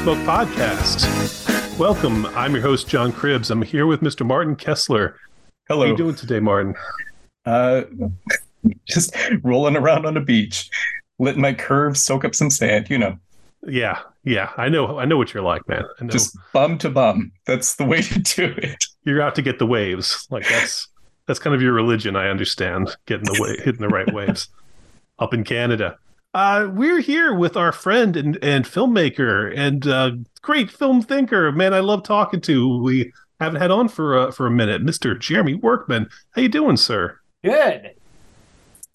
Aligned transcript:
Smoke 0.00 0.18
Podcast. 0.20 1.78
Welcome. 1.78 2.24
I'm 2.28 2.54
your 2.54 2.62
host, 2.62 2.88
John 2.88 3.12
Cribbs. 3.12 3.50
I'm 3.50 3.60
here 3.60 3.84
with 3.84 4.00
Mr. 4.00 4.24
Martin 4.24 4.56
Kessler. 4.56 5.18
Hello. 5.68 5.84
How 5.84 5.90
you 5.90 5.96
doing 5.96 6.14
today, 6.14 6.40
Martin? 6.40 6.74
Uh, 7.44 7.82
just 8.86 9.14
rolling 9.42 9.76
around 9.76 10.06
on 10.06 10.14
the 10.14 10.20
beach, 10.20 10.70
letting 11.18 11.42
my 11.42 11.52
curves 11.52 12.02
soak 12.02 12.24
up 12.24 12.34
some 12.34 12.48
sand. 12.48 12.88
You 12.88 12.96
know. 12.96 13.18
Yeah, 13.66 13.98
yeah. 14.24 14.52
I 14.56 14.70
know. 14.70 14.98
I 14.98 15.04
know 15.04 15.18
what 15.18 15.34
you're 15.34 15.42
like, 15.42 15.68
man. 15.68 15.84
Just 16.06 16.34
bum 16.54 16.78
to 16.78 16.88
bum. 16.88 17.30
That's 17.44 17.74
the 17.76 17.84
way 17.84 18.00
to 18.00 18.18
do 18.20 18.54
it. 18.56 18.82
You're 19.04 19.20
out 19.20 19.34
to 19.34 19.42
get 19.42 19.58
the 19.58 19.66
waves. 19.66 20.26
Like 20.30 20.48
that's 20.48 20.88
that's 21.26 21.38
kind 21.38 21.54
of 21.54 21.60
your 21.60 21.74
religion. 21.74 22.16
I 22.16 22.28
understand. 22.30 22.96
Getting 23.04 23.26
the 23.26 23.38
way, 23.38 23.62
hitting 23.62 23.82
the 23.82 23.88
right 23.88 24.10
waves. 24.10 24.48
Up 25.18 25.34
in 25.34 25.44
Canada. 25.44 25.98
Uh, 26.32 26.68
we're 26.72 27.00
here 27.00 27.34
with 27.34 27.56
our 27.56 27.72
friend 27.72 28.16
and, 28.16 28.38
and 28.42 28.64
filmmaker 28.64 29.52
and 29.56 29.86
uh, 29.86 30.12
great 30.42 30.70
film 30.70 31.02
thinker. 31.02 31.50
Man, 31.50 31.74
I 31.74 31.80
love 31.80 32.04
talking 32.04 32.40
to. 32.42 32.80
We 32.82 33.12
haven't 33.40 33.60
had 33.60 33.70
on 33.72 33.88
for 33.88 34.16
uh, 34.16 34.30
for 34.30 34.46
a 34.46 34.50
minute, 34.50 34.84
Mr. 34.84 35.18
Jeremy 35.18 35.54
Workman. 35.54 36.08
How 36.32 36.42
you 36.42 36.48
doing, 36.48 36.76
sir? 36.76 37.18
Good. 37.42 37.92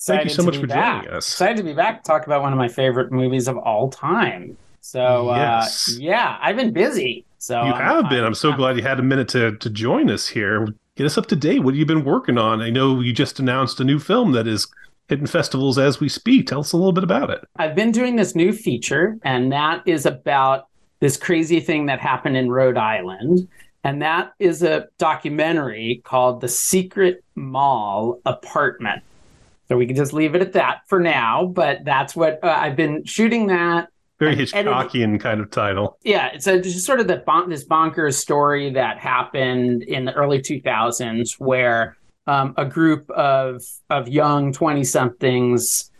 Thank 0.01 0.23
you 0.25 0.29
so 0.29 0.43
much 0.43 0.57
for 0.57 0.67
back. 0.67 1.03
joining 1.03 1.17
us. 1.17 1.27
Excited 1.27 1.57
to 1.57 1.63
be 1.63 1.73
back 1.73 2.03
to 2.03 2.07
talk 2.07 2.25
about 2.25 2.41
one 2.41 2.53
of 2.53 2.57
my 2.59 2.67
favorite 2.67 3.11
movies 3.11 3.47
of 3.47 3.57
all 3.57 3.89
time. 3.89 4.55
So 4.81 5.33
Yes. 5.35 5.89
uh, 5.91 5.97
yeah, 5.99 6.37
I've 6.41 6.55
been 6.55 6.71
busy. 6.71 7.25
So 7.39 7.55
You 7.63 7.71
I'm- 7.73 8.03
have 8.03 8.09
been. 8.09 8.23
I'm 8.23 8.35
so 8.35 8.49
I'm- 8.49 8.57
glad 8.57 8.77
you 8.77 8.83
had 8.83 8.99
a 8.99 9.03
minute 9.03 9.27
to 9.29 9.57
to 9.57 9.69
join 9.69 10.09
us 10.09 10.29
here. 10.29 10.67
Get 10.95 11.05
us 11.05 11.17
up 11.17 11.25
to 11.27 11.35
date. 11.35 11.63
What 11.63 11.73
have 11.73 11.79
you 11.79 11.85
been 11.85 12.05
working 12.05 12.37
on? 12.37 12.61
I 12.61 12.69
know 12.69 13.01
you 13.01 13.11
just 13.11 13.39
announced 13.41 13.81
a 13.81 13.83
new 13.83 13.99
film 13.99 14.31
that 14.31 14.47
is 14.47 14.67
hitting 15.07 15.27
festivals 15.27 15.77
as 15.77 15.99
we 15.99 16.09
speak. 16.09 16.47
Tell 16.47 16.59
us 16.61 16.71
a 16.71 16.77
little 16.77 16.91
bit 16.93 17.03
about 17.03 17.29
it. 17.29 17.43
I've 17.57 17.75
been 17.75 17.91
doing 17.91 18.15
this 18.15 18.35
new 18.35 18.51
feature, 18.51 19.17
and 19.23 19.51
that 19.51 19.83
is 19.85 20.05
about 20.05 20.67
this 20.99 21.17
crazy 21.17 21.59
thing 21.59 21.85
that 21.87 21.99
happened 21.99 22.37
in 22.37 22.49
Rhode 22.49 22.77
Island. 22.77 23.47
And 23.83 24.01
that 24.01 24.33
is 24.39 24.63
a 24.63 24.87
documentary 24.97 26.01
called 26.03 26.41
The 26.41 26.47
Secret 26.47 27.23
Mall 27.35 28.19
Apartment. 28.25 29.03
So 29.67 29.77
we 29.77 29.85
can 29.85 29.95
just 29.95 30.13
leave 30.13 30.33
it 30.35 30.41
at 30.41 30.53
that 30.53 30.81
for 30.87 30.99
now, 30.99 31.45
but 31.45 31.83
that's 31.85 32.15
what 32.15 32.39
uh, 32.43 32.47
I've 32.47 32.75
been 32.75 33.03
shooting 33.05 33.47
that. 33.47 33.89
Very 34.17 34.31
And 34.33 34.41
edited- 34.41 34.65
Hitchcockian 34.73 35.19
kind 35.19 35.41
of 35.41 35.51
title. 35.51 35.97
Yeah, 36.03 36.27
it's 36.27 36.47
a, 36.47 36.59
just 36.61 36.85
sort 36.85 36.99
of 36.99 37.07
the 37.07 37.17
bon- 37.17 37.49
this 37.49 37.65
bonkers 37.65 38.13
story 38.15 38.71
that 38.73 38.97
happened 38.97 39.83
in 39.83 40.05
the 40.05 40.13
early 40.13 40.39
2000s 40.39 41.33
where 41.39 41.97
um, 42.27 42.53
a 42.57 42.65
group 42.65 43.09
of 43.11 43.61
of 43.89 44.07
young 44.07 44.51
20 44.51 44.83
somethings 44.83 45.91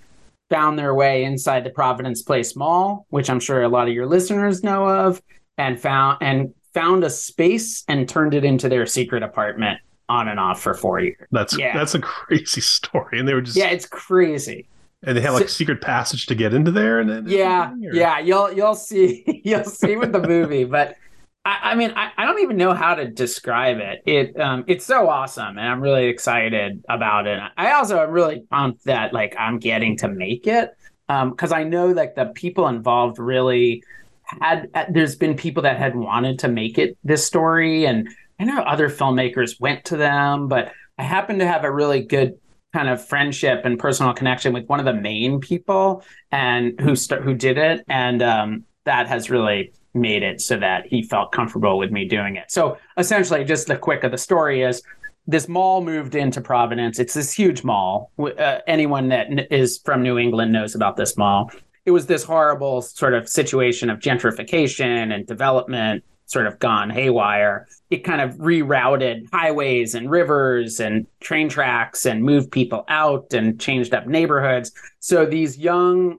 found 0.49 0.77
their 0.77 0.93
way 0.93 1.23
inside 1.23 1.63
the 1.63 1.69
Providence 1.71 2.21
Place 2.21 2.55
Mall, 2.55 3.05
which 3.09 3.29
I'm 3.29 3.39
sure 3.39 3.63
a 3.63 3.69
lot 3.69 3.87
of 3.87 3.93
your 3.93 4.05
listeners 4.05 4.63
know 4.63 4.87
of, 4.87 5.21
and 5.57 5.79
found 5.79 6.17
and 6.21 6.53
found 6.73 7.03
a 7.03 7.09
space 7.09 7.83
and 7.87 8.07
turned 8.07 8.33
it 8.33 8.43
into 8.43 8.67
their 8.69 8.85
secret 8.85 9.23
apartment 9.23 9.79
on 10.09 10.27
and 10.27 10.39
off 10.39 10.61
for 10.61 10.73
four 10.73 10.99
years. 10.99 11.27
That's 11.31 11.57
Yeah. 11.57 11.75
that's 11.77 11.95
a 11.95 11.99
crazy 12.13 12.61
story. 12.61 13.17
And 13.19 13.27
they 13.27 13.33
were 13.33 13.41
just 13.41 13.57
Yeah, 13.57 13.67
it's 13.69 13.87
crazy. 13.87 14.67
and 15.03 15.15
they 15.17 15.21
had 15.21 15.31
like 15.31 15.41
So- 15.43 15.45
a 15.45 15.49
secret 15.49 15.81
passage 15.81 16.25
to 16.27 16.35
get 16.35 16.53
into 16.53 16.71
there. 16.71 16.99
And 16.99 17.09
then 17.09 17.25
Yeah, 17.27 17.71
or- 17.71 17.77
yeah, 17.95 18.19
you'll 18.19 18.51
you'll 18.53 18.75
see 18.75 19.41
you'll 19.45 19.63
see 19.63 19.95
with 19.95 20.11
the 20.11 20.21
movie, 20.27 20.63
but 20.63 20.95
I, 21.45 21.59
I 21.61 21.75
mean 21.75 21.93
I, 21.95 22.11
I 22.17 22.25
don't 22.25 22.41
even 22.41 22.57
know 22.57 22.73
how 22.73 22.95
to 22.95 23.07
describe 23.07 23.77
it. 23.77 24.01
It 24.05 24.39
um 24.39 24.65
it's 24.67 24.85
so 24.85 25.07
awesome, 25.07 25.57
and 25.57 25.67
I'm 25.67 25.81
really 25.81 26.07
excited 26.07 26.83
about 26.89 27.27
it. 27.27 27.39
I 27.57 27.71
also 27.73 27.99
am 27.99 28.11
really 28.11 28.41
pumped 28.49 28.85
that 28.85 29.13
like 29.13 29.35
I'm 29.39 29.59
getting 29.59 29.97
to 29.97 30.07
make 30.07 30.47
it 30.47 30.75
um 31.07 31.29
because 31.29 31.51
I 31.51 31.63
know 31.63 31.87
like 31.87 32.15
the 32.15 32.25
people 32.25 32.67
involved 32.67 33.19
really 33.19 33.83
had 34.23 34.69
uh, 34.73 34.85
there's 34.89 35.15
been 35.15 35.35
people 35.35 35.63
that 35.63 35.77
had 35.77 35.95
wanted 35.95 36.39
to 36.39 36.47
make 36.47 36.77
it 36.77 36.97
this 37.03 37.25
story, 37.25 37.85
and 37.85 38.09
I 38.39 38.45
know 38.45 38.61
other 38.61 38.89
filmmakers 38.89 39.59
went 39.59 39.85
to 39.85 39.97
them, 39.97 40.47
but 40.47 40.71
I 40.97 41.03
happen 41.03 41.39
to 41.39 41.47
have 41.47 41.63
a 41.63 41.71
really 41.71 42.01
good 42.01 42.39
kind 42.73 42.89
of 42.89 43.05
friendship 43.05 43.61
and 43.63 43.79
personal 43.79 44.13
connection 44.13 44.51
with 44.51 44.65
one 44.65 44.79
of 44.79 44.85
the 44.85 44.93
main 44.93 45.39
people 45.39 46.03
and 46.31 46.79
who 46.81 46.95
st- 46.95 47.21
who 47.21 47.33
did 47.33 47.57
it 47.57 47.85
and 47.87 48.21
um, 48.21 48.65
that 48.83 49.07
has 49.07 49.29
really 49.29 49.71
made 49.95 50.23
it 50.23 50.41
so 50.41 50.57
that 50.57 50.85
he 50.85 51.01
felt 51.01 51.31
comfortable 51.31 51.77
with 51.77 51.91
me 51.91 52.05
doing 52.05 52.35
it. 52.35 52.51
So 52.51 52.77
essentially 52.97 53.43
just 53.43 53.67
the 53.67 53.77
quick 53.77 54.03
of 54.03 54.11
the 54.11 54.17
story 54.17 54.61
is 54.61 54.81
this 55.27 55.47
mall 55.47 55.81
moved 55.81 56.13
into 56.13 56.41
providence. 56.41 56.99
It's 56.99 57.13
this 57.13 57.31
huge 57.31 57.63
mall. 57.63 58.11
Uh, 58.19 58.59
anyone 58.67 59.09
that 59.09 59.51
is 59.51 59.79
from 59.79 60.03
new 60.03 60.19
england 60.19 60.51
knows 60.51 60.75
about 60.75 60.97
this 60.97 61.17
mall. 61.17 61.51
It 61.85 61.91
was 61.91 62.07
this 62.07 62.23
horrible 62.23 62.81
sort 62.81 63.13
of 63.13 63.29
situation 63.29 63.89
of 63.89 63.99
gentrification 63.99 65.13
and 65.13 65.25
development 65.25 66.03
sort 66.27 66.47
of 66.47 66.59
gone 66.59 66.89
haywire. 66.89 67.67
It 67.89 68.03
kind 68.03 68.21
of 68.21 68.35
rerouted 68.37 69.27
highways 69.31 69.93
and 69.93 70.09
rivers 70.09 70.79
and 70.79 71.05
train 71.19 71.49
tracks 71.49 72.05
and 72.05 72.23
moved 72.23 72.51
people 72.51 72.83
out 72.87 73.33
and 73.33 73.59
changed 73.59 73.93
up 73.93 74.07
neighborhoods. 74.07 74.71
So 74.99 75.25
these 75.25 75.57
young 75.57 76.17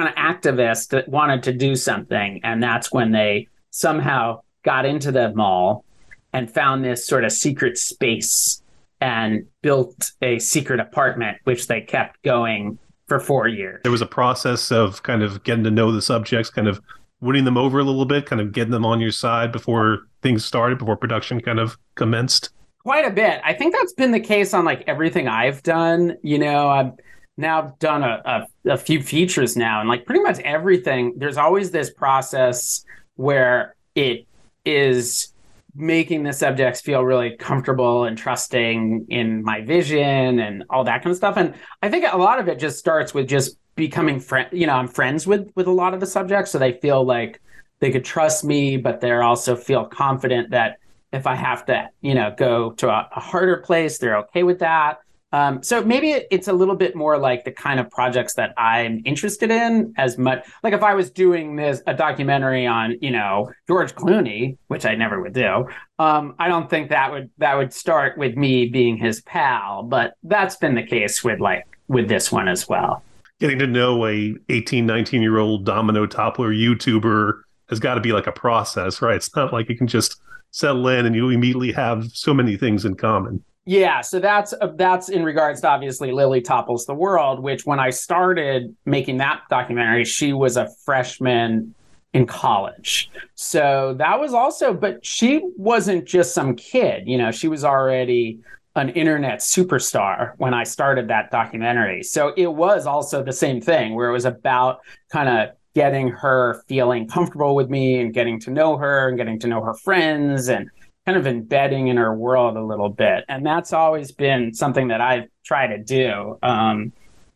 kind 0.00 0.08
of 0.08 0.14
activists 0.14 0.88
that 0.88 1.08
wanted 1.08 1.42
to 1.42 1.52
do 1.52 1.76
something, 1.76 2.40
and 2.42 2.62
that's 2.62 2.90
when 2.92 3.12
they 3.12 3.48
somehow 3.70 4.40
got 4.64 4.86
into 4.86 5.12
the 5.12 5.32
mall 5.34 5.84
and 6.32 6.50
found 6.50 6.84
this 6.84 7.06
sort 7.06 7.24
of 7.24 7.32
secret 7.32 7.76
space 7.76 8.62
and 9.00 9.46
built 9.62 10.12
a 10.22 10.38
secret 10.38 10.80
apartment, 10.80 11.38
which 11.44 11.66
they 11.66 11.80
kept 11.80 12.22
going 12.22 12.78
for 13.06 13.18
four 13.18 13.48
years. 13.48 13.80
There 13.82 13.92
was 13.92 14.02
a 14.02 14.06
process 14.06 14.70
of 14.70 15.02
kind 15.02 15.22
of 15.22 15.42
getting 15.44 15.64
to 15.64 15.70
know 15.70 15.90
the 15.92 16.02
subjects, 16.02 16.50
kind 16.50 16.68
of 16.68 16.80
winning 17.20 17.44
them 17.44 17.56
over 17.56 17.78
a 17.78 17.84
little 17.84 18.04
bit, 18.04 18.26
kind 18.26 18.40
of 18.40 18.52
getting 18.52 18.70
them 18.70 18.86
on 18.86 19.00
your 19.00 19.10
side 19.10 19.52
before 19.52 20.06
things 20.22 20.44
started, 20.44 20.78
before 20.78 20.96
production 20.96 21.40
kind 21.40 21.58
of 21.58 21.76
commenced. 21.94 22.50
quite 22.82 23.06
a 23.06 23.10
bit. 23.10 23.40
I 23.44 23.54
think 23.54 23.74
that's 23.74 23.92
been 23.92 24.12
the 24.12 24.20
case 24.20 24.54
on 24.54 24.64
like 24.64 24.84
everything 24.86 25.28
I've 25.28 25.62
done. 25.62 26.16
You 26.22 26.38
know, 26.38 26.68
I've 26.68 26.92
now 27.36 27.74
done 27.78 28.02
a, 28.02 28.46
a, 28.64 28.72
a 28.72 28.76
few 28.76 29.02
features 29.02 29.56
now, 29.56 29.80
and 29.80 29.88
like 29.88 30.04
pretty 30.04 30.22
much 30.22 30.38
everything, 30.40 31.14
there's 31.16 31.36
always 31.36 31.70
this 31.70 31.90
process 31.90 32.84
where 33.16 33.74
it 33.94 34.26
is 34.64 35.32
making 35.74 36.22
the 36.22 36.32
subjects 36.32 36.80
feel 36.80 37.02
really 37.02 37.36
comfortable 37.36 38.04
and 38.04 38.18
trusting 38.18 39.06
in 39.08 39.42
my 39.42 39.60
vision 39.60 40.40
and 40.40 40.64
all 40.68 40.84
that 40.84 41.02
kind 41.02 41.12
of 41.12 41.16
stuff. 41.16 41.36
And 41.36 41.54
I 41.82 41.88
think 41.88 42.04
a 42.10 42.18
lot 42.18 42.40
of 42.40 42.48
it 42.48 42.58
just 42.58 42.78
starts 42.78 43.14
with 43.14 43.28
just 43.28 43.56
becoming 43.76 44.20
friend. 44.20 44.48
You 44.52 44.66
know, 44.66 44.74
I'm 44.74 44.88
friends 44.88 45.26
with 45.26 45.50
with 45.54 45.66
a 45.66 45.72
lot 45.72 45.94
of 45.94 46.00
the 46.00 46.06
subjects, 46.06 46.50
so 46.50 46.58
they 46.58 46.72
feel 46.72 47.04
like 47.04 47.40
they 47.78 47.90
could 47.90 48.04
trust 48.04 48.44
me, 48.44 48.76
but 48.76 49.00
they're 49.00 49.22
also 49.22 49.56
feel 49.56 49.86
confident 49.86 50.50
that 50.50 50.78
if 51.12 51.26
I 51.26 51.34
have 51.34 51.64
to, 51.66 51.88
you 52.02 52.14
know, 52.14 52.34
go 52.36 52.72
to 52.72 52.88
a, 52.88 53.08
a 53.16 53.20
harder 53.20 53.58
place, 53.58 53.98
they're 53.98 54.18
okay 54.18 54.42
with 54.42 54.58
that. 54.60 55.00
Um, 55.32 55.62
so 55.62 55.82
maybe 55.84 56.24
it's 56.30 56.48
a 56.48 56.52
little 56.52 56.74
bit 56.74 56.96
more 56.96 57.18
like 57.18 57.44
the 57.44 57.52
kind 57.52 57.78
of 57.78 57.90
projects 57.90 58.34
that 58.34 58.52
I'm 58.58 59.00
interested 59.04 59.50
in 59.50 59.94
as 59.96 60.18
much. 60.18 60.46
Like 60.62 60.72
if 60.72 60.82
I 60.82 60.94
was 60.94 61.10
doing 61.10 61.56
this 61.56 61.82
a 61.86 61.94
documentary 61.94 62.66
on, 62.66 62.96
you 63.00 63.10
know, 63.10 63.50
George 63.68 63.94
Clooney, 63.94 64.56
which 64.68 64.84
I 64.84 64.94
never 64.94 65.20
would 65.20 65.32
do, 65.32 65.68
um, 65.98 66.34
I 66.38 66.48
don't 66.48 66.68
think 66.68 66.90
that 66.90 67.12
would 67.12 67.30
that 67.38 67.56
would 67.56 67.72
start 67.72 68.18
with 68.18 68.36
me 68.36 68.66
being 68.66 68.96
his 68.96 69.20
pal. 69.22 69.84
But 69.84 70.14
that's 70.22 70.56
been 70.56 70.74
the 70.74 70.82
case 70.82 71.22
with 71.22 71.40
like 71.40 71.66
with 71.88 72.08
this 72.08 72.32
one 72.32 72.48
as 72.48 72.68
well. 72.68 73.02
Getting 73.38 73.58
to 73.60 73.66
know 73.66 74.06
a 74.06 74.34
18, 74.48 74.84
19 74.84 75.22
year 75.22 75.38
old 75.38 75.64
domino 75.64 76.06
toppler 76.06 76.54
YouTuber 76.54 77.40
has 77.68 77.78
got 77.78 77.94
to 77.94 78.00
be 78.00 78.12
like 78.12 78.26
a 78.26 78.32
process, 78.32 79.00
right? 79.00 79.16
It's 79.16 79.34
not 79.34 79.52
like 79.52 79.68
you 79.68 79.76
can 79.76 79.86
just 79.86 80.20
settle 80.50 80.88
in 80.88 81.06
and 81.06 81.14
you 81.14 81.28
immediately 81.30 81.72
have 81.72 82.10
so 82.12 82.34
many 82.34 82.56
things 82.56 82.84
in 82.84 82.96
common. 82.96 83.42
Yeah, 83.66 84.00
so 84.00 84.20
that's 84.20 84.54
uh, 84.60 84.68
that's 84.76 85.10
in 85.10 85.22
regards 85.22 85.60
to 85.60 85.68
obviously 85.68 86.12
Lily 86.12 86.40
topples 86.40 86.86
the 86.86 86.94
world, 86.94 87.40
which 87.40 87.66
when 87.66 87.78
I 87.78 87.90
started 87.90 88.74
making 88.86 89.18
that 89.18 89.42
documentary, 89.50 90.04
she 90.04 90.32
was 90.32 90.56
a 90.56 90.68
freshman 90.84 91.74
in 92.12 92.26
college. 92.26 93.10
So 93.34 93.94
that 93.98 94.18
was 94.18 94.34
also, 94.34 94.74
but 94.74 95.04
she 95.04 95.42
wasn't 95.56 96.06
just 96.06 96.34
some 96.34 96.56
kid, 96.56 97.06
you 97.06 97.16
know, 97.16 97.30
she 97.30 97.48
was 97.48 97.64
already 97.64 98.40
an 98.76 98.88
internet 98.90 99.40
superstar 99.40 100.32
when 100.38 100.54
I 100.54 100.64
started 100.64 101.08
that 101.08 101.30
documentary. 101.30 102.02
So 102.02 102.32
it 102.36 102.52
was 102.52 102.86
also 102.86 103.22
the 103.22 103.32
same 103.32 103.60
thing 103.60 103.94
where 103.94 104.08
it 104.08 104.12
was 104.12 104.24
about 104.24 104.80
kind 105.12 105.28
of 105.28 105.54
getting 105.74 106.08
her 106.08 106.62
feeling 106.66 107.06
comfortable 107.06 107.54
with 107.54 107.68
me 107.68 108.00
and 108.00 108.12
getting 108.12 108.40
to 108.40 108.50
know 108.50 108.76
her 108.76 109.08
and 109.08 109.16
getting 109.16 109.38
to 109.40 109.46
know 109.46 109.62
her 109.62 109.74
friends 109.74 110.48
and 110.48 110.68
kind 111.10 111.18
of 111.18 111.26
embedding 111.26 111.88
in 111.88 111.96
her 111.96 112.14
world 112.14 112.56
a 112.56 112.62
little 112.62 112.88
bit. 112.88 113.24
And 113.28 113.44
that's 113.44 113.72
always 113.72 114.12
been 114.12 114.54
something 114.54 114.88
that 114.88 115.00
I've 115.00 115.28
tried 115.44 115.68
to 115.68 115.78
do. 115.78 116.38
Um, 116.40 116.92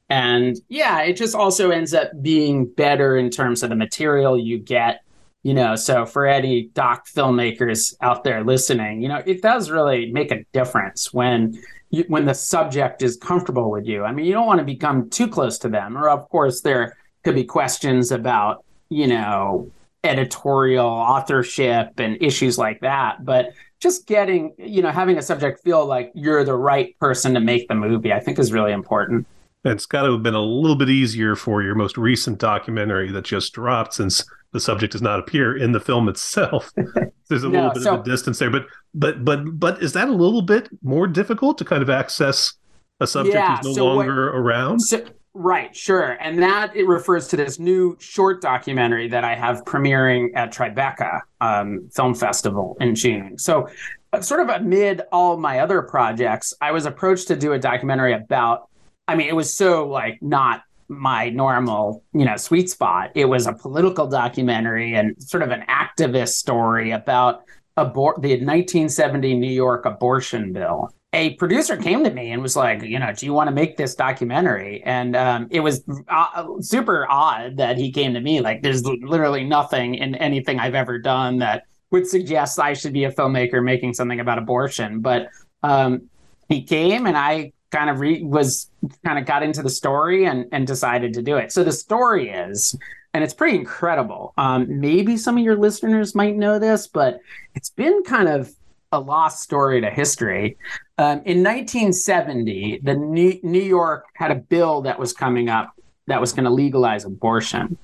and 0.08 0.56
yeah, 0.68 1.00
it 1.00 1.14
just 1.14 1.34
also 1.34 1.70
ends 1.70 1.92
up 1.92 2.10
being 2.22 2.66
better 2.66 3.16
in 3.16 3.30
terms 3.30 3.64
of 3.64 3.70
the 3.70 3.76
material 3.76 4.38
you 4.38 4.58
get. 4.58 5.00
You 5.42 5.54
know, 5.54 5.74
so 5.74 6.06
for 6.06 6.24
any 6.24 6.68
doc 6.68 7.08
filmmakers 7.08 7.94
out 8.00 8.22
there 8.22 8.44
listening, 8.44 9.02
you 9.02 9.08
know, 9.08 9.22
it 9.26 9.42
does 9.42 9.70
really 9.70 10.10
make 10.12 10.30
a 10.30 10.44
difference 10.52 11.12
when 11.12 11.60
you, 11.90 12.04
when 12.06 12.26
the 12.26 12.32
subject 12.32 13.02
is 13.02 13.16
comfortable 13.16 13.72
with 13.72 13.86
you. 13.86 14.04
I 14.04 14.12
mean, 14.12 14.24
you 14.24 14.32
don't 14.32 14.46
want 14.46 14.60
to 14.60 14.64
become 14.64 15.10
too 15.10 15.26
close 15.26 15.58
to 15.58 15.68
them, 15.68 15.98
or 15.98 16.08
of 16.08 16.28
course 16.30 16.60
there 16.60 16.96
could 17.24 17.34
be 17.34 17.44
questions 17.44 18.12
about, 18.12 18.64
you 18.88 19.08
know, 19.08 19.70
editorial 20.04 20.86
authorship 20.86 21.98
and 21.98 22.16
issues 22.20 22.58
like 22.58 22.80
that, 22.80 23.24
but 23.24 23.50
just 23.80 24.06
getting, 24.06 24.54
you 24.58 24.82
know, 24.82 24.90
having 24.90 25.18
a 25.18 25.22
subject 25.22 25.62
feel 25.62 25.84
like 25.84 26.12
you're 26.14 26.44
the 26.44 26.54
right 26.54 26.98
person 26.98 27.34
to 27.34 27.40
make 27.40 27.68
the 27.68 27.74
movie, 27.74 28.12
I 28.12 28.20
think 28.20 28.38
is 28.38 28.52
really 28.52 28.72
important. 28.72 29.26
It's 29.64 29.86
got 29.86 30.02
to 30.02 30.12
have 30.12 30.22
been 30.22 30.34
a 30.34 30.42
little 30.42 30.76
bit 30.76 30.90
easier 30.90 31.36
for 31.36 31.62
your 31.62 31.74
most 31.74 31.96
recent 31.96 32.38
documentary 32.38 33.10
that 33.12 33.24
just 33.24 33.54
dropped 33.54 33.94
since 33.94 34.24
the 34.52 34.60
subject 34.60 34.92
does 34.92 35.02
not 35.02 35.18
appear 35.18 35.56
in 35.56 35.72
the 35.72 35.80
film 35.80 36.08
itself. 36.08 36.70
There's 37.28 37.44
a 37.44 37.48
no, 37.48 37.58
little 37.58 37.72
bit 37.72 37.82
so, 37.82 37.94
of 37.94 38.00
a 38.00 38.04
distance 38.04 38.38
there, 38.38 38.50
but 38.50 38.66
but 38.94 39.24
but 39.24 39.58
but 39.58 39.82
is 39.82 39.94
that 39.94 40.08
a 40.08 40.12
little 40.12 40.42
bit 40.42 40.68
more 40.82 41.06
difficult 41.06 41.58
to 41.58 41.64
kind 41.64 41.82
of 41.82 41.90
access 41.90 42.54
a 43.00 43.06
subject 43.06 43.34
yeah, 43.34 43.56
who's 43.56 43.66
no 43.66 43.72
so 43.72 43.86
longer 43.86 44.26
what, 44.26 44.38
around? 44.38 44.80
So, 44.80 45.04
Right, 45.36 45.74
sure. 45.74 46.12
And 46.20 46.40
that 46.40 46.76
it 46.76 46.86
refers 46.86 47.26
to 47.28 47.36
this 47.36 47.58
new 47.58 47.96
short 47.98 48.40
documentary 48.40 49.08
that 49.08 49.24
I 49.24 49.34
have 49.34 49.64
premiering 49.64 50.28
at 50.36 50.52
Tribeca 50.52 51.22
um, 51.40 51.90
Film 51.92 52.14
Festival 52.14 52.76
in 52.80 52.94
June. 52.94 53.36
So, 53.36 53.68
uh, 54.12 54.20
sort 54.20 54.42
of 54.42 54.48
amid 54.48 55.02
all 55.10 55.36
my 55.36 55.58
other 55.58 55.82
projects, 55.82 56.54
I 56.60 56.70
was 56.70 56.86
approached 56.86 57.26
to 57.28 57.36
do 57.36 57.52
a 57.52 57.58
documentary 57.58 58.12
about, 58.12 58.68
I 59.08 59.16
mean, 59.16 59.28
it 59.28 59.34
was 59.34 59.52
so 59.52 59.88
like 59.88 60.22
not 60.22 60.62
my 60.86 61.30
normal, 61.30 62.04
you 62.12 62.24
know, 62.24 62.36
sweet 62.36 62.70
spot. 62.70 63.10
It 63.16 63.24
was 63.24 63.48
a 63.48 63.52
political 63.52 64.06
documentary 64.06 64.94
and 64.94 65.20
sort 65.20 65.42
of 65.42 65.50
an 65.50 65.64
activist 65.68 66.34
story 66.34 66.92
about 66.92 67.42
abort 67.76 68.22
the 68.22 68.34
1970 68.34 69.34
New 69.34 69.50
York 69.50 69.84
abortion 69.84 70.52
bill 70.52 70.94
a 71.14 71.34
producer 71.34 71.76
came 71.76 72.02
to 72.02 72.10
me 72.10 72.32
and 72.32 72.42
was 72.42 72.56
like, 72.56 72.82
you 72.82 72.98
know, 72.98 73.12
do 73.12 73.24
you 73.24 73.32
want 73.32 73.46
to 73.46 73.54
make 73.54 73.76
this 73.76 73.94
documentary? 73.94 74.82
And 74.84 75.14
um, 75.14 75.46
it 75.50 75.60
was 75.60 75.84
uh, 76.08 76.46
super 76.60 77.06
odd 77.08 77.56
that 77.56 77.78
he 77.78 77.92
came 77.92 78.12
to 78.14 78.20
me. 78.20 78.40
Like, 78.40 78.62
there's 78.62 78.84
literally 78.84 79.44
nothing 79.44 79.94
in 79.94 80.16
anything 80.16 80.58
I've 80.58 80.74
ever 80.74 80.98
done 80.98 81.38
that 81.38 81.66
would 81.92 82.08
suggest 82.08 82.58
I 82.58 82.74
should 82.74 82.92
be 82.92 83.04
a 83.04 83.12
filmmaker 83.12 83.62
making 83.62 83.94
something 83.94 84.18
about 84.18 84.38
abortion. 84.38 85.00
But 85.00 85.28
um, 85.62 86.10
he 86.48 86.62
came 86.62 87.06
and 87.06 87.16
I 87.16 87.52
kind 87.70 87.90
of 87.90 88.00
re- 88.00 88.24
was 88.24 88.68
kind 89.04 89.16
of 89.16 89.24
got 89.24 89.44
into 89.44 89.62
the 89.62 89.70
story 89.70 90.26
and, 90.26 90.46
and 90.50 90.66
decided 90.66 91.14
to 91.14 91.22
do 91.22 91.36
it. 91.36 91.52
So 91.52 91.62
the 91.62 91.72
story 91.72 92.30
is, 92.30 92.76
and 93.12 93.22
it's 93.22 93.34
pretty 93.34 93.56
incredible. 93.56 94.34
Um, 94.36 94.80
maybe 94.80 95.16
some 95.16 95.38
of 95.38 95.44
your 95.44 95.56
listeners 95.56 96.16
might 96.16 96.34
know 96.36 96.58
this, 96.58 96.88
but 96.88 97.20
it's 97.54 97.70
been 97.70 98.02
kind 98.02 98.28
of 98.28 98.52
a 98.90 98.98
lost 98.98 99.42
story 99.42 99.80
to 99.80 99.90
history. 99.90 100.56
Um, 100.96 101.22
in 101.24 101.42
1970, 101.42 102.80
the 102.82 102.94
New, 102.94 103.38
New 103.42 103.62
York 103.62 104.04
had 104.14 104.30
a 104.30 104.36
bill 104.36 104.82
that 104.82 104.98
was 104.98 105.12
coming 105.12 105.48
up 105.48 105.74
that 106.06 106.20
was 106.20 106.32
going 106.32 106.44
to 106.44 106.50
legalize 106.50 107.04
abortion. 107.04 107.76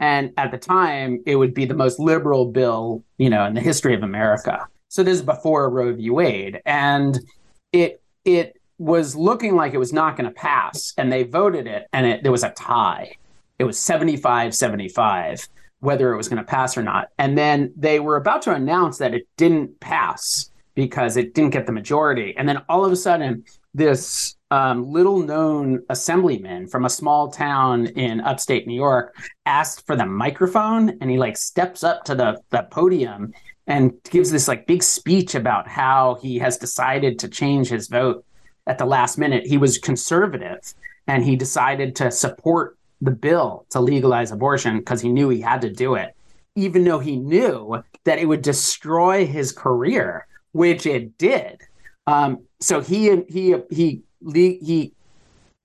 And 0.00 0.32
at 0.36 0.50
the 0.50 0.58
time, 0.58 1.22
it 1.26 1.36
would 1.36 1.54
be 1.54 1.64
the 1.64 1.74
most 1.74 1.98
liberal 1.98 2.46
bill, 2.46 3.02
you 3.16 3.30
know, 3.30 3.44
in 3.46 3.54
the 3.54 3.60
history 3.60 3.94
of 3.94 4.02
America. 4.02 4.66
So 4.88 5.02
this 5.02 5.18
is 5.18 5.24
before 5.24 5.70
Roe 5.70 5.94
v. 5.94 6.10
Wade, 6.10 6.60
and 6.64 7.18
it 7.72 8.00
it 8.24 8.56
was 8.78 9.16
looking 9.16 9.56
like 9.56 9.74
it 9.74 9.78
was 9.78 9.92
not 9.92 10.16
going 10.16 10.28
to 10.28 10.34
pass, 10.34 10.94
and 10.96 11.10
they 11.10 11.24
voted 11.24 11.66
it, 11.66 11.88
and 11.92 12.06
it, 12.06 12.22
there 12.22 12.32
was 12.32 12.44
a 12.44 12.50
tie. 12.50 13.16
It 13.58 13.64
was 13.64 13.78
75 13.78 14.54
75 14.54 15.48
whether 15.80 16.12
it 16.12 16.16
was 16.16 16.28
going 16.28 16.38
to 16.38 16.44
pass 16.44 16.76
or 16.76 16.82
not. 16.82 17.08
And 17.18 17.38
then 17.38 17.72
they 17.76 18.00
were 18.00 18.16
about 18.16 18.42
to 18.42 18.52
announce 18.52 18.98
that 18.98 19.14
it 19.14 19.28
didn't 19.36 19.78
pass 19.80 20.50
because 20.78 21.16
it 21.16 21.34
didn't 21.34 21.50
get 21.50 21.66
the 21.66 21.72
majority. 21.72 22.32
And 22.36 22.48
then 22.48 22.58
all 22.68 22.84
of 22.84 22.92
a 22.92 22.96
sudden, 22.96 23.42
this 23.74 24.36
um, 24.52 24.88
little 24.92 25.18
known 25.18 25.82
assemblyman 25.90 26.68
from 26.68 26.84
a 26.84 26.88
small 26.88 27.32
town 27.32 27.86
in 27.86 28.20
upstate 28.20 28.64
New 28.64 28.76
York 28.76 29.16
asked 29.44 29.84
for 29.88 29.96
the 29.96 30.06
microphone 30.06 30.90
and 31.00 31.10
he 31.10 31.18
like 31.18 31.36
steps 31.36 31.82
up 31.82 32.04
to 32.04 32.14
the, 32.14 32.40
the 32.50 32.62
podium 32.70 33.32
and 33.66 33.92
gives 34.08 34.30
this 34.30 34.46
like 34.46 34.68
big 34.68 34.84
speech 34.84 35.34
about 35.34 35.66
how 35.66 36.16
he 36.22 36.38
has 36.38 36.56
decided 36.56 37.18
to 37.18 37.28
change 37.28 37.66
his 37.68 37.88
vote 37.88 38.24
at 38.68 38.78
the 38.78 38.86
last 38.86 39.18
minute. 39.18 39.48
He 39.48 39.58
was 39.58 39.78
conservative 39.78 40.60
and 41.08 41.24
he 41.24 41.34
decided 41.34 41.96
to 41.96 42.12
support 42.12 42.78
the 43.00 43.10
bill 43.10 43.66
to 43.70 43.80
legalize 43.80 44.30
abortion 44.30 44.78
because 44.78 45.00
he 45.00 45.08
knew 45.08 45.28
he 45.28 45.40
had 45.40 45.60
to 45.62 45.72
do 45.72 45.96
it, 45.96 46.14
even 46.54 46.84
though 46.84 47.00
he 47.00 47.16
knew 47.16 47.82
that 48.04 48.20
it 48.20 48.26
would 48.26 48.42
destroy 48.42 49.26
his 49.26 49.50
career 49.50 50.27
which 50.52 50.86
it 50.86 51.18
did. 51.18 51.62
Um, 52.06 52.44
so 52.60 52.80
he 52.80 53.22
he 53.28 53.54
he 53.70 54.02
he 54.30 54.92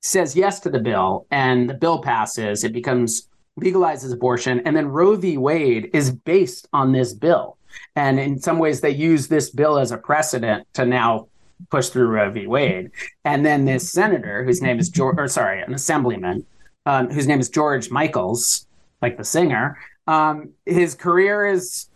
says 0.01 0.35
yes 0.35 0.59
to 0.61 0.69
the 0.69 0.79
bill, 0.79 1.25
and 1.31 1.69
the 1.69 1.73
bill 1.73 2.01
passes. 2.01 2.63
It 2.63 2.73
becomes 2.73 3.27
legalizes 3.59 4.11
abortion, 4.11 4.61
and 4.65 4.75
then 4.75 4.87
Roe 4.87 5.15
v. 5.15 5.37
Wade 5.37 5.89
is 5.93 6.11
based 6.11 6.67
on 6.73 6.91
this 6.91 7.13
bill. 7.13 7.57
And 7.95 8.19
in 8.19 8.39
some 8.39 8.59
ways, 8.59 8.81
they 8.81 8.91
use 8.91 9.27
this 9.27 9.49
bill 9.49 9.77
as 9.77 9.91
a 9.91 9.97
precedent 9.97 10.67
to 10.73 10.85
now 10.85 11.27
push 11.69 11.89
through 11.89 12.07
Roe 12.07 12.31
v. 12.31 12.47
Wade. 12.47 12.91
And 13.25 13.45
then 13.45 13.65
this 13.65 13.91
senator, 13.91 14.43
whose 14.43 14.61
name 14.61 14.79
is 14.79 14.89
George, 14.89 15.15
or 15.17 15.27
sorry, 15.27 15.61
an 15.61 15.73
assemblyman, 15.73 16.45
um, 16.85 17.09
whose 17.09 17.27
name 17.27 17.39
is 17.39 17.49
George 17.49 17.89
Michaels, 17.89 18.67
like 19.01 19.17
the 19.17 19.23
singer, 19.23 19.77
um, 20.07 20.51
his 20.65 20.95
career 20.95 21.45
is 21.45 21.87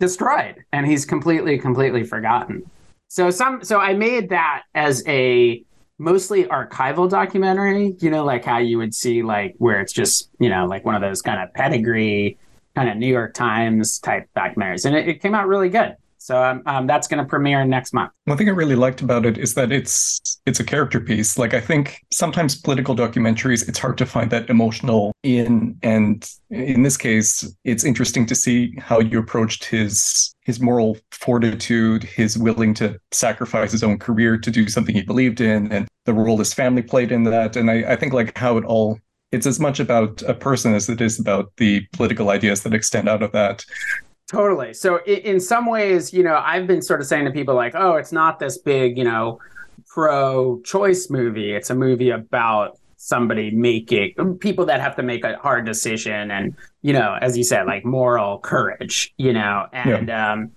destroyed 0.00 0.64
and 0.72 0.86
he's 0.86 1.04
completely 1.04 1.58
completely 1.58 2.04
forgotten. 2.04 2.62
So 3.08 3.30
some 3.30 3.62
so 3.62 3.78
i 3.78 3.92
made 3.94 4.30
that 4.30 4.62
as 4.74 5.06
a 5.06 5.64
mostly 5.98 6.44
archival 6.44 7.08
documentary 7.08 7.94
you 8.00 8.10
know 8.10 8.24
like 8.24 8.44
how 8.44 8.58
you 8.58 8.76
would 8.78 8.92
see 8.92 9.22
like 9.22 9.54
where 9.58 9.80
it's 9.80 9.92
just 9.92 10.28
you 10.40 10.48
know 10.48 10.66
like 10.66 10.84
one 10.84 10.96
of 10.96 11.00
those 11.00 11.22
kind 11.22 11.40
of 11.40 11.54
pedigree 11.54 12.36
kind 12.74 12.88
of 12.88 12.96
new 12.96 13.06
york 13.06 13.32
times 13.34 14.00
type 14.00 14.28
documentaries. 14.36 14.84
And 14.84 14.96
it, 14.96 15.08
it 15.08 15.22
came 15.22 15.34
out 15.34 15.46
really 15.46 15.68
good 15.68 15.96
so 16.24 16.42
um, 16.42 16.62
um, 16.64 16.86
that's 16.86 17.06
going 17.06 17.22
to 17.22 17.28
premiere 17.28 17.66
next 17.66 17.92
month. 17.92 18.10
One 18.24 18.38
thing 18.38 18.48
I 18.48 18.52
really 18.52 18.76
liked 18.76 19.02
about 19.02 19.26
it 19.26 19.36
is 19.36 19.52
that 19.54 19.70
it's 19.70 20.40
it's 20.46 20.58
a 20.58 20.64
character 20.64 20.98
piece. 20.98 21.36
Like 21.36 21.52
I 21.52 21.60
think 21.60 22.00
sometimes 22.10 22.58
political 22.58 22.96
documentaries, 22.96 23.68
it's 23.68 23.78
hard 23.78 23.98
to 23.98 24.06
find 24.06 24.30
that 24.30 24.48
emotional 24.48 25.12
in, 25.22 25.78
and 25.82 26.26
in 26.48 26.82
this 26.82 26.96
case, 26.96 27.54
it's 27.64 27.84
interesting 27.84 28.24
to 28.24 28.34
see 28.34 28.74
how 28.78 29.00
you 29.00 29.18
approached 29.18 29.66
his 29.66 30.34
his 30.46 30.60
moral 30.60 30.96
fortitude, 31.10 32.04
his 32.04 32.38
willing 32.38 32.72
to 32.72 32.98
sacrifice 33.12 33.70
his 33.70 33.82
own 33.82 33.98
career 33.98 34.38
to 34.38 34.50
do 34.50 34.66
something 34.66 34.94
he 34.94 35.02
believed 35.02 35.42
in, 35.42 35.70
and 35.70 35.86
the 36.06 36.14
role 36.14 36.38
his 36.38 36.54
family 36.54 36.80
played 36.80 37.12
in 37.12 37.24
that. 37.24 37.54
And 37.54 37.70
I, 37.70 37.92
I 37.92 37.96
think 37.96 38.14
like 38.14 38.34
how 38.38 38.56
it 38.56 38.64
all 38.64 38.98
it's 39.30 39.46
as 39.46 39.60
much 39.60 39.78
about 39.78 40.22
a 40.22 40.32
person 40.32 40.72
as 40.72 40.88
it 40.88 41.02
is 41.02 41.20
about 41.20 41.52
the 41.58 41.86
political 41.92 42.30
ideas 42.30 42.62
that 42.62 42.72
extend 42.72 43.10
out 43.10 43.22
of 43.22 43.32
that. 43.32 43.62
Totally. 44.34 44.74
So 44.74 45.00
in 45.04 45.38
some 45.38 45.66
ways, 45.66 46.12
you 46.12 46.24
know, 46.24 46.36
I've 46.36 46.66
been 46.66 46.82
sort 46.82 47.00
of 47.00 47.06
saying 47.06 47.24
to 47.26 47.30
people 47.30 47.54
like, 47.54 47.74
"Oh, 47.76 47.94
it's 47.94 48.10
not 48.10 48.40
this 48.40 48.58
big, 48.58 48.98
you 48.98 49.04
know, 49.04 49.38
pro-choice 49.86 51.08
movie. 51.08 51.52
It's 51.52 51.70
a 51.70 51.74
movie 51.74 52.10
about 52.10 52.78
somebody 52.96 53.52
making 53.52 54.38
people 54.40 54.64
that 54.66 54.80
have 54.80 54.96
to 54.96 55.02
make 55.04 55.24
a 55.24 55.36
hard 55.36 55.64
decision 55.66 56.32
and, 56.32 56.56
you 56.82 56.92
know, 56.92 57.16
as 57.20 57.36
you 57.38 57.44
said, 57.44 57.66
like 57.66 57.84
moral 57.84 58.38
courage, 58.38 59.14
you 59.18 59.32
know, 59.32 59.66
and 59.72 60.08
yeah. 60.08 60.32
um 60.32 60.50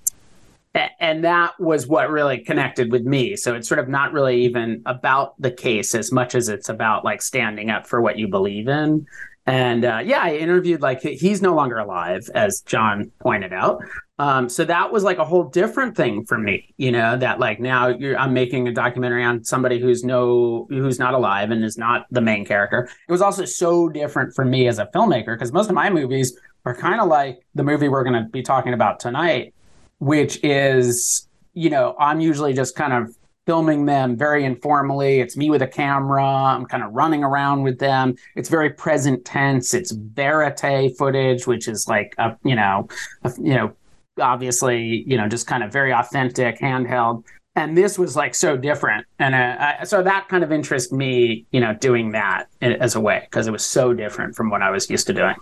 and 1.00 1.24
that 1.24 1.60
was 1.60 1.88
what 1.88 2.10
really 2.10 2.40
connected 2.40 2.92
with 2.92 3.04
me. 3.04 3.36
So 3.36 3.56
it's 3.56 3.68
sort 3.68 3.80
of 3.80 3.90
not 3.90 4.14
really 4.14 4.44
even 4.44 4.82
about 4.86 5.40
the 5.42 5.52
case 5.52 5.94
as 5.96 6.12
much 6.12 6.36
as 6.36 6.50
it's 6.50 6.70
about 6.70 7.04
like 7.04 7.22
standing 7.22 7.70
up 7.70 7.88
for 7.88 8.02
what 8.02 8.18
you 8.18 8.28
believe 8.28 8.68
in 8.68 9.06
and 9.48 9.86
uh, 9.86 10.02
yeah, 10.04 10.20
I 10.22 10.36
interviewed 10.36 10.82
like 10.82 11.02
he's 11.02 11.42
no 11.42 11.56
longer 11.56 11.78
alive, 11.78 12.30
as 12.36 12.60
John 12.62 13.12
pointed 13.22 13.54
out. 13.54 13.82
Um, 14.20 14.50
so 14.50 14.66
that 14.66 14.92
was 14.92 15.04
like 15.04 15.20
a 15.20 15.26
whole 15.26 15.46
different 15.46 15.96
thing 15.96 16.26
for 16.26 16.38
me, 16.38 16.74
you 16.76 16.92
know, 16.92 17.16
that 17.18 17.40
like 17.40 17.60
now 17.62 17.88
I'm 17.88 18.34
making 18.34 18.68
a 18.68 18.74
documentary 18.74 19.24
on 19.24 19.46
somebody 19.46 19.80
who's 19.80 20.04
no 20.04 20.68
who's 20.70 21.00
not 21.00 21.14
alive 21.14 21.52
and 21.52 21.64
is 21.64 21.78
not 21.78 22.08
the 22.12 22.20
main 22.20 22.46
character. 22.46 22.90
It 23.08 23.12
was 23.12 23.22
also 23.22 23.46
so 23.46 23.88
different 23.88 24.36
for 24.36 24.44
me 24.44 24.68
as 24.68 24.80
a 24.80 24.88
filmmaker 24.88 25.36
because 25.36 25.54
most 25.54 25.70
of 25.70 25.76
my 25.76 25.90
movies 25.90 26.38
are 26.66 26.76
kind 26.76 27.00
of 27.00 27.08
like 27.08 27.40
the 27.56 27.64
movie 27.64 27.88
we're 27.88 28.04
going 28.04 28.22
to 28.22 28.30
be 28.30 28.42
talking 28.42 28.74
about 28.74 29.00
tonight, 29.00 29.54
which 30.00 30.44
is 30.44 31.26
you 31.54 31.70
know 31.70 31.96
I'm 31.98 32.20
usually 32.20 32.54
just 32.54 32.76
kind 32.76 32.92
of 32.92 33.16
filming 33.48 33.86
them 33.86 34.18
very 34.18 34.44
informally. 34.44 35.22
It's 35.22 35.38
me 35.38 35.50
with 35.50 35.62
a 35.64 35.68
camera. 35.68 36.24
I'm 36.24 36.66
kind 36.66 36.84
of 36.84 36.94
running 36.94 37.24
around 37.24 37.64
with 37.64 37.80
them. 37.80 38.16
It's 38.36 38.50
very 38.50 38.70
present 38.70 39.26
tense. 39.26 39.74
It's 39.74 39.92
verite 39.92 40.96
footage, 40.98 41.48
which 41.48 41.68
is 41.68 41.88
like 41.88 42.14
a 42.20 42.38
you 42.44 42.56
know, 42.56 42.90
a, 43.24 43.34
you 43.38 43.56
know, 43.56 43.74
obviously 44.20 45.04
you 45.08 45.18
know 45.18 45.28
just 45.28 45.48
kind 45.48 45.64
of 45.64 45.72
very 45.72 45.92
authentic 45.92 46.60
handheld. 46.60 47.24
And 47.56 47.76
this 47.76 47.98
was 47.98 48.16
like 48.16 48.36
so 48.36 48.56
different, 48.56 49.08
and 49.18 49.34
uh, 49.34 49.78
I, 49.80 49.84
so 49.84 50.04
that 50.04 50.28
kind 50.28 50.44
of 50.44 50.52
interests 50.52 50.92
me, 50.92 51.48
you 51.50 51.60
know, 51.60 51.74
doing 51.74 52.12
that 52.12 52.50
as 52.62 52.94
a 52.94 53.00
way 53.00 53.22
because 53.32 53.48
it 53.48 53.52
was 53.52 53.66
so 53.66 53.94
different 53.96 54.36
from 54.36 54.52
what 54.52 54.62
I 54.62 54.70
was 54.70 54.92
used 54.92 55.08
to 55.08 55.14
doing. 55.14 55.34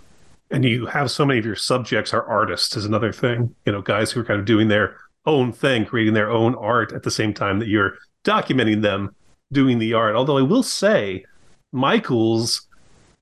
And 0.50 0.64
you 0.64 0.86
have 0.86 1.10
so 1.10 1.26
many 1.26 1.40
of 1.40 1.44
your 1.44 1.56
subjects 1.56 2.14
are 2.14 2.22
artists 2.22 2.74
is 2.74 2.86
another 2.86 3.12
thing. 3.12 3.54
You 3.66 3.72
know, 3.72 3.82
guys 3.82 4.12
who 4.12 4.20
are 4.20 4.24
kind 4.24 4.40
of 4.40 4.46
doing 4.46 4.68
their 4.68 4.96
own 5.26 5.52
thing, 5.52 5.84
creating 5.84 6.14
their 6.14 6.30
own 6.30 6.54
art 6.54 6.92
at 6.92 7.02
the 7.02 7.10
same 7.10 7.34
time 7.34 7.58
that 7.58 7.68
you're 7.68 7.94
documenting 8.24 8.82
them 8.82 9.14
doing 9.52 9.78
the 9.78 9.92
art. 9.94 10.14
Although 10.16 10.38
I 10.38 10.42
will 10.42 10.62
say, 10.62 11.24
Michaels 11.72 12.66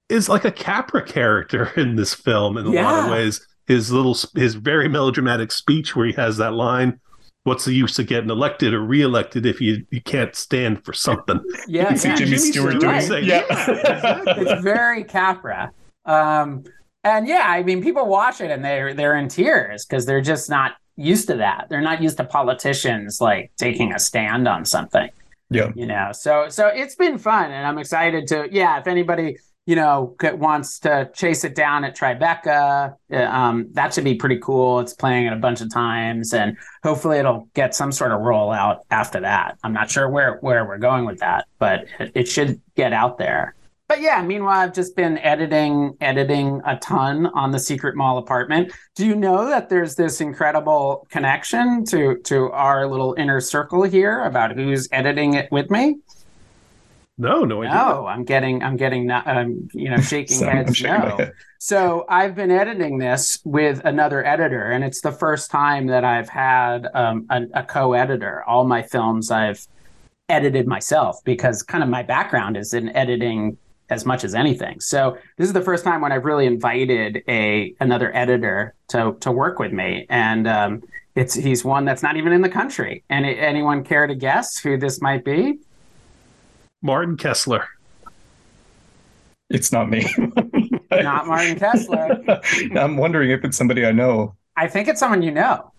is 0.08 0.28
like 0.28 0.44
a 0.44 0.52
Capra 0.52 1.02
character 1.02 1.70
in 1.76 1.96
this 1.96 2.14
film 2.14 2.56
in 2.58 2.66
a 2.66 2.70
yeah. 2.70 2.90
lot 2.90 3.04
of 3.04 3.11
ways. 3.11 3.46
his 3.66 3.90
little 3.90 4.16
his 4.34 4.54
very 4.54 4.88
melodramatic 4.88 5.50
speech 5.50 5.96
where 5.96 6.06
he 6.06 6.12
has 6.12 6.37
that 6.37 6.52
line 6.52 7.00
what's 7.44 7.66
the 7.66 7.75
use 7.75 7.99
of 7.99 8.06
getting 8.06 8.30
elected 8.30 8.73
or 8.73 8.80
reelected 8.80 9.44
if 9.44 9.61
you, 9.61 9.87
you 9.90 10.00
can't 10.00 10.34
stand 10.34 10.82
for 10.82 10.94
something? 10.94 11.38
Yeah, 11.68 11.90
You 11.90 11.96
see 11.99 12.08
yeah. 12.08 12.14
Jimmy 12.16 12.37
Stewart 12.38 12.80
doing 12.80 12.92
Right. 12.94 13.11
it. 13.11 13.25
Yeah, 13.25 13.44
Yeah. 13.50 13.70
exactly. 13.70 14.44
it's 14.46 14.62
very 14.62 15.04
Capra. 15.04 15.70
Um, 16.06 16.64
and 17.02 17.28
yeah, 17.28 17.44
I 17.46 17.62
mean, 17.62 17.82
people 17.82 18.06
watch 18.06 18.40
it 18.40 18.50
and 18.50 18.64
they're 18.64 18.94
they're 18.94 19.16
in 19.16 19.28
tears 19.28 19.84
because 19.84 20.06
they're 20.06 20.23
just 20.23 20.49
not 20.49 20.73
used 20.96 21.28
to 21.28 21.36
that. 21.36 21.66
They're 21.68 21.80
not 21.80 22.02
used 22.02 22.16
to 22.18 22.24
politicians 22.24 23.20
like 23.20 23.52
taking 23.56 23.92
a 23.92 23.98
stand 23.98 24.46
on 24.48 24.64
something. 24.64 25.10
Yeah. 25.50 25.72
You 25.74 25.86
know, 25.86 26.10
so 26.12 26.48
so 26.48 26.68
it's 26.68 26.94
been 26.94 27.18
fun, 27.18 27.50
and 27.50 27.66
I'm 27.66 27.78
excited 27.78 28.26
to. 28.28 28.48
Yeah, 28.50 28.78
if 28.80 28.86
anybody 28.86 29.36
you 29.66 29.76
know 29.76 30.16
wants 30.20 30.78
to 30.80 31.10
chase 31.14 31.44
it 31.44 31.54
down 31.54 31.84
at 31.84 31.96
Tribeca, 31.96 32.96
uh, 33.12 33.16
um, 33.16 33.68
that 33.72 33.94
should 33.94 34.04
be 34.04 34.14
pretty 34.14 34.38
cool. 34.38 34.80
It's 34.80 34.94
playing 34.94 35.26
it 35.26 35.32
a 35.32 35.36
bunch 35.36 35.60
of 35.60 35.72
times, 35.72 36.32
and 36.32 36.56
hopefully 36.82 37.18
it'll 37.18 37.48
get 37.54 37.74
some 37.74 37.92
sort 37.92 38.10
of 38.10 38.20
rollout 38.20 38.80
after 38.90 39.20
that. 39.20 39.58
I'm 39.62 39.72
not 39.72 39.90
sure 39.90 40.08
where 40.08 40.38
where 40.38 40.64
we're 40.64 40.78
going 40.78 41.04
with 41.04 41.20
that, 41.20 41.46
but 41.58 41.86
it, 42.00 42.12
it 42.14 42.28
should 42.28 42.60
get 42.74 42.92
out 42.92 43.18
there. 43.18 43.54
But 43.87 44.00
yeah, 44.00 44.23
meanwhile, 44.23 44.61
I've 44.61 44.73
just 44.73 44.97
been 44.97 45.19
editing, 45.19 45.97
editing 46.00 46.62
a 46.64 46.76
ton 46.79 47.26
on 47.26 47.50
the 47.50 47.59
Secret 47.59 47.97
Mall 47.97 48.17
apartment. 48.17 48.73
Do 48.95 49.07
you 49.07 49.14
know 49.14 49.47
that 49.47 49.69
there's 49.69 49.95
this 49.95 50.23
incredible 50.23 51.07
connection 51.11 51.85
to 51.87 52.17
to 52.25 52.50
our 52.53 52.87
little 52.87 53.14
inner 53.19 53.41
circle 53.41 53.83
here 53.83 54.25
about 54.25 54.53
who's 54.57 54.88
editing 54.91 55.35
it 55.35 55.53
with 55.53 55.71
me? 55.71 55.97
No, 57.17 57.45
no 57.45 57.62
idea. 57.62 57.75
No, 57.75 58.07
I'm 58.07 58.25
getting, 58.25 58.62
I'm 58.62 58.76
getting, 58.76 59.07
no- 59.07 59.23
um, 59.25 59.69
you 59.73 59.88
know, 59.88 60.00
shaking 60.00 60.41
heads. 60.41 60.83
no. 60.83 61.17
head. 61.17 61.33
So 61.61 62.05
I've 62.09 62.35
been 62.35 62.50
editing 62.50 62.99
this 62.99 63.38
with 63.45 63.81
another 63.85 64.25
editor, 64.26 64.71
and 64.73 64.83
it's 64.83 65.00
the 65.00 65.12
first 65.12 65.50
time 65.50 65.87
that 65.87 66.05
I've 66.05 66.29
had 66.29 66.88
um, 66.93 67.26
a, 67.31 67.43
a 67.55 67.62
co-editor. 67.62 68.43
All 68.45 68.64
my 68.64 68.83
films 68.83 69.31
I've 69.31 69.64
edited 70.29 70.67
myself 70.67 71.23
because 71.25 71.62
kind 71.62 71.85
of 71.85 71.88
my 71.88 72.03
background 72.03 72.57
is 72.57 72.75
in 72.75 72.95
editing 72.97 73.59
as 73.91 74.05
much 74.07 74.25
as 74.25 74.35
anything. 74.35 74.81
So 74.81 75.19
this 75.37 75.47
is 75.47 75.53
the 75.53 75.61
first 75.61 75.85
time 75.85 76.00
when 76.00 76.12
I've 76.12 76.25
really 76.25 76.47
invited 76.47 77.23
a 77.29 77.75
another 77.81 78.14
editor 78.17 78.75
to 78.88 79.17
to 79.21 79.31
work 79.31 79.59
with 79.59 79.73
me, 79.73 80.07
and 80.09 80.47
um, 80.49 80.83
it's 81.14 81.35
he's 81.35 81.64
one 81.64 81.85
that's 81.85 82.03
not 82.03 82.17
even 82.17 82.33
in 82.33 82.41
the 82.41 82.49
country. 82.49 83.05
And 83.11 83.26
anyone 83.26 83.85
care 83.85 84.07
to 84.07 84.14
guess 84.14 84.59
who 84.59 84.76
this 84.76 85.00
might 85.00 85.25
be? 85.25 85.59
Martin 86.83 87.17
Kessler. 87.17 87.67
It's 89.50 89.73
not 89.73 89.91
me. 89.91 90.07
Not 90.91 91.26
Martin 91.26 91.59
Kessler. 91.59 92.23
I'm 92.76 92.97
wondering 92.97 93.31
if 93.31 93.45
it's 93.45 93.57
somebody 93.57 93.85
I 93.85 93.93
know. 93.93 94.37
I 94.57 94.69
think 94.69 94.87
it's 94.88 95.00
someone 95.00 95.23
you 95.23 95.33
know, 95.33 95.73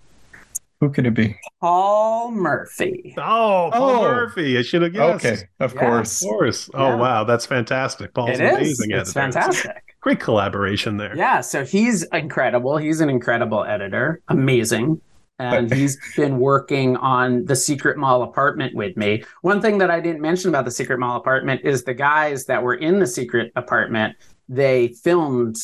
Who 0.82 0.90
could 0.90 1.06
it 1.06 1.14
be? 1.14 1.36
Paul 1.62 2.32
Murphy. 2.32 3.14
Oh, 3.18 3.70
Paul 3.72 3.74
Oh. 3.74 4.02
Murphy. 4.02 4.58
I 4.58 4.62
should 4.62 4.82
have 4.82 4.94
guessed. 4.94 5.26
Okay, 5.26 5.44
of 5.60 5.74
Yeah. 5.74 5.80
course. 5.80 6.22
Of 6.22 6.28
course. 6.30 6.70
Oh, 6.74 6.88
Yeah. 6.90 6.96
wow. 6.96 7.24
That's 7.24 7.46
fantastic. 7.46 8.14
Paul's 8.14 8.32
It 8.32 8.42
an 8.42 8.46
is. 8.48 8.54
amazing 8.80 8.92
It's 8.92 9.14
fantastic. 9.14 9.72
Great 10.02 10.20
collaboration 10.20 10.98
there. 10.98 11.16
Yeah, 11.16 11.42
so 11.42 11.64
he's 11.66 12.04
incredible. 12.14 12.78
He's 12.78 13.02
an 13.02 13.10
incredible 13.10 13.64
editor, 13.64 14.22
amazing. 14.28 15.02
And 15.40 15.74
he's 15.74 15.98
been 16.16 16.40
working 16.40 16.96
on 16.98 17.44
the 17.46 17.56
Secret 17.58 17.98
Mall 17.98 18.24
apartment 18.24 18.74
with 18.76 18.96
me. 18.96 19.24
One 19.42 19.62
thing 19.62 19.80
that 19.80 19.92
I 19.92 20.00
didn't 20.00 20.22
mention 20.22 20.50
about 20.50 20.64
the 20.64 20.72
Secret 20.72 20.98
Mall 21.00 21.18
apartment 21.18 21.62
is 21.66 21.84
the 21.84 21.94
guys 21.94 22.46
that 22.46 22.64
were 22.64 22.76
in 22.76 23.00
the 23.00 23.08
secret 23.08 23.52
apartment, 23.58 24.16
they 24.48 24.90
filmed 25.04 25.58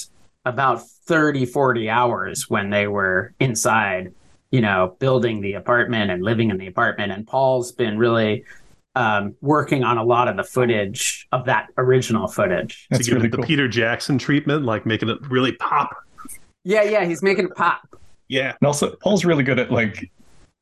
about 0.46 0.82
30, 1.06 1.46
40 1.46 1.90
hours 1.90 2.50
when 2.50 2.70
they 2.70 2.88
were 2.88 3.34
inside, 3.40 4.12
you 4.52 4.62
know, 4.62 4.96
building 5.00 5.42
the 5.42 5.54
apartment 5.54 6.12
and 6.12 6.22
living 6.22 6.50
in 6.50 6.58
the 6.58 6.68
apartment. 6.68 7.12
And 7.12 7.26
Paul's 7.26 7.72
been 7.72 7.98
really 7.98 8.44
um, 8.96 9.36
working 9.42 9.84
on 9.84 9.98
a 9.98 10.04
lot 10.04 10.28
of 10.28 10.36
the 10.36 10.44
footage 10.44 11.28
of 11.32 11.46
that 11.46 11.70
original 11.78 12.28
footage. 12.28 12.84
To 12.84 12.88
That's 12.92 13.08
give 13.08 13.16
really 13.16 13.28
it 13.28 13.32
the 13.32 13.38
cool. 13.38 13.46
Peter 13.46 13.68
Jackson 13.68 14.18
treatment, 14.18 14.66
like 14.66 14.86
making 14.86 15.10
it 15.10 15.18
really 15.30 15.54
pop. 15.54 15.96
Yeah, 16.64 16.84
yeah, 16.84 17.06
he's 17.06 17.24
making 17.24 17.46
it 17.46 17.56
pop. 17.56 17.82
Yeah. 18.28 18.56
And 18.60 18.68
also, 18.68 18.96
Paul's 18.98 19.26
really 19.26 19.44
good 19.44 19.60
at 19.60 19.72
like 19.72 20.12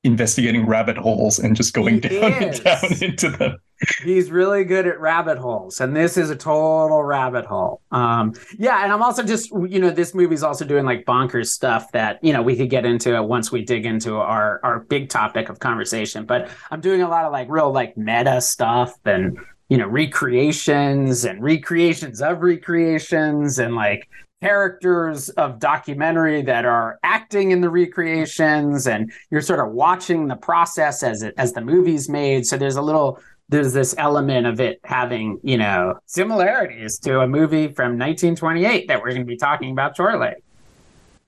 investigating 0.03 0.65
rabbit 0.65 0.97
holes 0.97 1.39
and 1.39 1.55
just 1.55 1.73
going 1.73 1.95
He 1.95 2.09
down 2.09 2.33
and 2.33 2.63
down 2.63 2.79
into 3.01 3.29
them. 3.29 3.57
He's 4.03 4.29
really 4.29 4.65
good 4.65 4.87
at 4.87 4.99
rabbit 4.99 5.37
holes, 5.37 5.79
and 5.79 5.95
this 5.95 6.17
is 6.17 6.29
a 6.29 6.35
total 6.35 7.01
rabbit 7.01 7.45
hole. 7.45 7.81
Um, 7.91 8.33
yeah, 8.57 8.83
and 8.83 8.91
I'm 8.91 9.01
also 9.01 9.23
just, 9.23 9.51
you 9.51 9.79
know, 9.79 9.89
this 9.89 10.13
movie's 10.13 10.43
also 10.43 10.65
doing 10.65 10.85
like 10.85 11.05
bonkers 11.05 11.47
stuff 11.47 11.91
that 11.93 12.21
you 12.21 12.33
know 12.33 12.41
we 12.41 12.57
could 12.57 12.69
get 12.69 12.85
into 12.85 13.21
once 13.23 13.51
we 13.51 13.63
dig 13.63 13.85
into 13.85 14.17
our 14.17 14.59
our 14.63 14.81
big 14.81 15.09
topic 15.09 15.47
of 15.47 15.59
conversation. 15.59 16.25
But 16.25 16.49
I'm 16.71 16.81
doing 16.81 17.01
a 17.01 17.07
lot 17.07 17.23
of 17.23 17.31
like 17.31 17.47
real 17.49 17.71
like 17.71 17.95
meta 17.95 18.41
stuff 18.41 18.93
and 19.05 19.39
you 19.69 19.77
know 19.77 19.87
recreations 19.87 21.23
and 21.23 21.41
recreations 21.41 22.21
of 22.21 22.41
recreations 22.41 23.59
and 23.59 23.75
like 23.75 24.09
characters 24.41 25.29
of 25.29 25.59
documentary 25.59 26.41
that 26.41 26.65
are 26.65 26.99
acting 27.03 27.51
in 27.51 27.61
the 27.61 27.69
recreations 27.69 28.87
and 28.87 29.11
you're 29.31 29.41
sort 29.41 29.59
of 29.59 29.73
watching 29.73 30.27
the 30.27 30.35
process 30.35 31.03
as 31.03 31.23
it 31.23 31.33
as 31.37 31.53
the 31.53 31.61
movie's 31.61 32.09
made. 32.09 32.45
So 32.45 32.57
there's 32.57 32.77
a 32.77 32.81
little 32.81 33.19
there's 33.49 33.73
this 33.73 33.95
element 33.97 34.47
of 34.47 34.59
it 34.59 34.79
having 34.83 35.39
you 35.43 35.57
know 35.57 35.99
similarities 36.05 36.99
to 36.99 37.21
a 37.21 37.27
movie 37.27 37.67
from 37.67 37.97
1928 37.97 38.87
that 38.87 39.01
we're 39.01 39.09
going 39.09 39.21
to 39.21 39.25
be 39.25 39.37
talking 39.37 39.71
about 39.71 39.95
shortly 39.95 40.33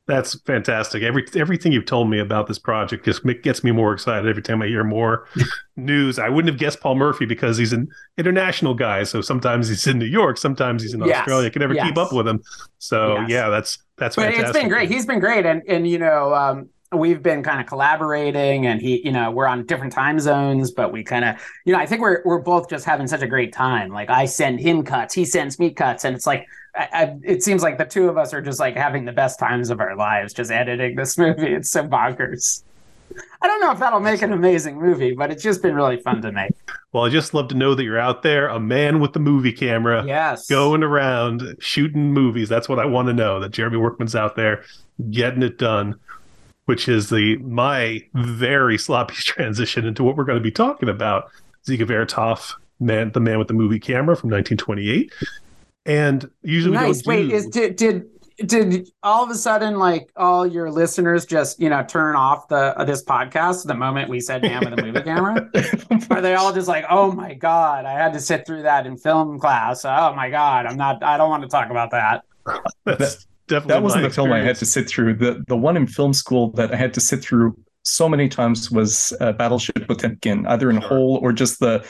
That's 0.08 0.38
fantastic. 0.42 1.04
Every 1.04 1.26
everything 1.36 1.72
you've 1.72 1.86
told 1.86 2.10
me 2.10 2.20
about 2.20 2.48
this 2.48 2.58
project 2.60 3.06
just 3.06 3.22
gets 3.44 3.64
me 3.64 3.72
more 3.72 3.94
excited 3.94 4.28
every 4.28 4.42
time 4.42 4.62
I 4.62 4.68
hear 4.68 4.84
more 4.84 5.28
news. 5.78 6.18
I 6.20 6.28
wouldn't 6.28 6.52
have 6.52 6.60
guessed 6.60 6.82
Paul 6.82 6.96
Murphy 6.96 7.26
because 7.26 7.58
he's 7.58 7.72
an 7.72 7.88
international 8.18 8.74
guy. 8.74 9.04
So 9.04 9.22
sometimes 9.22 9.70
he's 9.70 9.86
in 9.88 10.00
New 10.00 10.06
York, 10.06 10.38
sometimes 10.38 10.82
he's 10.82 10.94
in 10.96 11.02
Yes. 11.06 11.20
Australia. 11.20 11.48
I 11.48 11.50
can 11.52 11.60
never 11.62 11.76
keep 11.76 11.98
up 11.98 12.12
with 12.12 12.28
him. 12.28 12.42
So 12.80 13.16
Yes. 13.20 13.30
yeah, 13.30 13.50
that's 13.50 13.78
that's 13.98 14.16
but 14.16 14.24
fantastic. 14.24 14.48
it's 14.50 14.58
been 14.60 14.70
great 14.70 14.90
he's 14.90 15.06
been 15.06 15.20
great 15.20 15.46
and 15.46 15.62
and 15.68 15.88
you 15.88 16.00
know 16.00 16.34
um 16.34 16.68
we've 16.94 17.22
been 17.24 17.42
kind 17.44 17.62
of 17.62 17.68
collaborating 17.68 18.66
and 18.66 18.82
he 18.82 19.06
you 19.06 19.12
know 19.14 19.30
we're 19.32 19.46
on 19.48 19.66
different 19.66 19.94
time 19.94 20.20
zones 20.20 20.72
but 20.72 20.92
we 20.92 21.04
kind 21.04 21.24
of 21.24 21.36
you 21.66 21.72
know 21.72 21.80
i 21.80 21.86
think 21.86 22.02
we're 22.02 22.22
we're 22.26 22.42
both 22.42 22.68
just 22.68 22.84
having 22.84 23.08
such 23.08 23.22
a 23.22 23.28
great 23.28 23.54
time 23.54 23.92
like 23.92 24.10
i 24.10 24.26
send 24.26 24.60
him 24.60 24.84
cuts 24.84 25.14
he 25.14 25.24
sends 25.24 25.58
me 25.58 25.70
cuts 25.72 26.04
and 26.04 26.16
it's 26.16 26.26
like 26.28 26.46
I, 26.76 26.88
I, 26.94 27.18
it 27.24 27.44
seems 27.44 27.62
like 27.62 27.78
the 27.78 27.86
two 27.86 28.08
of 28.08 28.18
us 28.18 28.34
are 28.34 28.42
just 28.42 28.60
like 28.60 28.76
having 28.76 29.06
the 29.06 29.12
best 29.12 29.40
times 29.40 29.70
of 29.70 29.80
our 29.80 29.96
lives 29.96 30.34
just 30.34 30.52
editing 30.52 30.96
this 30.96 31.18
movie 31.24 31.54
it's 31.54 31.70
so 31.70 31.88
bonkers 31.88 32.64
i 33.42 33.48
don't 33.48 33.60
know 33.60 33.72
if 33.72 33.80
that'll 33.80 34.00
make 34.00 34.22
an 34.22 34.32
amazing 34.32 34.80
movie 34.80 35.14
but 35.14 35.32
it's 35.32 35.44
just 35.44 35.62
been 35.62 35.76
really 35.76 35.98
fun 35.98 36.22
to 36.22 36.32
make 36.32 36.54
Well, 36.94 37.06
I 37.06 37.10
just 37.10 37.34
love 37.34 37.48
to 37.50 37.56
know 37.56 37.74
that 37.76 37.84
you're 37.84 38.00
out 38.00 38.22
there, 38.22 38.48
a 38.50 38.60
man 38.60 39.00
with 39.00 39.14
the 39.14 39.20
movie 39.20 39.54
camera, 39.54 40.04
yes 40.06 40.48
going 40.48 40.84
around 40.84 41.56
shooting 41.60 42.14
movies. 42.14 42.50
That's 42.50 42.68
what 42.68 42.80
I 42.80 42.86
want 42.86 43.08
to 43.08 43.14
know. 43.14 43.40
That 43.40 43.52
Jeremy 43.52 43.78
Workman's 43.78 44.16
out 44.16 44.36
there 44.36 44.64
getting 45.10 45.42
it 45.42 45.58
done, 45.58 45.98
which 46.66 46.90
is 46.90 47.10
the 47.10 47.38
my 47.38 48.04
very 48.14 48.78
sloppy 48.78 49.16
transition 49.20 49.86
into 49.86 50.04
what 50.04 50.18
we're 50.18 50.26
going 50.26 50.38
to 50.38 50.44
be 50.44 50.52
talking 50.52 50.90
about. 50.90 51.32
Dziga 51.66 51.86
Vertov, 51.88 52.54
man, 52.80 53.12
the 53.14 53.20
man 53.22 53.40
with 53.40 53.48
the 53.48 53.54
movie 53.54 53.80
camera 53.80 54.16
from 54.18 54.30
1928, 54.30 55.14
and 55.86 56.30
usually 56.44 56.78
we 56.78 56.84
nice. 56.84 57.02
Don't 57.02 57.16
wait 57.16 57.30
do- 57.30 57.36
is 57.36 57.48
did 57.48 57.76
did 57.76 58.04
did 58.46 58.90
all 59.04 59.24
of 59.24 59.30
a 59.30 59.36
sudden 59.36 59.78
like 59.78 60.12
all 60.16 60.48
your 60.48 60.72
listeners 60.72 61.26
just 61.26 61.60
you 61.60 61.70
know 61.70 61.84
turn 61.84 62.16
off 62.16 62.48
the 62.48 62.78
uh, 62.78 62.84
this 62.84 63.04
podcast 63.04 63.66
the 63.66 63.74
moment 63.74 64.10
we 64.10 64.20
said 64.20 64.42
man 64.42 64.62
with 64.62 64.80
a 64.80 64.82
movie 64.82 65.02
camera? 65.02 65.50
Are 66.10 66.22
they 66.22 66.34
all 66.36 66.54
just 66.54 66.68
like 66.68 66.86
oh 66.90 67.12
my 67.12 67.34
god 67.34 67.86
i 67.86 67.92
had 67.92 68.14
to 68.14 68.20
sit 68.20 68.46
through 68.46 68.64
that 68.64 68.86
in 68.86 68.98
film 68.98 69.40
class. 69.40 69.86
Oh 69.86 70.14
my 70.16 70.30
god 70.30 70.66
i'm 70.66 70.78
not 70.78 71.04
i 71.04 71.18
don't 71.18 71.30
want 71.30 71.44
to 71.44 71.50
talk 71.50 71.70
about 71.70 71.92
that. 71.92 72.24
That's 72.86 73.28
definitely 73.48 73.74
that 73.74 73.84
wasn't 73.84 74.04
my 74.04 74.08
the 74.10 74.14
film 74.14 74.34
I 74.34 74.40
had 74.40 74.56
to 74.58 74.66
sit 74.66 74.88
through. 74.88 75.16
The 75.16 75.44
the 75.48 75.58
one 75.58 75.78
in 75.78 75.88
film 75.88 76.14
school 76.14 76.52
that 76.54 76.74
I 76.74 76.78
had 76.78 76.94
to 76.96 77.02
sit 77.02 77.22
through 77.22 77.56
so 77.84 78.08
many 78.08 78.30
times 78.30 78.70
was 78.70 79.12
uh, 79.22 79.32
Battleship 79.34 79.88
Potemkin, 79.88 80.46
either 80.48 80.70
in 80.70 80.78
whole 80.78 81.18
or 81.24 81.34
just 81.34 81.60
the 81.60 81.84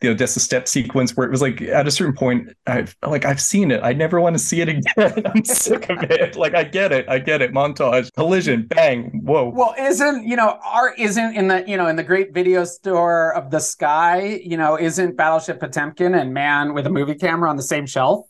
the 0.00 0.08
Odessa 0.08 0.38
step 0.40 0.68
sequence 0.68 1.16
where 1.16 1.26
it 1.26 1.30
was 1.30 1.42
like 1.42 1.60
at 1.62 1.86
a 1.86 1.90
certain 1.90 2.14
point, 2.14 2.50
I've 2.66 2.96
like 3.06 3.24
I've 3.24 3.40
seen 3.40 3.70
it. 3.70 3.80
I 3.82 3.92
never 3.92 4.20
want 4.20 4.34
to 4.34 4.38
see 4.38 4.60
it 4.60 4.68
again. 4.96 5.22
I'm 5.34 5.44
sick 5.44 5.90
of 5.90 6.02
it. 6.04 6.36
Like 6.36 6.54
I 6.54 6.64
get 6.64 6.92
it, 6.92 7.08
I 7.08 7.18
get 7.18 7.42
it. 7.42 7.52
Montage, 7.52 8.12
collision, 8.14 8.66
bang, 8.66 9.20
whoa. 9.24 9.48
well 9.50 9.74
isn't 9.78 10.24
you 10.26 10.36
know 10.36 10.58
art 10.64 10.94
isn't 10.98 11.34
in 11.34 11.48
the 11.48 11.64
you 11.66 11.76
know 11.76 11.86
in 11.88 11.96
the 11.96 12.02
great 12.04 12.32
video 12.32 12.64
store 12.64 13.34
of 13.34 13.50
the 13.50 13.58
sky 13.60 14.40
you 14.44 14.56
know 14.56 14.78
isn't 14.78 15.16
battleship 15.16 15.58
potemkin 15.60 16.14
and 16.14 16.32
man 16.32 16.74
with 16.74 16.86
a 16.86 16.90
movie 16.90 17.14
camera 17.14 17.50
on 17.50 17.56
the 17.56 17.62
same 17.62 17.86
shelf 17.86 18.26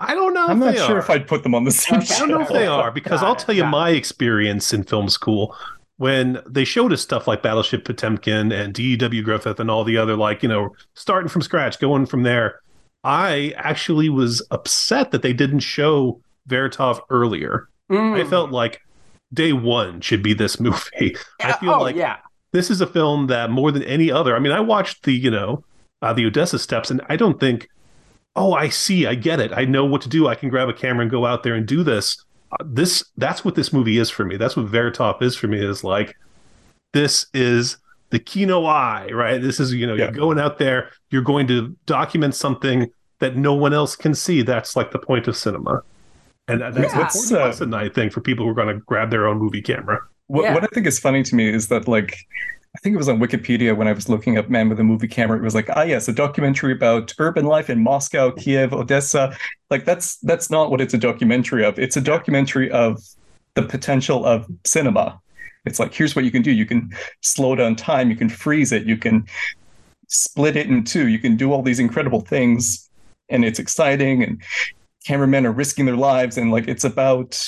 I 0.00 0.14
don't 0.14 0.32
know. 0.32 0.46
I'm 0.46 0.58
if 0.62 0.64
not 0.64 0.74
they 0.74 0.80
sure 0.86 0.96
are. 0.96 0.98
if 1.00 1.10
I'd 1.10 1.26
put 1.26 1.42
them 1.42 1.54
on 1.56 1.64
the 1.64 1.72
same 1.72 1.98
Okay. 2.00 2.14
I 2.14 2.18
don't 2.20 2.28
know 2.28 2.40
if 2.40 2.46
shelf. 2.48 2.58
they 2.58 2.66
are 2.66 2.92
because 2.92 3.20
Got 3.20 3.26
I'll 3.26 3.32
it, 3.32 3.38
tell 3.40 3.54
you 3.54 3.62
got 3.62 3.70
my 3.70 3.90
experience 3.90 4.72
in 4.72 4.84
film 4.84 5.08
school 5.08 5.56
when 5.98 6.40
they 6.48 6.64
showed 6.64 6.92
us 6.92 7.02
stuff 7.02 7.28
like 7.28 7.42
Battleship 7.42 7.84
Potemkin 7.84 8.50
and 8.50 8.74
D.W. 8.74 9.22
Griffith 9.22 9.60
and 9.60 9.70
all 9.70 9.84
the 9.84 9.98
other 9.98 10.16
like 10.16 10.42
you 10.42 10.48
know 10.48 10.74
starting 10.94 11.28
from 11.28 11.42
scratch, 11.42 11.78
going 11.78 12.06
from 12.06 12.22
there. 12.22 12.60
I 13.04 13.54
actually 13.56 14.08
was 14.08 14.44
upset 14.50 15.12
that 15.12 15.22
they 15.22 15.32
didn't 15.32 15.60
show 15.60 16.20
Vertov 16.48 17.00
earlier 17.10 17.68
Mm. 17.90 18.20
I 18.20 18.28
felt 18.28 18.50
like 18.50 18.82
day 19.32 19.52
one 19.52 20.00
should 20.00 20.22
be 20.22 20.34
this 20.34 20.60
movie. 20.60 21.16
I 21.42 21.52
feel 21.54 21.74
oh, 21.74 21.80
like 21.80 21.96
yeah. 21.96 22.18
this 22.52 22.70
is 22.70 22.80
a 22.80 22.86
film 22.86 23.26
that 23.28 23.50
more 23.50 23.72
than 23.72 23.82
any 23.84 24.10
other. 24.10 24.36
I 24.36 24.38
mean, 24.38 24.52
I 24.52 24.60
watched 24.60 25.04
the 25.04 25.12
you 25.12 25.30
know 25.30 25.64
uh, 26.02 26.12
the 26.12 26.26
Odessa 26.26 26.58
Steps, 26.58 26.90
and 26.90 27.00
I 27.08 27.16
don't 27.16 27.40
think, 27.40 27.68
oh, 28.36 28.52
I 28.52 28.68
see, 28.68 29.06
I 29.06 29.14
get 29.14 29.40
it, 29.40 29.52
I 29.52 29.64
know 29.64 29.84
what 29.84 30.02
to 30.02 30.08
do. 30.08 30.28
I 30.28 30.34
can 30.34 30.48
grab 30.48 30.68
a 30.68 30.74
camera 30.74 31.02
and 31.02 31.10
go 31.10 31.26
out 31.26 31.42
there 31.42 31.54
and 31.54 31.66
do 31.66 31.82
this. 31.82 32.24
Uh, 32.52 32.64
this 32.64 33.04
that's 33.16 33.44
what 33.44 33.54
this 33.54 33.72
movie 33.72 33.98
is 33.98 34.10
for 34.10 34.24
me. 34.24 34.36
That's 34.36 34.56
what 34.56 34.66
Vertov 34.66 35.20
is 35.22 35.36
for 35.36 35.48
me. 35.48 35.58
Is 35.64 35.84
like 35.84 36.16
this 36.92 37.26
is 37.34 37.76
the 38.10 38.18
Kino 38.18 38.64
eye, 38.64 39.08
right? 39.12 39.40
This 39.40 39.60
is 39.60 39.74
you 39.74 39.86
know 39.86 39.94
Yeah. 39.94 40.04
you're 40.04 40.12
going 40.12 40.38
out 40.38 40.58
there, 40.58 40.90
you're 41.10 41.22
going 41.22 41.46
to 41.48 41.76
document 41.86 42.34
something 42.34 42.90
that 43.20 43.36
no 43.36 43.52
one 43.54 43.74
else 43.74 43.96
can 43.96 44.14
see. 44.14 44.42
That's 44.42 44.76
like 44.76 44.92
the 44.92 44.98
point 44.98 45.28
of 45.28 45.36
cinema. 45.36 45.82
And 46.46 46.60
that's 46.62 46.76
Yeah. 46.78 46.92
an 46.92 46.98
What's, 46.98 47.30
uh, 47.32 47.36
lesson, 47.36 47.74
I 47.74 47.88
think, 47.90 48.12
for 48.12 48.20
people 48.22 48.46
who 48.46 48.50
are 48.52 48.54
going 48.54 48.74
to 48.74 48.80
grab 48.86 49.10
their 49.10 49.26
own 49.26 49.38
movie 49.38 49.60
camera. 49.60 50.00
What, 50.28 50.44
Yeah. 50.44 50.54
what 50.54 50.64
I 50.64 50.68
think 50.68 50.86
is 50.86 50.98
funny 50.98 51.22
to 51.24 51.34
me 51.34 51.48
is 51.52 51.68
that 51.68 51.86
like 51.88 52.16
I 52.76 52.80
think 52.80 52.94
it 52.94 52.98
was 52.98 53.08
on 53.08 53.18
Wikipedia 53.18 53.76
when 53.76 53.88
I 53.88 53.92
was 53.92 54.08
looking 54.08 54.36
up 54.36 54.50
Man 54.50 54.68
with 54.68 54.78
a 54.78 54.84
Movie 54.84 55.08
Camera. 55.08 55.38
It 55.38 55.42
was 55.42 55.54
like, 55.54 55.68
ah, 55.74 55.82
yes, 55.82 56.06
a 56.06 56.12
documentary 56.12 56.72
about 56.72 57.14
urban 57.18 57.46
life 57.46 57.70
in 57.70 57.82
Moscow, 57.82 58.30
Kiev, 58.30 58.72
Odessa. 58.72 59.36
Like 59.70 59.84
that's 59.84 60.18
that's 60.18 60.50
not 60.50 60.70
what 60.70 60.80
it's 60.80 60.94
a 60.94 60.98
documentary 60.98 61.64
of. 61.64 61.78
It's 61.78 61.96
a 61.96 62.00
documentary 62.00 62.70
of 62.70 63.02
the 63.54 63.62
potential 63.62 64.24
of 64.24 64.46
cinema. 64.64 65.18
It's 65.64 65.80
like 65.80 65.94
here's 65.94 66.14
what 66.14 66.24
you 66.24 66.30
can 66.30 66.42
do. 66.42 66.52
You 66.52 66.66
can 66.66 66.90
slow 67.22 67.54
down 67.54 67.74
time. 67.74 68.10
You 68.10 68.16
can 68.16 68.28
freeze 68.28 68.70
it. 68.70 68.84
You 68.84 68.96
can 68.96 69.26
split 70.08 70.56
it 70.56 70.68
in 70.68 70.84
two. 70.84 71.08
You 71.08 71.18
can 71.18 71.36
do 71.36 71.52
all 71.52 71.62
these 71.62 71.80
incredible 71.80 72.20
things, 72.20 72.88
and 73.28 73.44
it's 73.44 73.58
exciting. 73.58 74.22
And 74.22 74.42
cameramen 75.06 75.46
are 75.46 75.52
risking 75.52 75.86
their 75.86 75.96
lives, 75.96 76.36
and 76.36 76.50
like 76.50 76.68
it's 76.68 76.84
about 76.84 77.40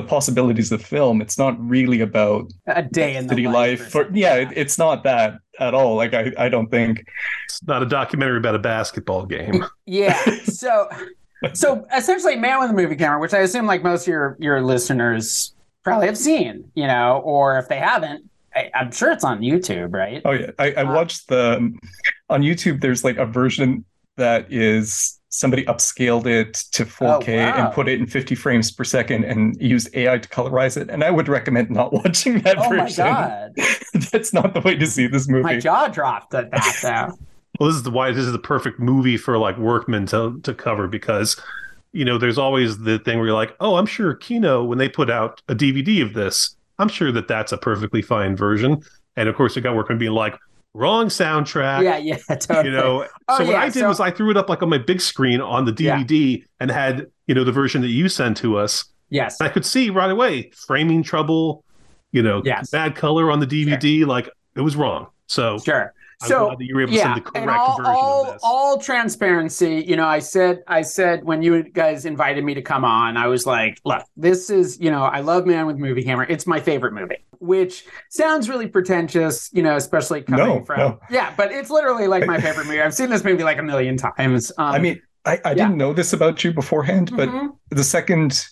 the 0.00 0.06
possibilities 0.08 0.72
of 0.72 0.82
film. 0.82 1.20
It's 1.20 1.38
not 1.38 1.54
really 1.60 2.00
about 2.00 2.50
A 2.66 2.82
day 2.82 3.16
in 3.16 3.26
the 3.26 3.30
city 3.34 3.46
life. 3.46 3.80
life. 3.80 3.94
or 3.94 4.04
For, 4.06 4.10
yeah, 4.14 4.36
it, 4.36 4.48
it's 4.56 4.78
not 4.78 5.04
that 5.04 5.38
at 5.58 5.74
all. 5.74 5.96
Like 5.96 6.14
I, 6.14 6.32
I 6.38 6.48
don't 6.48 6.70
think. 6.70 7.04
It's 7.46 7.62
not 7.66 7.82
a 7.82 7.86
documentary 7.86 8.38
about 8.38 8.54
a 8.54 8.58
basketball 8.60 9.26
game. 9.26 9.64
Yeah. 9.86 10.14
So, 10.44 10.88
so 11.52 11.84
essentially, 11.96 12.36
Man 12.36 12.60
with 12.60 12.70
a 12.70 12.72
Movie 12.74 12.94
Camera, 12.96 13.18
which 13.20 13.34
I 13.34 13.38
assume 13.40 13.66
like 13.66 13.82
most 13.82 14.02
of 14.02 14.08
your 14.08 14.36
your 14.38 14.62
listeners 14.62 15.52
probably 15.82 16.06
have 16.06 16.16
seen, 16.18 16.70
you 16.74 16.86
know, 16.86 17.20
or 17.24 17.58
if 17.58 17.68
they 17.68 17.78
haven't, 17.78 18.28
I, 18.54 18.70
I'm 18.74 18.92
sure 18.92 19.10
it's 19.10 19.24
on 19.24 19.40
YouTube, 19.40 19.92
right? 19.94 20.22
Oh 20.24 20.32
yeah, 20.32 20.50
I, 20.58 20.72
I 20.72 20.82
Uh, 20.84 20.94
watched 20.94 21.28
the 21.28 21.72
on 22.28 22.42
YouTube. 22.42 22.80
There's 22.80 23.02
like 23.04 23.16
a 23.16 23.26
version 23.26 23.84
that 24.16 24.52
is 24.52 25.18
somebody 25.30 25.64
upscaled 25.66 26.26
it 26.26 26.54
to 26.72 26.84
4K 26.84 27.00
Oh, 27.02 27.46
wow. 27.58 27.64
and 27.66 27.72
put 27.74 27.88
it 27.88 27.98
in 28.00 28.06
50 28.06 28.34
frames 28.34 28.70
per 28.70 28.84
second 28.84 29.24
and 29.24 29.56
used 29.60 29.88
AI 29.94 30.18
to 30.18 30.28
colorize 30.28 30.76
it. 30.76 30.90
And 30.90 31.02
I 31.04 31.10
would 31.10 31.28
recommend 31.28 31.70
not 31.70 31.92
watching 32.04 32.40
that 32.40 32.56
version. 32.68 33.06
Oh 33.06 33.10
my 33.14 33.50
god, 33.54 33.54
That's 34.12 34.32
not 34.32 34.54
the 34.54 34.60
way 34.60 34.76
to 34.76 34.86
see 34.86 35.06
this 35.06 35.28
movie. 35.28 35.42
my 35.44 35.58
jaw 35.58 35.88
dropped 35.88 36.34
at 36.34 36.50
that. 36.50 36.78
Though. 36.82 37.18
Well, 37.58 37.68
this 37.68 37.76
is 37.76 37.82
the 37.84 37.90
why 37.90 38.10
this 38.10 38.24
is 38.26 38.32
the 38.32 38.38
perfect 38.38 38.80
movie 38.80 39.16
for 39.16 39.38
like 39.38 39.56
Workman 39.58 40.06
to 40.06 40.40
to 40.42 40.52
cover 40.54 40.88
because 40.88 41.40
you 41.92 42.04
know 42.04 42.18
there's 42.18 42.38
always 42.38 42.78
the 42.78 42.98
thing 43.00 43.18
where 43.18 43.26
you're 43.26 43.34
like, 43.36 43.54
oh, 43.60 43.76
I'm 43.76 43.86
sure 43.86 44.14
Kino 44.14 44.64
when 44.64 44.78
they 44.78 44.88
put 44.88 45.10
out 45.10 45.42
a 45.48 45.54
DVD 45.54 46.02
of 46.02 46.14
this, 46.14 46.56
I'm 46.78 46.88
sure 46.88 47.12
that 47.12 47.28
that's 47.28 47.52
a 47.52 47.58
perfectly 47.58 48.02
fine 48.02 48.34
version. 48.36 48.82
And 49.16 49.28
of 49.28 49.34
course, 49.36 49.54
you 49.56 49.62
got 49.62 49.76
Workman 49.76 49.98
being 49.98 50.12
like, 50.12 50.38
wrong 50.74 51.06
soundtrack. 51.06 51.82
yeah, 51.82 51.96
yeah, 51.98 52.16
totally. 52.36 52.66
You 52.70 52.70
know, 52.76 53.06
Oh, 53.28 53.38
so 53.38 53.44
what 53.44 53.52
yeah, 53.52 53.60
I 53.60 53.64
did 53.66 53.74
so- 53.80 53.88
was 53.88 54.00
I 54.00 54.10
threw 54.10 54.30
it 54.30 54.36
up 54.36 54.48
like 54.48 54.62
on 54.62 54.68
my 54.68 54.78
big 54.78 55.00
screen 55.00 55.40
on 55.40 55.64
the 55.64 55.74
Yeah. 55.78 55.98
DVD 56.02 56.44
and 56.60 56.70
had 56.70 57.06
you 57.26 57.34
know 57.34 57.44
the 57.44 57.52
version 57.52 57.80
that 57.82 57.88
you 57.88 58.08
sent 58.08 58.36
to 58.38 58.56
us. 58.58 58.84
yes, 59.08 59.40
I 59.40 59.48
could 59.48 59.64
see 59.66 59.90
right 59.90 60.10
away 60.10 60.50
framing 60.66 61.02
trouble, 61.02 61.64
you 62.12 62.22
know, 62.22 62.42
Yes. 62.44 62.70
bad 62.70 62.94
color 62.96 63.30
on 63.30 63.40
the 63.40 63.46
DVD. 63.46 64.04
Like 64.06 64.28
it 64.56 64.60
was 64.60 64.76
wrong. 64.76 65.08
So 65.26 65.58
sure. 65.58 65.92
I'm 66.22 66.28
So 66.28 66.46
glad 66.46 66.58
that 66.58 66.64
you 66.64 66.74
were 66.74 66.82
able 66.82 66.92
to 66.92 66.98
send 66.98 67.16
the 67.16 67.20
correct 67.22 67.48
all, 67.48 67.76
version 67.78 67.94
all, 67.94 68.26
of 68.26 68.32
this. 68.34 68.42
all 68.44 68.78
transparency. 68.78 69.84
You 69.86 69.96
know, 69.96 70.06
I 70.06 70.18
said, 70.18 70.62
I 70.66 70.82
said 70.82 71.24
when 71.24 71.42
you 71.42 71.62
guys 71.62 72.04
invited 72.04 72.44
me 72.44 72.54
to 72.54 72.62
come 72.62 72.84
on, 72.84 73.16
I 73.16 73.26
was 73.26 73.46
like, 73.46 73.80
look, 73.84 74.02
this 74.16 74.50
is, 74.50 74.78
you 74.80 74.90
know, 74.90 75.04
I 75.04 75.20
love 75.20 75.46
Man 75.46 75.66
with 75.66 75.76
Movie 75.78 76.02
Camera. 76.02 76.26
It's 76.28 76.46
my 76.46 76.60
favorite 76.60 76.92
movie, 76.92 77.24
which 77.38 77.86
sounds 78.10 78.48
really 78.48 78.66
pretentious, 78.66 79.50
you 79.52 79.62
know, 79.62 79.76
especially 79.76 80.22
coming 80.22 80.46
No, 80.46 80.64
from, 80.64 80.78
no. 80.78 81.00
yeah, 81.10 81.32
but 81.36 81.52
it's 81.52 81.70
literally 81.70 82.06
like 82.06 82.26
my 82.26 82.40
favorite 82.40 82.66
movie. 82.66 82.82
I've 82.82 82.94
seen 82.94 83.08
this 83.08 83.24
movie 83.24 83.44
like 83.44 83.58
a 83.58 83.62
million 83.62 83.96
times. 83.96 84.52
Um, 84.58 84.74
I 84.74 84.78
mean, 84.78 85.00
I, 85.24 85.32
I 85.44 85.50
yeah. 85.50 85.54
didn't 85.54 85.76
know 85.76 85.92
this 85.92 86.12
about 86.12 86.44
you 86.44 86.52
beforehand, 86.52 87.12
but 87.16 87.28
mhm. 87.28 87.56
the 87.70 87.84
second 87.84 88.44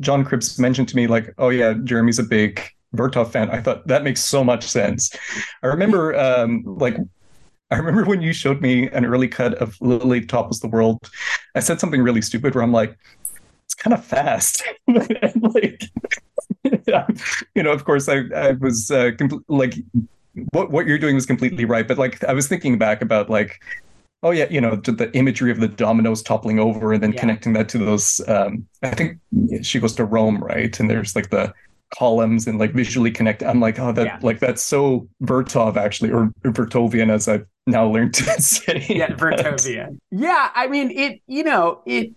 John 0.00 0.24
Cribbs 0.24 0.58
mentioned 0.58 0.88
to 0.90 0.96
me, 0.96 1.06
like, 1.06 1.32
oh 1.38 1.48
yeah, 1.48 1.74
Jeremy's 1.84 2.18
a 2.18 2.22
big 2.22 2.60
Vertov 2.96 3.30
fan, 3.30 3.50
I 3.50 3.60
thought 3.60 3.86
that 3.88 4.04
makes 4.04 4.24
so 4.24 4.42
much 4.44 4.64
sense. 4.64 5.10
I 5.62 5.68
remember, 5.68 6.14
um, 6.16 6.62
like, 6.66 6.96
I 7.70 7.76
remember 7.78 8.04
when 8.04 8.22
you 8.22 8.32
showed 8.32 8.60
me 8.60 8.88
an 8.90 9.04
early 9.04 9.28
cut 9.28 9.54
of 9.54 9.76
Lily 9.80 10.24
Topples 10.24 10.60
the 10.60 10.68
World. 10.68 11.10
I 11.54 11.60
said 11.60 11.80
something 11.80 12.02
really 12.02 12.22
stupid 12.22 12.54
where 12.54 12.62
I'm 12.64 12.72
like, 12.72 12.96
it's 13.66 13.74
kind 13.74 13.94
of 13.94 14.04
fast, 14.04 14.62
like, 14.88 15.82
you 17.54 17.62
know, 17.62 17.72
of 17.72 17.84
course, 17.84 18.08
I 18.08 18.24
I 18.34 18.52
was 18.52 18.90
uh, 18.90 19.10
compl- 19.18 19.42
like, 19.48 19.74
what 20.52 20.70
what 20.70 20.86
you're 20.86 20.98
doing 20.98 21.14
was 21.14 21.26
completely 21.26 21.64
right, 21.64 21.86
but 21.86 21.98
like, 21.98 22.22
I 22.24 22.32
was 22.32 22.48
thinking 22.48 22.78
back 22.78 23.02
about 23.02 23.30
like. 23.30 23.58
Oh 24.22 24.30
yeah, 24.30 24.46
you 24.50 24.60
know 24.60 24.74
the 24.76 25.10
imagery 25.14 25.50
of 25.52 25.60
the 25.60 25.68
dominoes 25.68 26.22
toppling 26.22 26.58
over 26.58 26.92
and 26.92 27.02
then 27.02 27.12
Yeah. 27.12 27.20
connecting 27.20 27.52
that 27.52 27.68
to 27.68 27.78
those. 27.78 28.20
Um, 28.26 28.66
I 28.82 28.90
think 28.90 29.18
she 29.62 29.78
goes 29.78 29.94
to 29.96 30.04
Rome, 30.04 30.42
right? 30.42 30.78
And 30.80 30.90
there's 30.90 31.14
like 31.14 31.30
the 31.30 31.52
columns 31.94 32.46
and 32.46 32.58
like 32.58 32.72
visually 32.72 33.10
connect. 33.10 33.42
I'm 33.42 33.60
like, 33.60 33.78
oh, 33.78 33.92
that 33.92 34.06
Yeah. 34.06 34.18
like 34.22 34.40
that's 34.40 34.62
so 34.62 35.08
Vertov 35.22 35.76
actually, 35.76 36.10
or 36.10 36.30
Vertovian 36.44 37.10
as 37.10 37.28
I've 37.28 37.46
now 37.66 37.86
learned 37.86 38.14
to 38.14 38.24
say. 38.42 38.86
yeah, 38.88 39.08
Vertovian. 39.14 39.98
Yeah, 40.10 40.50
I 40.54 40.66
mean 40.66 40.90
it. 40.90 41.20
You 41.26 41.44
know 41.44 41.82
it. 41.86 42.12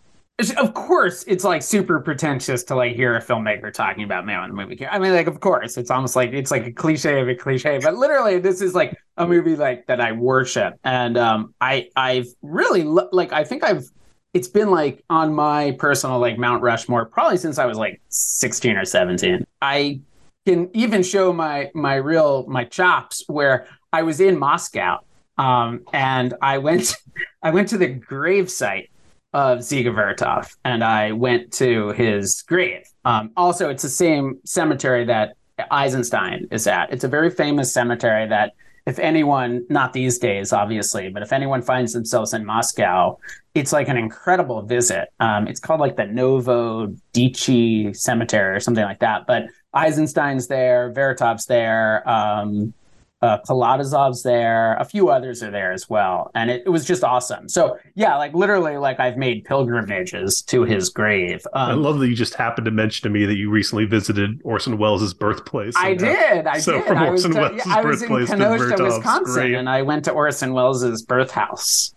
Of 0.57 0.73
course, 0.73 1.25
it's 1.27 1.43
like 1.43 1.61
super 1.61 1.99
pretentious 1.99 2.63
to 2.65 2.75
like 2.75 2.95
hear 2.95 3.13
a 3.17 3.21
filmmaker 3.21 3.73
talking 3.73 4.05
about 4.05 4.25
man 4.25 4.41
with 4.43 4.51
a 4.51 4.53
movie. 4.53 4.87
I 4.87 4.97
mean, 4.97 5.11
like, 5.11 5.27
of 5.27 5.41
course, 5.41 5.75
it's 5.75 5.91
almost 5.91 6.15
like 6.15 6.31
it's 6.31 6.49
like 6.49 6.65
a 6.65 6.71
cliche 6.71 7.19
of 7.19 7.27
a 7.27 7.35
cliche, 7.35 7.77
but 7.83 7.97
literally, 7.97 8.39
this 8.39 8.61
is 8.61 8.73
like 8.73 8.97
a 9.17 9.27
movie 9.27 9.57
like 9.57 9.85
that 9.87 9.99
I 9.99 10.13
worship, 10.13 10.75
and 10.85 11.17
um, 11.17 11.53
I 11.59 11.89
I've 11.97 12.27
really 12.41 12.83
lo- 12.83 13.09
like 13.11 13.33
I 13.33 13.43
think 13.43 13.65
I've 13.65 13.83
it's 14.33 14.47
been 14.47 14.69
like 14.69 15.03
on 15.09 15.33
my 15.33 15.71
personal 15.71 16.19
like 16.19 16.37
Mount 16.37 16.61
Rushmore 16.61 17.05
probably 17.05 17.37
since 17.37 17.57
I 17.57 17.65
was 17.65 17.77
like 17.77 18.01
sixteen 18.09 18.77
or 18.77 18.85
seventeen. 18.85 19.45
I 19.61 20.01
can 20.45 20.69
even 20.73 21.03
show 21.03 21.33
my 21.33 21.71
my 21.73 21.95
real 21.95 22.45
my 22.47 22.65
chops 22.65 23.23
where 23.27 23.67
I 23.91 24.03
was 24.03 24.19
in 24.19 24.37
Moscow 24.37 24.99
um, 25.37 25.81
and 25.93 26.33
I 26.41 26.59
went 26.59 26.95
I 27.43 27.51
went 27.51 27.69
to 27.69 27.77
the 27.77 27.87
grave 27.87 28.51
site 28.51 28.91
of 29.33 29.59
Dziga 29.59 29.93
Vertov 29.93 30.55
and 30.65 30.83
I 30.83 31.11
went 31.11 31.53
to 31.53 31.89
his 31.89 32.41
grave. 32.43 32.83
Um, 33.05 33.31
also, 33.37 33.69
it's 33.69 33.83
the 33.83 33.89
same 33.89 34.39
cemetery 34.43 35.05
that 35.05 35.35
Eisenstein 35.71 36.47
is 36.51 36.67
at. 36.67 36.91
It's 36.91 37.03
a 37.03 37.07
very 37.07 37.29
famous 37.29 37.73
cemetery 37.73 38.27
that 38.27 38.53
if 38.89 38.97
anyone, 38.97 39.65
not 39.69 39.93
these 39.93 40.17
days, 40.17 40.51
obviously, 40.51 41.09
but 41.09 41.21
if 41.21 41.31
anyone 41.31 41.61
finds 41.61 41.93
themselves 41.93 42.33
in 42.33 42.43
Moscow, 42.43 43.19
it's 43.53 43.71
like 43.71 43.87
an 43.87 43.97
incredible 43.97 44.63
visit. 44.63 45.09
Um, 45.19 45.47
it's 45.47 45.59
called 45.59 45.79
like 45.79 45.95
the 45.95 46.07
Novo 46.07 46.87
Dichi 47.13 47.95
Cemetery 47.95 48.55
or 48.55 48.59
something 48.59 48.83
like 48.83 48.99
that. 49.01 49.27
But 49.27 49.43
Eisenstein's 49.75 50.47
there, 50.47 50.91
Vertov's 50.91 51.45
there, 51.45 52.07
um, 52.09 52.73
uh, 53.21 53.37
Kalatozov's 53.47 54.23
there, 54.23 54.75
a 54.75 54.85
few 54.85 55.09
others 55.09 55.43
are 55.43 55.51
there 55.51 55.71
as 55.73 55.89
well, 55.89 56.31
and 56.35 56.49
it, 56.49 56.63
it 56.65 56.69
was 56.69 56.85
just 56.85 57.03
awesome. 57.03 57.49
So 57.49 57.77
yeah, 57.95 58.15
like 58.17 58.33
literally, 58.33 58.77
like 58.77 58.99
I've 58.99 59.17
made 59.17 59.43
pilgrimages 59.45 60.41
to 60.43 60.63
his 60.63 60.89
grave. 60.89 61.45
I 61.53 61.71
Um, 61.71 61.83
love 61.83 61.99
that 61.99 62.07
you 62.07 62.15
just 62.15 62.35
happened 62.35 62.65
to 62.65 62.71
mention 62.71 63.03
to 63.03 63.09
me 63.09 63.25
that 63.25 63.35
you 63.37 63.49
recently 63.49 63.85
visited 63.85 64.39
Orson 64.43 64.77
Welles' 64.77 65.13
birthplace. 65.13 65.75
I 65.77 65.91
uh, 65.91 65.95
did. 65.95 66.47
I 66.47 66.59
So 66.59 66.73
did. 66.73 66.85
from 66.85 66.97
I 66.97 67.09
was, 67.09 67.25
Orson 67.25 67.41
Welles' 67.41 67.57
yeah, 67.65 67.73
I 67.75 67.81
was 67.83 68.01
in 68.01 68.07
Kenosha, 68.07 68.83
Wisconsin, 68.83 69.23
grave. 69.33 69.55
and 69.55 69.69
I 69.69 69.81
went 69.81 70.05
to 70.05 70.11
Orson 70.11 70.53
Welles' 70.53 71.01
birth 71.03 71.31
house. 71.31 71.93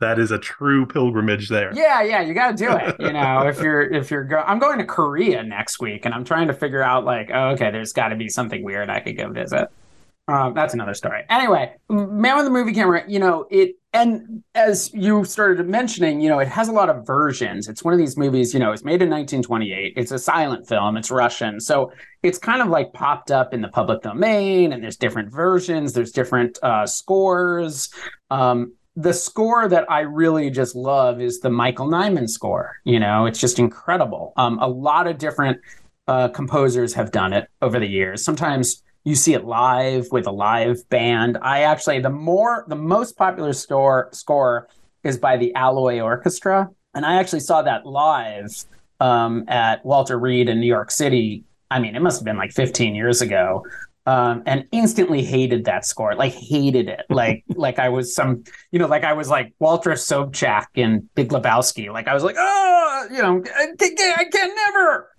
That 0.00 0.18
is 0.18 0.30
a 0.30 0.38
true 0.38 0.84
pilgrimage 0.84 1.48
there. 1.48 1.72
Yeah, 1.74 2.02
yeah, 2.02 2.20
you 2.20 2.34
got 2.34 2.50
to 2.50 2.56
do 2.64 2.70
it. 2.70 2.96
You 3.00 3.14
know, 3.14 3.46
if 3.48 3.60
you're 3.62 3.80
if 3.94 4.10
you're 4.10 4.24
go, 4.24 4.36
I'm 4.46 4.58
going 4.58 4.78
to 4.78 4.84
Korea 4.84 5.42
next 5.42 5.80
week, 5.80 6.04
and 6.04 6.12
I'm 6.14 6.22
trying 6.24 6.48
to 6.48 6.52
figure 6.52 6.82
out 6.82 7.06
like, 7.06 7.30
oh, 7.32 7.48
okay, 7.52 7.70
there's 7.70 7.94
got 7.94 8.08
to 8.08 8.16
be 8.16 8.28
something 8.28 8.62
weird 8.62 8.90
I 8.90 9.00
could 9.00 9.16
go 9.16 9.30
visit. 9.30 9.68
Um, 10.28 10.54
that's 10.54 10.74
another 10.74 10.94
story. 10.94 11.22
Anyway, 11.30 11.74
Man 11.88 12.36
with 12.36 12.44
the 12.44 12.50
Movie 12.50 12.72
Camera, 12.72 13.04
you 13.06 13.20
know, 13.20 13.46
it 13.50 13.76
and 13.92 14.42
as 14.54 14.92
you 14.92 15.24
started 15.24 15.66
mentioning, 15.68 16.20
you 16.20 16.28
know, 16.28 16.38
it 16.38 16.48
has 16.48 16.68
a 16.68 16.72
lot 16.72 16.90
of 16.90 17.06
versions. 17.06 17.66
It's 17.66 17.82
one 17.82 17.94
of 17.94 17.98
these 17.98 18.16
movies, 18.18 18.52
you 18.52 18.60
know, 18.60 18.72
it's 18.72 18.84
made 18.84 19.00
in 19.00 19.08
1928. 19.08 19.94
It's 19.96 20.10
a 20.10 20.18
silent 20.18 20.68
film. 20.68 20.96
It's 20.96 21.10
Russian, 21.10 21.60
so 21.60 21.92
it's 22.22 22.38
kind 22.38 22.60
of 22.60 22.68
like 22.68 22.92
popped 22.92 23.30
up 23.30 23.54
in 23.54 23.62
the 23.62 23.68
public 23.68 24.02
domain, 24.02 24.72
and 24.72 24.82
there's 24.82 24.96
different 24.96 25.32
versions. 25.32 25.92
There's 25.92 26.12
different 26.12 26.58
uh, 26.62 26.86
scores. 26.86 27.88
Um, 28.30 28.74
the 28.96 29.14
score 29.14 29.68
that 29.68 29.90
I 29.90 30.00
really 30.00 30.50
just 30.50 30.74
love 30.74 31.20
is 31.20 31.40
the 31.40 31.50
Michael 31.50 31.86
Nyman 31.86 32.28
score. 32.28 32.76
You 32.84 32.98
know, 32.98 33.26
it's 33.26 33.38
just 33.38 33.58
incredible. 33.58 34.32
Um, 34.36 34.58
a 34.58 34.68
lot 34.68 35.06
of 35.06 35.18
different 35.18 35.58
uh, 36.08 36.28
composers 36.28 36.92
have 36.94 37.12
done 37.12 37.32
it 37.32 37.48
over 37.62 37.78
the 37.78 37.86
years. 37.86 38.24
Sometimes 38.24 38.82
you 39.06 39.14
see 39.14 39.34
it 39.34 39.44
live 39.44 40.08
with 40.10 40.26
a 40.26 40.32
live 40.32 40.86
band. 40.88 41.38
I 41.40 41.62
actually 41.62 42.00
the 42.00 42.10
more 42.10 42.64
the 42.66 42.74
most 42.74 43.16
popular 43.16 43.52
score 43.52 44.08
score 44.12 44.68
is 45.04 45.16
by 45.16 45.36
the 45.36 45.54
Alloy 45.54 46.00
Orchestra, 46.00 46.68
and 46.92 47.06
I 47.06 47.14
actually 47.20 47.40
saw 47.40 47.62
that 47.62 47.86
live 47.86 48.50
um, 48.98 49.44
at 49.46 49.86
Walter 49.86 50.18
Reade 50.18 50.48
in 50.48 50.58
New 50.58 50.66
York 50.66 50.90
City. 50.90 51.44
I 51.70 51.78
mean, 51.78 51.94
it 51.94 52.02
must 52.02 52.18
have 52.18 52.24
been 52.24 52.36
like 52.36 52.50
15 52.50 52.96
years 52.96 53.22
ago. 53.22 53.64
Um, 54.06 54.44
and 54.46 54.68
instantly 54.70 55.24
hated 55.24 55.64
that 55.64 55.84
score, 55.84 56.14
like 56.14 56.32
hated 56.32 56.88
it, 56.88 57.06
like 57.10 57.42
like 57.56 57.80
I 57.80 57.88
was 57.88 58.14
some, 58.14 58.44
you 58.70 58.78
know, 58.78 58.86
like 58.86 59.02
I 59.02 59.12
was 59.12 59.28
like 59.28 59.52
Walter 59.58 59.90
Sobchak 59.90 60.66
in 60.76 61.08
Big 61.16 61.30
Lebowski, 61.30 61.92
like 61.92 62.06
I 62.06 62.14
was 62.14 62.22
like, 62.22 62.36
oh, 62.38 63.08
you 63.10 63.20
know, 63.20 63.42
I, 63.56 63.66
I 63.80 64.24
can 64.30 64.54
never, 64.54 65.10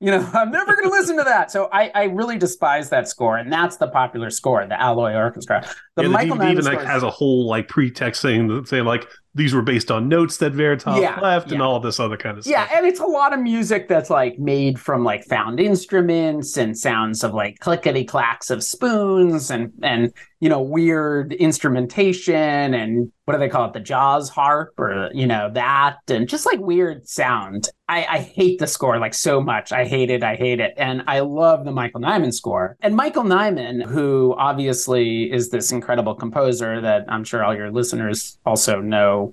you 0.00 0.10
know, 0.10 0.28
I'm 0.34 0.50
never 0.50 0.74
going 0.74 0.88
to 0.88 0.90
listen 0.90 1.16
to 1.16 1.24
that. 1.24 1.50
So 1.50 1.68
I, 1.72 1.90
I 1.94 2.04
really 2.04 2.38
despise 2.38 2.90
that 2.90 3.08
score, 3.08 3.38
and 3.38 3.52
that's 3.52 3.76
the 3.76 3.88
popular 3.88 4.30
score, 4.30 4.66
the 4.66 4.80
Alloy 4.80 5.14
Orchestra. 5.14 5.68
The 5.94 6.02
yeah, 6.02 6.08
Michael 6.08 6.36
DVD 6.36 6.52
even 6.52 6.64
like 6.64 6.82
has 6.82 7.02
a 7.02 7.10
whole 7.10 7.46
like 7.46 7.68
pretext 7.68 8.20
saying 8.20 8.66
saying 8.66 8.84
like 8.84 9.08
these 9.34 9.54
were 9.54 9.62
based 9.62 9.90
on 9.90 10.08
notes 10.08 10.38
that 10.38 10.54
Vertov 10.54 11.00
yeah, 11.00 11.20
left 11.20 11.48
yeah. 11.48 11.54
and 11.54 11.62
all 11.62 11.78
this 11.78 12.00
other 12.00 12.16
kind 12.16 12.38
of 12.38 12.44
stuff. 12.44 12.52
Yeah, 12.52 12.76
and 12.76 12.86
it's 12.86 13.00
a 13.00 13.06
lot 13.06 13.32
of 13.32 13.40
music 13.40 13.88
that's 13.88 14.10
like 14.10 14.38
made 14.38 14.80
from 14.80 15.04
like 15.04 15.24
found 15.24 15.60
instruments 15.60 16.56
and 16.56 16.76
sounds 16.76 17.22
of 17.22 17.34
like 17.34 17.58
clickety 17.60 18.04
clacks 18.04 18.50
of 18.50 18.62
spoons 18.62 19.50
and 19.50 19.72
and 19.82 20.12
you 20.40 20.48
know 20.48 20.60
weird 20.60 21.32
instrumentation 21.32 22.74
and 22.74 23.10
what 23.24 23.34
do 23.34 23.40
they 23.40 23.48
call 23.48 23.66
it 23.66 23.72
the 23.72 23.80
jaws 23.80 24.28
harp 24.28 24.78
or 24.78 25.10
you 25.14 25.26
know 25.26 25.50
that 25.52 25.98
and 26.08 26.28
just 26.28 26.46
like 26.46 26.60
weird 26.60 27.08
sound. 27.08 27.68
I, 27.88 28.04
I 28.04 28.18
hate 28.18 28.58
the 28.58 28.66
score 28.66 28.98
like 28.98 29.14
so 29.14 29.40
much. 29.40 29.72
I 29.72 29.84
hate 29.84 30.10
it. 30.10 30.24
I 30.24 30.34
hate 30.34 30.58
it. 30.58 30.74
And 30.76 31.02
I 31.06 31.20
love 31.20 31.64
the 31.64 31.70
Michael 31.70 32.00
Nyman 32.00 32.34
score. 32.34 32.76
And 32.80 32.96
Michael 32.96 33.22
Nyman, 33.22 33.84
who 33.84 34.34
obviously 34.36 35.32
is 35.32 35.50
this 35.50 35.70
incredible 35.70 36.14
composer 36.14 36.80
that 36.80 37.04
I'm 37.08 37.22
sure 37.22 37.44
all 37.44 37.54
your 37.54 37.70
listeners 37.70 38.38
also 38.44 38.80
know 38.80 39.32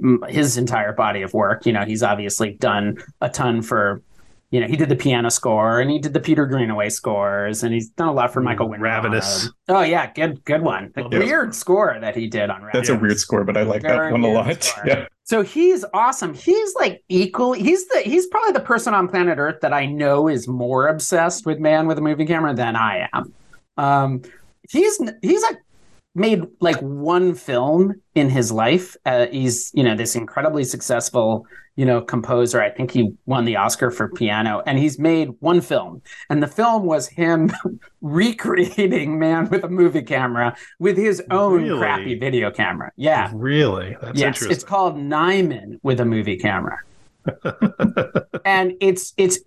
mm, 0.00 0.28
his 0.28 0.56
entire 0.56 0.92
body 0.92 1.22
of 1.22 1.32
work. 1.34 1.66
You 1.66 1.72
know, 1.72 1.84
he's 1.84 2.02
obviously 2.02 2.54
done 2.54 2.98
a 3.20 3.28
ton 3.28 3.62
for, 3.62 4.02
you 4.50 4.60
know, 4.60 4.66
he 4.66 4.76
did 4.76 4.88
the 4.88 4.96
piano 4.96 5.30
score 5.30 5.80
and 5.80 5.90
he 5.90 5.98
did 5.98 6.12
the 6.12 6.20
Peter 6.20 6.46
Greenaway 6.46 6.88
scores 6.88 7.62
and 7.62 7.74
he's 7.74 7.88
done 7.90 8.08
a 8.08 8.12
lot 8.12 8.32
for 8.32 8.40
Michael 8.40 8.68
Winter. 8.68 8.84
Ravenous. 8.84 9.48
Oh 9.68 9.82
yeah, 9.82 10.12
good 10.12 10.44
good 10.44 10.62
one. 10.62 10.92
The 10.94 11.08
yeah. 11.10 11.18
weird 11.18 11.54
score 11.54 11.96
that 12.00 12.14
he 12.14 12.28
did 12.28 12.50
on 12.50 12.62
Ravenous. 12.62 12.88
That's 12.88 12.98
a 12.98 13.02
weird 13.02 13.18
score, 13.18 13.44
but 13.44 13.56
I 13.56 13.62
like 13.62 13.82
Very 13.82 14.10
that 14.10 14.12
one 14.12 14.22
a 14.22 14.32
lot. 14.32 14.62
Score. 14.62 14.86
Yeah. 14.86 15.06
So 15.24 15.42
he's 15.42 15.84
awesome. 15.94 16.34
He's 16.34 16.74
like 16.74 17.02
equally 17.08 17.62
he's 17.62 17.86
the 17.88 18.02
he's 18.04 18.26
probably 18.26 18.52
the 18.52 18.60
person 18.60 18.94
on 18.94 19.08
planet 19.08 19.38
Earth 19.38 19.60
that 19.62 19.72
I 19.72 19.86
know 19.86 20.28
is 20.28 20.46
more 20.46 20.86
obsessed 20.88 21.46
with 21.46 21.58
man 21.58 21.86
with 21.86 21.98
a 21.98 22.02
moving 22.02 22.26
camera 22.26 22.54
than 22.54 22.76
I 22.76 23.08
am. 23.12 23.32
Um 23.76 24.22
he's 24.70 25.00
he's 25.22 25.42
a 25.42 25.56
made 26.14 26.44
like 26.60 26.78
one 26.78 27.34
film 27.34 27.94
in 28.14 28.30
his 28.30 28.52
life. 28.52 28.96
Uh, 29.04 29.26
he's 29.26 29.70
you 29.74 29.82
know 29.82 29.96
this 29.96 30.14
incredibly 30.14 30.64
successful 30.64 31.46
you 31.76 31.84
know 31.84 32.00
composer. 32.00 32.60
I 32.60 32.70
think 32.70 32.90
he 32.90 33.12
won 33.26 33.44
the 33.44 33.56
Oscar 33.56 33.90
for 33.90 34.08
piano, 34.08 34.62
and 34.66 34.78
he's 34.78 34.98
made 34.98 35.30
one 35.40 35.60
film, 35.60 36.02
and 36.30 36.42
the 36.42 36.46
film 36.46 36.84
was 36.84 37.08
him 37.08 37.50
recreating 38.00 39.18
Man 39.18 39.48
with 39.48 39.64
a 39.64 39.68
movie 39.68 40.02
camera 40.02 40.56
with 40.78 40.96
his 40.96 41.22
own 41.30 41.64
really? 41.64 41.78
crappy 41.78 42.18
video 42.18 42.50
camera. 42.50 42.92
Yeah, 42.96 43.30
really. 43.34 43.96
That's 44.00 44.18
yes, 44.18 44.42
it's 44.42 44.64
called 44.64 44.96
Nyman 44.96 45.80
with 45.82 46.00
a 46.00 46.04
movie 46.04 46.36
camera, 46.36 46.78
and 48.44 48.74
it's 48.80 49.14
it's 49.16 49.38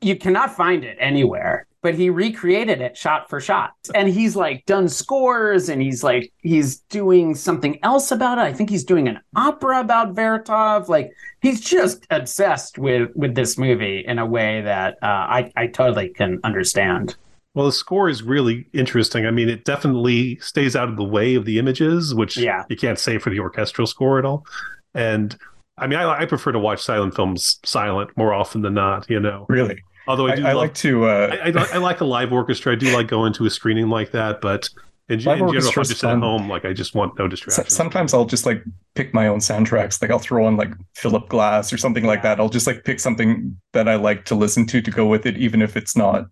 you 0.00 0.16
cannot 0.16 0.54
find 0.54 0.84
it 0.84 0.96
anywhere 1.00 1.65
but 1.82 1.94
he 1.94 2.10
recreated 2.10 2.80
it 2.80 2.96
shot 2.96 3.28
for 3.28 3.40
shot. 3.40 3.72
And 3.94 4.08
he's 4.08 4.36
like 4.36 4.64
done 4.66 4.88
scores 4.88 5.68
and 5.68 5.80
he's 5.80 6.02
like 6.02 6.32
he's 6.42 6.80
doing 6.90 7.34
something 7.34 7.78
else 7.82 8.10
about 8.10 8.38
it. 8.38 8.42
I 8.42 8.52
think 8.52 8.70
he's 8.70 8.84
doing 8.84 9.08
an 9.08 9.20
opera 9.34 9.80
about 9.80 10.14
Vertov. 10.14 10.88
Like 10.88 11.12
he's 11.40 11.60
just 11.60 12.06
obsessed 12.10 12.78
with 12.78 13.10
with 13.14 13.34
this 13.34 13.56
movie 13.58 14.04
in 14.06 14.18
a 14.18 14.26
way 14.26 14.62
that 14.62 14.94
uh, 15.02 15.06
I 15.06 15.52
I 15.56 15.66
totally 15.68 16.08
can 16.08 16.40
understand. 16.44 17.16
Well, 17.54 17.66
the 17.66 17.72
score 17.72 18.10
is 18.10 18.22
really 18.22 18.66
interesting. 18.74 19.24
I 19.24 19.30
mean, 19.30 19.48
it 19.48 19.64
definitely 19.64 20.36
stays 20.40 20.76
out 20.76 20.90
of 20.90 20.96
the 20.96 21.04
way 21.04 21.36
of 21.36 21.46
the 21.46 21.58
images, 21.58 22.14
which 22.14 22.36
yeah. 22.36 22.64
you 22.68 22.76
can't 22.76 22.98
say 22.98 23.16
for 23.16 23.30
the 23.30 23.40
orchestral 23.40 23.86
score 23.86 24.18
at 24.18 24.26
all. 24.26 24.44
And 24.92 25.34
I 25.78 25.86
mean, 25.86 25.98
I, 25.98 26.20
I 26.20 26.26
prefer 26.26 26.52
to 26.52 26.58
watch 26.58 26.82
silent 26.82 27.14
films 27.14 27.58
silent 27.64 28.10
more 28.16 28.34
often 28.34 28.60
than 28.60 28.74
not. 28.74 29.08
You 29.08 29.20
know, 29.20 29.46
really. 29.48 29.80
Although 30.08 30.28
I 30.28 30.36
do, 30.36 30.46
I, 30.46 30.50
I 30.50 30.52
love, 30.52 30.62
like 30.62 30.74
to. 30.74 31.06
Uh... 31.06 31.36
I, 31.42 31.48
I, 31.48 31.66
I, 31.74 31.76
like 31.78 32.00
a 32.00 32.04
live 32.04 32.32
orchestra. 32.32 32.72
I 32.72 32.76
do 32.76 32.94
like 32.94 33.08
going 33.08 33.32
to 33.34 33.46
a 33.46 33.50
screening 33.50 33.88
like 33.88 34.12
that, 34.12 34.40
but 34.40 34.68
in, 35.08 35.14
in 35.14 35.20
general, 35.20 35.56
if 35.56 35.64
I'm 35.76 35.84
just 35.84 36.00
fun. 36.00 36.16
at 36.16 36.22
home, 36.22 36.48
like 36.48 36.64
I 36.64 36.72
just 36.72 36.94
want 36.94 37.18
no 37.18 37.28
distractions. 37.28 37.74
Sometimes 37.74 38.12
I'll 38.12 38.24
just 38.24 38.46
like 38.46 38.62
pick 38.94 39.14
my 39.14 39.28
own 39.28 39.38
soundtracks. 39.38 40.02
Like 40.02 40.10
I'll 40.10 40.18
throw 40.18 40.46
on 40.46 40.56
like 40.56 40.72
Philip 40.94 41.28
Glass 41.28 41.72
or 41.72 41.78
something 41.78 42.04
like 42.04 42.22
that. 42.22 42.40
I'll 42.40 42.48
just 42.48 42.66
like 42.66 42.84
pick 42.84 42.98
something 42.98 43.56
that 43.72 43.88
I 43.88 43.94
like 43.96 44.24
to 44.26 44.34
listen 44.34 44.66
to 44.66 44.80
to 44.80 44.90
go 44.90 45.06
with 45.06 45.26
it, 45.26 45.36
even 45.36 45.62
if 45.62 45.76
it's 45.76 45.96
not 45.96 46.26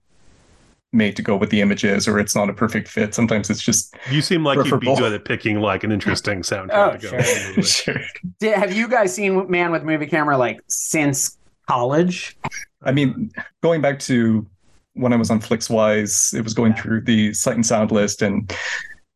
made 0.94 1.16
to 1.16 1.22
go 1.22 1.36
with 1.36 1.50
the 1.50 1.60
images 1.60 2.08
or 2.08 2.18
it's 2.18 2.34
not 2.34 2.48
a 2.48 2.52
perfect 2.52 2.88
fit. 2.88 3.14
Sometimes 3.14 3.50
it's 3.50 3.62
just 3.62 3.94
you 4.10 4.22
seem 4.22 4.44
like 4.44 4.56
preferable. 4.56 4.88
you'd 4.88 4.96
be 4.96 5.00
good 5.02 5.12
at 5.12 5.24
picking 5.24 5.60
like 5.60 5.84
an 5.84 5.92
interesting 5.92 6.40
soundtrack. 6.42 7.04
oh, 7.04 7.54
sure. 7.62 7.62
sure. 7.94 8.00
Did, 8.38 8.56
have 8.56 8.74
you 8.74 8.88
guys 8.88 9.14
seen 9.14 9.50
Man 9.50 9.70
with 9.70 9.82
Movie 9.82 10.06
Camera 10.06 10.38
like 10.38 10.60
since 10.68 11.36
college? 11.66 12.36
I 12.82 12.92
mean, 12.92 13.30
going 13.62 13.80
back 13.80 13.98
to 14.00 14.46
when 14.94 15.12
I 15.12 15.16
was 15.16 15.30
on 15.30 15.40
Flixwise, 15.40 16.34
it 16.34 16.42
was 16.42 16.54
going 16.54 16.74
through 16.74 17.02
the 17.02 17.32
sight 17.34 17.54
and 17.56 17.66
sound 17.66 17.90
list, 17.90 18.22
and 18.22 18.52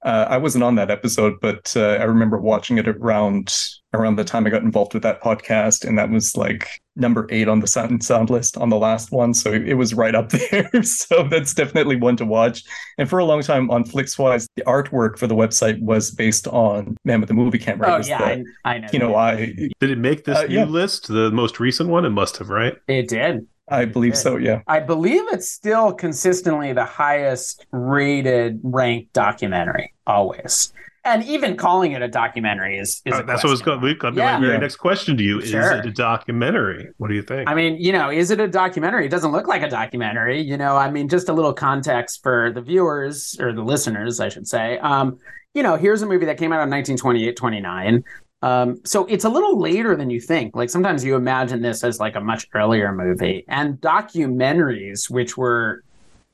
uh, 0.08 0.26
I 0.26 0.38
wasn't 0.38 0.64
on 0.64 0.74
that 0.76 0.90
episode, 0.90 1.34
but 1.42 1.70
uh, 1.76 1.96
I 2.00 2.04
remember 2.04 2.38
watching 2.38 2.78
it 2.78 2.88
around 2.88 3.54
around 3.92 4.16
the 4.16 4.24
time 4.24 4.46
I 4.46 4.50
got 4.50 4.62
involved 4.62 4.94
with 4.94 5.02
that 5.02 5.20
podcast, 5.20 5.84
and 5.84 5.98
that 5.98 6.08
was 6.08 6.34
like 6.34 6.80
number 6.96 7.26
eight 7.28 7.46
on 7.46 7.60
the 7.60 7.66
sound 7.66 7.90
and 7.90 8.02
sound 8.02 8.30
list 8.30 8.56
on 8.56 8.70
the 8.70 8.78
last 8.78 9.12
one, 9.12 9.34
so 9.34 9.52
it 9.52 9.74
was 9.74 9.92
right 9.92 10.14
up 10.14 10.30
there. 10.50 10.82
so 10.82 11.28
that's 11.30 11.52
definitely 11.52 11.96
one 11.96 12.16
to 12.16 12.24
watch. 12.24 12.64
And 12.96 13.06
for 13.06 13.18
a 13.18 13.24
long 13.26 13.42
time 13.42 13.70
on 13.70 13.84
Flixwise, 13.84 14.46
the 14.56 14.62
artwork 14.62 15.18
for 15.18 15.26
the 15.26 15.36
website 15.36 15.78
was 15.82 16.10
based 16.10 16.48
on 16.48 16.96
Man 17.04 17.20
with 17.20 17.28
the 17.28 17.34
Movie 17.34 17.58
Camera. 17.58 17.96
Oh 17.96 17.98
yeah, 17.98 18.36
the, 18.36 18.44
I, 18.64 18.76
I, 18.76 18.78
know. 18.78 18.88
You 18.90 18.98
know, 19.00 19.14
I 19.14 19.36
did 19.78 19.90
it 19.90 19.98
make 19.98 20.24
this 20.24 20.38
uh, 20.38 20.44
new 20.44 20.54
yeah. 20.54 20.64
list, 20.64 21.08
the 21.08 21.30
most 21.32 21.60
recent 21.60 21.90
one? 21.90 22.06
It 22.06 22.10
must 22.10 22.38
have, 22.38 22.48
right? 22.48 22.78
It 22.88 23.08
did. 23.08 23.46
I 23.70 23.84
believe 23.84 24.16
so, 24.16 24.36
yeah. 24.36 24.62
I 24.66 24.80
believe 24.80 25.22
it's 25.32 25.50
still 25.50 25.92
consistently 25.92 26.72
the 26.72 26.84
highest 26.84 27.66
rated 27.70 28.60
ranked 28.62 29.12
documentary, 29.12 29.94
always. 30.06 30.72
And 31.04 31.24
even 31.24 31.56
calling 31.56 31.92
it 31.92 32.02
a 32.02 32.08
documentary 32.08 32.78
is, 32.78 33.00
is 33.06 33.14
uh, 33.14 33.22
that's 33.22 33.42
what 33.42 33.50
was 33.50 33.62
going 33.62 33.80
to 33.80 33.86
be 33.94 34.20
my 34.20 34.38
very 34.38 34.52
yeah. 34.52 34.58
next 34.58 34.76
question 34.76 35.16
to 35.16 35.22
you. 35.22 35.40
Sure. 35.40 35.60
Is 35.60 35.80
it 35.80 35.86
a 35.86 35.90
documentary? 35.90 36.88
What 36.98 37.08
do 37.08 37.14
you 37.14 37.22
think? 37.22 37.48
I 37.48 37.54
mean, 37.54 37.76
you 37.78 37.92
know, 37.92 38.10
is 38.10 38.30
it 38.30 38.40
a 38.40 38.48
documentary? 38.48 39.06
It 39.06 39.08
doesn't 39.08 39.32
look 39.32 39.48
like 39.48 39.62
a 39.62 39.70
documentary. 39.70 40.42
You 40.42 40.58
know, 40.58 40.76
I 40.76 40.90
mean, 40.90 41.08
just 41.08 41.28
a 41.28 41.32
little 41.32 41.54
context 41.54 42.22
for 42.22 42.52
the 42.52 42.60
viewers 42.60 43.36
or 43.40 43.52
the 43.54 43.62
listeners, 43.62 44.20
I 44.20 44.28
should 44.28 44.46
say. 44.46 44.78
Um, 44.80 45.18
you 45.54 45.62
know, 45.62 45.76
here's 45.76 46.02
a 46.02 46.06
movie 46.06 46.26
that 46.26 46.36
came 46.36 46.52
out 46.52 46.62
in 46.62 46.70
1928, 46.70 47.36
29. 47.36 48.04
Um, 48.42 48.80
so 48.84 49.04
it's 49.06 49.24
a 49.24 49.28
little 49.28 49.58
later 49.58 49.96
than 49.96 50.10
you 50.10 50.20
think. 50.20 50.54
Like 50.54 50.70
sometimes 50.70 51.04
you 51.04 51.16
imagine 51.16 51.62
this 51.62 51.82
as 51.82 51.98
like 51.98 52.14
a 52.14 52.20
much 52.20 52.46
earlier 52.54 52.92
movie. 52.92 53.44
And 53.48 53.80
documentaries, 53.80 55.10
which 55.10 55.36
were 55.36 55.82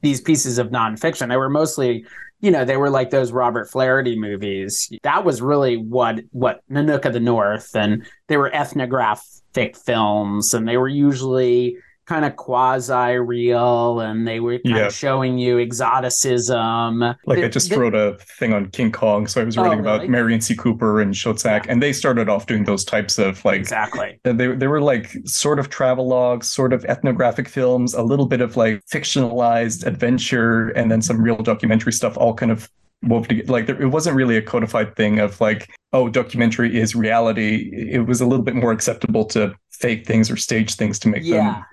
these 0.03 0.21
pieces 0.21 0.59
of 0.59 0.69
nonfiction, 0.69 1.29
they 1.29 1.37
were 1.37 1.49
mostly, 1.49 2.05
you 2.41 2.51
know, 2.51 2.65
they 2.65 2.77
were 2.77 2.91
like 2.91 3.11
those 3.11 3.33
Robert 3.33 3.71
Flaherty 3.71 4.19
movies. 4.19 4.93
That 5.03 5.25
was 5.25 5.41
really 5.41 5.77
what 5.77 6.21
what 6.33 6.61
Nanook 6.71 7.07
of 7.07 7.15
the 7.15 7.21
North, 7.21 7.75
and 7.75 8.07
they 8.27 8.37
were 8.37 8.55
ethnographic 8.55 9.77
films, 9.77 10.53
and 10.53 10.69
they 10.69 10.77
were 10.77 10.89
usually 10.89 11.79
kind 12.07 12.25
of 12.25 12.37
quasi 12.37 13.17
real 13.17 14.01
and 14.01 14.27
they 14.27 14.41
were 14.41 14.59
kind 14.59 14.77
yeah. 14.77 14.87
of 14.87 14.95
showing 14.95 15.39
you 15.39 15.59
exoticism. 15.59 17.01
Like 17.01 17.39
the, 17.39 17.45
I 17.45 17.49
just 17.49 17.71
the, 17.71 17.79
wrote 17.79 17.95
a 17.95 18.17
thing 18.39 18.53
on 18.53 18.71
King 18.71 18.93
Kong. 18.93 19.27
So 19.27 19.41
I 19.41 19.45
was 19.45 19.57
writing 19.57 19.81
oh, 19.81 19.83
really? 19.83 19.97
about 19.97 20.09
Merian 20.09 20.41
C. 20.41 20.55
Cooper 20.55 21.01
and 21.01 21.15
Schoedsack, 21.15 21.67
yeah. 21.67 21.73
and 21.73 21.83
they 21.83 21.93
started 21.93 22.29
off 22.29 22.47
doing 22.47 22.65
those 22.65 22.85
types 22.85 23.19
of 23.19 23.45
like 23.45 23.61
exactly. 23.61 24.21
Uh, 24.25 24.33
they, 24.33 24.49
they 24.49 24.67
were 24.67 24.81
like 24.81 25.17
sort 25.25 25.59
of 25.59 25.71
travel 25.71 26.07
logs, 26.07 26.51
sort 26.51 26.73
of 26.73 26.85
ethnographic 26.85 27.49
films, 27.49 27.95
a 27.95 28.03
little 28.03 28.27
bit 28.27 28.41
of 28.41 28.57
like 28.57 28.85
fictionalized 28.93 29.87
adventure, 29.87 30.69
and 30.71 30.91
then 30.91 31.01
some 31.01 31.21
real 31.21 31.37
documentary 31.37 31.93
stuff 31.93 32.17
all 32.17 32.35
kind 32.35 32.53
of 32.53 32.69
wove 33.03 33.29
together. 33.29 33.53
Like 33.53 33.67
there, 33.67 33.81
it 33.81 33.89
wasn't 33.89 34.17
really 34.17 34.37
a 34.37 34.43
codified 34.43 34.97
thing 34.97 35.19
of 35.19 35.41
like, 35.41 35.71
oh, 35.93 36.09
documentary 36.09 36.79
is 36.79 36.95
reality. 36.95 37.71
It 37.73 38.07
was 38.07 38.21
a 38.21 38.27
little 38.27 38.45
bit 38.45 38.55
more 38.55 38.73
acceptable 38.73 39.25
to 39.27 39.55
fake 39.71 40.07
things 40.07 40.31
or 40.31 40.37
stage 40.37 40.75
things 40.75 40.99
to 41.01 41.09
make 41.09 41.25
yeah. 41.25 41.37
them 41.37 41.65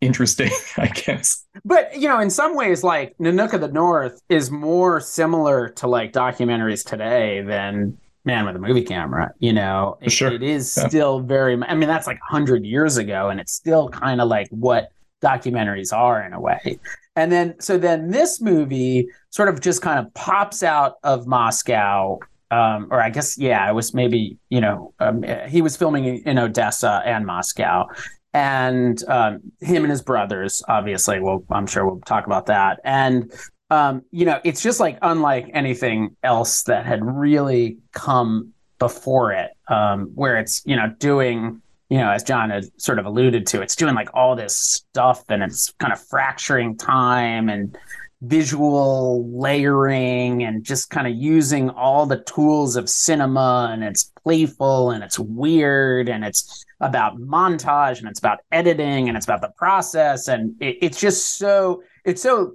interesting, 0.00 0.50
I 0.76 0.88
guess. 0.88 1.44
But 1.64 1.98
you 1.98 2.08
know, 2.08 2.20
in 2.20 2.30
some 2.30 2.56
ways, 2.56 2.82
like 2.82 3.16
Nanook 3.18 3.52
of 3.52 3.60
the 3.60 3.68
North 3.68 4.20
is 4.28 4.50
more 4.50 5.00
similar 5.00 5.68
to 5.70 5.86
like 5.86 6.12
documentaries 6.12 6.84
today 6.84 7.42
than 7.42 7.98
Man 8.24 8.46
with 8.46 8.56
a 8.56 8.58
Movie 8.58 8.84
Camera. 8.84 9.32
You 9.38 9.52
know, 9.52 9.98
it, 10.00 10.10
sure. 10.10 10.32
it 10.32 10.42
is 10.42 10.76
yeah. 10.76 10.88
still 10.88 11.20
very. 11.20 11.60
I 11.62 11.74
mean, 11.74 11.88
that's 11.88 12.06
like 12.06 12.18
hundred 12.28 12.64
years 12.64 12.96
ago, 12.96 13.28
and 13.28 13.40
it's 13.40 13.52
still 13.52 13.88
kind 13.88 14.20
of 14.20 14.28
like 14.28 14.48
what 14.50 14.90
documentaries 15.22 15.92
are 15.92 16.22
in 16.22 16.32
a 16.32 16.40
way. 16.40 16.78
And 17.16 17.30
then, 17.30 17.58
so 17.60 17.76
then 17.76 18.10
this 18.10 18.40
movie 18.40 19.08
sort 19.30 19.48
of 19.48 19.60
just 19.60 19.82
kind 19.82 19.98
of 19.98 20.12
pops 20.14 20.62
out 20.62 20.94
of 21.02 21.26
Moscow. 21.26 22.18
Um, 22.50 22.88
or 22.90 23.00
I 23.00 23.10
guess, 23.10 23.38
yeah, 23.38 23.68
it 23.68 23.74
was 23.74 23.94
maybe, 23.94 24.36
you 24.48 24.60
know, 24.60 24.92
um, 24.98 25.22
he 25.48 25.62
was 25.62 25.76
filming 25.76 26.04
in 26.04 26.38
Odessa 26.38 27.02
and 27.04 27.24
Moscow. 27.24 27.86
And 28.32 29.02
um, 29.08 29.40
him 29.60 29.82
and 29.82 29.90
his 29.90 30.02
brothers, 30.02 30.62
obviously, 30.68 31.20
well, 31.20 31.44
I'm 31.50 31.66
sure 31.66 31.84
we'll 31.84 32.00
talk 32.00 32.26
about 32.26 32.46
that. 32.46 32.80
And, 32.84 33.32
um, 33.70 34.02
you 34.10 34.24
know, 34.24 34.40
it's 34.44 34.62
just 34.62 34.78
like 34.78 34.98
unlike 35.02 35.50
anything 35.52 36.16
else 36.22 36.62
that 36.64 36.86
had 36.86 37.04
really 37.04 37.78
come 37.92 38.52
before 38.78 39.32
it, 39.32 39.50
um, 39.68 40.12
where 40.14 40.38
it's, 40.38 40.62
you 40.64 40.76
know, 40.76 40.94
doing 40.98 41.60
you 41.90 41.98
know, 41.98 42.10
as 42.12 42.22
John 42.22 42.50
had 42.50 42.66
sort 42.80 43.00
of 43.00 43.06
alluded 43.06 43.48
to, 43.48 43.60
it's 43.60 43.74
doing 43.74 43.96
like 43.96 44.10
all 44.14 44.36
this 44.36 44.56
stuff 44.56 45.24
and 45.28 45.42
it's 45.42 45.74
kind 45.80 45.92
of 45.92 46.00
fracturing 46.00 46.76
time 46.76 47.48
and 47.48 47.76
visual 48.22 49.28
layering 49.36 50.44
and 50.44 50.62
just 50.62 50.90
kind 50.90 51.06
of 51.06 51.14
using 51.14 51.68
all 51.70 52.06
the 52.06 52.22
tools 52.24 52.76
of 52.76 52.88
cinema 52.88 53.70
and 53.72 53.82
it's 53.82 54.12
playful 54.22 54.90
and 54.90 55.02
it's 55.02 55.18
weird 55.18 56.08
and 56.08 56.24
it's 56.24 56.64
about 56.80 57.18
montage 57.18 57.98
and 57.98 58.08
it's 58.08 58.18
about 58.18 58.38
editing 58.52 59.08
and 59.08 59.16
it's 59.16 59.26
about 59.26 59.42
the 59.42 59.52
process 59.56 60.28
and 60.28 60.54
it, 60.60 60.78
it's 60.80 60.98
just 61.00 61.36
so 61.36 61.82
it's 62.04 62.22
so 62.22 62.52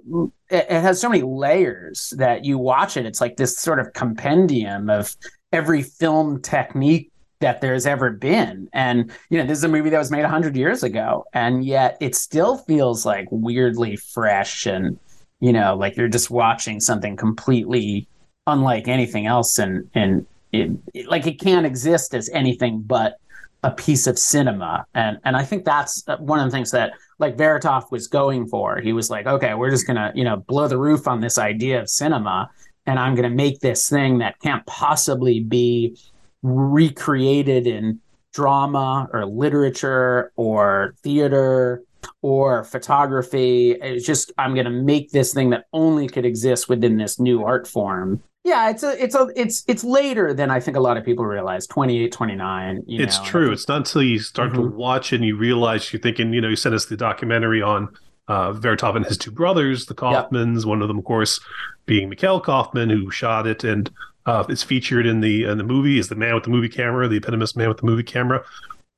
it, 0.50 0.66
it 0.68 0.80
has 0.80 1.00
so 1.00 1.08
many 1.08 1.22
layers 1.22 2.12
that 2.16 2.44
you 2.44 2.58
watch 2.58 2.96
it 2.96 3.06
it's 3.06 3.20
like 3.20 3.36
this 3.36 3.56
sort 3.58 3.78
of 3.78 3.92
compendium 3.92 4.90
of 4.90 5.14
every 5.52 5.82
film 5.82 6.42
technique 6.42 7.10
that 7.40 7.60
there's 7.60 7.86
ever 7.86 8.10
been. 8.10 8.68
And, 8.72 9.10
you 9.30 9.38
know, 9.38 9.46
this 9.46 9.58
is 9.58 9.64
a 9.64 9.68
movie 9.68 9.90
that 9.90 9.98
was 9.98 10.10
made 10.10 10.22
100 10.22 10.56
years 10.56 10.82
ago, 10.82 11.24
and 11.32 11.64
yet 11.64 11.96
it 12.00 12.14
still 12.14 12.58
feels 12.58 13.04
like 13.04 13.26
weirdly 13.30 13.96
fresh 13.96 14.66
and, 14.66 14.98
you 15.40 15.52
know, 15.52 15.76
like 15.76 15.96
you're 15.96 16.08
just 16.08 16.30
watching 16.30 16.80
something 16.80 17.16
completely 17.16 18.08
unlike 18.46 18.88
anything 18.88 19.26
else. 19.26 19.58
And, 19.58 19.90
and 19.94 20.26
it, 20.52 20.70
it, 20.94 21.08
like 21.08 21.26
it 21.26 21.38
can't 21.38 21.66
exist 21.66 22.14
as 22.14 22.30
anything 22.30 22.82
but 22.82 23.18
a 23.66 23.70
piece 23.72 24.06
of 24.06 24.16
cinema. 24.16 24.86
And, 24.94 25.18
and 25.24 25.36
I 25.36 25.44
think 25.44 25.64
that's 25.64 26.08
uh, 26.08 26.16
one 26.18 26.38
of 26.38 26.44
the 26.44 26.52
things 26.52 26.70
that 26.70 26.92
like 27.18 27.36
Vertov 27.36 27.90
was 27.90 28.06
going 28.06 28.46
for. 28.46 28.80
He 28.80 28.92
was 28.92 29.10
like, 29.10 29.26
okay, 29.26 29.54
we're 29.54 29.70
just 29.70 29.86
to, 29.96 30.12
you 30.14 30.22
know, 30.22 30.36
blow 30.36 30.68
the 30.68 30.78
roof 30.78 31.08
on 31.08 31.20
this 31.20 31.36
idea 31.36 31.80
of 31.80 31.90
cinema. 31.90 32.48
And 32.86 32.96
I'm 33.00 33.16
to 33.28 33.34
make 33.34 33.58
this 33.58 33.88
thing 33.88 34.18
that 34.18 34.38
can't 34.38 34.64
possibly 34.66 35.40
be 35.40 35.98
recreated 36.44 37.66
in 37.66 37.98
drama 38.32 39.08
or 39.12 39.26
literature 39.26 40.30
or 40.36 40.94
theater 41.02 41.82
or 42.22 42.62
photography. 42.62 43.72
It's 43.72 44.06
just 44.06 44.30
I'm 44.38 44.54
to 44.66 44.70
make 44.70 45.10
this 45.10 45.34
thing 45.34 45.50
that 45.50 45.64
only 45.72 46.06
could 46.06 46.24
exist 46.24 46.68
within 46.68 46.98
this 46.98 47.18
new 47.18 47.42
art 47.42 47.66
form. 47.66 48.22
Yeah, 48.46 48.70
it's 48.70 48.84
a 48.84 49.02
it's 49.02 49.14
a 49.16 49.28
it's 49.34 49.64
it's 49.66 49.82
later 49.82 50.32
than 50.32 50.52
I 50.52 50.60
think 50.60 50.76
a 50.76 50.80
lot 50.80 50.96
of 50.96 51.04
people 51.04 51.26
realize. 51.26 51.66
28, 51.66 52.12
29. 52.12 52.84
it's 52.86 53.18
know. 53.18 53.24
true. 53.24 53.50
It's 53.50 53.66
not 53.66 53.78
until 53.78 54.04
you 54.04 54.20
start 54.20 54.52
Mhm. 54.52 54.54
to 54.54 54.60
watch 54.62 55.12
and 55.12 55.24
you 55.24 55.36
realize 55.36 55.92
you're 55.92 56.00
thinking, 56.00 56.32
you 56.32 56.40
know, 56.40 56.48
you 56.48 56.54
sent 56.56 56.72
us 56.74 56.84
the 56.86 56.96
documentary 56.96 57.60
on 57.60 57.88
uh, 58.28 58.52
Vertov 58.52 58.94
and 58.96 59.04
his 59.04 59.18
two 59.18 59.30
brothers, 59.32 59.86
the 59.86 59.94
Kaufmans. 59.94 60.64
One 60.64 60.80
of 60.80 60.86
them, 60.88 60.98
of 60.98 61.04
course, 61.04 61.40
being 61.86 62.08
Mikhail 62.08 62.40
Kaufman, 62.40 62.88
who 62.90 63.10
shot 63.10 63.46
it 63.48 63.64
and 63.64 63.90
uh, 64.26 64.44
is 64.48 64.62
featured 64.62 65.06
in 65.06 65.20
the 65.22 65.42
in 65.44 65.58
the 65.58 65.64
movie. 65.64 65.98
Is 65.98 66.08
the 66.08 66.14
man 66.16 66.34
with 66.34 66.44
the 66.44 66.50
movie 66.50 66.68
camera, 66.68 67.08
the 67.08 67.16
eponymous 67.16 67.56
man 67.56 67.66
with 67.68 67.78
the 67.78 67.86
movie 67.86 68.02
camera. 68.04 68.44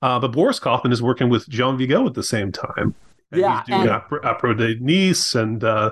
Uh, 0.03 0.19
but 0.21 0.33
Boris 0.33 0.59
Kaufman 0.61 0.93
is 0.93 1.03
working 1.03 1.31
with 1.31 1.49
Jean 1.49 1.77
Vigo 1.79 2.07
at 2.07 2.13
the 2.15 2.23
same 2.23 2.53
time. 2.53 2.95
And 3.33 3.41
Yeah, 3.41 3.59
he's 3.61 3.67
doing 3.69 3.81
and- 3.83 3.91
Opera, 3.91 4.21
Opera 4.25 4.55
de 4.57 4.77
Nice, 4.81 5.35
and 5.35 5.65
uh, 5.65 5.91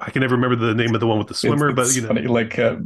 I 0.00 0.10
can 0.10 0.20
never 0.20 0.36
remember 0.36 0.54
the 0.56 0.74
name 0.74 0.94
of 0.94 1.00
the 1.00 1.06
one 1.08 1.18
with 1.18 1.26
the 1.26 1.34
swimmer, 1.34 1.70
It's- 1.70 1.88
but 1.88 1.96
you 1.96 2.02
know, 2.02 2.08
funny, 2.08 2.26
like 2.28 2.56
uh, 2.58 2.76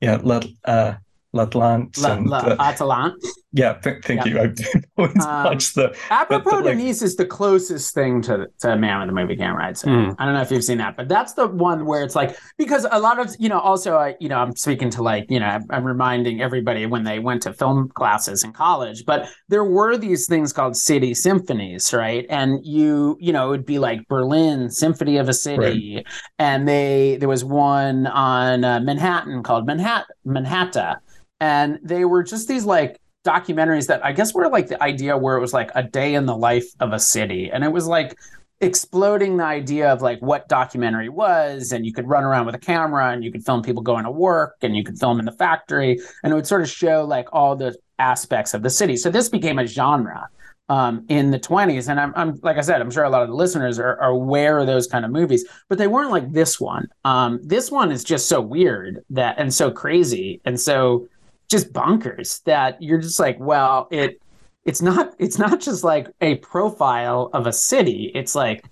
yeah, 0.00 0.18
Lat 0.22 0.46
uh, 0.64 0.94
Latlant 1.34 1.98
La, 2.02 2.12
and 2.12 2.26
La, 2.28 2.38
uh, 2.38 2.56
Atalant. 2.56 3.14
yeah, 3.52 3.72
th- 3.74 4.04
thank 4.04 4.26
Yeah. 4.26 4.32
you. 4.32 4.38
I 4.40 4.54
always 4.98 5.24
Um, 5.26 5.44
watch 5.44 5.72
the 5.74 5.94
Apropos 6.10 6.50
but, 6.50 6.64
like- 6.64 6.76
Denise 6.76 7.00
is 7.00 7.16
the 7.16 7.24
closest 7.24 7.94
thing 7.94 8.20
to 8.22 8.48
to 8.60 8.76
Man 8.76 9.00
with 9.00 9.08
the 9.08 9.14
Movie 9.14 9.36
Camera, 9.36 9.66
I'd 9.68 9.78
say. 9.78 9.90
Hmm. 9.90 10.10
I 10.18 10.26
don't 10.26 10.34
know 10.34 10.42
if 10.42 10.50
you've 10.50 10.62
seen 10.64 10.78
that, 10.78 10.96
but 10.96 11.08
that's 11.08 11.32
the 11.32 11.46
one 11.48 11.86
where 11.86 12.02
it's 12.04 12.14
like 12.14 12.36
because 12.58 12.86
a 12.90 13.00
lot 13.00 13.18
of 13.18 13.34
you 13.38 13.48
know 13.48 13.58
also 13.60 13.96
I 13.96 14.14
you 14.20 14.28
know 14.28 14.36
I'm 14.36 14.54
speaking 14.56 14.90
to 14.90 15.02
like 15.02 15.24
you 15.30 15.40
know 15.40 15.46
I'm, 15.46 15.64
I'm 15.70 15.84
reminding 15.84 16.42
everybody 16.42 16.84
when 16.86 17.04
they 17.04 17.18
went 17.18 17.42
to 17.42 17.52
film 17.54 17.88
classes 17.94 18.44
in 18.44 18.52
college, 18.52 19.04
but 19.06 19.28
there 19.48 19.64
were 19.64 19.96
these 19.96 20.26
things 20.26 20.52
called 20.52 20.76
city 20.76 21.14
symphonies, 21.14 21.94
right? 21.94 22.26
And 22.28 22.60
you 22.64 23.16
you 23.20 23.32
know 23.32 23.46
it 23.46 23.50
would 23.50 23.66
be 23.66 23.78
like 23.78 24.06
Berlin 24.08 24.68
Symphony 24.70 25.16
of 25.16 25.30
a 25.30 25.34
City, 25.34 26.04
and 26.38 26.68
they 26.68 27.16
there 27.20 27.28
was 27.28 27.42
one 27.42 28.06
on 28.08 28.64
uh, 28.64 28.80
Manhattan 28.80 29.42
called 29.42 29.66
Manhattan 29.66 30.14
Manhattan, 30.24 30.96
and 31.42 31.80
they 31.82 32.04
were 32.04 32.22
just 32.22 32.46
these 32.46 32.64
like 32.64 33.00
documentaries 33.24 33.88
that 33.88 34.04
I 34.04 34.12
guess 34.12 34.32
were 34.32 34.48
like 34.48 34.68
the 34.68 34.80
idea 34.80 35.18
where 35.18 35.36
it 35.36 35.40
was 35.40 35.52
like 35.52 35.72
a 35.74 35.82
day 35.82 36.14
in 36.14 36.24
the 36.24 36.36
life 36.36 36.68
of 36.78 36.92
a 36.92 37.00
city. 37.00 37.50
And 37.50 37.64
it 37.64 37.72
was 37.72 37.88
like 37.88 38.16
exploding 38.60 39.38
the 39.38 39.44
idea 39.44 39.92
of 39.92 40.02
like 40.02 40.20
what 40.20 40.48
documentary 40.48 41.08
was. 41.08 41.72
And 41.72 41.84
you 41.84 41.92
could 41.92 42.08
run 42.08 42.22
around 42.22 42.46
with 42.46 42.54
a 42.54 42.60
camera 42.60 43.10
and 43.10 43.24
you 43.24 43.32
could 43.32 43.44
film 43.44 43.60
people 43.60 43.82
going 43.82 44.04
to 44.04 44.10
work 44.10 44.58
and 44.62 44.76
you 44.76 44.84
could 44.84 45.00
film 45.00 45.18
in 45.18 45.24
the 45.24 45.32
factory. 45.32 45.98
And 46.22 46.32
it 46.32 46.36
would 46.36 46.46
sort 46.46 46.62
of 46.62 46.70
show 46.70 47.04
like 47.04 47.26
all 47.32 47.56
the 47.56 47.74
aspects 47.98 48.54
of 48.54 48.62
the 48.62 48.70
city. 48.70 48.96
So 48.96 49.10
this 49.10 49.28
became 49.28 49.58
a 49.58 49.66
genre. 49.66 50.28
Um, 50.68 51.04
in 51.08 51.32
the 51.32 51.40
20s, 51.40 51.90
and 51.90 52.00
I'm, 52.00 52.14
I'm 52.16 52.38
like 52.42 52.56
I 52.56 52.62
said, 52.62 52.80
I'm 52.80 52.90
sure 52.90 53.04
a 53.04 53.10
lot 53.10 53.20
of 53.20 53.28
the 53.28 53.34
listeners 53.34 53.78
are, 53.78 54.00
are 54.00 54.10
aware 54.10 54.58
of 54.58 54.66
those 54.66 54.86
kind 54.86 55.04
of 55.04 55.10
movies, 55.10 55.44
but 55.68 55.76
they 55.76 55.88
weren't 55.88 56.12
like 56.12 56.32
this 56.32 56.58
one. 56.58 56.86
Um, 57.04 57.40
this 57.42 57.70
one 57.70 57.92
is 57.92 58.02
just 58.02 58.26
so 58.26 58.40
weird 58.40 59.04
that 59.10 59.34
and 59.38 59.52
so 59.52 59.70
crazy 59.70 60.40
and 60.46 60.58
so 60.58 61.08
just 61.52 61.72
bonkers 61.72 62.42
that 62.44 62.82
you're 62.82 62.98
just 62.98 63.20
like, 63.20 63.38
well, 63.38 63.86
it 63.92 64.20
it's 64.64 64.82
not 64.82 65.14
it's 65.18 65.38
not 65.38 65.60
just 65.60 65.84
like 65.84 66.08
a 66.20 66.36
profile 66.36 67.30
of 67.32 67.46
a 67.46 67.52
city. 67.52 68.10
It's 68.14 68.34
like 68.34 68.64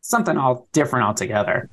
something 0.00 0.38
all 0.38 0.68
different 0.72 1.04
altogether. 1.04 1.68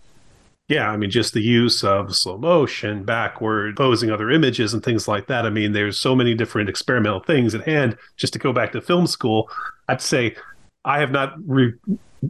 Yeah, 0.67 0.89
I 0.89 0.97
mean, 0.97 1.11
just 1.11 1.33
the 1.35 1.41
use 1.41 1.83
of 1.83 2.15
slow 2.15 2.39
motion, 2.39 3.03
backward, 3.03 3.77
posing 3.77 4.09
other 4.09 4.31
images, 4.31 4.73
and 4.73 4.83
things 4.83 5.07
like 5.07 5.27
that. 5.27 5.45
I 5.45 5.51
mean, 5.51 5.73
there's 5.73 5.99
so 5.99 6.15
many 6.15 6.33
different 6.33 6.69
experimental 6.69 7.19
things 7.19 7.53
at 7.53 7.61
hand. 7.67 7.95
Just 8.17 8.33
to 8.33 8.39
go 8.39 8.51
back 8.51 8.71
to 8.71 8.81
film 8.81 9.05
school, 9.05 9.47
I'd 9.87 10.01
say 10.01 10.35
I 10.83 10.99
have 10.99 11.11
not 11.11 11.35
re- 11.45 11.73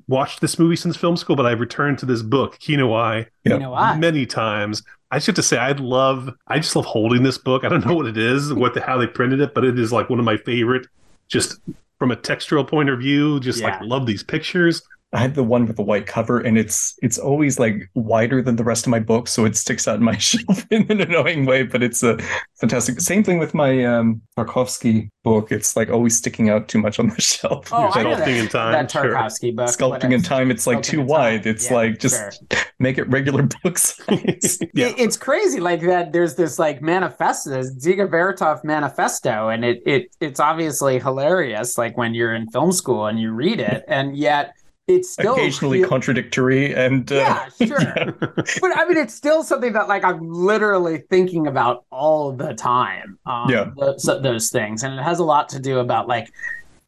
watched 0.10 0.42
this 0.42 0.60
movie 0.60 0.76
since 0.76 0.98
film 0.98 1.16
school, 1.16 1.38
but 1.38 1.46
I've 1.46 1.62
returned 1.62 2.00
to 2.00 2.06
this 2.06 2.22
book, 2.22 2.60
Kino 2.60 2.94
Eye, 2.94 3.28
Yeah. 3.46 3.54
You 3.54 3.60
know 3.60 3.72
what? 3.72 4.00
many 4.00 4.26
times. 4.26 4.84
I 5.16 5.18
just 5.18 5.28
have 5.28 5.36
to 5.36 5.44
say, 5.44 5.58
I 5.58 5.72
love, 5.72 6.30
I 6.46 6.60
just 6.60 6.76
love 6.76 6.84
holding 6.84 7.24
this 7.24 7.38
book. 7.38 7.64
I 7.64 7.70
don't 7.70 7.86
know 7.86 7.96
what 7.96 8.06
it 8.06 8.18
is, 8.18 8.54
what 8.54 8.74
the, 8.74 8.82
how 8.82 8.98
they 8.98 9.08
printed 9.08 9.40
it, 9.40 9.54
but 9.54 9.64
it 9.64 9.80
is 9.80 9.94
like 9.94 10.10
one 10.10 10.20
of 10.20 10.26
my 10.26 10.36
favorite, 10.36 10.88
just 11.30 11.58
from 12.00 12.12
a 12.12 12.18
textural 12.18 12.68
point 12.68 12.90
of 12.90 13.00
view. 13.00 13.40
Just 13.40 13.62
like 13.62 13.80
love 13.80 14.08
these 14.08 14.24
pictures. 14.24 14.82
I 15.14 15.20
have 15.20 15.36
the 15.36 15.44
one 15.44 15.66
with 15.66 15.78
the 15.78 15.84
white 15.84 16.08
cover, 16.08 16.40
and 16.40 16.58
it's 16.58 16.96
it's 17.02 17.18
always 17.18 17.58
like 17.60 17.90
wider 17.94 18.42
than 18.42 18.58
the 18.58 18.64
rest 18.66 18.86
of 18.86 18.92
my 18.92 19.00
book, 19.00 19.28
so 19.30 19.46
it 19.46 19.56
sticks 19.56 19.88
out 19.88 19.96
in 19.98 20.04
my 20.04 20.18
shelf 20.18 20.66
in 20.72 20.92
an 20.92 21.00
annoying 21.02 21.46
way. 21.46 21.64
But 21.64 21.84
it's 21.84 22.04
a 22.04 22.18
fantastic. 22.60 23.00
Same 23.00 23.24
thing 23.24 23.38
with 23.40 23.54
my 23.54 23.86
um, 23.86 24.22
Tarkovsky 24.38 25.10
book. 25.24 25.52
It's 25.52 25.76
like 25.76 25.90
always 25.90 26.18
sticking 26.18 26.50
out 26.50 26.68
too 26.68 26.80
much 26.80 27.00
on 27.00 27.10
the 27.10 27.22
shelf. 27.22 27.70
Oh, 27.72 27.92
I 27.94 28.04
know 28.04 28.16
Sculpting 28.16 28.18
that, 28.18 28.28
in 28.30 28.48
time, 28.50 28.72
that 28.74 28.92
sure. 28.92 29.06
Tarkovsky 29.16 29.56
book. 29.56 29.68
Sculpting 29.70 30.14
in 30.14 30.22
time, 30.22 30.52
it's 30.52 30.68
like 30.68 30.80
Sculpting 30.80 30.84
too 30.84 31.02
wide. 31.02 31.46
It's 31.46 31.70
Yeah, 31.70 31.76
like 31.76 32.00
just 32.00 32.42
sure. 32.52 32.60
make 32.80 32.98
it 32.98 33.08
regular 33.10 33.48
books. 33.64 34.00
Yeah. 34.10 34.88
It- 34.88 35.00
it's 35.00 35.18
crazy 35.18 35.60
like 35.60 35.82
that 35.82 36.12
there's 36.14 36.36
this 36.36 36.58
like 36.60 36.82
manifesto 36.82 37.52
this 37.52 37.74
Dziga 37.76 38.10
Vertov 38.10 38.64
manifesto 38.64 39.50
and 39.50 39.64
it, 39.64 39.82
it 39.86 40.16
it's 40.20 40.40
obviously 40.40 41.00
hilarious 41.00 41.78
like 41.78 41.96
when 41.98 42.14
you're 42.14 42.34
in 42.34 42.50
film 42.50 42.72
school 42.72 43.06
and 43.06 43.20
you 43.20 43.32
read 43.32 43.60
it 43.60 43.84
and 43.88 44.18
yet 44.18 44.55
it's 44.88 45.10
still 45.10 45.34
Occasionally 45.34 45.80
feel- 45.80 45.90
contradictory 45.90 46.76
and 46.76 47.12
uh, 47.12 47.16
yeah 47.16 47.50
sure 47.68 47.82
yeah. 47.82 48.12
but 48.20 48.78
I 48.78 48.86
mean, 48.88 48.98
it's 48.98 49.16
still 49.16 49.44
something 49.44 49.74
that 49.74 49.88
like 49.88 50.04
I'm 50.04 50.30
literally 50.32 51.04
thinking 51.10 51.48
about 51.48 51.86
all 51.92 52.32
the 52.32 52.54
time. 52.54 53.18
Um, 53.26 53.50
Yeah. 53.50 53.72
those, 53.78 54.04
those 54.22 54.50
things, 54.52 54.84
and 54.84 55.00
it 55.00 55.02
has 55.04 55.20
a 55.20 55.24
lot 55.24 55.50
to 55.50 55.60
do 55.60 55.80
about 55.80 56.08
like 56.08 56.32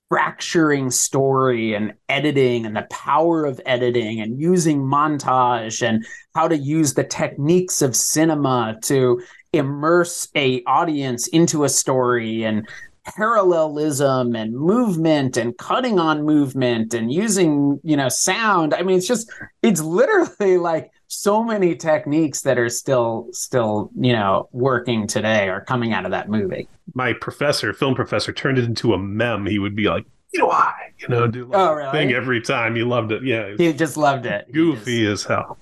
fracturing 0.09 0.89
story 0.89 1.73
and 1.73 1.93
editing 2.07 2.65
and 2.65 2.75
the 2.77 2.87
power 2.89 3.45
of 3.45 3.59
editing 3.65 4.21
and 4.21 4.39
using 4.39 4.79
montage 4.81 5.85
and 5.85 6.05
how 6.33 6.47
to 6.47 6.55
use 6.57 6.93
the 6.93 7.03
techniques 7.03 7.81
of 7.81 7.93
cinema 7.95 8.77
to 8.83 9.21
immerse 9.53 10.29
a 10.35 10.63
audience 10.65 11.27
into 11.29 11.63
a 11.65 11.69
story 11.69 12.43
and 12.43 12.67
parallelism 13.15 14.35
and 14.35 14.53
movement 14.53 15.37
and 15.37 15.57
cutting 15.57 15.99
on 15.99 16.23
movement 16.23 16.93
and 16.93 17.11
using 17.11 17.79
you 17.83 17.95
know 17.95 18.09
sound 18.09 18.73
i 18.73 18.81
mean 18.81 18.97
it's 18.97 19.07
just 19.07 19.31
it's 19.61 19.81
literally 19.81 20.57
like 20.57 20.91
so 21.07 21.43
many 21.43 21.75
techniques 21.75 22.41
that 22.41 22.57
are 22.57 22.69
still 22.69 23.27
still 23.31 23.89
you 23.95 24.11
know 24.13 24.49
working 24.51 25.07
today 25.07 25.47
are 25.49 25.61
coming 25.61 25.93
out 25.93 26.05
of 26.05 26.11
that 26.11 26.29
movie 26.29 26.67
my 26.93 27.13
professor, 27.13 27.73
film 27.73 27.95
professor, 27.95 28.31
turned 28.31 28.57
it 28.57 28.63
into 28.63 28.93
a 28.93 28.97
mem. 28.97 29.45
He 29.45 29.59
would 29.59 29.75
be 29.75 29.83
like 29.89 30.05
you 30.33 30.39
know 30.39 30.47
why, 30.47 30.73
you 30.97 31.07
know, 31.09 31.27
do 31.27 31.45
like 31.45 31.55
Oh, 31.57 31.73
really? 31.73 31.91
thing 31.91 32.11
every 32.13 32.41
time. 32.41 32.75
You 32.77 32.87
loved 32.87 33.11
it. 33.11 33.23
Yeah. 33.23 33.53
He 33.57 33.71
just 33.73 33.97
loved 33.97 34.25
it. 34.25 34.45
He 34.47 34.53
goofy 34.53 35.05
as 35.05 35.23
hell. 35.23 35.57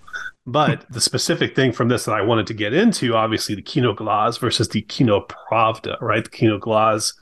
But 0.46 0.86
the 0.92 1.02
specific 1.02 1.56
thing 1.56 1.72
from 1.72 1.88
this 1.90 2.06
that 2.06 2.14
I 2.14 2.22
wanted 2.22 2.46
to 2.48 2.54
get 2.54 2.74
into, 2.74 3.16
obviously, 3.16 3.56
the 3.56 3.64
Kino 3.64 3.94
Glaz 3.96 4.40
versus 4.40 4.70
the 4.70 4.82
Kino 4.84 5.26
Pravda, 5.52 6.00
right? 6.00 6.24
The 6.24 6.30
Kino 6.30 6.60
Glaz 6.60 7.14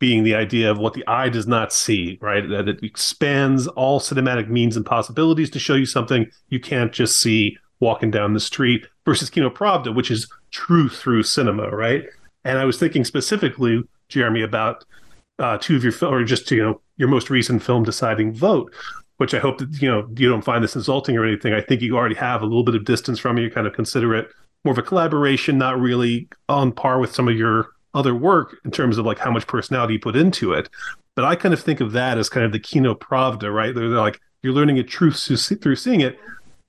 being 0.00 0.24
the 0.24 0.34
idea 0.34 0.68
of 0.68 0.78
what 0.78 0.94
the 0.94 1.06
eye 1.06 1.28
does 1.28 1.46
not 1.46 1.72
see, 1.72 2.18
right? 2.20 2.48
That 2.48 2.68
it 2.68 2.82
expands 2.82 3.68
all 3.68 4.00
cinematic 4.00 4.48
means 4.48 4.76
and 4.76 4.84
possibilities 4.84 5.50
to 5.50 5.60
show 5.60 5.74
you 5.74 5.86
something 5.86 6.28
you 6.48 6.58
can't 6.58 6.92
just 6.92 7.20
see 7.20 7.56
walking 7.78 8.10
down 8.10 8.34
the 8.34 8.40
street, 8.40 8.86
versus 9.06 9.30
Kino 9.30 9.48
Pravda, 9.48 9.94
which 9.94 10.10
is 10.10 10.28
truth 10.50 10.96
through 10.96 11.22
cinema, 11.22 11.70
right? 11.70 12.04
And 12.44 12.58
I 12.58 12.64
was 12.64 12.78
thinking 12.78 13.04
specifically, 13.04 13.82
Jeremy, 14.08 14.42
about 14.42 14.84
uh, 15.38 15.58
two 15.58 15.76
of 15.76 15.82
your 15.82 15.92
film, 15.92 16.14
or 16.14 16.24
just 16.24 16.50
you 16.50 16.62
know 16.62 16.80
your 16.96 17.08
most 17.08 17.30
recent 17.30 17.62
film, 17.62 17.84
Deciding 17.84 18.32
Vote, 18.34 18.74
which 19.16 19.34
I 19.34 19.38
hope 19.38 19.58
that 19.58 19.80
you 19.80 19.90
know 19.90 20.08
you 20.16 20.28
don't 20.28 20.44
find 20.44 20.62
this 20.62 20.76
insulting 20.76 21.16
or 21.16 21.24
anything. 21.24 21.52
I 21.52 21.60
think 21.60 21.80
you 21.80 21.96
already 21.96 22.14
have 22.16 22.42
a 22.42 22.46
little 22.46 22.64
bit 22.64 22.74
of 22.74 22.84
distance 22.84 23.18
from 23.18 23.38
it. 23.38 23.42
You 23.42 23.50
kind 23.50 23.66
of 23.66 23.72
consider 23.72 24.14
it 24.14 24.28
more 24.64 24.72
of 24.72 24.78
a 24.78 24.82
collaboration, 24.82 25.58
not 25.58 25.80
really 25.80 26.28
on 26.48 26.72
par 26.72 26.98
with 26.98 27.14
some 27.14 27.28
of 27.28 27.36
your 27.36 27.70
other 27.94 28.14
work 28.14 28.56
in 28.64 28.70
terms 28.70 28.98
of 28.98 29.06
like 29.06 29.18
how 29.18 29.30
much 29.30 29.46
personality 29.46 29.94
you 29.94 30.00
put 30.00 30.16
into 30.16 30.52
it. 30.52 30.68
But 31.16 31.24
I 31.24 31.34
kind 31.34 31.52
of 31.54 31.60
think 31.60 31.80
of 31.80 31.92
that 31.92 32.18
as 32.18 32.28
kind 32.28 32.46
of 32.46 32.52
the 32.52 32.60
Kino 32.60 32.94
Pravda, 32.94 33.52
right? 33.52 33.74
They're, 33.74 33.88
they're 33.90 33.98
like 33.98 34.20
you're 34.42 34.52
learning 34.52 34.78
a 34.78 34.82
truth 34.82 35.20
through, 35.22 35.76
seeing 35.76 36.00
it, 36.00 36.18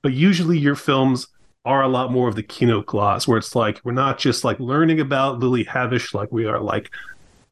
but 0.01 0.13
usually 0.13 0.57
your 0.57 0.75
films 0.75 1.27
are 1.63 1.83
a 1.83 1.87
lot 1.87 2.11
more 2.11 2.27
of 2.27 2.35
the 2.35 2.43
Kino 2.43 2.81
Glaz, 2.81 3.27
where 3.27 3.37
it's 3.37 3.55
like 3.55 3.79
we're 3.83 3.91
not 3.91 4.17
just 4.17 4.43
like 4.43 4.59
learning 4.59 4.99
about 4.99 5.39
Lily 5.39 5.63
Hevesh, 5.63 6.13
like 6.13 6.31
we 6.31 6.45
are 6.45 6.59
like 6.59 6.89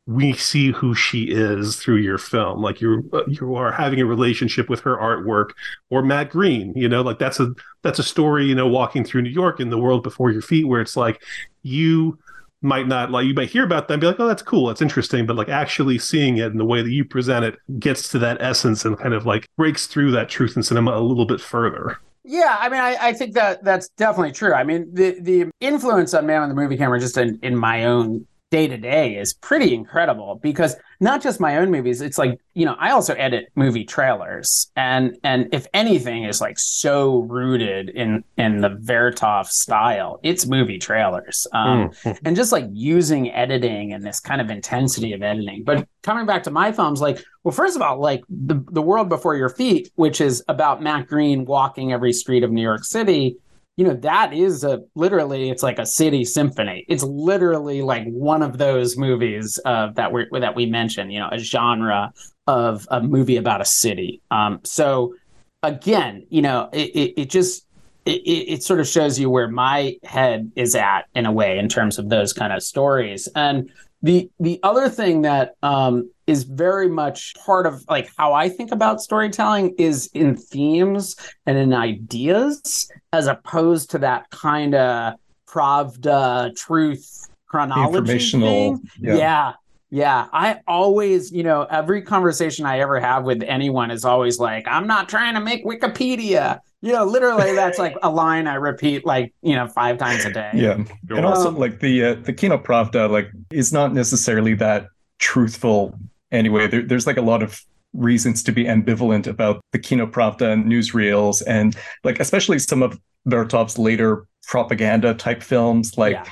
we 0.09 0.33
see 0.33 0.71
who 0.71 0.95
she 0.95 1.25
is 1.25 1.75
through 1.75 1.97
your 1.97 2.17
film 2.17 2.63
like 2.63 2.81
you 2.81 3.07
you 3.27 3.53
are 3.53 3.71
having 3.71 4.01
a 4.01 4.05
relationship 4.05 4.67
with 4.67 4.79
her 4.79 4.97
artwork 4.97 5.51
or 5.91 6.01
Matt 6.01 6.31
Green 6.31 6.73
you 6.75 6.89
know 6.89 7.03
like 7.03 7.19
that's 7.19 7.39
a 7.39 7.53
that's 7.83 7.99
a 7.99 8.03
story 8.03 8.45
you 8.45 8.55
know 8.55 8.67
walking 8.67 9.03
through 9.03 9.21
New 9.21 9.29
York 9.29 9.59
in 9.59 9.69
the 9.69 9.77
world 9.77 10.01
before 10.01 10.31
your 10.31 10.41
feet 10.41 10.67
where 10.67 10.81
it's 10.81 10.97
like 10.97 11.21
you 11.61 12.17
might 12.61 12.87
not 12.87 13.09
like 13.11 13.25
you 13.25 13.33
might 13.33 13.49
hear 13.49 13.63
about 13.63 13.87
them 13.87 13.99
be 13.99 14.07
like 14.07 14.19
oh 14.19 14.27
that's 14.27 14.41
cool. 14.41 14.67
That's 14.67 14.81
interesting. 14.81 15.25
But 15.25 15.35
like 15.35 15.49
actually 15.49 15.97
seeing 15.97 16.37
it 16.37 16.51
and 16.51 16.59
the 16.59 16.65
way 16.65 16.81
that 16.81 16.91
you 16.91 17.05
present 17.05 17.45
it 17.45 17.57
gets 17.79 18.09
to 18.09 18.19
that 18.19 18.37
essence 18.41 18.85
and 18.85 18.97
kind 18.97 19.13
of 19.13 19.25
like 19.25 19.47
breaks 19.57 19.87
through 19.87 20.11
that 20.11 20.29
truth 20.29 20.55
in 20.55 20.63
cinema 20.63 20.91
a 20.91 21.01
little 21.01 21.25
bit 21.25 21.41
further. 21.41 21.99
Yeah, 22.23 22.57
I 22.59 22.69
mean, 22.69 22.79
I, 22.79 22.95
I 23.07 23.13
think 23.13 23.33
that 23.33 23.63
that's 23.63 23.89
definitely 23.89 24.33
true. 24.33 24.53
I 24.53 24.63
mean, 24.63 24.93
the 24.93 25.19
the 25.19 25.45
influence 25.61 26.13
on 26.13 26.25
Man 26.25 26.43
on 26.43 26.49
the 26.49 26.55
Movie 26.55 26.77
Camera 26.77 26.99
just 26.99 27.17
in, 27.17 27.39
in 27.41 27.55
my 27.55 27.85
own 27.85 28.27
day 28.51 28.67
to 28.67 28.77
day 28.77 29.15
is 29.15 29.33
pretty 29.33 29.73
incredible 29.73 30.39
because 30.41 30.75
not 30.99 31.21
just 31.21 31.39
my 31.39 31.57
own 31.57 31.69
movies, 31.71 32.01
it's 32.01 32.17
like, 32.17 32.39
you 32.55 32.65
know, 32.65 32.75
I 32.79 32.91
also 32.91 33.13
edit 33.13 33.49
movie 33.55 33.85
trailers. 33.85 34.71
And 34.75 35.17
and 35.23 35.47
if 35.53 35.67
anything 35.73 36.23
is 36.23 36.41
like 36.41 36.57
so 36.57 37.19
rooted 37.19 37.89
in 37.89 38.23
in 38.37 38.61
the 38.61 38.69
Vertov 38.69 39.45
style, 39.47 40.19
it's 40.23 40.47
movie 40.47 40.79
trailers. 40.79 41.45
Um 41.53 41.69
Mm. 42.03 42.19
and 42.25 42.35
just 42.35 42.51
like 42.51 42.65
using 42.73 43.31
editing 43.31 43.93
and 43.93 44.03
this 44.05 44.19
kind 44.19 44.41
of 44.41 44.49
intensity 44.49 45.13
of 45.13 45.21
editing. 45.21 45.63
But 45.63 45.87
coming 46.01 46.25
back 46.25 46.43
to 46.43 46.51
my 46.51 46.71
films, 46.71 46.99
like, 47.01 47.23
well, 47.43 47.51
first 47.53 47.75
of 47.75 47.81
all, 47.81 47.99
like 47.99 48.23
the 48.29 48.63
the 48.71 48.81
world 48.81 49.09
before 49.09 49.35
your 49.35 49.49
feet, 49.49 49.91
which 49.95 50.19
is 50.21 50.43
about 50.47 50.81
Matt 50.81 51.07
Green 51.07 51.45
walking 51.45 51.93
every 51.93 52.13
street 52.13 52.43
of 52.43 52.51
New 52.51 52.61
York 52.63 52.83
City. 52.83 53.37
You 53.79 53.85
know 53.85 53.93
that 53.93 54.33
is 54.33 54.65
a 54.65 54.81
literally 54.95 55.49
it's 55.49 55.63
like 55.63 55.79
a 55.79 55.85
city 55.85 56.25
symphony. 56.25 56.83
It's 56.89 57.01
literally 57.01 57.81
like 57.81 58.03
one 58.07 58.43
of 58.43 58.57
those 58.57 58.97
movies 58.97 59.57
uh, 59.63 59.91
that 59.93 60.11
we 60.11 60.25
that 60.33 60.53
we 60.53 60.65
mentioned. 60.65 61.13
You 61.13 61.19
know, 61.19 61.29
a 61.31 61.37
genre 61.39 62.11
of 62.45 62.85
a 62.91 63.01
movie 63.01 63.37
about 63.37 63.61
a 63.61 63.65
city. 63.65 64.21
Um, 64.31 64.59
so 64.65 65.15
again, 65.63 66.27
you 66.29 66.41
know, 66.41 66.67
it, 66.73 66.89
it, 66.93 67.21
it 67.21 67.29
just 67.29 67.65
it, 68.05 68.21
it, 68.25 68.63
sort 68.63 68.81
of 68.81 68.87
shows 68.87 69.17
you 69.17 69.29
where 69.29 69.47
my 69.47 69.95
head 70.03 70.51
is 70.57 70.75
at 70.75 71.05
in 71.15 71.25
a 71.25 71.31
way 71.31 71.57
in 71.57 71.69
terms 71.69 71.97
of 71.97 72.09
those 72.09 72.33
kind 72.33 72.51
of 72.51 72.61
stories. 72.61 73.29
And 73.33 73.71
the 74.01 74.29
the 74.41 74.59
other 74.61 74.89
thing 74.89 75.21
that 75.21 75.55
um, 75.63 76.11
is 76.29 76.43
very 76.43 76.87
much 76.87 77.33
part 77.45 77.65
of 77.65 77.83
like 77.89 78.07
how 78.17 78.33
I 78.33 78.47
think 78.49 78.71
about 78.71 79.01
storytelling 79.01 79.73
is 79.77 80.09
in 80.13 80.35
themes 80.35 81.15
and 81.45 81.57
in 81.57 81.73
ideas, 81.73 82.89
as 83.11 83.25
opposed 83.27 83.89
to 83.91 83.97
that 83.99 84.29
kind 84.29 84.75
of 84.75 85.15
pravda 85.47 86.55
truth 86.55 87.27
chronology 87.47 87.97
Informational. 87.97 88.49
thing. 88.49 88.89
Yeah. 88.99 89.15
yeah. 89.15 89.53
Yeah, 89.91 90.27
I 90.31 90.59
always, 90.67 91.31
you 91.31 91.41
know, 91.41 91.63
every 91.63 92.03
conversation 92.03 92.63
I 92.63 92.79
ever 92.79 92.99
have 92.99 93.23
with 93.23 93.41
anyone 93.41 93.89
is 93.89 94.05
always 94.05 94.37
like, 94.37 94.67
I'm 94.67 94.85
not 94.85 95.09
trying 95.09 95.33
to 95.33 95.39
make 95.39 95.65
Wikipedia. 95.65 96.59
You 96.81 96.93
know, 96.93 97.05
literally, 97.05 97.55
that's 97.55 97.79
like 97.79 97.95
a 98.03 98.09
line 98.11 98.45
I 98.45 98.53
repeat 98.53 99.03
like, 99.03 99.33
you 99.41 99.55
know, 99.55 99.67
five 99.67 99.97
times 99.97 100.25
a 100.25 100.31
day. 100.31 100.51
Yeah. 100.53 100.77
And 101.09 101.25
also 101.25 101.47
Um, 101.47 101.57
like 101.57 101.79
the 101.79 102.05
uh, 102.05 102.13
the 102.21 102.33
Kino 102.33 102.59
Pravda 102.59 103.09
like 103.09 103.31
is 103.49 103.73
not 103.73 103.91
necessarily 103.91 104.53
that 104.65 104.85
truthful 105.17 105.97
anyway. 106.31 106.67
There, 106.67 106.81
there's 106.81 107.07
like 107.07 107.17
a 107.17 107.21
lot 107.21 107.43
of 107.43 107.61
reasons 107.93 108.43
to 108.43 108.51
be 108.51 108.65
ambivalent 108.65 109.27
about 109.27 109.63
the 109.71 109.79
Kino 109.79 110.05
Pravda 110.05 110.53
and 110.53 110.65
newsreels 110.65 111.41
and 111.47 111.75
like 112.03 112.19
especially 112.19 112.59
some 112.59 112.83
of 112.83 112.99
Vertov's 113.27 113.79
later 113.79 114.27
propaganda 114.43 115.15
type 115.15 115.41
films 115.41 115.97
like 115.97 116.13
Yeah. 116.13 116.23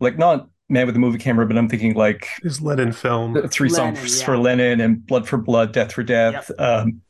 like 0.00 0.18
not 0.18 0.48
Man 0.68 0.86
with 0.86 0.94
the 0.94 1.00
Movie 1.00 1.18
Camera, 1.18 1.46
but 1.46 1.56
I'm 1.56 1.68
thinking 1.68 1.94
like 1.94 2.28
is 2.42 2.60
Lenin 2.60 2.92
film 2.92 3.48
Three 3.48 3.70
Lenin, 3.70 3.96
Songs 3.96 4.20
yeah. 4.20 4.26
for 4.26 4.36
Lenin 4.36 4.80
and 4.80 5.06
Blood 5.06 5.26
for 5.26 5.38
Blood, 5.38 5.72
Death 5.72 5.92
for 5.92 6.02
Death. 6.02 6.50
Um, 6.58 7.00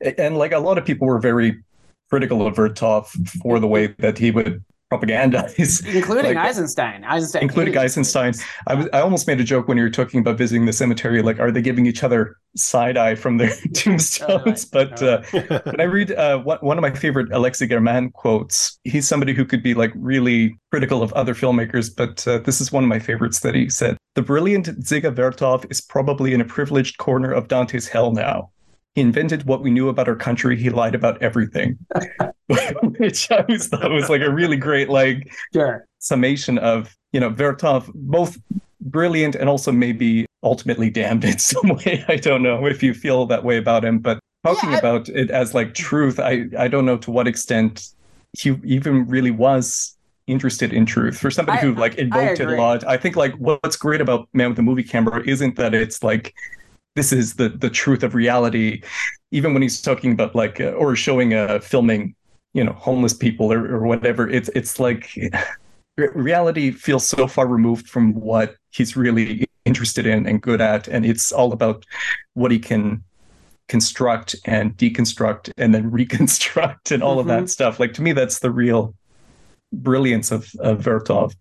and 0.00 0.38
like 0.38 0.52
a 0.52 0.58
lot 0.58 0.78
of 0.78 0.84
people 0.84 1.06
were 1.06 1.18
very 1.18 1.62
critical 2.08 2.46
of 2.46 2.54
Vertov 2.54 3.06
for 3.42 3.58
the 3.58 3.66
way 3.66 3.88
that 3.98 4.18
he 4.18 4.30
would 4.30 4.64
propagandize 4.92 5.84
including 5.94 6.34
Like- 6.34 6.36
Eisenstein. 6.48 7.04
Eisenstein, 7.04 7.42
including 7.42 7.76
Eisenstein. 7.76 8.34
I 8.66 8.74
was 8.74 8.88
I 8.92 9.00
almost 9.00 9.26
made 9.26 9.40
a 9.40 9.44
joke 9.44 9.68
when 9.68 9.76
you 9.76 9.82
were 9.82 9.90
talking 9.90 10.20
about 10.20 10.38
visiting 10.38 10.66
the 10.66 10.72
cemetery. 10.72 11.22
Like, 11.22 11.40
are 11.40 11.50
they 11.50 11.62
giving 11.62 11.86
each 11.86 12.02
other 12.02 12.36
side 12.56 12.96
eye 12.96 13.14
from 13.14 13.38
their 13.38 13.52
tombstones? 13.74 14.64
But 14.64 15.02
uh, 15.02 15.22
when 15.30 15.80
I 15.80 15.84
read 15.84 16.12
uh, 16.12 16.38
one, 16.38 16.58
one 16.60 16.78
of 16.78 16.82
my 16.82 16.92
favorite 16.92 17.32
Alexei 17.32 17.66
German 17.66 18.10
quotes, 18.10 18.78
he's 18.84 19.08
somebody 19.08 19.34
who 19.34 19.44
could 19.44 19.62
be 19.62 19.74
like 19.74 19.92
really 19.96 20.58
critical 20.70 21.02
of 21.02 21.12
other 21.14 21.34
filmmakers, 21.34 21.90
but 21.94 22.26
uh, 22.28 22.38
this 22.38 22.60
is 22.60 22.70
one 22.70 22.84
of 22.84 22.88
my 22.88 22.98
favorites 22.98 23.40
that 23.40 23.54
he 23.54 23.68
said: 23.68 23.96
"The 24.14 24.22
brilliant 24.22 24.66
Dziga 24.80 25.14
Vertov 25.14 25.70
is 25.70 25.80
probably 25.80 26.32
in 26.32 26.40
a 26.40 26.44
privileged 26.44 26.98
corner 26.98 27.32
of 27.32 27.48
Dante's 27.48 27.88
hell 27.88 28.12
now." 28.12 28.50
He 28.96 29.02
invented 29.02 29.44
what 29.44 29.60
we 29.62 29.70
knew 29.70 29.90
about 29.90 30.08
our 30.08 30.16
country. 30.16 30.56
He 30.56 30.70
lied 30.70 30.94
about 30.94 31.20
everything, 31.22 31.76
which 32.96 33.30
I 33.30 33.40
always 33.42 33.68
thought 33.68 33.90
was 33.90 34.08
like 34.08 34.22
a 34.22 34.30
really 34.30 34.56
great, 34.56 34.88
like 34.88 35.30
Sure. 35.52 35.86
summation 35.98 36.56
of 36.58 36.96
you 37.12 37.20
know 37.20 37.30
Vertov 37.30 37.90
both 37.94 38.38
brilliant 38.80 39.34
and 39.34 39.50
also 39.50 39.70
maybe 39.70 40.24
ultimately 40.42 40.88
damned 40.88 41.24
in 41.26 41.38
some 41.50 41.68
way. 41.68 42.04
I 42.08 42.16
don't 42.16 42.42
know 42.42 42.64
if 42.66 42.82
you 42.82 42.94
feel 42.94 43.26
that 43.26 43.44
way 43.44 43.58
about 43.58 43.84
him, 43.84 43.98
but 43.98 44.18
talking 44.46 44.70
Yeah, 44.70 44.76
I- 44.76 44.78
about 44.78 45.08
it 45.10 45.30
as 45.30 45.52
like 45.54 45.74
truth, 45.74 46.18
I 46.18 46.46
I 46.58 46.66
don't 46.68 46.86
know 46.86 46.96
to 46.96 47.10
what 47.10 47.28
extent 47.28 47.88
he 48.32 48.56
even 48.64 49.06
really 49.06 49.30
was 49.30 49.94
interested 50.26 50.72
in 50.72 50.86
truth 50.86 51.18
for 51.18 51.30
somebody 51.30 51.58
I- 51.58 51.60
who 51.60 51.74
like 51.74 51.96
invoked 51.96 52.40
it 52.40 52.48
a 52.48 52.56
lot. 52.56 52.82
I 52.86 52.96
think 52.96 53.14
like 53.14 53.34
what's 53.34 53.76
great 53.76 54.00
about 54.00 54.26
Man 54.32 54.48
with 54.48 54.56
the 54.56 54.62
Movie 54.62 54.82
Camera 54.84 55.22
isn't 55.26 55.56
that 55.56 55.74
it's 55.74 56.02
like 56.02 56.34
this 56.96 57.12
is 57.12 57.34
the 57.34 57.50
the 57.50 57.70
truth 57.70 58.02
of 58.02 58.14
reality. 58.14 58.82
Even 59.30 59.52
when 59.52 59.62
he's 59.62 59.80
talking 59.80 60.12
about 60.12 60.34
like 60.34 60.60
uh, 60.60 60.70
or 60.70 60.96
showing 60.96 61.34
uh 61.34 61.60
filming 61.60 62.14
you 62.54 62.64
know 62.64 62.72
homeless 62.72 63.14
people 63.14 63.52
or, 63.52 63.66
or 63.72 63.86
whatever 63.86 64.28
it's 64.28 64.48
it's 64.54 64.80
like 64.80 65.10
reality 65.96 66.70
feels 66.70 67.06
so 67.06 67.26
far 67.26 67.46
removed 67.46 67.88
from 67.88 68.14
what 68.14 68.56
he's 68.70 68.96
really 68.96 69.46
interested 69.66 70.06
in 70.06 70.26
and 70.26 70.40
good 70.40 70.60
at. 70.60 70.88
And 70.88 71.04
it's 71.04 71.32
all 71.32 71.52
about 71.52 71.84
what 72.34 72.50
he 72.50 72.58
can 72.58 73.02
construct 73.68 74.36
and 74.44 74.76
deconstruct 74.76 75.52
and 75.58 75.74
then 75.74 75.90
reconstruct 76.00 76.92
and 76.92 77.02
all 77.02 77.18
of 77.18 77.26
that 77.26 77.50
stuff. 77.50 77.78
Like 77.78 77.92
to 77.94 78.02
me 78.02 78.12
that's 78.12 78.38
the 78.38 78.50
real 78.50 78.94
brilliance 79.72 80.30
of, 80.30 80.50
of 80.60 80.80
vertov 80.80 81.34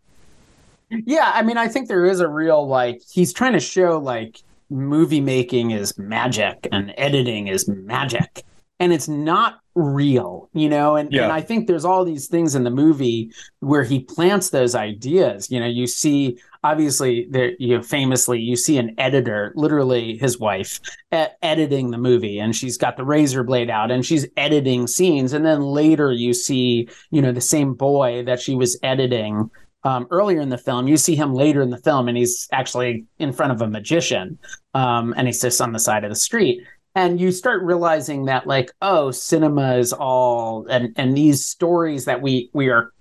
Yeah, 0.90 1.32
I 1.34 1.44
mean, 1.44 1.58
I 1.58 1.68
think 1.68 1.88
there 1.88 2.06
is 2.06 2.20
a 2.20 2.28
real 2.28 2.68
like 2.68 3.02
he's 3.10 3.32
trying 3.32 3.54
to 3.54 3.60
show 3.60 4.00
like 4.00 4.42
movie 4.70 5.22
making 5.22 5.72
is 5.72 5.98
magic 5.98 6.68
and 6.72 6.94
editing 6.98 7.48
is 7.48 7.68
magic, 7.68 8.44
and 8.80 8.92
it's 8.94 9.08
not 9.08 9.60
real, 9.76 10.50
you 10.54 10.70
know. 10.70 10.96
And 10.96 11.12
Yeah. 11.12 11.24
and 11.24 11.32
I 11.34 11.42
think 11.42 11.68
there's 11.68 11.86
all 11.86 12.06
these 12.06 12.28
things 12.28 12.56
in 12.56 12.64
the 12.64 12.70
movie 12.72 13.32
where 13.60 13.84
he 13.84 14.00
plants 14.00 14.50
those 14.50 14.74
ideas. 14.76 15.50
You 15.52 15.60
know, 15.60 15.66
you 15.68 15.86
see 15.88 16.38
obviously 16.64 17.28
there 17.30 17.52
you 17.60 17.76
know 17.78 17.82
famously 17.84 18.40
you 18.40 18.56
see 18.56 18.78
an 18.78 18.96
editor, 18.98 19.54
literally 19.56 20.18
his 20.18 20.40
wife, 20.40 20.80
e- 21.14 21.26
editing 21.44 21.92
the 21.92 21.98
movie, 21.98 22.40
and 22.40 22.56
she's 22.56 22.78
got 22.78 22.98
the 22.98 23.04
razor 23.06 23.44
blade 23.44 23.70
out 23.70 23.92
and 23.92 24.06
she's 24.06 24.26
editing 24.38 24.88
scenes, 24.88 25.34
and 25.34 25.46
then 25.46 25.62
later 25.62 26.12
you 26.12 26.34
see 26.34 26.88
you 27.12 27.22
know 27.22 27.32
the 27.32 27.42
same 27.42 27.74
boy 27.74 28.24
that 28.24 28.40
she 28.42 28.56
was 28.56 28.78
editing 28.82 29.50
um, 29.86 30.08
earlier 30.12 30.42
in 30.42 30.50
the 30.50 30.58
film. 30.58 30.88
You 30.88 30.98
see 30.98 31.16
him 31.16 31.34
later 31.34 31.62
in 31.62 31.70
the 31.70 31.78
film, 31.78 32.10
and 32.10 32.18
he's 32.18 32.50
actually 32.52 33.06
in 33.20 33.32
front 33.32 33.54
of 33.54 33.62
a 33.62 33.68
magician, 33.68 34.38
um, 34.74 35.14
and 35.16 35.28
he 35.28 35.34
sits 35.34 35.62
on 35.62 35.72
the 35.72 35.80
side 35.80 36.04
of 36.04 36.10
the 36.10 36.16
street. 36.16 36.62
And 36.96 37.20
you 37.20 37.32
start 37.32 37.64
realizing 37.64 38.26
that, 38.26 38.48
like, 38.48 38.72
oh, 38.82 39.12
cinema 39.12 39.76
is 39.78 39.94
all, 39.94 40.66
and 40.68 40.94
and 40.98 41.16
these 41.16 41.46
stories 41.46 42.06
that 42.06 42.22
we 42.22 42.50
we 42.54 42.70
are 42.70 42.92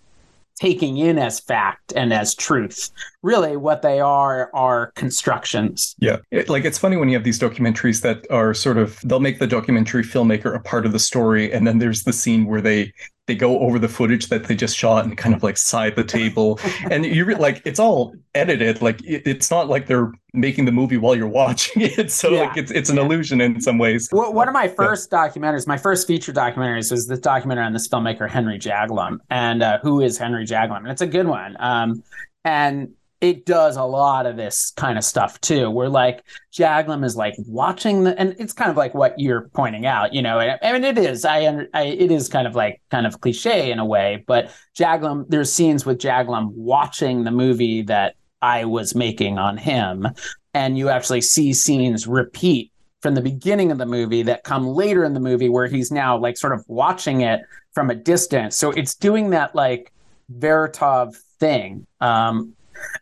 taking 0.56 0.98
in 0.98 1.18
as 1.18 1.40
fact 1.40 1.92
and 1.96 2.12
as 2.12 2.34
truth. 2.34 2.90
Really, 3.22 3.56
what 3.56 3.82
they 3.82 3.98
are 4.00 4.50
are 4.54 4.92
constructions. 4.94 5.96
Yeah. 5.98 6.18
It, 6.30 6.48
like 6.48 6.64
it's 6.64 6.78
funny 6.78 6.96
when 6.96 7.08
you 7.08 7.16
have 7.16 7.24
these 7.24 7.40
documentaries 7.40 8.02
that 8.02 8.24
are 8.30 8.54
sort 8.54 8.78
of, 8.78 9.00
they'll 9.02 9.18
make 9.18 9.40
the 9.40 9.48
documentary 9.48 10.04
filmmaker 10.04 10.54
a 10.54 10.60
part 10.60 10.86
of 10.86 10.92
the 10.92 10.98
story. 11.00 11.52
And 11.52 11.66
then 11.66 11.78
there's 11.78 12.04
the 12.04 12.12
scene 12.12 12.46
where 12.46 12.60
they, 12.60 12.92
they 13.26 13.34
go 13.34 13.58
over 13.60 13.78
the 13.78 13.88
footage 13.88 14.28
that 14.28 14.44
they 14.44 14.54
just 14.54 14.76
shot 14.76 15.04
and 15.04 15.16
kind 15.16 15.34
of 15.34 15.42
like 15.42 15.56
side 15.56 15.96
the 15.96 16.04
table. 16.04 16.60
And 16.90 17.06
you 17.06 17.24
re- 17.24 17.34
like 17.34 17.62
it's 17.64 17.78
all 17.78 18.14
edited 18.34 18.82
like 18.82 19.02
it, 19.04 19.26
it's 19.26 19.50
not 19.50 19.68
like 19.68 19.86
they're 19.86 20.12
making 20.34 20.66
the 20.66 20.72
movie 20.72 20.96
while 20.96 21.14
you're 21.16 21.28
watching 21.28 21.82
it. 21.82 22.10
So 22.14 22.30
yeah. 22.30 22.40
like 22.42 22.56
it's 22.56 22.70
it's 22.70 22.90
an 22.90 22.98
illusion 22.98 23.40
in 23.40 23.60
some 23.60 23.78
ways. 23.78 24.08
Well, 24.12 24.32
one 24.32 24.48
of 24.48 24.54
my 24.54 24.68
first 24.68 25.08
yeah. 25.10 25.26
documentaries 25.26 25.66
my 25.66 25.78
first 25.78 26.06
feature 26.06 26.32
documentaries 26.32 26.90
was 26.90 27.06
this 27.06 27.20
documentary 27.20 27.64
on 27.64 27.72
this 27.72 27.88
filmmaker 27.88 28.28
henry 28.28 28.58
jaglom 28.58 29.18
and 29.30 29.62
uh, 29.62 29.78
who 29.82 30.00
is 30.00 30.18
henry 30.18 30.44
jaglom 30.44 30.78
and 30.78 30.88
it's 30.88 31.02
a 31.02 31.06
good 31.06 31.26
one. 31.26 31.56
Um, 31.58 32.02
and 32.44 32.92
it 33.24 33.46
does 33.46 33.76
a 33.76 33.82
lot 33.82 34.26
of 34.26 34.36
this 34.36 34.70
kind 34.76 34.98
of 34.98 35.04
stuff 35.04 35.40
too 35.40 35.70
where 35.70 35.88
like 35.88 36.22
jaglom 36.52 37.02
is 37.02 37.16
like 37.16 37.34
watching 37.46 38.04
the 38.04 38.18
and 38.20 38.36
it's 38.38 38.52
kind 38.52 38.70
of 38.70 38.76
like 38.76 38.94
what 38.94 39.18
you're 39.18 39.48
pointing 39.54 39.86
out 39.86 40.12
you 40.12 40.20
know 40.20 40.38
i 40.38 40.72
mean 40.72 40.84
it 40.84 40.98
is 40.98 41.24
i, 41.24 41.38
I 41.72 41.84
it 41.84 42.12
is 42.12 42.28
kind 42.28 42.46
of 42.46 42.54
like 42.54 42.82
kind 42.90 43.06
of 43.06 43.20
cliche 43.22 43.70
in 43.70 43.78
a 43.78 43.84
way 43.84 44.22
but 44.26 44.50
jaglom 44.76 45.24
there's 45.28 45.50
scenes 45.50 45.86
with 45.86 45.98
jaglom 45.98 46.52
watching 46.52 47.24
the 47.24 47.30
movie 47.30 47.80
that 47.82 48.14
i 48.42 48.66
was 48.66 48.94
making 48.94 49.38
on 49.38 49.56
him 49.56 50.06
and 50.52 50.76
you 50.76 50.90
actually 50.90 51.22
see 51.22 51.54
scenes 51.54 52.06
repeat 52.06 52.72
from 53.00 53.14
the 53.14 53.22
beginning 53.22 53.72
of 53.72 53.78
the 53.78 53.86
movie 53.86 54.22
that 54.22 54.44
come 54.44 54.66
later 54.66 55.02
in 55.02 55.14
the 55.14 55.20
movie 55.20 55.48
where 55.48 55.66
he's 55.66 55.90
now 55.90 56.16
like 56.16 56.36
sort 56.36 56.52
of 56.52 56.62
watching 56.68 57.22
it 57.22 57.40
from 57.72 57.90
a 57.90 57.94
distance. 57.94 58.56
So 58.56 58.70
it's 58.70 58.94
doing 58.94 59.30
that 59.30 59.54
like 59.54 59.92
Vertov 60.32 61.14
thing 61.38 61.86
um, 62.00 62.54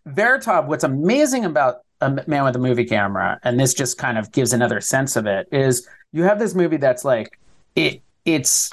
Vertov, 0.08 0.66
what's 0.66 0.84
amazing 0.84 1.44
about 1.44 1.82
a 2.00 2.10
man 2.26 2.44
with 2.44 2.56
a 2.56 2.58
movie 2.58 2.84
camera, 2.84 3.38
and 3.44 3.58
this 3.58 3.74
just 3.74 3.98
kind 3.98 4.18
of 4.18 4.32
gives 4.32 4.52
another 4.52 4.80
sense 4.80 5.16
of 5.16 5.26
it, 5.26 5.46
is 5.52 5.88
you 6.12 6.24
have 6.24 6.38
this 6.38 6.54
movie 6.54 6.76
that's 6.76 7.04
like 7.04 7.38
it 7.76 8.02
it's 8.24 8.70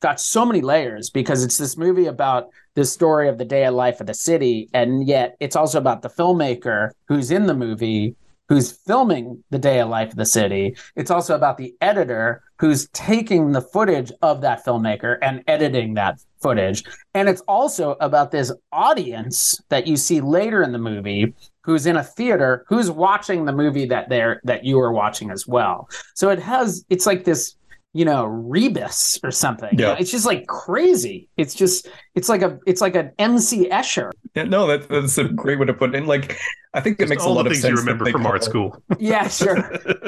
got 0.00 0.20
so 0.20 0.44
many 0.44 0.60
layers 0.60 1.10
because 1.10 1.42
it's 1.42 1.56
this 1.56 1.76
movie 1.76 2.06
about 2.06 2.50
the 2.74 2.84
story 2.84 3.28
of 3.28 3.38
the 3.38 3.44
day 3.44 3.64
of 3.64 3.74
life 3.74 4.00
of 4.00 4.06
the 4.06 4.14
city, 4.14 4.68
and 4.74 5.06
yet 5.08 5.36
it's 5.40 5.56
also 5.56 5.78
about 5.78 6.02
the 6.02 6.10
filmmaker 6.10 6.90
who's 7.08 7.30
in 7.30 7.46
the 7.46 7.54
movie 7.54 8.14
who's 8.48 8.70
filming 8.70 9.42
the 9.50 9.58
day 9.58 9.80
of 9.80 9.88
life 9.88 10.10
of 10.10 10.16
the 10.16 10.24
city. 10.24 10.76
It's 10.94 11.10
also 11.10 11.34
about 11.34 11.56
the 11.56 11.74
editor 11.80 12.42
who's 12.58 12.88
taking 12.90 13.52
the 13.52 13.60
footage 13.60 14.12
of 14.22 14.40
that 14.42 14.64
filmmaker 14.64 15.18
and 15.20 15.42
editing 15.48 15.94
that 15.94 16.20
footage. 16.46 16.84
And 17.14 17.28
it's 17.28 17.40
also 17.48 17.96
about 18.00 18.30
this 18.30 18.52
audience 18.70 19.60
that 19.68 19.88
you 19.88 19.96
see 19.96 20.20
later 20.20 20.62
in 20.62 20.70
the 20.70 20.78
movie 20.78 21.34
who's 21.62 21.86
in 21.86 21.96
a 21.96 22.04
theater 22.04 22.64
who's 22.68 22.88
watching 22.88 23.44
the 23.44 23.52
movie 23.52 23.86
that 23.86 24.08
they're 24.08 24.40
that 24.44 24.64
you 24.64 24.78
are 24.78 24.92
watching 24.92 25.32
as 25.32 25.44
well. 25.44 25.88
So 26.14 26.30
it 26.30 26.38
has 26.38 26.84
it's 26.88 27.04
like 27.04 27.24
this 27.24 27.56
you 27.94 28.04
know 28.04 28.26
rebus 28.26 29.18
or 29.24 29.32
something. 29.32 29.70
Yeah. 29.72 29.78
You 29.78 29.86
know, 29.86 29.96
it's 29.98 30.12
just 30.12 30.24
like 30.24 30.46
crazy. 30.46 31.28
It's 31.36 31.54
just 31.54 31.88
it's 32.14 32.28
like 32.28 32.42
a 32.42 32.60
it's 32.64 32.80
like 32.80 32.94
an 32.94 33.10
mc 33.18 33.68
escher. 33.70 34.12
Yeah, 34.36 34.44
no 34.44 34.68
that, 34.68 34.88
that's 34.88 35.18
a 35.18 35.24
great 35.24 35.58
way 35.58 35.66
to 35.66 35.74
put 35.74 35.94
it. 35.94 35.98
In 35.98 36.06
like 36.06 36.38
i 36.74 36.80
think 36.80 37.00
it 37.00 37.08
makes 37.08 37.24
a 37.24 37.28
lot 37.28 37.48
of 37.48 37.56
sense 37.56 37.72
you 37.72 37.76
remember 37.76 38.08
from 38.08 38.24
art 38.24 38.44
school. 38.44 38.80
Yeah 39.00 39.26
sure. 39.26 39.58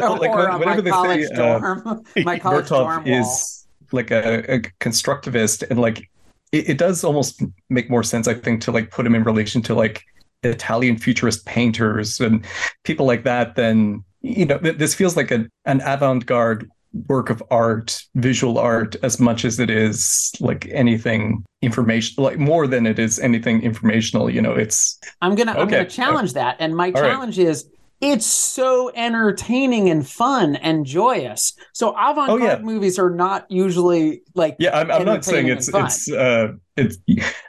Or, 0.01 0.19
like, 0.23 0.31
or 0.31 0.57
whenever 0.57 0.83
they 0.83 0.93
say 0.93 1.35
dorm, 1.35 1.83
uh, 1.85 1.97
my 2.23 2.39
college 2.39 2.67
Vertov 2.67 2.85
dorm 2.85 3.07
is 3.09 3.67
like 3.91 4.13
a, 4.13 4.57
a 4.57 4.61
constructivist 4.79 5.69
and 5.69 5.81
like 5.81 6.09
it, 6.53 6.71
it 6.71 6.79
does 6.79 7.05
almost 7.05 7.43
make 7.69 7.91
more 7.91 8.03
sense, 8.03 8.29
I 8.29 8.35
think, 8.35 8.61
to 8.63 8.73
like 8.73 8.91
put 8.91 9.07
him 9.07 9.15
in 9.15 9.25
relation 9.25 9.63
to 9.63 9.75
like 9.75 10.05
Italian 10.43 10.97
futurist 10.97 11.47
painters 11.47 12.21
and 12.21 12.45
people 12.85 13.07
like 13.07 13.25
that. 13.25 13.57
Then 13.57 14.05
you 14.21 14.47
know, 14.47 14.59
this 14.59 14.95
feels 14.95 15.17
like 15.17 15.31
a, 15.31 15.47
an 15.65 15.81
avant-garde 15.85 16.69
work 17.09 17.31
of 17.31 17.43
art, 17.51 18.03
visual 18.15 18.59
art, 18.59 18.97
as 19.03 19.21
much 19.21 19.45
as 19.45 19.61
it 19.61 19.71
is 19.71 20.33
like 20.41 20.67
anything 20.73 21.45
information, 21.63 22.23
like 22.23 22.39
more 22.39 22.67
than 22.67 22.87
it 22.87 22.99
is 22.99 23.19
anything 23.19 23.63
informational. 23.63 24.31
You 24.31 24.43
know, 24.43 24.53
it's. 24.53 24.99
I'm 25.21 25.35
gonna 25.35 25.53
okay. 25.53 25.61
I'm 25.61 25.69
gonna 25.69 25.85
challenge 25.87 26.33
that, 26.33 26.57
and 26.59 26.77
my 26.77 26.87
All 26.87 27.03
challenge 27.03 27.39
right. 27.39 27.49
is 27.49 27.69
it's 28.01 28.27
so 28.27 28.93
entertaining 28.95 29.91
and 29.91 30.09
fun 30.09 30.57
and 30.57 30.87
joyous. 30.87 31.55
So 31.73 31.91
avant-garde 31.91 32.43
oh, 32.43 32.45
yeah. 32.45 32.59
movies 32.59 32.99
are 32.99 33.11
not 33.11 33.51
usually 33.51 34.23
like 34.35 34.57
yeah. 34.59 34.79
I'm, 34.79 34.91
I'm 34.91 35.05
not 35.05 35.25
saying 35.25 35.49
it's 35.49 35.69
it's 35.73 36.11
uh 36.11 36.53
it's 36.77 36.99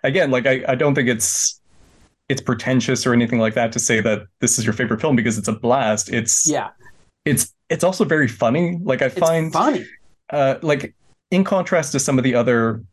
again 0.03 0.31
like 0.31 0.47
I 0.47 0.63
I 0.67 0.75
don't 0.75 0.95
think 0.95 1.07
it's 1.07 1.59
it's 2.29 2.41
pretentious 2.41 3.05
or 3.05 3.13
anything 3.13 3.39
like 3.39 3.55
that 3.55 3.71
to 3.73 3.79
say 3.79 4.01
that 4.01 4.23
this 4.39 4.59
is 4.59 4.65
your 4.65 4.73
favorite 4.73 5.01
film 5.01 5.15
because 5.15 5.37
it's 5.37 5.47
a 5.47 5.53
blast. 5.53 6.09
It's 6.11 6.49
yeah. 6.49 6.69
It's 7.25 7.53
it's 7.69 7.83
also 7.83 8.05
very 8.05 8.27
funny. 8.27 8.79
Like 8.83 9.01
I 9.01 9.07
it's 9.07 9.19
find 9.19 9.53
funny. 9.53 9.85
Uh, 10.31 10.55
like 10.61 10.95
in 11.31 11.43
contrast 11.43 11.91
to 11.91 11.99
some 11.99 12.17
of 12.17 12.23
the 12.23 12.35
other 12.35 12.83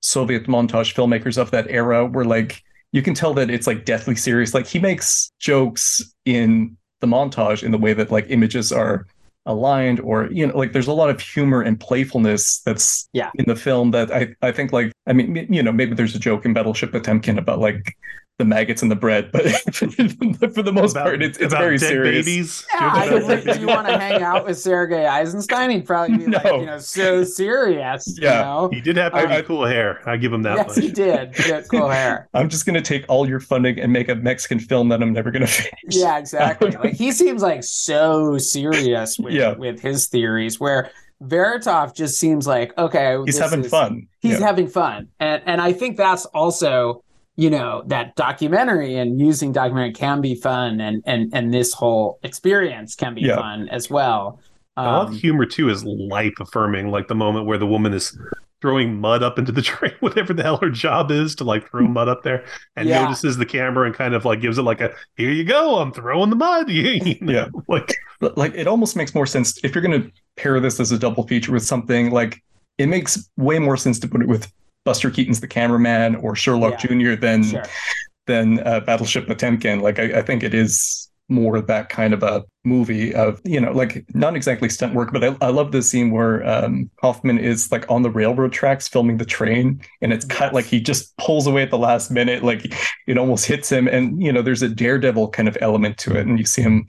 Soviet 0.00 0.46
montage 0.46 0.94
filmmakers 0.94 1.38
of 1.38 1.50
that 1.52 1.66
era, 1.70 2.04
were 2.06 2.24
like 2.24 2.62
you 2.94 3.02
can 3.02 3.12
tell 3.12 3.34
that 3.34 3.50
it's 3.50 3.66
like 3.66 3.84
deathly 3.84 4.14
serious. 4.14 4.54
Like 4.54 4.68
he 4.68 4.78
makes 4.78 5.32
jokes 5.40 6.00
in 6.24 6.76
the 7.00 7.08
montage 7.08 7.64
in 7.64 7.72
the 7.72 7.76
way 7.76 7.92
that 7.92 8.12
like 8.12 8.26
images 8.28 8.70
are 8.70 9.04
aligned 9.46 9.98
or 10.00 10.30
you 10.30 10.46
know 10.46 10.56
like 10.56 10.72
there's 10.72 10.86
a 10.86 10.92
lot 10.92 11.10
of 11.10 11.20
humor 11.20 11.60
and 11.60 11.78
playfulness 11.78 12.60
that's 12.60 13.10
yeah 13.12 13.30
in 13.34 13.44
the 13.44 13.54
film 13.54 13.90
that 13.90 14.10
i 14.10 14.26
i 14.40 14.50
think 14.50 14.72
like 14.72 14.90
i 15.06 15.12
mean 15.12 15.46
you 15.52 15.62
know 15.62 15.70
maybe 15.70 15.94
there's 15.94 16.14
a 16.14 16.18
joke 16.18 16.46
in 16.46 16.54
battleship 16.54 16.92
potemkin 16.92 17.36
about 17.36 17.58
like 17.58 17.94
the 18.38 18.44
maggots 18.44 18.82
in 18.82 18.88
the 18.88 18.96
bread, 18.96 19.30
but 19.30 19.42
for 19.74 20.62
the 20.62 20.72
most 20.72 20.92
about, 20.92 21.04
part, 21.04 21.22
it's, 21.22 21.38
it's 21.38 21.54
very 21.54 21.78
serious. 21.78 22.26
Babies. 22.26 22.66
Yeah, 22.74 22.90
I 22.92 23.40
do 23.40 23.60
you 23.60 23.68
want 23.68 23.86
to 23.86 23.96
hang 23.96 24.22
out 24.22 24.44
with 24.44 24.58
Sergei 24.58 25.06
Eisenstein? 25.06 25.70
He'd 25.70 25.86
probably 25.86 26.18
be 26.18 26.26
no. 26.26 26.38
like, 26.38 26.46
you 26.46 26.66
know, 26.66 26.78
so 26.78 27.22
serious. 27.22 28.18
Yeah, 28.20 28.38
you 28.38 28.44
know? 28.44 28.68
he 28.72 28.80
did 28.80 28.96
have 28.96 29.12
very 29.12 29.36
um, 29.36 29.44
cool 29.44 29.64
hair. 29.64 30.00
I 30.08 30.16
give 30.16 30.32
him 30.32 30.42
that. 30.42 30.56
Yes, 30.56 30.76
much. 30.76 30.84
he 30.84 30.90
did. 30.90 31.36
He 31.36 31.50
had 31.50 31.68
cool 31.68 31.88
hair. 31.88 32.28
I'm 32.34 32.48
just 32.48 32.66
gonna 32.66 32.82
take 32.82 33.04
all 33.08 33.28
your 33.28 33.38
funding 33.38 33.78
and 33.78 33.92
make 33.92 34.08
a 34.08 34.16
Mexican 34.16 34.58
film 34.58 34.88
that 34.88 35.00
I'm 35.00 35.12
never 35.12 35.30
gonna 35.30 35.46
finish. 35.46 35.70
Yeah, 35.90 36.18
exactly. 36.18 36.70
like 36.82 36.94
he 36.94 37.12
seems 37.12 37.40
like 37.40 37.62
so 37.62 38.36
serious 38.38 39.16
with 39.16 39.32
yeah. 39.32 39.52
with 39.52 39.78
his 39.78 40.08
theories, 40.08 40.58
where 40.58 40.90
Vertov 41.22 41.94
just 41.94 42.18
seems 42.18 42.48
like 42.48 42.76
okay, 42.76 43.16
he's 43.26 43.38
having 43.38 43.64
is, 43.64 43.70
fun. 43.70 44.08
He's 44.18 44.40
yeah. 44.40 44.46
having 44.46 44.66
fun, 44.66 45.06
and 45.20 45.40
and 45.46 45.60
I 45.60 45.72
think 45.72 45.96
that's 45.96 46.24
also 46.26 47.03
you 47.36 47.50
know 47.50 47.82
that 47.86 48.14
documentary 48.16 48.96
and 48.96 49.20
using 49.20 49.52
documentary 49.52 49.92
can 49.92 50.20
be 50.20 50.34
fun 50.34 50.80
and 50.80 51.02
and 51.06 51.32
and 51.34 51.52
this 51.52 51.72
whole 51.72 52.18
experience 52.22 52.94
can 52.94 53.14
be 53.14 53.22
yeah. 53.22 53.36
fun 53.36 53.68
as 53.68 53.90
well 53.90 54.40
um, 54.76 54.86
I 54.86 54.96
love 54.96 55.08
um, 55.08 55.14
humor 55.14 55.46
too 55.46 55.68
is 55.68 55.84
life 55.84 56.34
affirming 56.40 56.90
like 56.90 57.08
the 57.08 57.14
moment 57.14 57.46
where 57.46 57.58
the 57.58 57.66
woman 57.66 57.92
is 57.92 58.16
throwing 58.60 58.98
mud 58.98 59.22
up 59.22 59.38
into 59.38 59.52
the 59.52 59.62
train 59.70 59.92
whatever 60.00 60.32
the 60.32 60.42
hell 60.42 60.58
her 60.58 60.70
job 60.70 61.10
is 61.10 61.34
to 61.36 61.44
like 61.44 61.68
throw 61.68 61.86
mud 61.86 62.08
up 62.08 62.22
there 62.22 62.44
and 62.76 62.88
yeah. 62.88 63.02
notices 63.02 63.36
the 63.36 63.46
camera 63.46 63.86
and 63.86 63.94
kind 63.94 64.14
of 64.14 64.24
like 64.24 64.40
gives 64.40 64.58
it 64.58 64.62
like 64.62 64.80
a 64.80 64.94
here 65.16 65.30
you 65.30 65.44
go 65.44 65.78
i'm 65.78 65.92
throwing 65.92 66.30
the 66.30 66.36
mud 66.36 66.68
you 66.70 67.16
know, 67.20 67.32
yeah 67.32 67.48
like 67.68 67.94
like 68.36 68.54
it 68.54 68.66
almost 68.66 68.96
makes 68.96 69.14
more 69.14 69.26
sense 69.26 69.58
if 69.64 69.74
you're 69.74 69.82
going 69.82 70.02
to 70.02 70.10
pair 70.36 70.58
this 70.60 70.80
as 70.80 70.92
a 70.92 70.98
double 70.98 71.26
feature 71.26 71.52
with 71.52 71.64
something 71.64 72.10
like 72.10 72.42
it 72.78 72.86
makes 72.86 73.28
way 73.36 73.58
more 73.58 73.76
sense 73.76 73.98
to 73.98 74.08
put 74.08 74.22
it 74.22 74.28
with 74.28 74.50
Buster 74.84 75.10
Keaton's 75.10 75.40
the 75.40 75.48
cameraman 75.48 76.16
or 76.16 76.34
Sherlock 76.36 76.82
yeah. 76.84 77.14
Jr. 77.14 77.20
than 77.20 77.42
sure. 77.44 77.64
than 78.26 78.60
uh, 78.60 78.80
Battleship 78.80 79.26
Potemkin. 79.26 79.80
Like 79.80 79.98
I, 79.98 80.18
I 80.18 80.22
think 80.22 80.42
it 80.42 80.54
is 80.54 81.10
more 81.28 81.60
that 81.60 81.88
kind 81.88 82.12
of 82.12 82.22
a 82.22 82.44
movie 82.64 83.14
of 83.14 83.40
you 83.44 83.58
know 83.58 83.72
like 83.72 84.04
not 84.14 84.36
exactly 84.36 84.68
stunt 84.68 84.94
work 84.94 85.10
but 85.10 85.24
i, 85.24 85.36
I 85.40 85.48
love 85.48 85.72
the 85.72 85.82
scene 85.82 86.10
where 86.10 86.46
um, 86.46 86.90
Kaufman 87.00 87.38
is 87.38 87.72
like 87.72 87.90
on 87.90 88.02
the 88.02 88.10
railroad 88.10 88.52
tracks 88.52 88.88
filming 88.88 89.16
the 89.16 89.24
train 89.24 89.80
and 90.02 90.12
it's 90.12 90.26
yes. 90.28 90.38
cut 90.38 90.52
like 90.52 90.66
he 90.66 90.80
just 90.80 91.16
pulls 91.16 91.46
away 91.46 91.62
at 91.62 91.70
the 91.70 91.78
last 91.78 92.10
minute 92.10 92.42
like 92.44 92.74
it 93.06 93.16
almost 93.16 93.46
hits 93.46 93.70
him 93.70 93.88
and 93.88 94.22
you 94.22 94.32
know 94.32 94.42
there's 94.42 94.62
a 94.62 94.68
daredevil 94.68 95.28
kind 95.30 95.48
of 95.48 95.56
element 95.62 95.96
to 95.98 96.14
it 96.14 96.26
and 96.26 96.38
you 96.38 96.44
see 96.44 96.62
him 96.62 96.86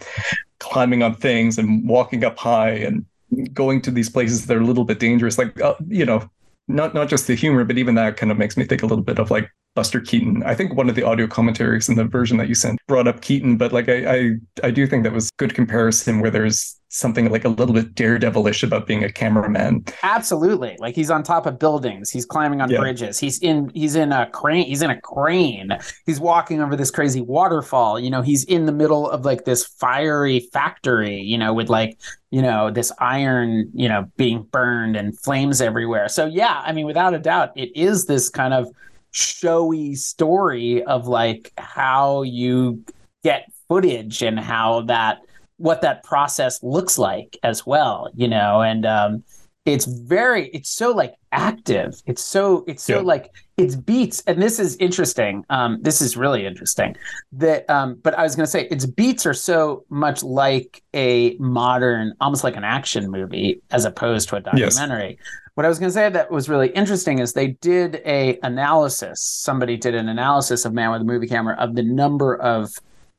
climbing 0.59 1.01
on 1.01 1.15
things 1.15 1.57
and 1.57 1.87
walking 1.87 2.25
up 2.25 2.37
high 2.37 2.71
and 2.71 3.05
going 3.53 3.81
to 3.81 3.91
these 3.91 4.09
places 4.09 4.45
that 4.45 4.57
are 4.57 4.61
a 4.61 4.65
little 4.65 4.85
bit 4.85 4.99
dangerous 4.99 5.37
like 5.37 5.59
uh, 5.61 5.75
you 5.87 6.05
know 6.05 6.29
not 6.68 6.93
not 6.93 7.09
just 7.09 7.28
the 7.28 7.36
humor, 7.36 7.63
but 7.63 7.78
even 7.78 7.95
that 7.95 8.18
kind 8.18 8.32
of 8.32 8.38
makes 8.38 8.57
me 8.57 8.66
think 8.66 8.84
a 8.84 8.86
little 8.86 9.03
bit 9.03 9.20
of 9.20 9.32
like 9.32 9.49
Buster 9.76 9.99
Keaton. 9.99 10.43
I 10.43 10.55
think 10.55 10.74
one 10.74 10.89
of 10.89 10.95
the 10.95 11.03
audio 11.03 11.28
commentaries 11.28 11.89
in 11.89 11.95
the 11.95 12.05
version 12.05 12.38
that 12.38 12.47
you 12.47 12.55
sent 12.55 12.80
brought 12.88 13.07
up 13.07 13.22
Keaton, 13.22 13.57
but 13.57 13.74
like 13.74 13.89
I 13.89 14.16
I, 14.16 14.32
I 14.63 14.72
do 14.72 14.88
think 14.88 15.03
that 15.03 15.13
was 15.13 15.30
good 15.38 15.53
comparison 15.53 16.20
where 16.22 16.32
there's 16.32 16.80
something 16.95 17.29
like 17.29 17.43
a 17.43 17.49
little 17.49 17.73
bit 17.73 17.93
daredevilish 17.93 18.63
about 18.63 18.87
being 18.87 19.03
a 19.03 19.11
cameraman. 19.11 19.83
Absolutely. 20.03 20.77
Like 20.79 20.95
he's 20.95 21.11
on 21.11 21.23
top 21.23 21.45
of 21.45 21.59
buildings, 21.59 22.09
he's 22.09 22.25
climbing 22.25 22.61
on 22.61 22.69
Yeah. 22.69 22.79
bridges, 22.79 23.19
he's 23.19 23.39
in 23.39 23.69
he's 23.73 23.95
in 23.95 24.11
a 24.11 24.29
crane, 24.29 24.65
he's 24.65 24.81
in 24.81 24.89
a 24.89 24.99
crane, 25.01 25.69
he's 26.05 26.19
walking 26.19 26.61
over 26.61 26.75
this 26.75 26.91
crazy 26.91 27.21
waterfall, 27.21 27.99
you 27.99 28.09
know, 28.09 28.21
he's 28.21 28.43
in 28.45 28.65
the 28.65 28.71
middle 28.71 29.09
of 29.09 29.25
like 29.25 29.45
this 29.45 29.65
fiery 29.65 30.39
factory, 30.53 31.19
you 31.19 31.37
know, 31.37 31.53
with 31.53 31.69
like, 31.69 31.99
you 32.31 32.41
know, 32.41 32.71
this 32.71 32.91
iron, 32.99 33.69
you 33.73 33.89
know, 33.89 34.05
being 34.15 34.43
burned 34.43 34.95
and 34.95 35.19
flames 35.19 35.61
everywhere. 35.61 36.07
So 36.07 36.25
yeah, 36.25 36.61
I 36.65 36.71
mean, 36.71 36.85
without 36.85 37.13
a 37.13 37.19
doubt, 37.19 37.51
it 37.55 37.75
is 37.75 38.05
this 38.05 38.29
kind 38.29 38.53
of 38.53 38.67
showy 39.11 39.95
story 39.95 40.83
of 40.83 41.07
like 41.07 41.51
how 41.57 42.21
you 42.23 42.83
get 43.23 43.51
footage 43.67 44.21
and 44.21 44.39
how 44.39 44.81
that 44.81 45.19
what 45.57 45.81
that 45.81 46.03
process 46.03 46.61
looks 46.63 46.97
like 46.97 47.37
as 47.43 47.65
well 47.65 48.09
you 48.15 48.27
know 48.27 48.61
and 48.61 48.85
um 48.85 49.23
it's 49.65 49.85
very 49.85 50.49
it's 50.49 50.69
so 50.69 50.91
like 50.91 51.15
active 51.31 51.95
it's 52.05 52.21
so 52.23 52.63
it's 52.67 52.83
so 52.83 52.97
Yeah. 52.97 53.01
like 53.01 53.31
it's 53.57 53.75
beats 53.75 54.21
and 54.27 54.41
this 54.41 54.59
is 54.59 54.75
interesting 54.77 55.43
um 55.49 55.79
this 55.81 56.01
is 56.01 56.15
really 56.17 56.45
interesting 56.45 56.95
that 57.33 57.67
um 57.69 57.95
but 58.03 58.13
i 58.19 58.23
was 58.23 58.35
going 58.35 58.45
to 58.45 58.51
say 58.51 58.67
its 58.67 58.85
beats 58.85 59.25
are 59.25 59.33
so 59.33 59.85
much 59.89 60.21
like 60.23 60.83
a 60.93 61.35
modern 61.37 62.13
almost 62.21 62.43
like 62.43 62.55
an 62.57 62.63
action 62.63 63.09
movie 63.09 63.61
as 63.71 63.85
opposed 63.85 64.29
to 64.29 64.35
a 64.35 64.41
Yes. 64.55 64.75
documentary 64.75 65.17
what 65.55 65.65
i 65.65 65.69
was 65.69 65.79
going 65.79 65.89
to 65.89 65.93
say 65.93 66.09
that 66.09 66.29
was 66.29 66.47
really 66.49 66.67
interesting 66.69 67.19
is 67.19 67.33
they 67.33 67.47
did 67.61 68.01
a 68.05 68.37
analysis 68.43 69.21
somebody 69.23 69.77
did 69.77 69.95
an 69.95 70.09
analysis 70.09 70.65
of 70.65 70.73
man 70.73 70.91
with 70.91 71.01
a 71.01 71.05
movie 71.05 71.27
camera 71.27 71.55
of 71.57 71.75
the 71.75 71.83
number 71.83 72.35
of 72.35 72.71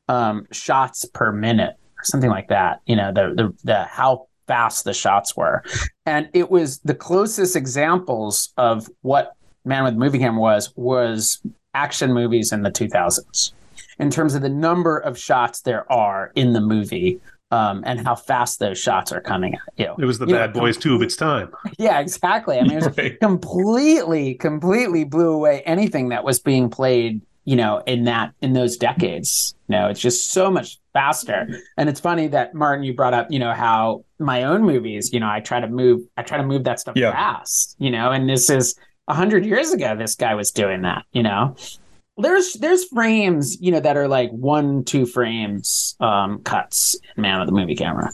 um 0.07 0.45
shots 0.51 1.03
per 1.05 1.31
minute 1.33 1.75
something 2.07 2.29
like 2.29 2.47
that 2.49 2.81
you 2.85 2.95
know 2.95 3.11
the 3.11 3.33
the, 3.35 3.53
the 3.63 3.83
how 3.85 4.27
fast 4.47 4.85
the 4.85 4.93
shots 4.93 5.35
were 5.35 5.61
and 6.05 6.29
it 6.33 6.49
was 6.49 6.79
the 6.79 6.95
closest 6.95 7.55
examples 7.55 8.53
of 8.57 8.87
what 9.01 9.33
man 9.65 9.83
with 9.83 9.95
movie 9.95 10.19
camera 10.19 10.39
was 10.39 10.73
was 10.75 11.41
action 11.73 12.13
movies 12.13 12.51
in 12.53 12.61
the 12.63 12.71
2000s 12.71 13.51
in 13.99 14.09
terms 14.09 14.35
of 14.35 14.41
the 14.41 14.49
number 14.49 14.97
of 14.97 15.17
shots 15.19 15.61
there 15.61 15.91
are 15.91 16.31
in 16.35 16.53
the 16.53 16.61
movie 16.61 17.19
um, 17.49 17.81
and 17.85 18.05
how 18.05 18.13
fast 18.13 18.59
those 18.59 18.77
shots 18.77 19.11
are 19.13 19.21
coming 19.21 19.53
at 19.55 19.61
you 19.77 19.93
It 19.99 20.05
was 20.05 20.19
the 20.19 20.25
You 20.25 20.33
know, 20.33 20.39
Bad 20.39 20.53
Boys 20.53 20.75
Two 20.77 20.95
of 20.95 21.01
its 21.01 21.15
time. 21.15 21.49
yeah 21.77 21.99
exactly 21.99 22.57
i 22.57 22.61
mean 22.63 22.71
it 22.73 22.85
was 22.85 22.87
Right. 22.97 23.19
completely 23.19 24.33
completely 24.35 25.03
blew 25.03 25.31
away 25.33 25.61
anything 25.65 26.09
that 26.09 26.23
was 26.23 26.39
being 26.39 26.69
played 26.69 27.21
you 27.47 27.55
know 27.55 27.81
in 27.87 28.03
that 28.03 28.33
in 28.41 28.51
those 28.53 28.75
decades 28.77 29.55
you 29.67 29.73
know 29.75 29.87
it's 29.87 29.99
just 30.01 30.31
so 30.31 30.51
much 30.51 30.77
faster. 30.93 31.47
And 31.77 31.87
it's 31.89 31.99
funny 31.99 32.27
that 32.27 32.53
martin 32.53 32.83
you 32.83 32.93
brought 32.93 33.13
up 33.13 33.27
you 33.31 33.39
know 33.39 33.53
how 33.53 34.03
my 34.19 34.43
own 34.43 34.61
movies 34.63 35.13
you 35.13 35.19
know 35.19 35.29
i 35.29 35.39
try 35.39 35.59
to 35.59 35.67
move 35.67 36.01
i 36.17 36.23
try 36.23 36.37
to 36.37 36.43
move 36.43 36.63
that 36.65 36.79
stuff 36.79 36.95
Yeah. 36.97 37.11
fast 37.11 37.75
you 37.79 37.89
know 37.89 38.11
and 38.11 38.27
this 38.29 38.49
is 38.49 38.75
a 39.07 39.13
hundred 39.13 39.45
years 39.45 39.71
ago 39.71 39.95
this 39.95 40.15
guy 40.15 40.35
was 40.35 40.51
doing 40.51 40.81
that 40.83 41.05
you 41.13 41.23
know. 41.23 41.55
There's 42.19 42.53
there's 42.53 42.83
frames 42.85 43.61
you 43.61 43.71
know 43.71 43.79
that 43.79 43.95
are 43.95 44.07
like 44.07 44.31
one 44.31 44.83
two 44.83 45.05
frames 45.05 45.95
um 45.99 46.41
cuts 46.41 46.95
in 47.15 47.21
man 47.21 47.39
with 47.39 47.47
the 47.47 47.53
movie 47.53 47.75
camera 47.75 48.09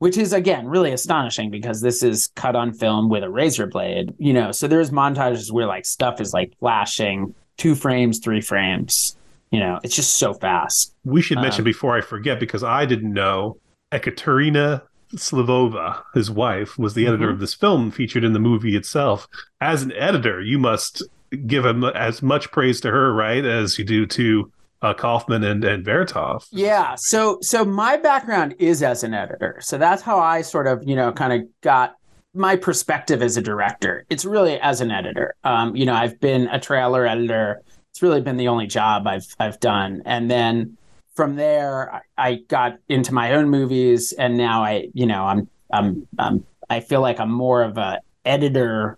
which 0.00 0.18
is 0.18 0.32
again 0.32 0.66
really 0.66 0.90
astonishing 0.92 1.48
because 1.50 1.80
this 1.80 2.02
is 2.02 2.28
cut 2.34 2.56
on 2.56 2.72
film 2.72 3.08
with 3.08 3.22
a 3.22 3.30
razor 3.30 3.66
blade 3.68 4.12
you 4.18 4.32
know. 4.32 4.50
So 4.50 4.66
there's 4.66 4.90
montages 4.90 5.52
where 5.52 5.66
like 5.66 5.86
stuff 5.86 6.20
is 6.20 6.32
like 6.34 6.54
flashing 6.58 7.34
two 7.60 7.74
frames 7.74 8.18
three 8.24 8.40
frames 8.40 9.16
you 9.50 9.60
know 9.60 9.78
it's 9.84 9.94
just 10.00 10.12
so 10.22 10.32
fast 10.34 10.94
We 11.04 11.20
should 11.22 11.38
mention 11.38 11.62
Um, 11.62 11.70
before 11.74 11.92
I 11.98 12.00
forget 12.00 12.40
because 12.40 12.62
I 12.64 12.86
didn't 12.86 13.12
know 13.22 13.58
Ekaterina 13.92 14.82
Slavova, 15.16 16.02
his 16.14 16.30
wife, 16.30 16.78
was 16.78 16.94
the 16.94 17.06
editor 17.06 17.28
Mhm. 17.28 17.32
of 17.34 17.40
this 17.40 17.54
film 17.54 17.90
featured 17.90 18.22
in 18.24 18.32
the 18.32 18.38
movie 18.38 18.76
itself. 18.76 19.26
As 19.60 19.82
an 19.82 19.92
editor, 19.94 20.40
you 20.40 20.56
must 20.58 21.02
give 21.48 21.64
him 21.66 21.82
as 21.84 22.22
much 22.22 22.50
praise 22.52 22.80
to 22.82 22.90
her, 22.92 23.12
right, 23.12 23.44
as 23.44 23.76
you 23.78 23.84
do 23.84 24.06
to 24.06 24.50
uh, 24.82 24.94
Kaufman 24.94 25.44
and 25.44 25.62
and 25.62 25.84
Vertov. 25.84 26.46
yeah 26.52 26.94
so 26.96 27.36
so 27.42 27.66
my 27.66 27.98
background 27.98 28.54
is 28.58 28.82
as 28.82 29.04
an 29.04 29.12
editor 29.12 29.58
so 29.60 29.76
that's 29.76 30.00
how 30.00 30.18
i 30.18 30.40
sort 30.40 30.66
of 30.66 30.82
you 30.86 30.96
know 30.96 31.12
kind 31.12 31.34
of 31.34 31.40
got 31.60 31.96
my 32.34 32.56
perspective 32.56 33.22
as 33.22 33.36
a 33.36 33.42
director 33.42 34.04
it's 34.08 34.24
really 34.24 34.58
as 34.60 34.80
an 34.80 34.90
editor. 34.90 35.34
Um, 35.44 35.74
you 35.74 35.84
know 35.84 35.94
i've 35.94 36.20
been 36.20 36.48
a 36.48 36.60
trailer 36.60 37.06
editor. 37.06 37.62
It's 37.90 38.02
really 38.02 38.20
been 38.20 38.36
the 38.36 38.48
only 38.48 38.66
job 38.66 39.06
i've 39.06 39.26
i've 39.38 39.58
done. 39.60 40.02
And 40.04 40.30
then 40.30 40.76
from 41.14 41.36
there 41.36 41.92
I, 41.92 42.00
I 42.16 42.34
got 42.48 42.78
into 42.88 43.12
my 43.12 43.34
own 43.34 43.48
movies 43.48 44.12
and 44.12 44.36
now 44.36 44.62
i 44.62 44.88
you 44.94 45.06
know 45.06 45.24
i'm 45.24 45.48
i'm, 45.72 46.06
I'm 46.18 46.44
i 46.68 46.80
feel 46.80 47.00
like 47.00 47.18
i'm 47.20 47.32
more 47.32 47.62
of 47.62 47.78
a 47.78 48.00
editor 48.24 48.96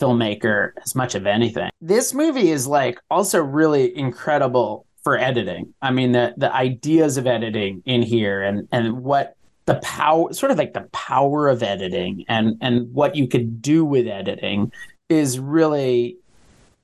filmmaker 0.00 0.72
as 0.82 0.94
much 0.94 1.14
of 1.14 1.26
anything. 1.26 1.70
This 1.80 2.14
movie 2.14 2.50
is 2.50 2.66
like 2.66 2.98
also 3.10 3.40
really 3.42 3.96
incredible 3.96 4.86
for 5.02 5.18
editing. 5.18 5.74
I 5.82 5.90
mean 5.90 6.12
the 6.12 6.34
the 6.36 6.52
ideas 6.54 7.16
of 7.16 7.26
editing 7.26 7.82
in 7.84 8.02
here 8.02 8.42
and 8.42 8.68
and 8.72 9.02
what 9.02 9.36
the 9.66 9.74
power 9.82 10.32
sort 10.32 10.50
of 10.52 10.58
like 10.58 10.72
the 10.72 10.88
power 10.92 11.48
of 11.48 11.62
editing 11.62 12.24
and 12.28 12.56
and 12.60 12.92
what 12.92 13.14
you 13.16 13.28
could 13.28 13.62
do 13.62 13.84
with 13.84 14.06
editing 14.08 14.72
is 15.08 15.38
really 15.38 16.16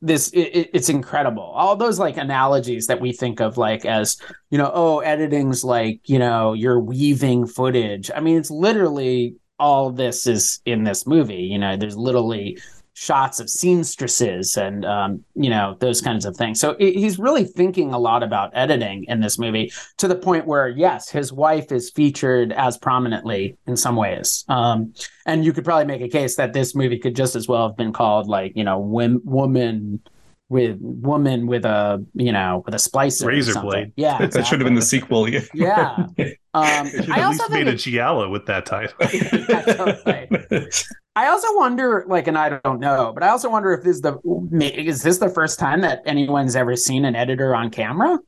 this 0.03 0.29
it, 0.31 0.41
it- 0.55 0.70
it's 0.74 0.89
incredible. 0.89 1.43
All 1.43 1.74
those 1.77 1.99
like 1.99 2.16
analogies 2.16 2.87
that 2.89 3.01
we 3.01 3.12
think 3.12 3.41
of 3.41 3.57
like 3.57 3.85
as 3.85 4.18
you 4.51 4.59
know 4.59 4.70
oh 4.74 4.99
editing's 5.01 5.64
like 5.64 6.01
you 6.09 6.18
know 6.18 6.53
you're 6.53 6.79
weaving 6.81 7.47
footage. 7.47 8.11
I 8.14 8.20
mean 8.20 8.37
it's 8.39 8.51
literally 8.51 9.37
all 9.59 9.91
this 9.91 10.27
is 10.27 10.61
in 10.66 10.85
this 10.85 11.07
movie. 11.07 11.37
You 11.45 11.59
know 11.59 11.77
there's 11.77 11.97
literally 11.97 12.59
shots 12.99 13.40
of 13.40 13.51
seamstresses 13.51 14.57
and 14.57 14.86
um, 14.86 15.22
you 15.34 15.51
know 15.51 15.76
those 15.80 16.01
kinds 16.01 16.24
of 16.24 16.34
things. 16.34 16.59
So 16.59 16.74
he- 16.78 16.94
he's 16.94 17.18
really 17.18 17.44
thinking 17.44 17.92
a 17.92 17.99
lot 17.99 18.22
about 18.22 18.51
editing 18.55 19.05
in 19.05 19.20
this 19.20 19.38
movie 19.38 19.70
to 19.99 20.09
the 20.09 20.14
point 20.16 20.47
where 20.47 20.68
yes 20.68 21.11
his 21.11 21.30
wife 21.30 21.70
is 21.70 21.90
featured 21.90 22.53
as 22.55 22.78
prominently 22.78 23.59
in 23.66 23.76
some 23.76 23.97
ways. 23.97 24.44
Um, 24.49 24.94
and 25.26 25.44
you 25.44 25.53
could 25.53 25.64
probably 25.64 25.84
make 25.84 26.01
a 26.01 26.09
case 26.09 26.36
that 26.36 26.55
this 26.55 26.74
movie 26.74 26.99
could 26.99 27.14
just 27.14 27.36
as 27.36 27.47
well 27.47 27.68
have 27.68 27.76
been 27.76 27.92
called 27.92 28.28
like 28.28 28.53
you 28.57 28.64
know 28.64 28.78
wom- 28.78 29.20
woman 29.24 30.01
with 30.49 30.78
woman 30.80 31.47
with 31.49 31.64
a 31.64 32.05
you 32.14 32.30
know 32.30 32.62
with 32.64 32.74
a 32.74 32.78
splicer 32.78 33.24
or 33.24 33.28
Razor 33.28 33.53
something. 33.53 33.68
blade. 33.70 33.92
yeah 33.97 34.26
That 34.26 34.47
should 34.47 34.61
have 34.61 34.66
been 34.66 34.74
the 34.74 34.82
sequel. 34.82 35.28
Yeah. 35.30 35.40
yeah 35.55 36.07
um, 36.55 36.84
They 36.84 36.90
should 37.03 37.11
i 37.11 37.18
at 37.18 37.24
also 37.24 37.42
least 37.44 37.53
think 37.53 37.64
made 37.66 37.68
a 37.68 37.76
Giallo 37.76 38.30
with 38.30 38.47
that 38.47 38.64
title. 38.66 38.97
Yeah, 39.49 39.62
totally. 39.62 40.68
I 41.16 41.28
also 41.28 41.49
wonder, 41.57 42.05
like, 42.07 42.26
and 42.28 42.36
I 42.36 42.61
don't 42.62 42.78
know, 42.78 43.11
but 43.14 43.22
I 43.22 43.28
also 43.30 43.49
wonder 43.51 43.72
if 43.72 43.82
this 43.82 43.97
is 43.97 44.03
the 44.03 44.18
is 44.61 45.03
this 45.03 45.18
the 45.18 45.30
first 45.30 45.59
time 45.59 45.80
that 45.80 46.03
anyone's 46.07 46.55
ever 46.55 46.76
seen 46.76 47.05
an 47.07 47.16
editor 47.16 47.55
on 47.55 47.70
camera 47.70 48.18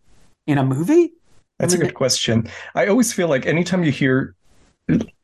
in 0.47 0.59
a 0.59 0.65
movie? 0.65 1.13
That's 1.59 1.75
a 1.75 1.77
I 1.77 1.81
mean, 1.81 1.89
good 1.89 1.95
question. 1.95 2.49
I 2.75 2.87
always 2.87 3.13
feel 3.13 3.29
like 3.29 3.45
anytime 3.47 3.85
you 3.85 3.93
hear 3.93 4.35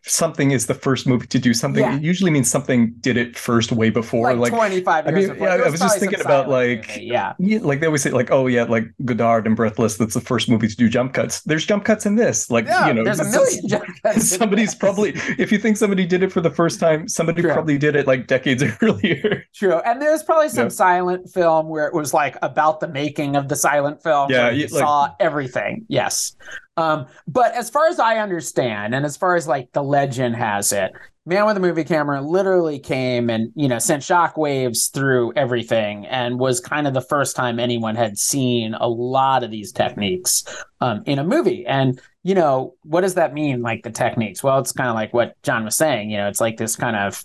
something 0.06 0.50
is 0.50 0.66
the 0.66 0.74
first 0.74 1.06
movie 1.06 1.26
to 1.26 1.38
do 1.38 1.54
something, 1.54 1.82
Yeah. 1.82 1.96
it 1.96 2.02
usually 2.02 2.30
means 2.30 2.50
something 2.50 2.92
did 3.00 3.16
it 3.16 3.36
first 3.38 3.72
way 3.72 3.90
before. 3.90 4.30
Like, 4.34 4.38
Like, 4.38 4.52
twenty 4.52 4.80
five 4.82 5.06
I 5.06 5.10
mean, 5.10 5.34
yeah, 5.38 5.44
I 5.64 5.70
was 5.70 5.80
just 5.80 5.98
thinking 5.98 6.20
about, 6.20 6.48
like, 6.48 6.88
movie, 6.88 7.04
yeah, 7.04 7.32
yeah, 7.38 7.58
like 7.62 7.80
they 7.80 7.86
always 7.86 8.02
say, 8.02 8.10
like, 8.10 8.30
oh 8.30 8.46
yeah, 8.46 8.64
like 8.64 8.84
Godard 9.04 9.46
and 9.46 9.56
Breathless, 9.56 9.96
that's 9.96 10.14
the 10.14 10.20
first 10.20 10.48
movie 10.48 10.68
to 10.68 10.76
do 10.76 10.88
jump 10.88 11.14
cuts. 11.14 11.40
There's 11.42 11.64
jump 11.64 11.84
cuts 11.84 12.04
in 12.06 12.16
this. 12.16 12.50
Like, 12.50 12.66
yeah. 12.66 12.86
you 12.88 12.94
know, 12.94 13.04
there's 13.04 13.20
a 13.20 13.24
million 13.30 13.68
jump 13.68 13.84
cuts 14.02 14.28
somebody's 14.36 14.74
probably 14.74 15.10
if 15.38 15.50
you 15.50 15.58
think 15.58 15.76
somebody 15.76 16.04
did 16.06 16.22
it 16.22 16.30
for 16.32 16.40
the 16.40 16.50
first 16.50 16.80
time, 16.80 17.08
somebody 17.08 17.42
True. 17.42 17.52
probably 17.52 17.78
did 17.78 17.96
it 17.96 18.06
like 18.06 18.26
decades 18.26 18.62
earlier. 18.82 19.44
True, 19.54 19.78
and 19.86 20.02
there's 20.02 20.22
probably 20.22 20.48
some 20.48 20.70
silent 20.70 21.30
film 21.30 21.68
where 21.68 21.86
it 21.86 21.94
was 21.94 22.12
like 22.12 22.36
about 22.42 22.80
the 22.80 22.88
making 22.88 23.36
of 23.36 23.48
the 23.48 23.56
silent 23.56 24.02
film. 24.02 24.30
Yeah, 24.30 24.50
you 24.50 24.62
you- 24.62 24.68
like- 24.68 24.80
saw 24.80 25.08
everything. 25.20 25.84
Yes, 25.88 26.36
um, 26.76 27.06
but 27.28 27.52
as 27.54 27.70
far 27.70 27.86
as 27.86 27.98
I 28.00 28.18
understand, 28.18 28.94
and 28.94 29.04
as 29.06 29.16
far 29.16 29.36
as 29.36 29.46
like 29.46 29.70
the 29.72 29.82
legend 29.94 30.34
has 30.34 30.72
it, 30.72 30.92
Man 31.26 31.46
with 31.46 31.56
a 31.56 31.60
Movie 31.60 31.84
Camera 31.84 32.20
literally 32.20 32.78
came 32.78 33.30
and 33.30 33.50
you 33.54 33.66
know 33.66 33.78
sent 33.78 34.02
shockwaves 34.02 34.92
through 34.92 35.32
everything, 35.36 36.04
and 36.06 36.38
was 36.38 36.60
kind 36.60 36.86
of 36.86 36.92
the 36.92 37.00
first 37.00 37.34
time 37.34 37.58
anyone 37.58 37.96
had 37.96 38.18
seen 38.18 38.74
a 38.74 38.86
lot 38.86 39.42
of 39.42 39.50
these 39.50 39.72
techniques 39.72 40.44
um, 40.82 41.02
in 41.06 41.18
a 41.18 41.24
movie. 41.24 41.64
And 41.64 41.98
you 42.24 42.34
know, 42.34 42.74
what 42.82 43.00
does 43.00 43.14
that 43.14 43.32
mean? 43.32 43.62
Like 43.62 43.84
the 43.84 43.90
techniques? 43.90 44.42
Well, 44.42 44.58
it's 44.58 44.72
kind 44.72 44.90
of 44.90 44.94
like 44.94 45.14
what 45.14 45.40
John 45.42 45.64
was 45.64 45.76
saying. 45.76 46.10
You 46.10 46.18
know, 46.18 46.28
it's 46.28 46.42
like 46.42 46.58
this 46.58 46.76
kind 46.76 46.96
of 46.96 47.24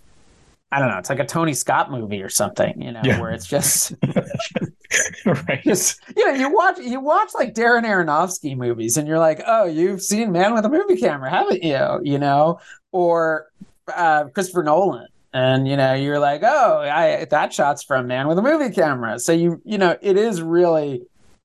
I 0.72 0.80
don't 0.80 0.90
know. 0.90 0.98
It's 0.98 1.10
like 1.10 1.20
a 1.20 1.26
Tony 1.26 1.54
Scott 1.54 1.90
movie 1.92 2.22
or 2.22 2.30
something, 2.30 2.80
you 2.82 2.92
know, 2.92 3.02
Yeah. 3.04 3.20
where 3.20 3.32
it's 3.32 3.48
just, 3.48 3.94
right. 5.26 5.62
just, 5.64 6.02
you 6.16 6.26
know, 6.28 6.34
you 6.34 6.54
watch, 6.54 6.78
you 6.80 7.00
watch 7.00 7.30
like 7.34 7.54
Darren 7.54 7.84
Aronofsky 7.86 8.56
movies, 8.58 8.98
and 8.98 9.08
you're 9.08 9.20
like, 9.20 9.42
oh, 9.48 9.66
you've 9.66 10.02
seen 10.02 10.32
Man 10.32 10.54
with 10.54 10.66
a 10.66 10.70
Movie 10.70 10.98
Camera, 10.98 11.30
haven't 11.30 11.64
you? 11.64 12.00
You 12.04 12.20
know, 12.20 12.60
or 12.92 13.48
uh, 13.94 14.26
Christopher 14.26 14.64
Nolan, 14.64 15.08
and 15.34 15.68
you 15.68 15.78
know, 15.78 15.94
you're 15.94 16.20
like, 16.20 16.42
oh, 16.44 16.80
I 16.82 17.26
that 17.30 17.54
shot's 17.54 17.84
from 17.84 18.08
Man 18.08 18.28
with 18.28 18.38
a 18.38 18.42
Movie 18.42 18.74
Camera. 18.74 19.20
So 19.20 19.32
you, 19.32 19.62
you 19.66 19.78
know, 19.78 19.98
it 20.02 20.18
is 20.18 20.42
really 20.42 21.04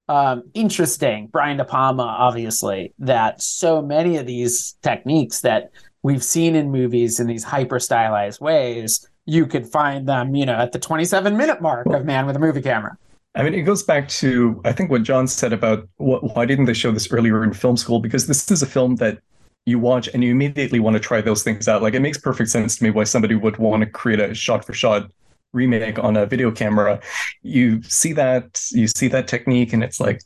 um, 0.09 0.43
interesting. 0.55 1.29
Brian 1.29 1.57
De 1.57 1.64
Palma, 1.64 2.03
obviously, 2.03 2.93
that 2.99 3.41
so 3.43 3.81
many 3.83 4.16
of 4.18 4.27
these 4.27 4.77
techniques 4.83 5.41
that 5.43 5.70
we've 6.03 6.22
seen 6.25 6.55
in 6.55 6.70
movies 6.70 7.20
in 7.20 7.27
these 7.27 7.45
hyper 7.45 7.81
stylized 7.81 8.41
ways, 8.41 9.09
you 9.27 9.47
could 9.47 9.66
find 9.66 10.09
them, 10.09 10.35
you 10.35 10.47
know, 10.47 10.55
at 10.55 10.72
the 10.72 10.79
27 10.79 11.37
minute 11.37 11.61
mark 11.62 11.87
of 11.87 12.05
Man 12.05 12.27
with 12.27 12.37
a 12.37 12.39
Movie 12.39 12.62
Camera. 12.62 12.97
I 13.35 13.43
mean, 13.43 13.55
it 13.55 13.62
goes 13.62 13.83
back 13.83 14.09
to 14.09 14.61
I 14.64 14.72
think 14.72 14.91
what 14.91 15.03
John 15.03 15.27
said 15.27 15.53
about 15.53 15.89
what, 15.97 16.37
why 16.37 16.47
didn't 16.47 16.66
they 16.66 16.75
show 16.75 16.93
this 16.93 17.11
earlier 17.11 17.43
in 17.43 17.53
film 17.53 17.77
school? 17.77 17.99
Because 17.99 18.27
this 18.27 18.51
is 18.51 18.62
a 18.62 18.66
film 18.66 18.97
that 18.97 19.18
you 19.66 19.79
watch 19.79 20.09
and 20.12 20.22
you 20.22 20.31
immediately 20.31 20.79
want 20.79 20.95
to 20.95 21.01
try 21.01 21.20
those 21.20 21.43
things 21.43 21.66
out. 21.66 21.83
Like 21.83 21.95
it 21.95 22.01
makes 22.01 22.18
perfect 22.18 22.51
sense 22.51 22.77
to 22.77 22.85
me 22.85 22.91
why 22.91 23.05
somebody 23.05 23.35
would 23.35 23.57
want 23.57 23.83
to 23.83 23.89
create 23.89 24.20
a 24.20 24.35
shot 24.35 24.64
for 24.64 24.72
shot 24.72 25.11
remake 25.53 25.99
on 25.99 26.16
a 26.16 26.27
video 26.27 26.51
camera. 26.51 27.01
You 27.43 27.83
see 27.83 28.12
that, 28.12 28.62
you 28.72 28.89
see 28.89 29.09
that 29.09 29.27
technique, 29.27 29.72
and 29.72 29.83
it's 29.83 30.01
like, 30.01 30.20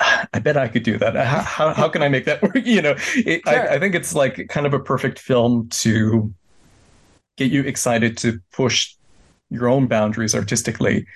ah, 0.00 0.26
I 0.34 0.40
bet 0.40 0.56
I 0.56 0.68
could 0.68 0.82
do 0.82 0.98
that. 0.98 1.14
How, 1.16 1.40
how, 1.40 1.74
how 1.74 1.88
can 1.88 2.02
I 2.02 2.08
make 2.08 2.26
that 2.26 2.42
work? 2.42 2.56
You 2.64 2.82
know, 2.82 2.94
it, 3.16 3.42
sure. 3.46 3.70
I, 3.70 3.76
I 3.76 3.78
think 3.78 3.94
it's 3.94 4.14
like 4.14 4.48
kind 4.48 4.66
of 4.66 4.74
a 4.74 4.80
perfect 4.80 5.18
film 5.18 5.68
to 5.70 6.32
get 7.38 7.50
you 7.50 7.62
excited 7.62 8.18
to 8.18 8.40
push 8.52 8.94
your 9.48 9.68
own 9.68 9.86
boundaries 9.86 10.34
artistically. 10.34 11.06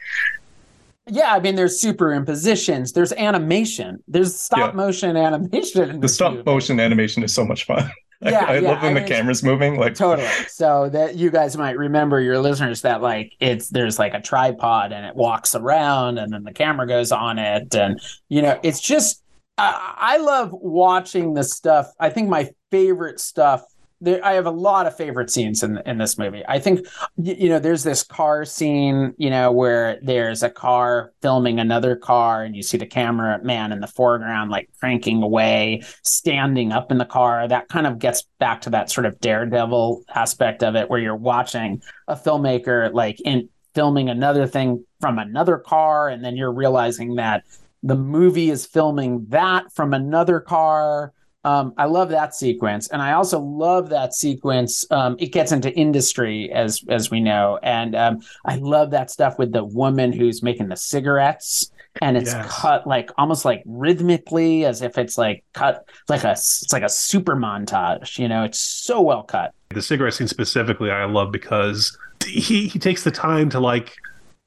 Yeah, 1.08 1.34
I 1.34 1.40
mean, 1.40 1.56
there's 1.56 1.82
superimpositions, 1.82 2.94
there's 2.94 3.12
animation, 3.12 4.02
there's 4.06 4.38
stop 4.38 4.70
yeah. 4.72 4.76
motion 4.76 5.16
animation. 5.16 6.00
the 6.00 6.08
stop 6.08 6.32
movie. 6.32 6.44
motion 6.46 6.80
animation 6.80 7.22
is 7.24 7.34
so 7.34 7.44
much 7.44 7.66
fun. 7.66 7.90
Yeah, 8.24 8.44
I, 8.44 8.52
I 8.52 8.58
yeah, 8.58 8.70
love 8.70 8.82
when 8.84 8.96
I 8.96 9.00
the 9.00 9.08
camera's 9.08 9.42
moving. 9.42 9.80
Like 9.80 9.96
totally. 9.96 10.28
So 10.46 10.88
that 10.90 11.16
you 11.16 11.28
guys 11.28 11.56
might 11.56 11.76
remember 11.76 12.20
your 12.20 12.38
listeners 12.38 12.82
that 12.82 13.02
like 13.02 13.32
it's 13.40 13.68
there's 13.70 13.98
like 13.98 14.14
a 14.14 14.20
tripod 14.20 14.92
and 14.92 15.04
it 15.04 15.16
walks 15.16 15.56
around 15.56 16.18
and 16.18 16.32
then 16.32 16.44
the 16.44 16.52
camera 16.52 16.86
goes 16.86 17.10
on 17.10 17.40
it 17.40 17.74
and 17.74 18.00
you 18.28 18.40
know 18.40 18.60
it's 18.62 18.80
just 18.80 19.24
I 19.58 20.18
love 20.18 20.50
watching 20.52 21.34
the 21.34 21.42
stuff. 21.42 21.90
I 21.98 22.10
think 22.10 22.28
my 22.28 22.50
favorite 22.70 23.18
stuff 23.18 23.64
there, 24.02 24.24
I 24.24 24.32
have 24.32 24.46
a 24.46 24.50
lot 24.50 24.86
of 24.86 24.96
favorite 24.96 25.30
scenes 25.30 25.62
in 25.62 25.78
in 25.86 25.96
this 25.96 26.18
movie. 26.18 26.42
I 26.48 26.58
think 26.58 26.86
you 27.16 27.48
know 27.48 27.60
there's 27.60 27.84
this 27.84 28.02
car 28.02 28.44
scene, 28.44 29.14
you 29.16 29.30
know, 29.30 29.52
where 29.52 29.98
there's 30.02 30.42
a 30.42 30.50
car 30.50 31.12
filming 31.22 31.60
another 31.60 31.94
car, 31.94 32.42
and 32.42 32.56
you 32.56 32.62
see 32.62 32.76
the 32.76 32.86
camera 32.86 33.42
man 33.44 33.70
in 33.70 33.80
the 33.80 33.86
foreground 33.86 34.50
like 34.50 34.68
cranking 34.80 35.22
away, 35.22 35.82
standing 36.02 36.72
up 36.72 36.90
in 36.90 36.98
the 36.98 37.04
car. 37.04 37.46
That 37.46 37.68
kind 37.68 37.86
of 37.86 38.00
gets 38.00 38.24
back 38.40 38.60
to 38.62 38.70
that 38.70 38.90
sort 38.90 39.06
of 39.06 39.20
daredevil 39.20 40.04
aspect 40.14 40.64
of 40.64 40.74
it, 40.74 40.90
where 40.90 40.98
you're 40.98 41.14
watching 41.14 41.80
a 42.08 42.16
filmmaker 42.16 42.92
like 42.92 43.20
in 43.20 43.48
filming 43.74 44.10
another 44.10 44.48
thing 44.48 44.84
from 45.00 45.18
another 45.18 45.58
car, 45.58 46.08
and 46.08 46.24
then 46.24 46.36
you're 46.36 46.52
realizing 46.52 47.14
that 47.14 47.44
the 47.84 47.96
movie 47.96 48.50
is 48.50 48.66
filming 48.66 49.26
that 49.28 49.72
from 49.72 49.94
another 49.94 50.40
car 50.40 51.12
um, 51.44 51.74
I 51.76 51.86
love 51.86 52.10
that 52.10 52.34
sequence, 52.34 52.88
and 52.88 53.02
I 53.02 53.12
also 53.12 53.40
love 53.40 53.88
that 53.88 54.14
sequence. 54.14 54.84
Um, 54.90 55.16
it 55.18 55.32
gets 55.32 55.50
into 55.50 55.72
industry, 55.72 56.52
as 56.52 56.84
as 56.88 57.10
we 57.10 57.20
know, 57.20 57.58
and 57.62 57.96
um, 57.96 58.20
I 58.44 58.56
love 58.56 58.90
that 58.92 59.10
stuff 59.10 59.38
with 59.38 59.52
the 59.52 59.64
woman 59.64 60.12
who's 60.12 60.42
making 60.42 60.68
the 60.68 60.76
cigarettes, 60.76 61.72
and 62.00 62.16
it's 62.16 62.32
yes. 62.32 62.46
cut 62.48 62.86
like 62.86 63.10
almost 63.18 63.44
like 63.44 63.62
rhythmically, 63.66 64.64
as 64.64 64.82
if 64.82 64.96
it's 64.98 65.18
like 65.18 65.44
cut 65.52 65.88
like 66.08 66.22
a 66.22 66.32
it's 66.32 66.72
like 66.72 66.84
a 66.84 66.88
super 66.88 67.34
montage. 67.34 68.18
You 68.18 68.28
know, 68.28 68.44
it's 68.44 68.60
so 68.60 69.00
well 69.00 69.24
cut. 69.24 69.52
The 69.70 69.82
cigarette 69.82 70.14
scene 70.14 70.28
specifically, 70.28 70.92
I 70.92 71.06
love 71.06 71.32
because 71.32 71.98
he 72.24 72.68
he 72.68 72.78
takes 72.78 73.02
the 73.02 73.10
time 73.10 73.50
to 73.50 73.58
like 73.58 73.96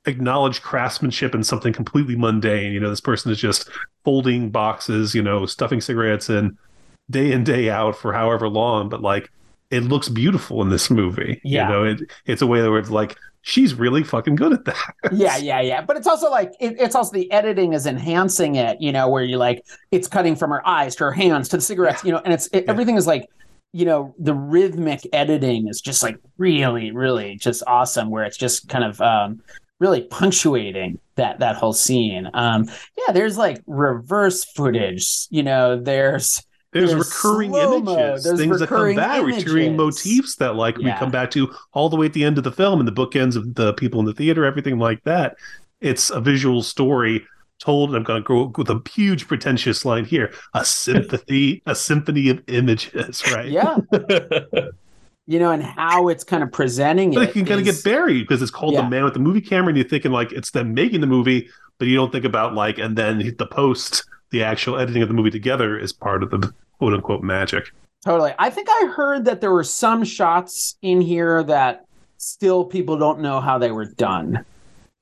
acknowledge 0.05 0.61
craftsmanship 0.61 1.35
in 1.35 1.43
something 1.43 1.73
completely 1.73 2.15
mundane. 2.15 2.71
You 2.71 2.79
know, 2.79 2.89
this 2.89 3.01
person 3.01 3.31
is 3.31 3.37
just 3.37 3.69
folding 4.05 4.49
boxes, 4.49 5.13
you 5.13 5.21
know, 5.21 5.45
stuffing 5.45 5.81
cigarettes 5.81 6.29
in 6.29 6.57
day 7.09 7.31
in 7.31 7.43
day 7.43 7.69
out 7.69 7.95
for 7.95 8.13
however 8.13 8.49
long, 8.49 8.89
but 8.89 9.01
like 9.01 9.29
it 9.71 9.81
looks 9.81 10.09
beautiful 10.09 10.61
in 10.61 10.69
this 10.69 10.89
movie. 10.89 11.41
Yeah. 11.43 11.67
You 11.67 11.73
know, 11.73 11.83
it, 11.83 12.11
it's 12.25 12.41
a 12.41 12.47
way 12.47 12.61
that 12.61 12.69
where 12.69 12.79
it's 12.79 12.89
like 12.89 13.17
she's 13.41 13.73
really 13.73 14.03
fucking 14.03 14.35
good 14.35 14.53
at 14.53 14.65
that. 14.65 14.95
yeah, 15.11 15.37
yeah, 15.41 15.61
yeah. 15.61 15.81
But 15.81 15.97
it's 15.97 16.07
also 16.07 16.29
like 16.29 16.51
it, 16.59 16.75
it's 16.79 16.95
also 16.95 17.13
the 17.13 17.31
editing 17.31 17.73
is 17.73 17.85
enhancing 17.85 18.55
it. 18.55 18.81
You 18.81 18.91
know, 18.91 19.09
where 19.09 19.23
you 19.23 19.37
like 19.37 19.63
it's 19.91 20.07
cutting 20.07 20.35
from 20.35 20.51
her 20.51 20.67
eyes 20.67 20.95
to 20.97 21.05
her 21.05 21.11
hands 21.11 21.49
to 21.49 21.57
the 21.57 21.61
cigarettes. 21.61 22.03
Yeah. 22.03 22.07
You 22.07 22.13
know, 22.13 22.21
and 22.25 22.33
it's 22.33 22.47
it, 22.47 22.65
yeah. 22.65 22.71
everything 22.71 22.97
is 22.97 23.07
like 23.07 23.29
you 23.75 23.83
know 23.83 24.15
the 24.17 24.33
rhythmic 24.33 25.05
editing 25.11 25.67
is 25.67 25.81
just 25.81 26.01
like 26.01 26.17
really 26.37 26.91
really 26.91 27.35
just 27.35 27.61
awesome 27.67 28.09
where 28.09 28.23
it's 28.23 28.37
just 28.37 28.69
kind 28.69 28.85
of 28.85 29.01
um 29.01 29.41
really 29.79 30.03
punctuating 30.03 30.97
that 31.15 31.39
that 31.39 31.57
whole 31.57 31.73
scene 31.73 32.29
um 32.33 32.69
yeah 32.97 33.11
there's 33.11 33.37
like 33.37 33.61
reverse 33.67 34.45
footage 34.45 35.27
you 35.29 35.43
know 35.43 35.77
there's 35.77 36.41
there's, 36.75 36.91
there's 36.91 37.07
recurring 37.07 37.55
images, 37.55 38.23
there's 38.25 38.37
things 38.37 38.59
recurring 38.59 38.97
that 38.97 39.03
come 39.03 39.09
back, 39.09 39.21
images. 39.21 39.45
recurring 39.45 39.77
motifs 39.77 40.35
that 40.35 40.55
like 40.55 40.77
yeah. 40.77 40.93
we 40.93 40.99
come 40.99 41.09
back 41.09 41.31
to 41.31 41.49
all 41.71 41.87
the 41.87 41.95
way 41.95 42.05
at 42.05 42.13
the 42.13 42.23
end 42.25 42.37
of 42.37 42.43
the 42.43 42.51
film 42.51 42.79
and 42.79 42.87
the 42.87 42.91
bookends 42.91 43.37
of 43.37 43.55
the 43.55 43.73
people 43.73 44.01
in 44.01 44.05
the 44.05 44.13
theater, 44.13 44.43
everything 44.43 44.77
like 44.77 45.01
that. 45.05 45.37
It's 45.79 46.09
a 46.09 46.19
visual 46.19 46.61
story 46.61 47.25
told. 47.59 47.91
And 47.91 47.97
I'm 47.97 48.03
going 48.03 48.21
to 48.21 48.27
go 48.27 48.51
with 48.57 48.69
a 48.69 48.81
huge 48.93 49.25
pretentious 49.25 49.85
line 49.85 50.03
here: 50.03 50.33
a 50.53 50.65
sympathy, 50.65 51.61
a 51.65 51.75
symphony 51.75 52.29
of 52.29 52.43
images, 52.47 53.23
right? 53.33 53.47
Yeah. 53.47 53.77
you 55.27 55.39
know, 55.39 55.51
and 55.51 55.63
how 55.63 56.09
it's 56.09 56.25
kind 56.25 56.43
of 56.43 56.51
presenting 56.51 57.13
but 57.13 57.29
it. 57.29 57.31
can 57.31 57.43
is, 57.43 57.47
kind 57.47 57.59
of 57.59 57.65
get 57.65 57.83
buried 57.85 58.27
because 58.27 58.41
it's 58.41 58.51
called 58.51 58.73
yeah. 58.73 58.81
the 58.81 58.89
man 58.89 59.05
with 59.05 59.13
the 59.13 59.19
movie 59.19 59.41
camera, 59.41 59.69
and 59.69 59.77
you're 59.77 59.87
thinking 59.87 60.11
like 60.11 60.33
it's 60.33 60.51
them 60.51 60.73
making 60.73 60.99
the 60.99 61.07
movie, 61.07 61.47
but 61.79 61.87
you 61.87 61.95
don't 61.95 62.11
think 62.11 62.25
about 62.25 62.53
like, 62.53 62.77
and 62.77 62.97
then 62.97 63.33
the 63.37 63.47
post, 63.47 64.03
the 64.31 64.43
actual 64.43 64.77
editing 64.77 65.01
of 65.01 65.07
the 65.07 65.13
movie 65.15 65.31
together 65.31 65.79
is 65.79 65.93
part 65.93 66.21
of 66.21 66.31
the 66.31 66.53
quote 66.77 66.93
unquote 66.93 67.23
magic. 67.23 67.71
Totally. 68.03 68.33
I 68.37 68.49
think 68.49 68.67
I 68.69 68.91
heard 68.95 69.25
that 69.25 69.41
there 69.41 69.51
were 69.51 69.63
some 69.63 70.03
shots 70.03 70.77
in 70.81 71.01
here 71.01 71.43
that 71.43 71.85
still 72.17 72.65
people 72.65 72.97
don't 72.97 73.19
know 73.19 73.41
how 73.41 73.57
they 73.57 73.71
were 73.71 73.85
done. 73.85 74.45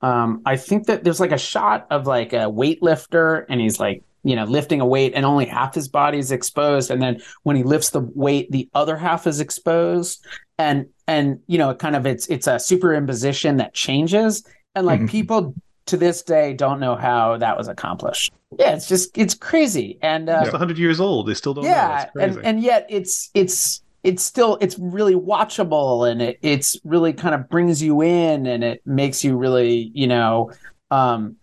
Um, 0.01 0.41
I 0.45 0.57
think 0.57 0.87
that 0.87 1.03
there's 1.03 1.19
like 1.19 1.31
a 1.31 1.37
shot 1.37 1.87
of 1.89 2.07
like 2.07 2.33
a 2.33 2.49
weightlifter 2.49 3.45
and 3.49 3.59
he's 3.59 3.79
like, 3.79 4.03
you 4.23 4.35
know, 4.35 4.45
lifting 4.45 4.79
a 4.79 4.85
weight 4.85 5.13
and 5.15 5.25
only 5.25 5.45
half 5.45 5.75
his 5.75 5.89
body 5.89 6.17
is 6.17 6.31
exposed. 6.31 6.91
And 6.91 7.01
then 7.01 7.21
when 7.43 7.55
he 7.55 7.63
lifts 7.63 7.89
the 7.89 8.01
weight, 8.15 8.51
the 8.51 8.69
other 8.73 8.95
half 8.95 9.27
is 9.27 9.41
exposed. 9.41 10.25
And, 10.57 10.87
and, 11.07 11.39
you 11.47 11.57
know, 11.57 11.73
kind 11.75 11.95
of 11.95 12.05
it's, 12.05 12.27
it's 12.27 12.47
a 12.47 12.55
superimposition 12.55 13.57
that 13.57 13.73
changes. 13.73 14.45
And 14.75 14.85
like 14.85 14.99
mm-hmm. 14.99 15.07
people 15.07 15.55
to 15.85 15.97
this 15.97 16.21
day 16.21 16.53
don't 16.53 16.79
know 16.79 16.95
how 16.95 17.37
that 17.37 17.57
was 17.57 17.67
accomplished. 17.67 18.31
Yeah, 18.57 18.75
it's 18.75 18.87
just 18.87 19.17
it's 19.17 19.33
crazy, 19.33 19.97
and 20.01 20.29
uh, 20.29 20.43
it's 20.45 20.55
hundred 20.55 20.77
years 20.77 20.99
old. 20.99 21.27
They 21.27 21.33
still 21.33 21.53
don't. 21.53 21.65
Yeah, 21.65 22.09
and 22.19 22.37
and 22.45 22.61
yet 22.61 22.85
it's 22.89 23.29
it's 23.33 23.81
it's 24.03 24.23
still 24.23 24.57
it's 24.61 24.77
really 24.77 25.15
watchable, 25.15 26.09
and 26.09 26.21
it 26.21 26.39
it's 26.41 26.77
really 26.83 27.13
kind 27.13 27.33
of 27.35 27.49
brings 27.49 27.81
you 27.81 28.01
in, 28.01 28.45
and 28.45 28.63
it 28.63 28.81
makes 28.85 29.23
you 29.23 29.37
really 29.37 29.91
you 29.93 30.07
know 30.07 30.51
um, 30.91 31.35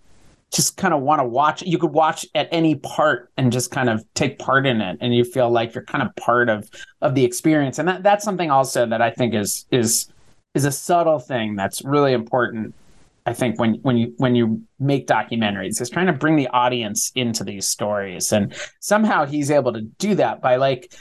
just 0.52 0.76
kind 0.76 0.94
of 0.94 1.02
want 1.02 1.20
to 1.20 1.24
watch. 1.24 1.62
You 1.62 1.78
could 1.78 1.92
watch 1.92 2.26
at 2.34 2.48
any 2.52 2.76
part 2.76 3.30
and 3.36 3.52
just 3.52 3.70
kind 3.70 3.88
of 3.88 4.04
take 4.14 4.38
part 4.38 4.66
in 4.66 4.80
it, 4.80 4.98
and 5.00 5.14
you 5.14 5.24
feel 5.24 5.50
like 5.50 5.74
you're 5.74 5.84
kind 5.84 6.06
of 6.06 6.14
part 6.16 6.48
of 6.48 6.70
of 7.02 7.14
the 7.14 7.24
experience, 7.24 7.78
and 7.78 7.88
that 7.88 8.02
that's 8.02 8.24
something 8.24 8.50
also 8.50 8.86
that 8.86 9.02
I 9.02 9.10
think 9.10 9.34
is 9.34 9.66
is 9.70 10.12
is 10.54 10.64
a 10.64 10.72
subtle 10.72 11.18
thing 11.18 11.56
that's 11.56 11.84
really 11.84 12.12
important 12.12 12.74
I 13.26 13.32
think 13.32 13.58
when 13.58 13.74
when 13.82 13.96
you 13.96 14.14
when 14.16 14.34
you 14.34 14.62
make 14.78 15.06
documentaries 15.06 15.80
is 15.80 15.90
trying 15.90 16.06
to 16.06 16.12
bring 16.12 16.36
the 16.36 16.48
audience 16.48 17.12
into 17.14 17.44
these 17.44 17.68
stories. 17.68 18.32
And 18.32 18.54
somehow 18.80 19.26
he's 19.26 19.50
able 19.50 19.72
to 19.72 19.82
do 19.82 20.14
that 20.16 20.40
by 20.40 20.56
like 20.56 20.92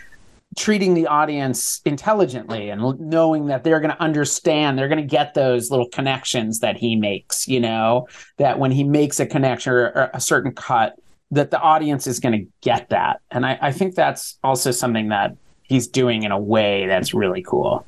treating 0.57 0.95
the 0.95 1.07
audience 1.07 1.81
intelligently 1.85 2.69
and 2.69 2.99
knowing 2.99 3.45
that 3.47 3.63
they're 3.63 3.79
going 3.79 3.91
to 3.91 4.01
understand 4.01 4.77
they're 4.77 4.87
going 4.87 5.01
to 5.01 5.03
get 5.03 5.35
those 5.35 5.69
little 5.69 5.87
connections 5.89 6.59
that 6.59 6.75
he 6.77 6.95
makes 6.95 7.47
you 7.47 7.59
know? 7.59 8.07
That 8.37 8.59
when 8.59 8.71
he 8.71 8.83
makes 8.83 9.19
a 9.19 9.25
connection 9.25 9.73
or 9.73 10.09
a 10.13 10.19
certain 10.19 10.51
cut 10.53 10.99
that 11.31 11.51
the 11.51 11.59
audience 11.59 12.07
is 12.07 12.19
going 12.19 12.39
to 12.39 12.51
get 12.61 12.89
that. 12.89 13.21
And 13.29 13.45
I, 13.45 13.57
I 13.61 13.71
think 13.71 13.95
that's 13.95 14.39
also 14.43 14.71
something 14.71 15.09
that 15.09 15.35
he's 15.63 15.87
doing 15.87 16.23
in 16.23 16.31
a 16.31 16.39
way 16.39 16.87
that's 16.87 17.13
really 17.13 17.43
cool. 17.43 17.85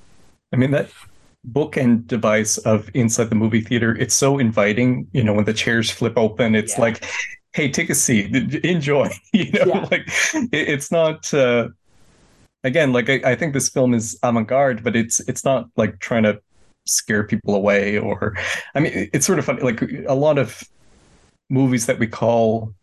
I 0.53 0.57
mean 0.57 0.71
that 0.71 0.89
bookend 1.49 2.07
device 2.07 2.57
of 2.59 2.89
inside 2.93 3.29
the 3.29 3.35
movie 3.35 3.61
theater. 3.61 3.95
It's 3.97 4.15
so 4.15 4.37
inviting, 4.37 5.07
you 5.11 5.23
know, 5.23 5.33
when 5.33 5.45
the 5.45 5.53
chairs 5.53 5.89
flip 5.89 6.13
open, 6.17 6.55
it's 6.55 6.75
yeah. 6.75 6.81
like, 6.81 7.05
hey, 7.53 7.69
take 7.69 7.89
a 7.89 7.95
seat, 7.95 8.33
enjoy. 8.63 9.09
You 9.33 9.51
know, 9.51 9.65
yeah. 9.65 9.87
like 9.91 10.07
it, 10.33 10.69
it's 10.69 10.91
not. 10.91 11.33
Uh, 11.33 11.69
again, 12.63 12.93
like 12.93 13.09
I, 13.09 13.21
I 13.23 13.35
think 13.35 13.53
this 13.53 13.69
film 13.69 13.93
is 13.93 14.17
avant-garde, 14.23 14.83
but 14.83 14.95
it's 14.95 15.19
it's 15.21 15.43
not 15.43 15.67
like 15.77 15.99
trying 15.99 16.23
to 16.23 16.41
scare 16.85 17.23
people 17.23 17.55
away 17.55 17.97
or, 17.97 18.35
I 18.75 18.79
mean, 18.79 19.09
it's 19.13 19.25
sort 19.25 19.39
of 19.39 19.45
funny. 19.45 19.61
Like 19.61 19.81
a 20.07 20.15
lot 20.15 20.37
of 20.37 20.63
movies 21.49 21.85
that 21.85 21.99
we 21.99 22.07
call 22.07 22.73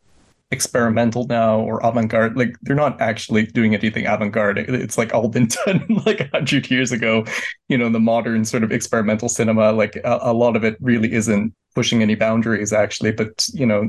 experimental 0.51 1.26
now 1.26 1.61
or 1.61 1.78
avant-garde 1.84 2.36
like 2.36 2.57
they're 2.62 2.74
not 2.74 3.01
actually 3.01 3.46
doing 3.46 3.74
anything 3.74 4.07
avant-garde. 4.07 4.59
It's 4.59 4.96
like 4.96 5.12
all 5.14 5.28
been 5.28 5.49
done 5.66 5.84
like 6.07 6.20
a 6.20 6.28
hundred 6.32 6.70
years 6.70 6.90
ago. 6.92 7.24
You 7.68 7.76
know 7.78 7.90
the 7.90 8.01
modern 8.01 8.44
sort 8.44 8.64
of 8.64 8.72
experimental 8.72 9.28
cinema 9.28 9.72
like 9.72 9.96
a, 9.96 10.18
a, 10.22 10.32
lot 10.32 10.57
of 10.57 10.64
it 10.64 10.76
really 10.80 11.12
isn't 11.12 11.53
pushing 11.74 12.03
any 12.03 12.14
boundaries 12.14 12.72
actually. 12.72 13.12
But 13.12 13.46
you 13.53 13.66
know 13.66 13.88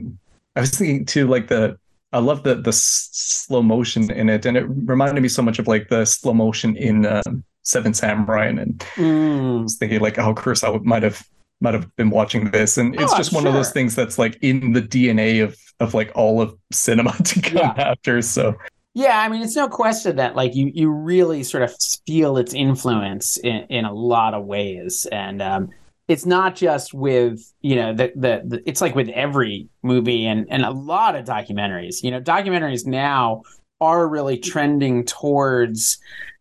i 0.55 0.61
was 0.61 0.71
thinking 0.71 1.05
too 1.05 1.27
like 1.27 1.47
the 1.47 1.77
I 2.11 2.17
love 2.19 2.41
the 2.43 2.55
the 2.55 2.69
s- 2.69 3.09
slow 3.11 3.61
motion 3.61 4.11
in 4.11 4.29
it, 4.29 4.45
and 4.45 4.57
it 4.57 4.65
reminded 4.67 5.21
me 5.21 5.29
so 5.29 5.43
much 5.43 5.59
of 5.59 5.67
like 5.67 5.89
the 5.89 6.05
slow 6.05 6.33
motion 6.33 6.75
in 6.75 7.05
um, 7.05 7.43
Seven 7.61 7.93
Samurai, 7.93 8.47
and, 8.47 8.59
and 8.59 8.81
I 8.97 8.99
Mm. 8.99 9.63
was 9.63 9.75
thinking 9.77 9.99
like 10.01 10.15
how 10.17 10.33
Kurosawa 10.33 10.83
might 10.83 11.03
have 11.03 11.23
might 11.61 11.73
have 11.73 11.93
been 11.95 12.09
watching 12.09 12.51
this, 12.51 12.77
and 12.77 12.95
it's 12.99 13.13
Oh, 13.13 13.17
just 13.17 13.33
one 13.33 13.45
of 13.47 13.53
those 13.53 13.71
things 13.71 13.95
that's 13.95 14.17
like 14.17 14.37
in 14.41 14.73
the 14.73 14.81
DNA 14.81 15.43
of 15.43 15.57
of 15.79 15.93
like 15.93 16.11
all 16.15 16.41
of 16.41 16.55
cinema 16.71 17.13
to 17.23 17.41
come 17.41 17.57
Yeah. 17.57 17.73
after. 17.77 18.21
So 18.21 18.55
Yeah, 18.93 19.19
I 19.19 19.29
mean, 19.29 19.41
it's 19.43 19.55
no 19.55 19.67
question 19.69 20.15
that 20.17 20.35
like 20.35 20.55
you 20.55 20.71
you 20.73 20.89
really 20.89 21.43
sort 21.43 21.63
of 21.63 21.73
feel 22.07 22.37
its 22.37 22.53
influence 22.53 23.37
in, 23.37 23.65
in 23.69 23.85
a 23.85 23.93
lot 23.93 24.33
of 24.33 24.45
ways, 24.45 25.07
and 25.11 25.41
um, 25.41 25.69
it's 26.07 26.25
not 26.25 26.55
just 26.55 26.93
with 26.93 27.39
you 27.61 27.75
know 27.75 27.93
the, 27.93 28.11
the 28.15 28.41
the 28.45 28.63
it's 28.69 28.81
like 28.81 28.95
with 28.95 29.09
every 29.09 29.69
movie 29.83 30.25
and 30.25 30.47
and 30.49 30.63
a 30.65 30.71
lot 30.71 31.15
of 31.15 31.25
documentaries. 31.25 32.03
You 32.03 32.11
know, 32.11 32.21
documentaries 32.21 32.85
now 32.85 33.43
are 33.81 34.07
really 34.07 34.37
trending 34.37 35.05
towards 35.05 35.97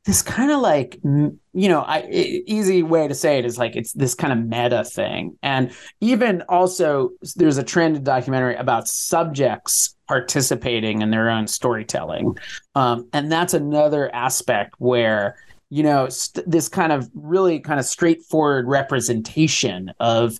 this 0.06 0.22
kind 0.22 0.50
of 0.50 0.60
like 0.60 0.98
m- 1.04 1.38
you 1.58 1.68
know 1.68 1.80
I, 1.80 2.06
easy 2.08 2.84
way 2.84 3.08
to 3.08 3.14
say 3.14 3.38
it 3.38 3.44
is 3.44 3.58
like 3.58 3.74
it's 3.74 3.92
this 3.92 4.14
kind 4.14 4.32
of 4.32 4.38
meta 4.46 4.84
thing. 4.84 5.36
And 5.42 5.72
even 6.00 6.42
also 6.42 7.10
there's 7.34 7.58
a 7.58 7.64
trend 7.64 7.96
in 7.96 8.04
documentary 8.04 8.54
about 8.54 8.86
subjects 8.86 9.96
participating 10.06 11.02
in 11.02 11.10
their 11.10 11.28
own 11.28 11.48
storytelling. 11.48 12.38
Um, 12.76 13.08
and 13.12 13.30
that's 13.30 13.54
another 13.54 14.14
aspect 14.14 14.74
where 14.78 15.36
you 15.68 15.82
know 15.82 16.08
st- 16.08 16.48
this 16.48 16.68
kind 16.68 16.92
of 16.92 17.10
really 17.12 17.58
kind 17.58 17.80
of 17.80 17.86
straightforward 17.86 18.68
representation 18.68 19.92
of 19.98 20.38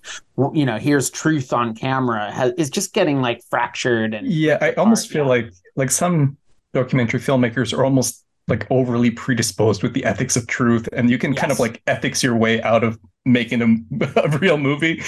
you 0.53 0.65
know 0.65 0.77
here's 0.77 1.09
truth 1.09 1.51
on 1.51 1.75
camera 1.75 2.31
has, 2.31 2.53
is 2.53 2.69
just 2.69 2.93
getting 2.93 3.21
like 3.21 3.43
fractured 3.49 4.13
and 4.13 4.25
yeah, 4.25 4.57
I 4.61 4.71
almost 4.73 5.09
feel 5.09 5.27
like 5.27 5.51
like 5.75 5.91
some 5.91 6.37
documentary 6.73 7.19
filmmakers 7.19 7.77
are 7.77 7.83
almost 7.83 8.23
like 8.49 8.67
overly 8.69 9.11
predisposed 9.11 9.83
with 9.83 9.93
the 9.93 10.03
ethics 10.05 10.35
of 10.35 10.47
truth, 10.47 10.87
and 10.93 11.09
you 11.09 11.17
can 11.17 11.33
kind 11.33 11.51
of 11.51 11.59
like 11.59 11.81
ethics 11.87 12.23
your 12.23 12.35
way 12.35 12.61
out 12.61 12.83
of 12.83 12.99
making 13.25 13.61
a, 13.61 14.05
a 14.23 14.37
real 14.37 14.57
movie. 14.57 15.01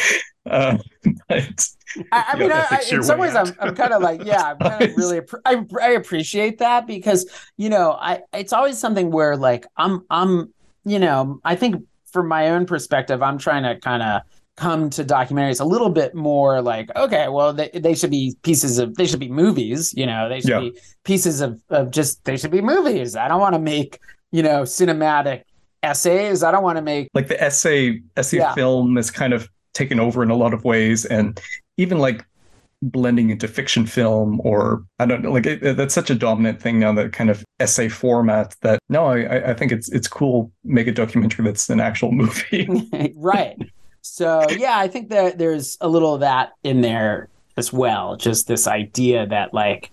Uh, 0.50 0.78
but 1.28 1.68
I, 2.12 2.26
I 2.30 2.36
mean, 2.38 2.50
Yeah, 2.50 2.68
I, 2.70 2.76
I, 2.78 2.96
in 2.96 3.04
some 3.04 3.20
way 3.20 3.28
ways, 3.28 3.36
I'm. 3.36 3.56
I'm 3.60 3.76
kind 3.76 3.94
of 3.94 4.02
like, 4.02 4.24
yeah, 4.24 4.44
I'm 4.44 4.58
kind 4.70 4.84
of 4.84 4.98
really, 4.98 5.22
I, 5.46 5.66
I 5.82 5.90
appreciate 5.92 6.60
that 6.60 6.88
because 6.88 7.30
you 7.58 7.70
know, 7.70 7.94
I 7.94 8.22
it's 8.34 8.54
always 8.54 8.78
something 8.78 9.12
where 9.12 9.36
like 9.38 9.66
I'm, 9.78 10.06
I'm, 10.10 10.54
you 10.86 11.00
know, 11.00 11.40
I 11.44 11.56
think 11.56 11.84
from 12.12 12.28
my 12.28 12.50
own 12.50 12.66
perspective, 12.66 13.22
I'm 13.22 13.38
trying 13.38 13.64
to 13.64 13.80
kind 13.80 14.04
of 14.04 14.22
come 14.58 14.90
to 14.92 15.04
documentaries 15.04 15.60
a 15.62 15.66
little 15.66 15.90
bit 15.90 16.14
more 16.14 16.62
like, 16.62 16.90
okay, 16.96 17.28
well, 17.30 17.54
they, 17.54 17.70
they 17.74 17.96
should 17.96 18.12
be 18.12 18.36
pieces 18.44 18.78
of, 18.78 18.94
they 18.96 19.06
should 19.08 19.20
be 19.20 19.30
movies, 19.30 19.94
you 19.96 20.06
know, 20.06 20.28
they 20.30 20.42
should 20.42 20.50
Yeah. 20.50 20.60
be 20.60 20.74
pieces 21.04 21.42
of, 21.42 21.60
of 21.70 21.90
just, 21.92 22.24
they 22.26 22.38
should 22.38 22.52
be 22.52 22.62
movies. 22.62 23.16
I 23.16 23.28
don't 23.28 23.40
want 23.40 23.56
to 23.56 23.60
make, 23.60 24.00
you 24.32 24.44
know, 24.44 24.64
cinematic 24.64 25.44
essays. 25.84 26.44
I 26.44 26.52
don't 26.52 26.64
want 26.64 26.78
to 26.78 26.82
make 26.82 27.10
like 27.14 27.28
the 27.28 27.42
essay 27.42 28.02
essay 28.18 28.38
Yeah. 28.38 28.54
film 28.54 28.98
is 28.98 29.10
kind 29.10 29.34
of 29.34 29.50
taken 29.74 30.00
over 30.00 30.22
in 30.22 30.30
a 30.30 30.36
lot 30.36 30.54
of 30.54 30.64
ways, 30.64 31.06
and 31.06 31.40
even 31.78 31.98
like 31.98 32.24
blending 32.84 33.30
into 33.30 33.48
fiction 33.48 33.86
film 33.86 34.42
or 34.44 34.84
I 35.00 35.06
don't 35.06 35.22
know, 35.24 35.32
like 35.32 35.46
it, 35.46 35.64
it- 35.64 35.78
that's 35.78 35.94
such 35.94 36.10
a 36.10 36.16
dominant 36.16 36.62
thing 36.62 36.80
now. 36.80 36.94
That 36.94 37.14
kind 37.14 37.30
of 37.30 37.44
essay 37.60 37.88
format. 37.90 38.56
That 38.62 38.80
no, 38.90 39.06
I 39.06 39.22
I- 39.24 39.50
I 39.52 39.54
think 39.54 39.72
it's 39.72 39.90
it's 39.92 40.08
cool. 40.08 40.52
Make 40.64 40.88
a 40.88 40.92
documentary 40.92 41.46
that's 41.46 41.70
an 41.70 41.80
actual 41.80 42.12
movie. 42.12 42.68
right. 43.16 43.58
So 44.02 44.46
yeah, 44.50 44.78
I 44.78 44.88
think 44.88 45.10
that 45.10 45.38
there's 45.38 45.78
a 45.82 45.88
little 45.88 46.16
of 46.16 46.22
that 46.22 46.54
in 46.64 46.82
there 46.82 47.30
as 47.58 47.72
well. 47.72 48.18
Just 48.18 48.48
this 48.48 48.68
idea 48.68 49.28
that 49.28 49.54
like, 49.54 49.92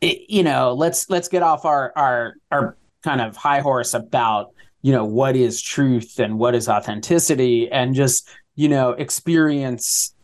it, 0.00 0.28
you 0.28 0.42
know, 0.42 0.72
let's 0.72 1.08
let's 1.10 1.28
get 1.28 1.42
off 1.42 1.64
our 1.64 1.92
our 1.96 2.34
our 2.50 2.76
kind 3.02 3.20
of 3.20 3.36
high 3.36 3.60
horse 3.60 3.94
about 3.94 4.52
you 4.82 4.92
know 4.92 5.04
what 5.04 5.36
is 5.36 5.60
truth 5.60 6.18
and 6.18 6.38
what 6.38 6.54
is 6.54 6.68
authenticity, 6.68 7.70
and 7.70 7.94
just 7.94 8.28
you 8.54 8.68
know 8.68 8.90
experience 8.92 10.14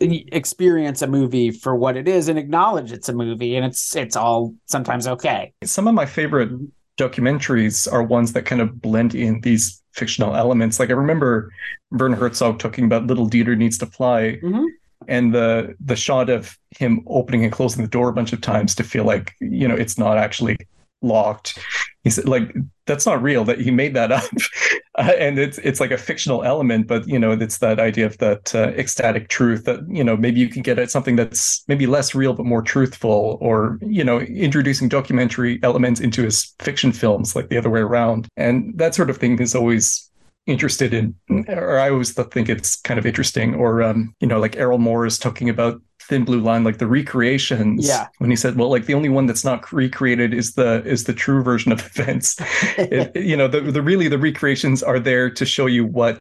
experience 0.00 1.02
a 1.02 1.06
movie 1.06 1.50
for 1.50 1.74
what 1.74 1.96
it 1.96 2.08
is 2.08 2.28
and 2.28 2.38
acknowledge 2.38 2.92
it's 2.92 3.08
a 3.08 3.12
movie 3.12 3.56
and 3.56 3.64
it's 3.64 3.94
it's 3.96 4.16
all 4.16 4.54
sometimes 4.66 5.06
okay. 5.06 5.52
Some 5.62 5.88
of 5.88 5.94
my 5.94 6.04
favorite 6.04 6.50
documentaries 6.96 7.90
are 7.92 8.02
ones 8.02 8.32
that 8.32 8.44
kind 8.46 8.60
of 8.60 8.80
blend 8.80 9.14
in 9.14 9.40
these 9.40 9.82
fictional 9.92 10.34
elements. 10.34 10.78
Like 10.80 10.90
I 10.90 10.94
remember 10.94 11.50
Werner 11.90 12.16
Herzog 12.16 12.58
talking 12.58 12.84
about 12.84 13.06
Little 13.06 13.28
Dieter 13.28 13.56
Needs 13.56 13.78
to 13.78 13.86
Fly, 13.86 14.38
Mhm. 14.42 14.64
and 15.08 15.34
the 15.34 15.74
the 15.84 15.96
shot 15.96 16.30
of 16.30 16.56
him 16.78 17.02
opening 17.06 17.44
and 17.44 17.52
closing 17.52 17.82
the 17.82 17.88
door 17.90 18.08
a 18.08 18.12
bunch 18.12 18.32
of 18.32 18.40
times 18.40 18.74
to 18.76 18.84
feel 18.84 19.04
like 19.04 19.32
you 19.40 19.68
know 19.68 19.74
it's 19.74 19.98
not 19.98 20.16
actually 20.16 20.56
locked. 21.04 21.58
He 22.02 22.10
said 22.10 22.28
like 22.28 22.54
that's 22.86 23.06
not 23.06 23.22
real. 23.22 23.44
That 23.44 23.60
he 23.60 23.70
made 23.70 23.94
that 23.94 24.12
up, 24.12 24.24
uh, 24.98 25.12
and 25.18 25.38
it's 25.38 25.58
it's 25.58 25.80
like 25.80 25.90
a 25.90 25.98
fictional 25.98 26.42
element, 26.44 26.86
but 26.86 27.06
you 27.08 27.18
know 27.18 27.32
it's 27.32 27.58
that 27.58 27.78
idea 27.80 28.06
of 28.06 28.18
that 28.18 28.54
uh, 28.54 28.68
ecstatic 28.76 29.28
truth 29.28 29.64
that 29.64 29.80
you 29.88 30.04
know 30.04 30.16
maybe 30.16 30.40
you 30.40 30.48
can 30.48 30.62
get 30.62 30.78
at 30.78 30.90
something 30.90 31.16
that's 31.16 31.64
maybe 31.68 31.86
less 31.86 32.14
real 32.14 32.34
but 32.34 32.46
more 32.46 32.62
truthful, 32.62 33.38
or 33.40 33.78
you 33.80 34.04
know 34.04 34.20
introducing 34.20 34.88
documentary 34.88 35.60
elements 35.62 36.00
into 36.00 36.22
his 36.22 36.54
fiction 36.58 36.92
films 36.92 37.34
like 37.34 37.48
the 37.48 37.58
other 37.58 37.70
way 37.70 37.80
around, 37.80 38.28
and 38.36 38.76
that 38.76 38.94
sort 38.94 39.10
of 39.10 39.16
thing 39.16 39.38
is 39.38 39.54
always 39.54 40.10
interested 40.46 40.92
in 40.92 41.14
or 41.48 41.78
i 41.78 41.88
always 41.88 42.12
think 42.12 42.50
it's 42.50 42.76
kind 42.82 42.98
of 42.98 43.06
interesting 43.06 43.54
or 43.54 43.82
um 43.82 44.14
you 44.20 44.26
know 44.26 44.38
like 44.38 44.56
errol 44.56 44.76
morris 44.76 45.18
talking 45.18 45.48
about 45.48 45.80
thin 46.08 46.24
blue 46.24 46.40
line 46.40 46.64
like 46.64 46.78
the 46.78 46.86
recreations 46.86 47.86
Yeah. 47.86 48.08
when 48.18 48.30
he 48.30 48.36
said 48.36 48.56
well 48.56 48.70
like 48.70 48.86
the 48.86 48.94
only 48.94 49.08
one 49.08 49.26
that's 49.26 49.44
not 49.44 49.72
recreated 49.72 50.34
is 50.34 50.54
the 50.54 50.82
is 50.84 51.04
the 51.04 51.12
true 51.12 51.42
version 51.42 51.72
of 51.72 51.80
events 51.96 52.36
it, 52.78 53.14
you 53.16 53.36
know 53.36 53.48
the, 53.48 53.60
the 53.60 53.82
really 53.82 54.08
the 54.08 54.18
recreations 54.18 54.82
are 54.82 54.98
there 54.98 55.30
to 55.30 55.44
show 55.46 55.66
you 55.66 55.84
what 55.84 56.20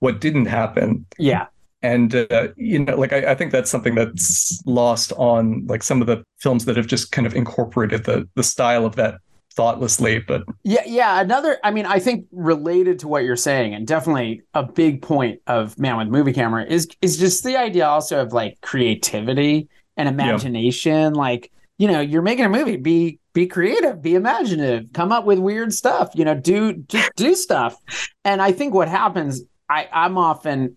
what 0.00 0.20
didn't 0.20 0.46
happen 0.46 1.04
yeah. 1.18 1.46
and 1.82 2.14
uh, 2.14 2.48
you 2.56 2.78
know 2.78 2.96
like 2.96 3.12
I, 3.12 3.32
I 3.32 3.34
think 3.34 3.52
that's 3.52 3.70
something 3.70 3.94
that's 3.94 4.62
lost 4.66 5.12
on 5.14 5.66
like 5.66 5.82
some 5.82 6.00
of 6.00 6.06
the 6.06 6.22
films 6.38 6.64
that 6.66 6.76
have 6.76 6.86
just 6.86 7.12
kind 7.12 7.26
of 7.26 7.34
incorporated 7.34 8.04
the 8.04 8.28
the 8.34 8.42
style 8.42 8.84
of 8.86 8.96
that 8.96 9.20
thoughtlessly 9.56 10.20
but 10.20 10.42
Yeah, 10.62 10.82
yeah. 10.86 11.20
Another, 11.20 11.58
I 11.64 11.70
mean, 11.70 11.86
I 11.86 11.98
think 11.98 12.26
related 12.30 12.98
to 13.00 13.08
what 13.08 13.24
you're 13.24 13.36
saying, 13.36 13.74
and 13.74 13.86
definitely 13.86 14.42
a 14.54 14.62
big 14.62 15.02
point 15.02 15.40
of 15.46 15.78
Man 15.78 15.96
with 15.96 16.08
Movie 16.08 16.34
Camera 16.34 16.64
is 16.64 16.86
is 17.00 17.16
just 17.16 17.42
the 17.42 17.56
idea 17.56 17.86
also 17.86 18.20
of 18.20 18.32
like 18.32 18.60
creativity 18.60 19.68
and 19.96 20.08
imagination. 20.08 21.14
Like, 21.14 21.50
you 21.78 21.88
know, 21.88 22.00
you're 22.00 22.22
making 22.22 22.44
a 22.44 22.50
movie, 22.50 22.76
be 22.76 23.18
be 23.32 23.46
creative, 23.46 24.00
be 24.00 24.14
imaginative, 24.14 24.92
come 24.92 25.10
up 25.10 25.24
with 25.24 25.38
weird 25.38 25.72
stuff. 25.72 26.10
You 26.14 26.24
know, 26.26 26.34
do 26.34 26.74
just 26.74 27.10
do 27.16 27.34
stuff. 27.34 27.76
And 28.24 28.40
I 28.40 28.52
think 28.52 28.74
what 28.74 28.88
happens, 28.88 29.42
I 29.68 29.88
I'm 29.90 30.18
often 30.18 30.76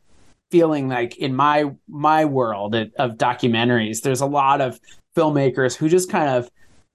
feeling 0.51 0.87
like 0.87 1.17
in 1.17 1.35
my 1.35 1.65
my 1.87 2.25
world 2.25 2.75
of 2.75 3.17
documentaries, 3.17 4.01
there's 4.01 4.21
a 4.21 4.25
lot 4.25 4.61
of 4.61 4.79
filmmakers 5.15 5.75
who 5.75 5.89
just 5.89 6.09
kind 6.09 6.29
of 6.29 6.49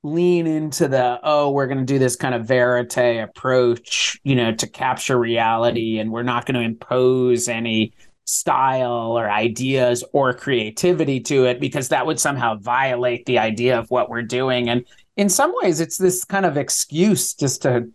lean 0.05 0.47
into 0.47 0.87
the 0.87 1.19
oh 1.25 1.51
we're 1.51 1.67
going 1.67 1.79
to 1.79 1.85
do 1.85 1.99
this 1.99 2.15
kind 2.15 2.35
of 2.35 2.47
verite 2.47 3.23
approach 3.23 4.21
you 4.23 4.37
know 4.37 4.55
to 4.55 4.69
capture 4.69 5.19
reality 5.19 5.99
and 5.99 6.13
we're 6.13 6.23
not 6.23 6.45
going 6.47 6.55
to 6.55 6.61
impose 6.61 7.49
any 7.49 7.93
style 8.27 9.19
or 9.19 9.31
ideas 9.31 10.05
or 10.13 10.33
creativity 10.35 11.21
to 11.21 11.47
it 11.47 11.59
because 11.61 11.89
that 11.89 12.07
would 12.07 12.21
somehow 12.21 12.55
violate 12.57 13.27
the 13.27 13.39
idea 13.39 13.79
of 13.79 13.91
what 13.91 14.09
we're 14.09 14.23
doing. 14.23 14.69
And 14.71 14.85
in 15.17 15.29
some 15.29 15.53
ways 15.63 15.81
it's 15.81 15.99
this 15.99 16.25
kind 16.25 16.47
of 16.47 16.57
excuse 16.57 17.35
just 17.35 17.63
to 17.63 17.89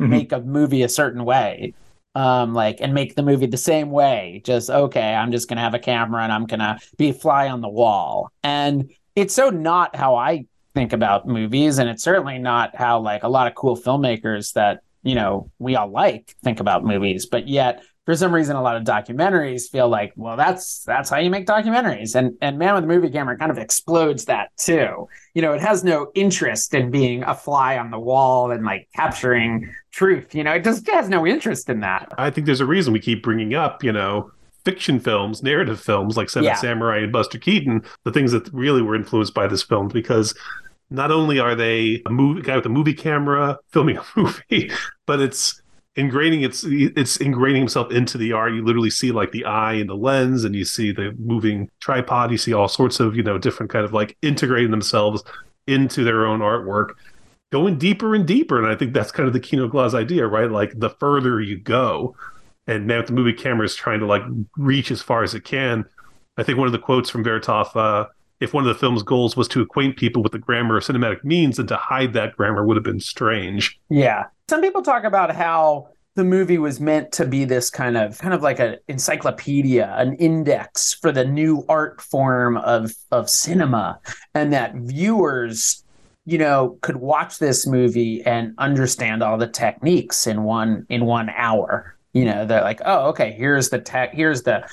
Mhm. 0.00 0.08
make 0.08 0.32
a 0.32 0.40
movie 0.40 0.82
a 0.82 0.88
certain 0.88 1.24
way 1.24 1.72
um 2.16 2.52
like 2.52 2.78
and 2.80 2.92
make 2.94 3.14
the 3.14 3.22
movie 3.22 3.46
the 3.46 3.56
same 3.56 3.90
way. 3.90 4.42
Just 4.44 4.68
okay 4.70 5.14
i'm 5.14 5.30
just 5.32 5.48
going 5.48 5.56
to 5.56 5.62
have 5.62 5.74
a 5.74 5.78
camera 5.78 6.22
and 6.22 6.32
i'm 6.32 6.46
going 6.46 6.60
to 6.60 6.76
be 6.98 7.10
a 7.10 7.14
fly 7.14 7.48
on 7.48 7.60
the 7.60 7.68
wall. 7.68 8.30
And 8.42 8.90
it's 9.16 9.34
so 9.34 9.50
not 9.50 9.94
how 9.96 10.16
i 10.16 10.46
think 10.74 10.92
about 10.92 11.26
movies 11.26 11.78
and 11.78 11.88
it's 11.88 12.02
certainly 12.02 12.38
not 12.38 12.74
how 12.74 12.98
like 12.98 13.22
a 13.22 13.28
lot 13.28 13.46
of 13.46 13.54
cool 13.54 13.76
filmmakers 13.76 14.52
that 14.54 14.80
you 15.02 15.14
know 15.14 15.50
we 15.58 15.76
all 15.76 15.88
like 15.88 16.34
think 16.42 16.60
about 16.60 16.84
movies 16.84 17.26
but 17.26 17.48
yet 17.48 17.82
for 18.04 18.14
some 18.14 18.34
reason 18.34 18.56
a 18.56 18.62
lot 18.62 18.76
of 18.76 18.84
documentaries 18.84 19.70
feel 19.70 19.88
like 19.88 20.12
well 20.16 20.36
that's 20.36 20.84
that's 20.84 21.08
how 21.08 21.18
you 21.18 21.30
make 21.30 21.46
documentaries. 21.46 22.14
And 22.14 22.36
and 22.40 22.58
man 22.58 22.74
with 22.74 22.82
the 22.82 22.88
movie 22.88 23.10
camera 23.10 23.36
kind 23.36 23.50
of 23.50 23.58
explodes 23.58 24.26
that 24.26 24.50
too. 24.56 25.08
You 25.34 25.42
know 25.42 25.52
it 25.52 25.60
has 25.60 25.84
no 25.84 26.10
interest 26.14 26.74
in 26.74 26.90
being 26.90 27.22
a 27.24 27.34
fly 27.34 27.78
on 27.78 27.90
the 27.90 27.98
wall 27.98 28.50
and 28.50 28.64
like 28.64 28.88
capturing 28.94 29.72
truth 29.90 30.34
you 30.34 30.44
know? 30.44 30.52
It 30.52 30.64
just 30.64 30.86
has 30.88 31.08
no 31.08 31.26
interest 31.26 31.68
in 31.68 31.80
that. 31.80 32.12
I 32.18 32.30
think 32.30 32.46
there's 32.46 32.60
a 32.60 32.66
reason 32.66 32.92
we 32.92 33.00
keep 33.00 33.22
bringing 33.22 33.54
up, 33.54 33.82
you 33.82 33.92
know, 33.92 34.30
fiction 34.64 34.98
films, 35.00 35.42
narrative 35.42 35.80
films 35.80 36.16
like 36.16 36.30
Seven 36.30 36.44
Yeah. 36.44 36.56
Samurai 36.56 36.98
and 36.98 37.12
Buster 37.12 37.38
Keaton, 37.38 37.82
the 38.04 38.12
things 38.12 38.32
that 38.32 38.52
really 38.52 38.82
were 38.82 38.94
influenced 38.94 39.34
by 39.34 39.46
this 39.46 39.62
film, 39.62 39.88
because 39.88 40.34
not 40.90 41.10
only 41.10 41.38
are 41.38 41.54
they 41.54 42.02
a 42.06 42.10
movie 42.10 42.42
guy 42.42 42.56
with 42.56 42.66
a 42.66 42.70
movie 42.70 42.94
camera 42.94 43.58
filming 43.70 43.96
a 43.98 44.04
movie, 44.16 44.70
but 45.06 45.20
it's 45.20 45.60
ingraining 45.96 46.44
it's 46.44 46.64
it's 46.64 47.18
ingraining 47.18 47.58
himself 47.58 47.92
into 47.92 48.18
the 48.18 48.32
art. 48.32 48.52
You 48.54 48.64
literally 48.64 48.90
see 48.90 49.12
like 49.12 49.32
the 49.32 49.44
eye 49.44 49.74
and 49.74 49.88
the 49.88 49.94
lens, 49.96 50.44
and 50.44 50.54
you 50.54 50.64
see 50.64 50.92
the 50.92 51.14
moving 51.18 51.70
tripod. 51.80 52.30
You 52.30 52.38
see 52.38 52.52
all 52.52 52.68
sorts 52.68 53.00
of 53.00 53.16
you 53.16 53.22
know 53.22 53.38
different 53.38 53.70
kind 53.70 53.84
of 53.84 53.92
like 53.92 54.16
integrating 54.22 54.70
themselves 54.70 55.22
into 55.66 56.04
their 56.04 56.26
own 56.26 56.40
artwork, 56.40 56.90
going 57.52 57.78
deeper 57.78 58.14
and 58.14 58.26
deeper. 58.26 58.58
And 58.58 58.66
I 58.66 58.76
think 58.76 58.92
that's 58.92 59.12
kind 59.12 59.26
of 59.26 59.32
the 59.32 59.40
Kino 59.40 59.68
Glaz 59.68 59.94
idea, 59.94 60.26
right? 60.26 60.50
Like 60.50 60.78
the 60.78 60.90
further 60.90 61.40
you 61.40 61.58
go, 61.58 62.14
and 62.66 62.86
now 62.86 63.02
the 63.02 63.12
movie 63.12 63.32
camera 63.32 63.64
is 63.64 63.74
trying 63.74 64.00
to 64.00 64.06
like 64.06 64.22
reach 64.56 64.90
as 64.90 65.02
far 65.02 65.22
as 65.22 65.34
it 65.34 65.44
can. 65.44 65.84
I 66.36 66.42
think 66.42 66.58
one 66.58 66.66
of 66.66 66.72
the 66.72 66.78
quotes 66.78 67.10
from 67.10 67.24
Vertov, 67.24 67.74
uh, 67.76 68.08
if 68.40 68.52
one 68.52 68.66
of 68.66 68.68
the 68.68 68.78
film's 68.78 69.02
goals 69.02 69.36
was 69.36 69.48
to 69.48 69.60
acquaint 69.60 69.96
people 69.96 70.22
with 70.22 70.32
the 70.32 70.38
grammar 70.38 70.76
of 70.76 70.84
cinematic 70.84 71.22
means, 71.24 71.56
then 71.56 71.66
to 71.68 71.76
hide 71.76 72.12
that 72.14 72.36
grammar 72.36 72.66
would 72.66 72.76
have 72.76 72.84
been 72.84 73.00
strange. 73.00 73.78
Yeah. 73.88 74.24
Some 74.48 74.60
people 74.60 74.82
talk 74.82 75.04
about 75.04 75.34
how 75.34 75.88
the 76.16 76.24
movie 76.24 76.58
was 76.58 76.80
meant 76.80 77.10
to 77.12 77.26
be 77.26 77.44
this 77.44 77.70
kind 77.70 77.96
of 77.96 78.18
kind 78.18 78.34
of 78.34 78.42
like 78.42 78.60
an 78.60 78.76
encyclopedia, 78.88 79.92
an 79.96 80.14
index 80.14 80.94
for 80.94 81.10
the 81.10 81.24
new 81.24 81.64
art 81.68 82.00
form 82.00 82.56
of 82.58 82.92
of 83.10 83.28
cinema, 83.28 83.98
and 84.34 84.52
that 84.52 84.74
viewers, 84.74 85.82
you 86.24 86.38
know, 86.38 86.78
could 86.82 86.96
watch 86.96 87.38
this 87.38 87.66
movie 87.66 88.22
and 88.22 88.54
understand 88.58 89.22
all 89.22 89.36
the 89.36 89.48
techniques 89.48 90.26
in 90.26 90.44
one 90.44 90.86
in 90.88 91.04
one 91.04 91.30
hour. 91.30 91.93
You 92.14 92.24
know, 92.24 92.46
they're 92.46 92.62
like, 92.62 92.80
oh, 92.84 93.08
okay, 93.10 93.32
here's 93.32 93.68
the 93.68 93.78
tech, 93.78 94.14
here's 94.14 94.42
the 94.42 94.66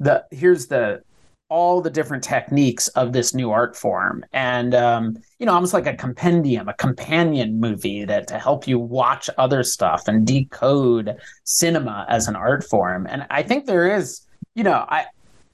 the 0.00 0.24
here's 0.30 0.66
the 0.68 1.02
all 1.50 1.80
the 1.80 1.90
different 1.90 2.24
techniques 2.24 2.88
of 2.88 3.12
this 3.12 3.34
new 3.34 3.50
art 3.50 3.76
form. 3.76 4.24
And 4.32 4.74
um, 4.74 5.18
you 5.38 5.46
know 5.46 5.52
almost 5.52 5.74
like 5.74 5.86
a 5.86 5.94
compendium 5.94 6.68
a 6.68 6.74
companion 6.74 7.60
movie 7.60 8.04
that 8.06 8.26
to 8.28 8.38
help 8.38 8.66
you 8.66 8.78
watch 8.78 9.28
other 9.36 9.62
stuff 9.62 10.08
and 10.08 10.26
decode 10.26 11.16
cinema 11.44 12.06
as 12.08 12.28
an 12.28 12.36
art 12.36 12.64
form. 12.64 13.06
And 13.08 13.26
i 13.30 13.42
think 13.42 13.66
there 13.66 13.94
is 13.94 14.22
you 14.54 14.64
know 14.64 14.86
i 14.88 15.04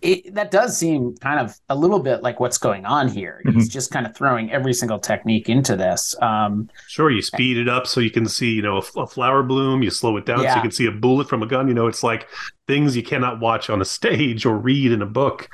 it, 0.03 0.35
that 0.35 0.51
does 0.51 0.77
seem 0.77 1.17
kind 1.17 1.41
of 1.41 1.59
a 1.69 1.77
little 1.77 1.99
bit 1.99 2.23
like 2.23 2.41
what's 2.41 2.59
going 2.59 2.87
on 2.87 3.09
here. 3.09 3.43
He's 3.45 3.55
mm-hmm. 3.55 3.69
just 3.69 3.91
kind 3.91 4.07
of 4.07 4.17
throwing 4.17 4.51
every 4.51 4.73
single 4.73 4.99
technique 4.99 5.49
into 5.49 5.77
this. 5.77 6.15
Um, 6.23 6.71
sure, 6.89 7.11
you 7.11 7.23
speed 7.23 7.59
it 7.59 7.69
up 7.69 7.87
so 7.87 8.01
you 8.01 8.11
can 8.11 8.27
see, 8.27 8.51
you 8.51 8.63
know, 8.63 8.77
a, 8.79 9.01
a 9.01 9.07
flower 9.07 9.43
bloom. 9.43 9.83
You 9.83 9.91
slow 9.91 10.17
it 10.17 10.27
down 10.27 10.43
yeah. 10.43 10.55
so 10.55 10.57
you 10.57 10.63
can 10.63 10.71
see 10.71 10.87
a 10.87 10.93
bullet 10.93 11.29
from 11.29 11.43
a 11.43 11.47
gun. 11.47 11.69
You 11.69 11.75
know, 11.75 11.87
it's 11.87 12.03
like 12.03 12.29
things 12.67 12.97
you 12.97 13.03
cannot 13.03 13.41
watch 13.41 13.69
on 13.69 13.81
a 13.81 13.85
stage 13.85 14.47
or 14.47 14.57
read 14.57 14.93
in 14.93 15.03
a 15.03 15.07
book 15.07 15.49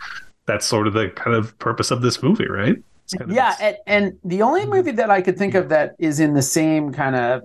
that's 0.46 0.64
sort 0.64 0.86
of 0.86 0.92
the 0.92 1.08
kind 1.10 1.36
of 1.36 1.58
purpose 1.58 1.90
of 1.90 2.02
this 2.02 2.22
movie, 2.22 2.48
right? 2.48 2.76
Kind 3.16 3.30
of 3.30 3.36
yeah, 3.36 3.54
and, 3.60 3.76
and 3.86 4.18
the 4.24 4.42
only 4.42 4.66
movie 4.66 4.92
that 4.92 5.10
I 5.10 5.22
could 5.22 5.38
think 5.38 5.54
of 5.54 5.68
that 5.68 5.94
is 5.98 6.18
in 6.20 6.34
the 6.34 6.42
same 6.42 6.92
kind 6.92 7.14
of 7.14 7.42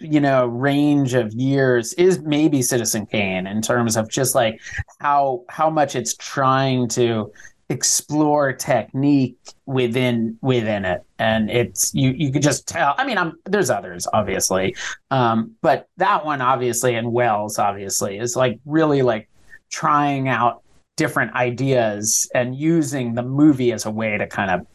you 0.00 0.20
know 0.20 0.46
range 0.46 1.14
of 1.14 1.32
years 1.32 1.92
is 1.94 2.20
maybe 2.20 2.62
Citizen 2.62 3.06
Kane 3.06 3.46
in 3.46 3.62
terms 3.62 3.96
of 3.96 4.08
just 4.10 4.34
like 4.34 4.60
how 5.00 5.44
how 5.48 5.70
much 5.70 5.96
it's 5.96 6.14
trying 6.16 6.88
to 6.88 7.32
explore 7.70 8.52
technique 8.52 9.36
within 9.66 10.38
within 10.40 10.84
it. 10.84 11.02
And 11.18 11.50
it's 11.50 11.94
you 11.94 12.10
you 12.10 12.32
could 12.32 12.42
just 12.42 12.66
tell 12.66 12.94
i 12.96 13.04
mean 13.04 13.18
i'm 13.18 13.38
there's 13.44 13.70
others 13.70 14.06
obviously. 14.12 14.74
Um 15.10 15.54
but 15.60 15.88
that 15.98 16.24
one 16.24 16.40
obviously 16.40 16.94
and 16.94 17.12
Welles 17.12 17.58
obviously 17.58 18.18
is 18.18 18.36
like 18.36 18.58
really 18.64 19.02
like 19.02 19.28
trying 19.70 20.28
out 20.28 20.62
different 20.96 21.34
ideas 21.34 22.28
and 22.34 22.56
using 22.56 23.14
the 23.14 23.22
movie 23.22 23.72
as 23.72 23.84
a 23.84 23.90
way 23.90 24.16
to 24.16 24.26
kind 24.26 24.50
of 24.50 24.66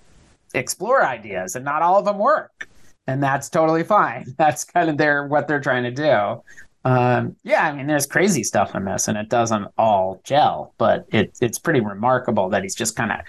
explore 0.53 1.03
ideas 1.03 1.55
and 1.55 1.66
not 1.66 1.82
all 1.82 1.97
of 1.97 2.05
them 2.05 2.20
work 2.20 2.70
and 3.08 3.22
that's 3.22 3.49
totally 3.49 3.84
fine. 3.84 4.34
That's 4.38 4.64
kind 4.64 4.89
of 4.89 4.97
their 4.97 5.28
what 5.28 5.47
they're 5.47 5.60
trying 5.60 5.84
to 5.84 5.91
do. 5.91 6.41
Um, 6.86 7.36
yeah, 7.43 7.68
I 7.68 7.74
mean, 7.74 7.88
there's 7.88 8.06
crazy 8.06 8.43
stuff 8.43 8.76
in 8.76 8.86
this, 8.86 9.08
and 9.08 9.18
it 9.18 9.30
doesn't 9.30 9.68
all 9.78 10.20
gel, 10.24 10.74
but 10.78 11.06
it, 11.12 11.38
it's 11.41 11.58
pretty 11.58 11.80
remarkable 11.80 12.49
that 12.49 12.64
he's 12.64 12.76
just 12.76 12.95
kind 12.95 13.12
of 13.12 13.20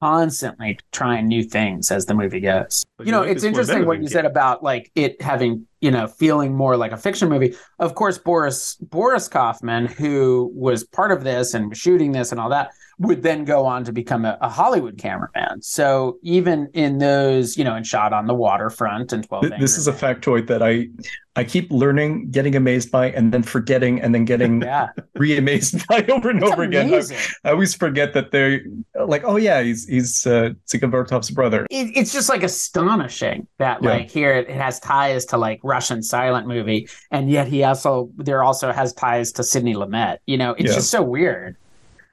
constantly 0.00 0.78
trying 0.92 1.28
new 1.28 1.42
things 1.42 1.90
as 1.90 2.06
the 2.06 2.14
movie 2.14 2.40
goes. 2.40 2.84
But 2.96 3.06
you 3.06 3.12
know, 3.12 3.22
it's 3.22 3.44
interesting 3.44 3.86
what 3.86 4.00
you 4.00 4.08
said 4.08 4.24
about 4.24 4.62
like 4.62 4.90
it 4.94 5.20
having, 5.22 5.66
you 5.80 5.90
know, 5.90 6.06
feeling 6.06 6.54
more 6.54 6.76
like 6.76 6.92
a 6.92 6.96
fiction 6.96 7.28
movie. 7.28 7.54
Of 7.78 7.94
course, 7.94 8.18
Boris 8.18 8.76
Boris 8.76 9.28
Kaufman, 9.28 9.86
who 9.86 10.50
was 10.54 10.84
part 10.84 11.12
of 11.12 11.24
this 11.24 11.54
and 11.54 11.68
was 11.68 11.78
shooting 11.78 12.12
this 12.12 12.30
and 12.32 12.40
all 12.40 12.50
that, 12.50 12.70
would 13.00 13.22
then 13.22 13.46
go 13.46 13.64
on 13.64 13.82
to 13.84 13.92
become 13.92 14.26
a, 14.26 14.36
a, 14.42 14.48
Hollywood 14.48 14.98
cameraman. 14.98 15.62
So 15.62 16.18
even 16.22 16.68
in 16.74 16.98
those, 16.98 17.56
you 17.56 17.64
know, 17.64 17.74
and 17.74 17.86
shot 17.86 18.12
on 18.12 18.26
the 18.26 18.34
waterfront 18.34 19.14
and 19.14 19.26
12 19.26 19.52
This 19.58 19.78
is 19.78 19.88
a 19.88 19.92
factoid 19.92 20.46
that 20.48 20.62
I 20.62 20.88
I 21.36 21.44
keep 21.44 21.70
learning, 21.70 22.30
getting 22.30 22.56
amazed 22.56 22.90
by, 22.90 23.10
and 23.12 23.32
then 23.32 23.42
forgetting, 23.42 24.00
and 24.00 24.14
then 24.14 24.24
getting 24.26 24.62
yeah. 24.62 24.88
re-amazed 25.14 25.86
by 25.86 26.04
over 26.10 26.28
and 26.28 26.42
That's 26.42 26.52
over 26.52 26.64
amazing. 26.64 27.16
again. 27.16 27.34
I, 27.44 27.48
I, 27.48 27.52
always 27.52 27.74
forget 27.74 28.12
that 28.14 28.32
they're 28.32 28.60
like, 29.06 29.22
oh 29.24 29.36
yeah, 29.36 29.60
he's 29.70 29.88
he's 29.88 30.26
uh, 30.26 30.50
Vertov's 30.68 31.30
brother. 31.30 31.66
It, 31.70 31.96
it's 31.96 32.12
just 32.12 32.28
like 32.28 32.42
astonishing 32.42 33.46
that 33.58 33.82
yeah. 33.82 33.90
like 33.90 34.10
here 34.10 34.32
it 34.32 34.50
has 34.50 34.80
ties 34.80 35.24
to 35.26 35.38
like 35.38 35.60
Russian 35.62 36.02
silent 36.02 36.46
movie, 36.46 36.88
and 37.10 37.30
yet 37.30 37.48
he 37.48 37.64
also 37.64 38.10
there 38.16 38.42
also 38.42 38.72
has 38.72 38.92
ties 38.92 39.32
to 39.32 39.44
Sidney 39.44 39.74
Lumet. 39.74 40.18
You 40.26 40.38
know, 40.38 40.52
it's 40.52 40.70
yeah. 40.70 40.74
just 40.74 40.90
so 40.90 41.02
weird. 41.02 41.56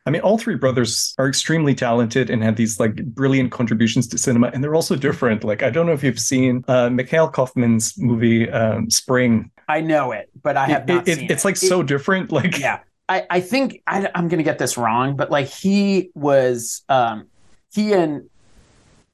I 0.05 0.09
mean, 0.09 0.21
all 0.21 0.37
three 0.37 0.55
brothers 0.55 1.13
are 1.17 1.27
extremely 1.27 1.75
talented 1.75 2.29
and 2.29 2.41
have 2.41 2.55
these 2.55 2.79
like 2.79 2.95
brilliant 3.07 3.51
contributions 3.51 4.07
to 4.07 4.17
cinema, 4.17 4.51
and 4.53 4.63
they're 4.63 4.75
also 4.75 4.95
different. 4.95 5.43
Like, 5.43 5.63
I 5.63 5.69
don't 5.69 5.85
know 5.85 5.91
if 5.91 6.01
you've 6.01 6.19
seen 6.19 6.63
uh, 6.69 6.89
Mikhail 6.89 7.27
Kaufman's 7.27 7.97
movie 7.97 8.49
um, 8.49 8.89
Spring. 8.89 9.51
I 9.67 9.81
know 9.81 10.13
it, 10.13 10.29
but 10.41 10.55
I 10.55 10.67
have 10.67 10.87
not 10.87 11.09
it, 11.09 11.15
seen 11.15 11.25
it. 11.25 11.31
It's 11.31 11.43
like 11.43 11.57
so 11.57 11.83
different. 11.83 12.31
Like, 12.31 12.57
yeah, 12.57 12.79
I, 13.09 13.25
I 13.29 13.41
think 13.41 13.81
I, 13.85 14.09
am 14.15 14.27
going 14.27 14.37
to 14.37 14.43
get 14.43 14.59
this 14.59 14.77
wrong, 14.77 15.15
but 15.15 15.31
like 15.31 15.47
he 15.47 16.11
was, 16.13 16.83
um, 16.89 17.27
he 17.73 17.93
and 17.93 18.29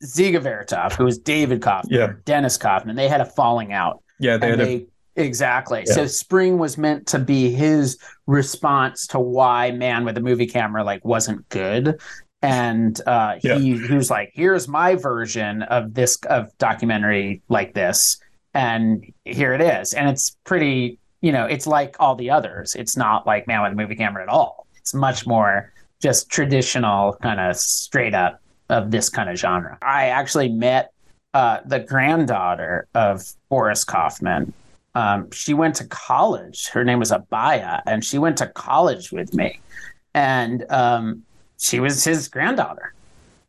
Dziga 0.04 0.42
Vertov, 0.42 0.94
who 0.94 1.06
was 1.06 1.18
David 1.18 1.62
Kaufman, 1.62 1.94
yeah. 1.94 2.14
Dennis 2.26 2.58
Kaufman, 2.58 2.96
they 2.96 3.08
had 3.08 3.22
a 3.22 3.26
falling 3.26 3.74
out. 3.74 4.04
Yeah, 4.20 4.38
they 4.38 4.50
had 4.50 4.60
they, 4.60 4.76
a 4.76 4.86
Exactly. 5.16 5.84
Yeah. 5.86 5.94
So 5.94 6.08
spring 6.08 6.58
was 6.58 6.78
meant 6.78 7.08
to 7.08 7.20
be 7.20 7.52
his 7.52 7.98
response 8.26 9.08
to 9.08 9.20
why 9.20 9.72
Man 9.72 10.06
with 10.06 10.18
a 10.18 10.22
movie 10.22 10.48
camera 10.48 10.84
like 10.84 11.06
wasn't 11.06 11.48
good. 11.50 12.00
And 12.42 13.00
uh, 13.08 13.36
yeah. 13.42 13.58
he, 13.58 13.78
he 13.78 13.94
was 13.94 14.10
like, 14.10 14.32
here's 14.34 14.68
my 14.68 14.96
version 14.96 15.62
of 15.64 15.94
this 15.94 16.18
of 16.26 16.56
documentary 16.58 17.42
like 17.48 17.74
this. 17.74 18.18
And 18.54 19.14
here 19.24 19.54
it 19.54 19.62
is. 19.62 19.94
And 19.94 20.10
it's 20.10 20.32
pretty, 20.44 21.00
you 21.22 21.32
know, 21.32 21.46
it's 21.46 21.68
like 21.68 21.96
all 22.00 22.16
the 22.16 22.32
others. 22.32 22.76
It's 22.76 22.98
not 22.98 23.26
like 23.28 23.48
Man 23.48 23.62
with 23.62 23.74
a 23.74 23.76
movie 23.76 23.96
camera 23.96 24.24
at 24.24 24.30
all. 24.30 24.68
It's 24.76 24.94
much 24.94 25.26
more 25.28 25.72
just 26.02 26.30
traditional, 26.30 27.14
kind 27.22 27.40
of 27.40 27.56
straight 27.56 28.14
up 28.14 28.42
of 28.74 28.92
this 28.92 29.10
kind 29.10 29.30
of 29.30 29.38
genre. 29.38 29.78
I 29.82 30.08
actually 30.08 30.50
met 30.50 30.92
uh, 31.34 31.60
the 31.66 31.80
granddaughter 31.80 32.88
of 32.94 33.24
Boris 33.50 33.84
Kaufman 33.84 34.54
um, 34.96 35.32
she 35.32 35.54
went 35.54 35.76
to 35.76 35.86
college. 35.86 36.68
Her 36.70 36.84
name 36.84 37.00
was 37.00 37.12
Abaya, 37.12 37.82
and 37.88 38.04
she 38.04 38.18
went 38.18 38.38
to 38.38 38.48
college 38.48 39.12
with 39.12 39.34
me. 39.34 39.60
And 40.14 40.66
um, 40.70 41.24
she 41.60 41.80
was 41.80 42.04
his 42.04 42.28
granddaughter, 42.28 42.94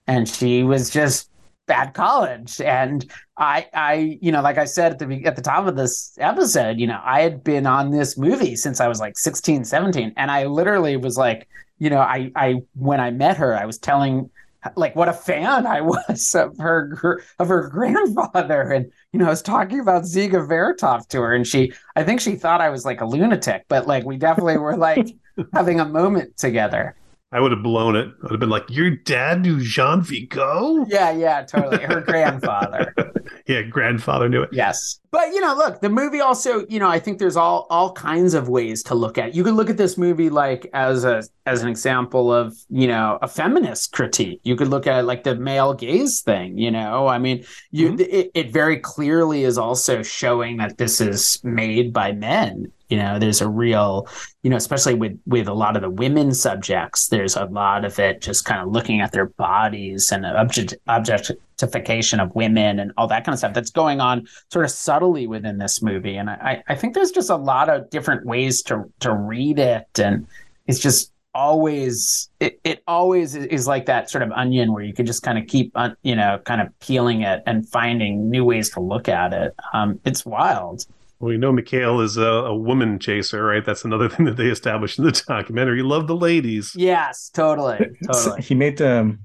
and 0.07 0.29
she 0.29 0.63
was 0.63 0.89
just 0.89 1.29
bad 1.67 1.93
college. 1.93 2.61
And 2.61 3.11
I, 3.37 3.67
I, 3.75 4.19
you 4.23 4.33
know, 4.33 4.41
like 4.41 4.57
I 4.57 4.65
said 4.65 4.93
at 4.93 4.99
the 4.99 5.25
at 5.27 5.37
the 5.37 5.43
top 5.43 5.67
of 5.67 5.77
this 5.77 6.17
episode, 6.19 6.79
you 6.79 6.87
know, 6.87 7.01
I 7.05 7.21
had 7.21 7.45
been 7.45 7.67
on 7.67 7.91
this 7.91 8.17
movie 8.17 8.57
since 8.57 8.81
I 8.81 8.89
was 8.89 9.01
like 9.01 9.19
16, 9.19 9.65
17, 9.65 10.15
and 10.17 10.31
I 10.31 10.47
literally 10.47 10.97
was 10.97 11.19
like, 11.19 11.47
you 11.79 11.91
know, 11.91 12.01
I, 12.01 12.33
I 12.35 12.63
when 12.75 13.01
I 13.01 13.11
met 13.11 13.37
her, 13.37 13.55
I 13.55 13.67
was 13.67 13.79
telling 13.79 14.31
like 14.77 14.97
what 14.97 15.09
a 15.09 15.13
fan 15.13 15.67
I 15.67 15.81
was 15.81 16.35
of 16.35 16.57
her 16.59 17.23
of 17.39 17.49
her 17.49 17.69
grandfather, 17.69 18.63
and 18.63 18.91
you 19.13 19.19
know 19.19 19.27
I 19.27 19.31
was 19.31 19.43
talking 19.43 19.81
about 19.81 20.05
Dziga 20.05 20.47
Vertov 20.49 21.09
to 21.09 21.21
her, 21.21 21.35
and 21.35 21.47
she 21.47 21.73
I 21.97 22.05
think 22.05 22.21
she 22.21 22.37
thought 22.37 22.61
I 22.61 22.71
was 22.71 22.85
like 22.85 23.01
a 23.01 23.07
lunatic, 23.07 23.65
but 23.69 23.87
like 23.87 24.05
we 24.05 24.17
definitely 24.17 24.59
were 24.59 24.77
like 24.77 25.09
having 25.53 25.81
a 25.81 25.85
moment 25.85 26.37
together. 26.37 26.97
I 27.33 27.41
would 27.41 27.51
have 27.51 27.65
blown 27.65 27.97
it. 27.97 28.07
I 28.07 28.23
would 28.23 28.31
have 28.31 28.41
been 28.41 28.49
like, 28.49 28.71
"Your 28.71 28.91
dad 28.91 29.41
knew 29.41 29.61
Jean 29.61 30.03
Vigo." 30.03 30.87
Yeah, 30.89 31.11
yeah, 31.11 31.43
totally. 31.43 31.83
Her 31.83 32.01
grandfather. 32.01 32.95
yeah, 33.49 33.63
grandfather 33.63 34.29
knew 34.29 34.43
it. 34.43 34.51
Yes, 34.53 35.01
but 35.15 35.33
you 35.33 35.41
know, 35.41 35.55
look, 35.55 35.81
the 35.81 35.89
movie 35.89 36.21
also, 36.21 36.67
you 36.67 36.81
know, 36.81 36.89
I 36.89 36.99
think 36.99 37.21
there's 37.21 37.37
all 37.37 37.69
all 37.71 37.93
kinds 37.93 38.35
of 38.35 38.49
ways 38.49 38.83
to 38.83 38.97
look 38.97 39.17
at. 39.17 39.29
It. 39.29 39.37
You 39.37 39.45
could 39.45 39.55
look 39.55 39.71
at 39.71 39.77
this 39.77 39.97
movie 39.97 40.29
like 40.29 40.69
as 40.75 41.05
a 41.05 41.23
as 41.47 41.63
an 41.63 41.69
example 41.69 42.33
of 42.33 42.57
you 42.69 42.89
know 42.89 43.21
a 43.23 43.29
feminist 43.29 43.93
critique. 43.93 44.41
You 44.43 44.57
could 44.57 44.67
look 44.67 44.89
at 44.89 44.99
it 44.99 45.03
like 45.05 45.23
the 45.23 45.37
male 45.37 45.73
gaze 45.73 46.21
thing. 46.21 46.59
You 46.59 46.73
know, 46.73 47.07
I 47.07 47.19
mean, 47.19 47.45
you 47.71 47.93
mm-hmm. 47.93 48.01
it, 48.01 48.33
it 48.35 48.53
very 48.53 48.81
clearly 48.81 49.45
is 49.45 49.57
also 49.57 50.03
showing 50.03 50.57
that 50.57 50.79
this 50.79 51.01
is 51.01 51.39
made 51.45 51.93
by 51.93 52.11
men 52.11 52.73
you 52.91 52.99
know 52.99 53.19
there's 53.19 53.41
a 53.41 53.49
real 53.49 54.07
you 54.43 54.51
know 54.51 54.57
especially 54.57 54.95
with 54.95 55.19
with 55.27 55.49
a 55.49 55.55
lot 55.55 55.75
of 55.75 55.81
the 55.81 55.89
women 55.89 56.35
subjects 56.35 57.09
there's 57.09 57.35
a 57.35 57.47
lot 57.47 57.83
of 57.85 57.99
it 57.99 58.21
just 58.21 58.45
kind 58.45 58.61
of 58.61 58.69
looking 58.69 59.01
at 59.01 59.11
their 59.11 59.27
bodies 59.27 60.13
and 60.13 60.27
object 60.27 60.75
object, 60.87 61.33
objectification 61.55 62.21
of 62.21 62.35
women 62.35 62.79
and 62.79 62.93
all 62.97 63.07
that 63.09 63.25
kind 63.25 63.33
of 63.33 63.39
stuff 63.39 63.55
that's 63.55 63.71
going 63.71 64.01
on 64.01 64.27
sort 64.51 64.65
of 64.65 64.71
subtly 64.71 65.27
within 65.27 65.59
this 65.59 65.83
movie. 65.83 66.17
And 66.17 66.31
i 66.31 66.63
i 66.69 66.75
think 66.75 66.95
there's 66.95 67.11
just 67.11 67.31
a 67.31 67.37
lot 67.37 67.69
of 67.69 67.89
different 67.91 68.27
ways 68.27 68.63
to 68.65 68.85
to 69.01 69.13
read 69.13 69.59
it. 69.59 69.87
And 69.99 70.27
it's 70.67 70.81
just 70.81 71.13
always 71.35 72.31
it, 72.39 72.61
it 72.63 72.83
always 72.87 73.35
is 73.35 73.67
like 73.67 73.87
that 73.87 74.09
sort 74.09 74.23
of 74.23 74.31
onion 74.33 74.73
where 74.73 74.85
you 74.85 74.95
could 74.95 75.07
just 75.07 75.23
kind 75.23 75.37
of 75.37 75.47
keep 75.47 75.73
on 75.77 75.97
you 76.03 76.15
know 76.15 76.41
kind 76.45 76.61
of 76.61 76.69
peeling 76.81 77.23
it 77.23 77.43
and 77.47 77.69
finding 77.69 78.31
new 78.31 78.45
ways 78.45 78.71
to 78.71 78.81
look 78.81 79.09
at 79.09 79.33
it. 79.33 79.55
Um, 79.73 80.01
it's 80.05 80.25
wild. 80.25 80.87
Well 81.21 81.33
you 81.33 81.39
know 81.39 81.53
mikhail 81.53 82.01
is 82.01 82.17
a, 82.17 82.23
a, 82.23 82.57
woman 82.57 82.99
chaser 82.99 83.45
right? 83.45 83.65
That's 83.65 83.85
another 83.85 84.09
thing 84.13 84.27
that 84.27 84.37
they 84.37 84.47
established 84.47 84.99
in 84.99 85.05
the 85.05 85.25
documentary. 85.27 85.79
You 85.79 85.89
love 85.89 86.07
the 86.07 86.17
ladies. 86.17 86.75
Yes 86.77 87.31
totally 87.33 87.79
totally. 88.07 88.43
he 88.43 88.55
made 88.55 88.81
um 88.83 89.21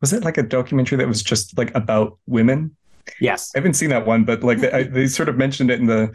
was 0.00 0.12
it 0.12 0.24
like 0.24 0.38
a 0.38 0.42
documentary 0.42 0.98
that 0.98 1.08
was 1.08 1.22
just 1.22 1.56
like 1.58 1.74
about 1.74 2.18
women 2.26 2.74
yes 3.20 3.52
i 3.54 3.58
haven't 3.58 3.74
seen 3.74 3.90
that 3.90 4.06
one 4.06 4.24
but 4.24 4.42
like 4.42 4.58
they, 4.58 4.84
they 4.84 5.06
sort 5.06 5.28
of 5.28 5.36
mentioned 5.36 5.70
it 5.70 5.80
in 5.80 5.86
the 5.86 6.12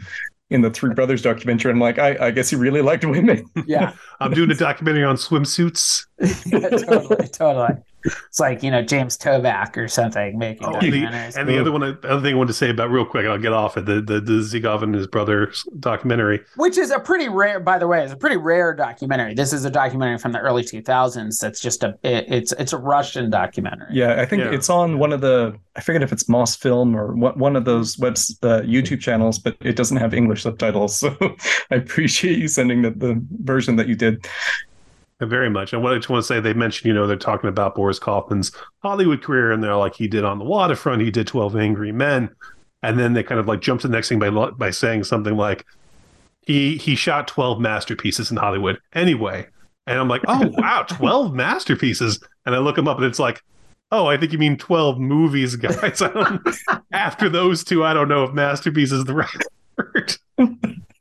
in 0.50 0.60
the 0.60 0.70
Three 0.70 0.94
Brothers 0.94 1.22
documentary. 1.22 1.72
I'm 1.72 1.80
like, 1.80 1.98
I, 1.98 2.16
I 2.26 2.30
guess 2.30 2.50
he 2.50 2.56
really 2.56 2.82
liked 2.82 3.04
women. 3.04 3.44
Yeah. 3.66 3.94
I'm 4.20 4.32
doing 4.32 4.50
a 4.50 4.54
documentary 4.54 5.04
on 5.04 5.16
swimsuits. 5.16 6.06
yeah, 6.46 6.68
totally, 6.68 7.28
totally. 7.28 7.82
It's 8.04 8.40
like 8.40 8.62
you 8.62 8.70
know 8.70 8.82
James 8.82 9.16
Toback 9.16 9.76
or 9.76 9.88
something 9.88 10.38
making 10.38 10.66
oh, 10.66 10.80
the, 10.80 11.04
and 11.04 11.48
the 11.48 11.60
other 11.60 11.72
one, 11.72 11.82
other 11.82 12.20
thing 12.20 12.34
I 12.34 12.36
wanted 12.36 12.48
to 12.48 12.54
say 12.54 12.70
about 12.70 12.90
real 12.90 13.04
quick, 13.04 13.26
I'll 13.26 13.38
get 13.38 13.52
off 13.52 13.76
it. 13.76 13.86
The 13.86 14.00
the, 14.00 14.20
the 14.20 14.32
Zhigov 14.40 14.82
and 14.82 14.94
his 14.94 15.06
brother's 15.06 15.64
documentary, 15.78 16.40
which 16.56 16.78
is 16.78 16.90
a 16.90 16.98
pretty 16.98 17.28
rare, 17.28 17.60
by 17.60 17.78
the 17.78 17.86
way, 17.86 18.04
is 18.04 18.12
a 18.12 18.16
pretty 18.16 18.36
rare 18.36 18.74
documentary. 18.74 19.34
This 19.34 19.52
is 19.52 19.64
a 19.64 19.70
documentary 19.70 20.18
from 20.18 20.32
the 20.32 20.40
early 20.40 20.62
2000s. 20.62 21.38
That's 21.38 21.60
just 21.60 21.82
a 21.82 21.98
it, 22.02 22.26
it's 22.28 22.52
it's 22.52 22.72
a 22.72 22.78
Russian 22.78 23.30
documentary. 23.30 23.88
Yeah, 23.90 24.20
I 24.20 24.26
think 24.26 24.42
yeah. 24.42 24.52
it's 24.52 24.68
on 24.68 24.98
one 24.98 25.12
of 25.12 25.20
the 25.20 25.58
I 25.76 25.80
forget 25.80 26.02
if 26.02 26.12
it's 26.12 26.24
Mosfilm 26.24 26.94
or 26.94 27.14
what 27.14 27.36
one 27.36 27.56
of 27.56 27.64
those 27.64 27.98
webs 27.98 28.38
uh, 28.42 28.60
YouTube 28.60 29.00
channels, 29.00 29.38
but 29.38 29.56
it 29.60 29.76
doesn't 29.76 29.96
have 29.96 30.14
English 30.14 30.42
subtitles. 30.42 30.94
So 31.04 31.14
I 31.70 31.76
appreciate 31.76 32.38
you 32.38 32.48
sending 32.48 32.82
the, 32.82 32.90
the 32.90 33.22
version 33.42 33.76
that 33.76 33.88
you 33.88 33.94
did. 33.94 34.26
Very 35.20 35.48
much. 35.48 35.72
And 35.72 35.82
what 35.82 35.92
I 35.92 35.96
just 35.96 36.08
want 36.08 36.22
to 36.22 36.26
say, 36.26 36.40
they 36.40 36.54
mentioned, 36.54 36.88
you 36.88 36.92
know, 36.92 37.06
they're 37.06 37.16
talking 37.16 37.48
about 37.48 37.74
Boris 37.74 37.98
Kaufman's 37.98 38.50
Hollywood 38.82 39.22
career, 39.22 39.52
and 39.52 39.62
they're 39.62 39.76
like, 39.76 39.94
he 39.94 40.08
did 40.08 40.24
on 40.24 40.38
the 40.38 40.44
waterfront, 40.44 41.02
he 41.02 41.10
did 41.10 41.26
12 41.26 41.56
Angry 41.56 41.92
Men. 41.92 42.30
And 42.82 42.98
then 42.98 43.14
they 43.14 43.22
kind 43.22 43.40
of 43.40 43.46
like 43.46 43.60
jump 43.60 43.80
to 43.80 43.88
the 43.88 43.92
next 43.92 44.08
thing 44.08 44.18
by 44.18 44.28
by 44.30 44.70
saying 44.70 45.04
something 45.04 45.36
like, 45.36 45.64
he 46.46 46.76
he 46.76 46.94
shot 46.94 47.28
12 47.28 47.60
masterpieces 47.60 48.30
in 48.30 48.36
Hollywood 48.36 48.78
anyway. 48.92 49.46
And 49.86 49.98
I'm 49.98 50.08
like, 50.08 50.22
oh 50.28 50.48
wow, 50.58 50.82
12 50.88 51.34
masterpieces. 51.34 52.20
And 52.44 52.54
I 52.54 52.58
look 52.58 52.76
them 52.76 52.88
up 52.88 52.98
and 52.98 53.06
it's 53.06 53.18
like, 53.18 53.42
oh, 53.90 54.06
I 54.06 54.16
think 54.16 54.32
you 54.32 54.38
mean 54.38 54.56
12 54.56 54.98
movies, 54.98 55.56
guys. 55.56 56.02
after 56.92 57.28
those 57.28 57.64
two, 57.64 57.84
I 57.84 57.94
don't 57.94 58.08
know 58.08 58.24
if 58.24 58.32
masterpiece 58.32 58.92
is 58.92 59.04
the 59.04 59.14
right 59.14 59.28
word. 59.78 60.16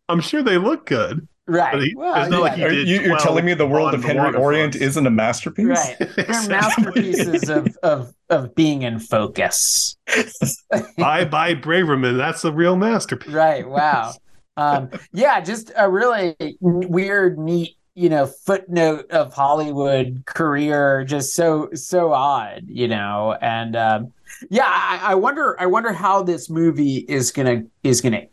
I'm 0.08 0.22
sure 0.22 0.44
they 0.44 0.58
look 0.58 0.86
good. 0.86 1.28
Right. 1.46 1.82
He, 1.82 1.94
well, 1.96 2.32
yeah. 2.32 2.38
like 2.38 2.58
you, 2.58 3.14
are 3.14 3.20
telling 3.20 3.44
me 3.44 3.54
the 3.54 3.68
world 3.68 3.94
of 3.94 4.02
Henry 4.02 4.34
Orient 4.34 4.76
isn't 4.76 5.06
a 5.06 5.10
masterpiece? 5.10 5.66
Right. 5.66 5.98
They're 6.16 6.48
masterpieces 6.48 7.50
of, 7.50 7.78
of 7.84 8.14
of 8.30 8.56
being 8.56 8.84
in 8.84 9.00
focus. 9.00 9.98
Bye 10.98 11.26
Bye 11.26 11.56
Braverman, 11.56 12.18
that's 12.18 12.46
a 12.46 12.52
real 12.52 12.78
masterpiece. 12.78 13.34
Right. 13.34 13.68
Wow. 13.68 14.14
Um, 14.56 14.90
yeah, 15.12 15.42
just 15.42 15.72
a 15.76 15.90
really 15.90 16.36
weird, 16.62 17.38
neat, 17.38 17.76
you 17.96 18.08
know, 18.08 18.26
footnote 18.26 19.12
of 19.12 19.34
Hollywood 19.34 20.24
career. 20.26 21.04
Just 21.04 21.34
so 21.34 21.70
so 21.74 22.14
odd, 22.14 22.64
you 22.68 22.88
know. 22.88 23.38
And 23.42 23.76
um, 23.76 24.14
yeah, 24.50 24.66
I, 24.68 25.12
I 25.12 25.16
wonder. 25.16 25.60
I 25.60 25.66
wonder 25.66 25.92
how 25.92 26.24
this 26.24 26.50
movie 26.50 26.98
is 27.10 27.32
gonna 27.32 27.64
is 27.84 28.00
gonna 28.00 28.28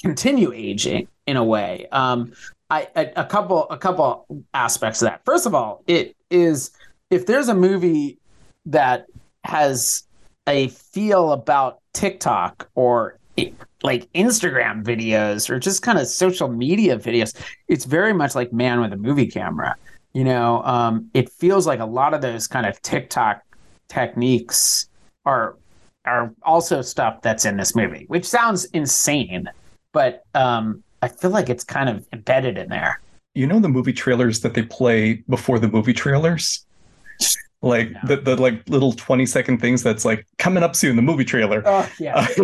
continue 0.00 0.52
aging 0.52 1.08
in 1.26 1.36
a 1.36 1.44
way. 1.44 1.86
Um, 1.92 2.32
I 2.70 2.88
a, 2.96 3.12
a 3.16 3.24
couple 3.24 3.68
a 3.70 3.78
couple 3.78 4.26
aspects 4.54 5.02
of 5.02 5.08
that. 5.08 5.24
First 5.24 5.46
of 5.46 5.54
all, 5.54 5.82
it 5.86 6.16
is 6.30 6.70
if 7.10 7.26
there's 7.26 7.48
a 7.48 7.54
movie 7.54 8.18
that 8.66 9.06
has 9.44 10.04
a 10.46 10.68
feel 10.68 11.32
about 11.32 11.80
TikTok 11.94 12.68
or 12.74 13.18
like 13.82 14.12
Instagram 14.12 14.82
videos 14.82 15.48
or 15.48 15.58
just 15.58 15.82
kind 15.82 15.98
of 15.98 16.06
social 16.08 16.48
media 16.48 16.98
videos, 16.98 17.34
it's 17.68 17.84
very 17.84 18.12
much 18.12 18.34
like 18.34 18.52
Man 18.52 18.80
with 18.80 18.92
a 18.92 18.96
Movie 18.96 19.28
Camera. 19.28 19.76
You 20.12 20.24
know, 20.24 20.62
um, 20.64 21.10
it 21.14 21.30
feels 21.30 21.66
like 21.66 21.80
a 21.80 21.86
lot 21.86 22.14
of 22.14 22.20
those 22.20 22.46
kind 22.46 22.66
of 22.66 22.80
TikTok 22.82 23.42
techniques 23.88 24.88
are 25.24 25.56
are 26.04 26.32
also 26.42 26.80
stuff 26.80 27.20
that's 27.22 27.44
in 27.44 27.56
this 27.56 27.76
movie, 27.76 28.04
which 28.08 28.24
sounds 28.24 28.64
insane 28.66 29.48
but 29.92 30.24
um, 30.34 30.82
I 31.02 31.08
feel 31.08 31.30
like 31.30 31.48
it's 31.48 31.64
kind 31.64 31.88
of 31.88 32.06
embedded 32.12 32.58
in 32.58 32.68
there. 32.68 33.00
You 33.34 33.46
know 33.46 33.60
the 33.60 33.68
movie 33.68 33.92
trailers 33.92 34.40
that 34.40 34.54
they 34.54 34.62
play 34.62 35.22
before 35.28 35.58
the 35.58 35.68
movie 35.68 35.92
trailers? 35.92 36.64
Like 37.60 37.92
the, 38.06 38.16
the 38.16 38.36
like 38.36 38.68
little 38.68 38.92
20 38.92 39.26
second 39.26 39.58
things 39.58 39.82
that's 39.82 40.04
like 40.04 40.24
coming 40.38 40.62
up 40.62 40.76
soon, 40.76 40.94
the 40.94 41.02
movie 41.02 41.24
trailer. 41.24 41.62
Oh 41.66 41.88
yeah. 41.98 42.26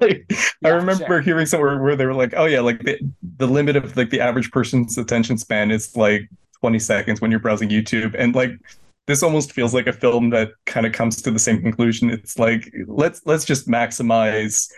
like 0.00 0.24
yeah, 0.30 0.36
I 0.64 0.68
remember 0.68 1.04
sure. 1.04 1.20
hearing 1.20 1.46
somewhere 1.46 1.82
where 1.82 1.96
they 1.96 2.06
were 2.06 2.14
like, 2.14 2.32
oh 2.36 2.44
yeah, 2.44 2.60
like 2.60 2.80
the, 2.84 2.98
the 3.38 3.48
limit 3.48 3.74
of 3.74 3.96
like 3.96 4.10
the 4.10 4.20
average 4.20 4.52
person's 4.52 4.96
attention 4.98 5.36
span 5.36 5.72
is 5.72 5.96
like 5.96 6.28
20 6.60 6.78
seconds 6.78 7.20
when 7.20 7.32
you're 7.32 7.40
browsing 7.40 7.68
YouTube. 7.68 8.14
And 8.16 8.36
like 8.36 8.52
this 9.08 9.24
almost 9.24 9.52
feels 9.52 9.74
like 9.74 9.88
a 9.88 9.92
film 9.92 10.30
that 10.30 10.50
kind 10.64 10.86
of 10.86 10.92
comes 10.92 11.20
to 11.22 11.32
the 11.32 11.40
same 11.40 11.60
conclusion. 11.60 12.10
It's 12.10 12.38
like 12.38 12.72
let's 12.86 13.22
let's 13.24 13.44
just 13.44 13.66
maximize 13.66 14.70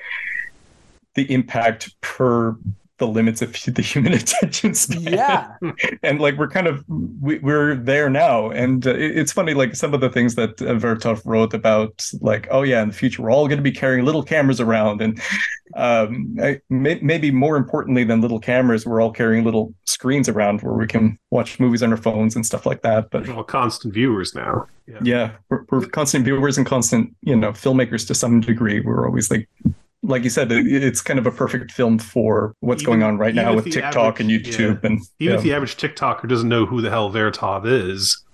the 1.19 1.33
impact 1.33 2.01
per 2.01 2.57
the 2.99 3.07
limits 3.07 3.43
of 3.43 3.53
the 3.53 3.83
human 3.83 4.13
attention 4.23 4.75
span. 4.75 5.03
Yeah, 5.03 5.57
and 6.03 6.21
like 6.21 6.37
we're 6.37 6.49
kind 6.49 6.67
of 6.67 6.85
we, 7.21 7.39
are 7.45 7.75
there 7.75 8.11
now, 8.11 8.51
and 8.51 8.87
uh, 8.87 8.95
it's 8.95 9.33
funny 9.33 9.55
like 9.55 9.75
some 9.75 9.95
of 9.95 10.01
the 10.01 10.11
things 10.11 10.35
that 10.37 10.61
uh, 10.63 10.75
Vertov 10.75 11.23
wrote 11.25 11.55
about, 11.55 12.07
like 12.21 12.47
oh 12.51 12.63
yeah, 12.63 12.83
in 12.83 12.89
the 12.89 12.95
future 12.95 13.23
we're 13.23 13.33
all 13.33 13.49
going 13.49 13.59
to 13.59 13.63
be 13.63 13.73
carrying 13.73 14.05
little 14.05 14.23
cameras 14.23 14.61
around, 14.61 15.01
and 15.01 15.21
um, 15.75 16.37
I, 16.41 16.61
may, 16.71 16.99
maybe 17.03 17.31
more 17.31 17.57
importantly 17.57 18.05
than 18.05 18.21
little 18.21 18.41
cameras, 18.41 18.87
we're 18.87 19.01
all 19.01 19.13
carrying 19.13 19.45
little 19.45 19.75
screens 19.87 20.29
around 20.29 20.63
where 20.63 20.75
we 20.75 20.87
can 20.87 21.19
watch 21.31 21.59
movies 21.59 21.83
on 21.83 21.91
our 21.91 21.97
phones 21.97 22.37
and 22.37 22.47
stuff 22.47 22.67
like 22.67 22.83
that. 22.83 23.11
But 23.11 23.27
we're 23.27 23.35
all 23.35 23.45
constant 23.45 23.95
viewers 23.95 24.35
now. 24.35 24.67
Yeah, 24.87 24.99
yeah 25.03 25.31
we're, 25.51 25.65
we're 25.71 25.87
constant 25.87 26.25
viewers 26.25 26.59
and 26.59 26.67
constant 26.67 27.15
you 27.23 27.37
know 27.37 27.53
filmmakers 27.53 28.07
to 28.09 28.15
some 28.15 28.41
degree. 28.41 28.81
We're 28.81 29.07
always 29.07 29.31
like 29.31 29.49
like 30.03 30.23
you 30.25 30.31
said, 30.31 30.51
it's 30.53 31.01
kind 31.01 31.19
of 31.19 31.27
a 31.27 31.31
perfect 31.31 31.73
film 31.73 31.99
for 31.99 32.55
what's 32.61 32.83
even, 32.83 33.01
going 33.01 33.03
on 33.03 33.19
right 33.19 33.35
now 33.35 33.55
with 33.55 33.65
TikTok 33.65 34.21
average, 34.21 34.21
and 34.21 34.31
YouTube. 34.31 34.83
Yeah. 34.83 34.91
And 34.91 35.01
even 35.19 35.33
yeah. 35.33 35.35
if 35.35 35.43
the 35.43 35.53
average 35.53 35.77
TikToker 35.77 36.29
doesn't 36.29 36.49
know 36.49 36.67
who 36.67 36.81
the 36.81 36.91
hell 36.91 37.11
Vertov 37.11 37.67
is, 37.67 38.25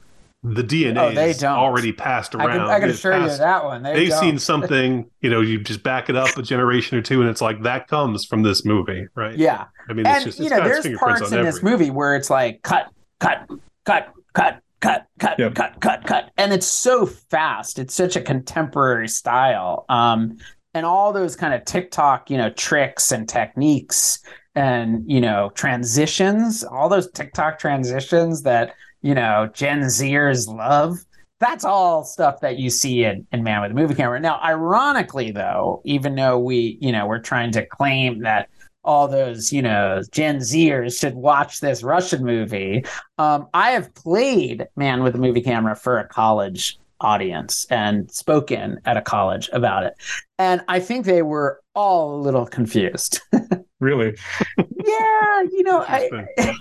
the 0.45 0.63
DNA 0.63 1.17
oh, 1.17 1.21
is 1.23 1.43
already 1.43 1.91
passed 1.91 2.35
around. 2.35 2.51
I 2.51 2.53
can, 2.53 2.61
I 2.61 2.81
can 2.81 2.91
assure 2.91 3.13
passed, 3.13 3.33
you 3.33 3.39
that 3.39 3.65
one. 3.65 3.83
They 3.83 4.07
have 4.07 4.19
seen 4.19 4.39
something, 4.39 5.11
you 5.23 5.31
know, 5.31 5.41
you 5.41 5.59
just 5.59 5.83
back 5.83 6.11
it 6.11 6.17
up 6.17 6.37
a 6.37 6.43
generation 6.43 6.99
or 6.99 7.03
two, 7.03 7.23
and 7.23 7.31
it's 7.31 7.41
like 7.41 7.63
that 7.63 7.89
comes 7.89 8.27
from 8.27 8.43
this 8.43 8.63
movie, 8.65 9.07
right? 9.15 9.37
Yeah. 9.39 9.65
I 9.89 9.95
mean, 9.95 10.07
and, 10.07 10.23
just, 10.23 10.39
you 10.39 10.51
know, 10.51 10.63
there's 10.63 10.87
parts 10.99 11.33
in 11.33 11.43
this 11.43 11.63
movie 11.63 11.91
where 11.91 12.15
it's 12.15 12.29
like 12.29 12.61
cut, 12.61 12.91
cut, 13.21 13.49
cut, 13.87 14.13
cut, 14.35 14.61
cut, 14.83 15.07
cut, 15.19 15.39
yep. 15.39 15.55
cut, 15.55 15.81
cut, 15.81 16.05
cut, 16.05 16.31
and 16.37 16.53
it's 16.53 16.67
so 16.67 17.07
fast. 17.07 17.79
It's 17.79 17.95
such 17.95 18.15
a 18.15 18.21
contemporary 18.21 19.09
style. 19.09 19.87
Um, 19.89 20.37
and 20.75 20.85
all 20.85 21.13
those 21.13 21.37
kind 21.37 21.55
of 21.55 21.65
TikTok, 21.65 22.31
you 22.31 22.37
know, 22.37 22.51
tricks 22.51 23.13
and 23.13 23.29
techniques 23.29 24.19
and, 24.55 25.09
you 25.11 25.21
know, 25.21 25.51
transitions, 25.55 26.65
all 26.65 26.89
those 26.89 27.11
TikTok 27.13 27.59
transitions 27.59 28.43
that, 28.43 28.75
you 29.03 29.15
know, 29.15 29.49
Gen 29.55 29.83
Zers 29.83 30.49
love. 30.49 30.99
That's 31.41 31.65
all 31.65 32.05
stuff 32.05 32.41
that 32.41 32.59
you 32.59 32.71
see 32.71 33.05
in, 33.05 33.27
in 33.33 33.43
Man 33.43 33.63
with 33.63 33.73
a 33.73 33.75
Movie 33.75 33.95
Camera. 33.95 34.21
Now, 34.21 34.41
ironically, 34.43 35.31
though, 35.31 35.83
even 35.85 36.15
though 36.15 36.39
we, 36.39 36.79
you 36.81 36.93
know, 36.93 37.07
we're 37.07 37.19
trying 37.19 37.53
to 37.53 37.67
claim 37.67 38.21
that 38.21 38.49
all 38.85 39.09
those, 39.09 39.53
you 39.53 39.63
know, 39.63 40.03
Gen 40.13 40.39
Zers 40.39 40.99
should 40.99 41.15
watch 41.15 41.61
this 41.61 41.83
Russian 41.83 42.25
movie. 42.25 42.85
Um, 43.19 43.49
I 43.55 43.71
have 43.71 43.95
played 43.95 44.67
Man 44.77 45.03
with 45.03 45.15
a 45.15 45.19
Movie 45.19 45.41
Camera 45.41 45.75
for 45.75 45.99
a 45.99 46.09
college 46.09 46.79
audience 47.05 47.67
and 47.71 48.11
spoken 48.11 48.81
at 48.85 48.97
a 48.97 49.03
college 49.03 49.51
about 49.53 49.85
it. 49.85 49.95
And 50.39 50.63
I 50.67 50.81
think 50.81 51.05
they 51.05 51.23
were 51.23 51.61
all 51.75 52.17
a 52.17 52.21
little 52.21 52.47
confused. 52.47 53.21
really? 53.81 54.17
yeah, 54.59 55.43
you 55.43 55.63
know, 55.63 55.85
I 55.87 56.27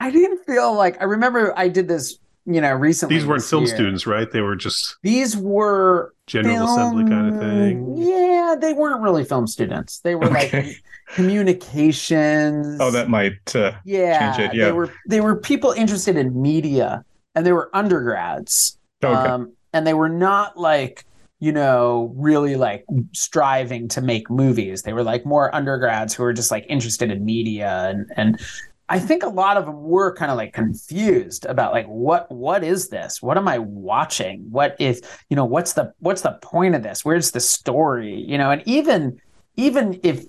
I 0.00 0.10
didn't 0.10 0.44
feel 0.44 0.74
like 0.74 1.00
I 1.00 1.04
remember 1.04 1.56
I 1.56 1.68
did 1.68 1.86
this, 1.86 2.18
you 2.46 2.60
know, 2.60 2.72
recently. 2.72 3.16
These 3.16 3.26
weren't 3.26 3.44
film 3.44 3.64
year. 3.64 3.74
students, 3.74 4.06
right? 4.06 4.30
They 4.30 4.40
were 4.40 4.56
just 4.56 4.96
These 5.02 5.36
were 5.36 6.14
general 6.26 6.66
film, 6.66 6.70
assembly 6.70 7.04
kind 7.08 7.34
of 7.34 7.40
thing. 7.40 7.96
Yeah, 7.98 8.56
they 8.58 8.72
weren't 8.72 9.02
really 9.02 9.24
film 9.24 9.46
students. 9.46 10.00
They 10.00 10.14
were 10.14 10.26
okay. 10.26 10.62
like 10.62 10.82
communications. 11.14 12.78
Oh, 12.80 12.90
that 12.90 13.08
might 13.08 13.54
uh, 13.54 13.72
yeah, 13.84 14.34
change 14.34 14.50
it. 14.50 14.56
Yeah. 14.56 14.64
They 14.66 14.72
were 14.72 14.92
they 15.08 15.20
were 15.20 15.36
people 15.36 15.72
interested 15.72 16.16
in 16.16 16.40
media 16.40 17.04
and 17.34 17.46
they 17.46 17.52
were 17.52 17.70
undergrads. 17.74 18.78
Okay. 19.04 19.14
Um, 19.14 19.52
and 19.72 19.86
they 19.86 19.94
were 19.94 20.08
not 20.08 20.58
like 20.58 21.04
you 21.40 21.52
know 21.52 22.12
really 22.16 22.56
like 22.56 22.84
striving 23.12 23.88
to 23.88 24.00
make 24.00 24.30
movies 24.30 24.82
they 24.82 24.92
were 24.92 25.02
like 25.02 25.26
more 25.26 25.54
undergrads 25.54 26.14
who 26.14 26.22
were 26.22 26.32
just 26.32 26.50
like 26.50 26.64
interested 26.68 27.10
in 27.10 27.24
media 27.24 27.88
and 27.88 28.10
and 28.16 28.40
I 28.88 28.98
think 28.98 29.22
a 29.22 29.28
lot 29.28 29.56
of 29.56 29.64
them 29.64 29.84
were 29.84 30.14
kind 30.14 30.30
of 30.30 30.36
like 30.36 30.52
confused 30.52 31.46
about 31.46 31.72
like 31.72 31.86
what 31.86 32.30
what 32.30 32.62
is 32.62 32.90
this? 32.90 33.22
What 33.22 33.38
am 33.38 33.48
I 33.48 33.56
watching? 33.56 34.50
What 34.50 34.76
is 34.78 35.00
you 35.30 35.36
know 35.36 35.46
what's 35.46 35.72
the 35.72 35.94
what's 36.00 36.20
the 36.20 36.32
point 36.42 36.74
of 36.74 36.82
this? 36.82 37.02
Where's 37.02 37.30
the 37.30 37.40
story? 37.40 38.14
You 38.14 38.36
know, 38.36 38.50
and 38.50 38.62
even 38.66 39.18
even 39.56 39.98
if 40.02 40.26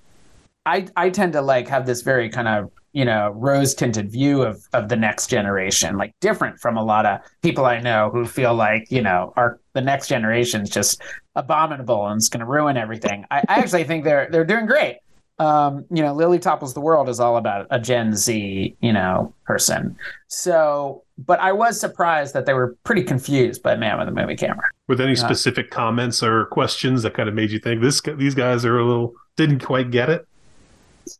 I 0.65 0.87
I 0.95 1.09
tend 1.09 1.33
to 1.33 1.41
like 1.41 1.67
have 1.67 1.85
this 1.85 2.03
very 2.03 2.29
kind 2.29 2.47
of 2.47 2.71
you 2.93 3.05
know 3.05 3.31
rose 3.35 3.73
tinted 3.73 4.11
view 4.11 4.41
of 4.43 4.65
of 4.73 4.89
the 4.89 4.95
next 4.95 5.27
generation, 5.27 5.97
like 5.97 6.13
different 6.21 6.59
from 6.59 6.77
a 6.77 6.83
lot 6.83 7.05
of 7.05 7.19
people 7.41 7.65
I 7.65 7.79
know 7.79 8.09
who 8.11 8.25
feel 8.25 8.53
like 8.53 8.89
you 8.89 9.01
know 9.01 9.33
our 9.35 9.59
the 9.73 9.81
next 9.81 10.07
generation 10.07 10.61
is 10.61 10.69
just 10.69 11.01
abominable 11.35 12.07
and 12.07 12.17
it's 12.17 12.29
going 12.29 12.39
to 12.41 12.45
ruin 12.45 12.77
everything. 12.77 13.25
I, 13.31 13.39
I 13.39 13.55
actually 13.59 13.83
think 13.83 14.03
they're 14.03 14.29
they're 14.31 14.45
doing 14.45 14.65
great 14.65 14.97
um, 15.39 15.85
you 15.89 16.03
know, 16.03 16.13
Lily 16.13 16.39
Topples 16.39 16.73
the 16.73 16.81
World 16.81 17.09
is 17.09 17.19
all 17.19 17.37
about 17.37 17.67
a 17.71 17.79
Gen 17.79 18.15
Z, 18.15 18.75
you 18.79 18.93
know, 18.93 19.33
person. 19.45 19.97
So, 20.27 21.03
but 21.17 21.39
I 21.39 21.51
was 21.51 21.79
surprised 21.79 22.33
that 22.33 22.45
they 22.45 22.53
were 22.53 22.75
pretty 22.83 23.03
confused 23.03 23.63
by 23.63 23.75
Man 23.75 23.97
with 23.97 24.07
a 24.07 24.11
Movie 24.11 24.35
Camera. 24.35 24.69
with 24.87 25.01
any 25.01 25.13
uh, 25.13 25.15
specific 25.15 25.71
comments 25.71 26.21
or 26.21 26.45
questions 26.45 27.03
that 27.03 27.13
kind 27.13 27.27
of 27.27 27.35
made 27.35 27.51
you 27.51 27.59
think 27.59 27.81
this 27.81 28.01
these 28.01 28.35
guys 28.35 28.63
are 28.63 28.77
a 28.77 28.85
little 28.85 29.13
didn't 29.35 29.59
quite 29.59 29.89
get 29.89 30.09
it? 30.09 30.27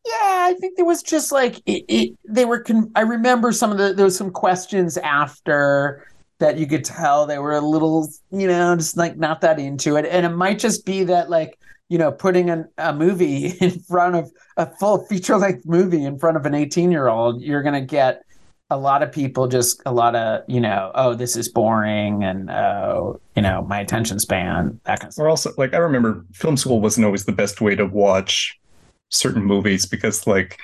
Yeah, 0.06 0.48
I 0.50 0.56
think 0.60 0.78
there 0.78 0.86
was 0.86 1.04
just 1.04 1.32
like 1.32 1.58
it, 1.66 1.86
it 1.88 2.18
they 2.28 2.46
were. 2.46 2.60
Con- 2.60 2.92
I 2.96 3.02
remember 3.02 3.52
some 3.52 3.72
of 3.72 3.78
the 3.78 3.94
there 3.94 4.06
was 4.06 4.18
some 4.18 4.32
questions 4.32 4.98
after 4.98 6.08
that 6.40 6.58
you 6.58 6.68
could 6.68 6.84
tell 6.84 7.26
they 7.26 7.40
were 7.40 7.54
a 7.54 7.62
little, 7.62 8.10
you 8.32 8.48
know, 8.48 8.76
just 8.76 8.98
like 8.98 9.18
not 9.18 9.42
that 9.42 9.60
into 9.60 9.96
it, 9.96 10.06
and 10.06 10.26
it 10.26 10.30
might 10.30 10.60
just 10.60 10.86
be 10.86 11.04
that 11.06 11.30
like 11.30 11.58
you 11.90 12.00
know, 12.00 12.12
putting 12.12 12.50
an, 12.50 12.68
a 12.80 12.92
movie 12.92 13.48
in 13.62 13.80
front 13.82 14.16
of 14.16 14.32
a 14.58 14.66
full 14.78 15.06
feature 15.06 15.38
length 15.38 15.66
movie 15.66 16.04
in 16.04 16.18
front 16.18 16.38
of 16.38 16.46
an 16.46 16.56
18 16.56 16.92
year 16.92 17.08
old, 17.08 17.42
you're 17.42 17.62
going 17.62 17.76
to 17.76 17.82
get 17.86 18.24
a 18.70 18.78
lot 18.78 19.04
of 19.04 19.12
people 19.12 19.48
just 19.48 19.80
a 19.86 19.92
lot 19.94 20.16
of, 20.16 20.42
you 20.48 20.60
know, 20.60 20.92
oh, 20.96 21.14
this 21.14 21.36
is 21.36 21.50
boring 21.50 22.24
and, 22.24 22.50
oh, 22.50 23.22
you 23.36 23.44
know, 23.44 23.62
my 23.62 23.80
attention 23.80 24.18
span, 24.18 24.80
that 24.86 25.00
kind 25.00 25.10
of 25.10 25.14
stuff. 25.14 25.24
Or 25.24 25.30
also, 25.30 25.52
like, 25.58 25.76
I 25.76 25.78
remember 25.78 26.26
film 26.34 26.58
school 26.58 26.82
wasn't 26.82 27.06
always 27.06 27.26
the 27.26 27.32
best 27.32 27.62
way 27.62 27.76
to 27.76 27.86
watch 27.86 28.60
certain 29.14 29.44
movies 29.44 29.86
because, 29.86 30.28
like, 30.28 30.60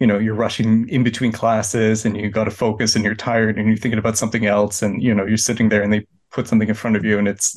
you 0.00 0.06
know, 0.06 0.18
you're 0.18 0.34
rushing 0.34 0.88
in 0.88 1.04
between 1.04 1.30
classes 1.30 2.04
and 2.04 2.16
you 2.16 2.30
got 2.30 2.44
to 2.44 2.50
focus 2.50 2.96
and 2.96 3.04
you're 3.04 3.14
tired 3.14 3.58
and 3.58 3.68
you're 3.68 3.76
thinking 3.76 3.98
about 3.98 4.16
something 4.16 4.46
else 4.46 4.82
and, 4.82 5.02
you 5.02 5.14
know, 5.14 5.26
you're 5.26 5.36
sitting 5.36 5.68
there 5.68 5.82
and 5.82 5.92
they 5.92 6.06
put 6.30 6.48
something 6.48 6.68
in 6.68 6.74
front 6.74 6.96
of 6.96 7.04
you 7.04 7.18
and 7.18 7.28
it's, 7.28 7.56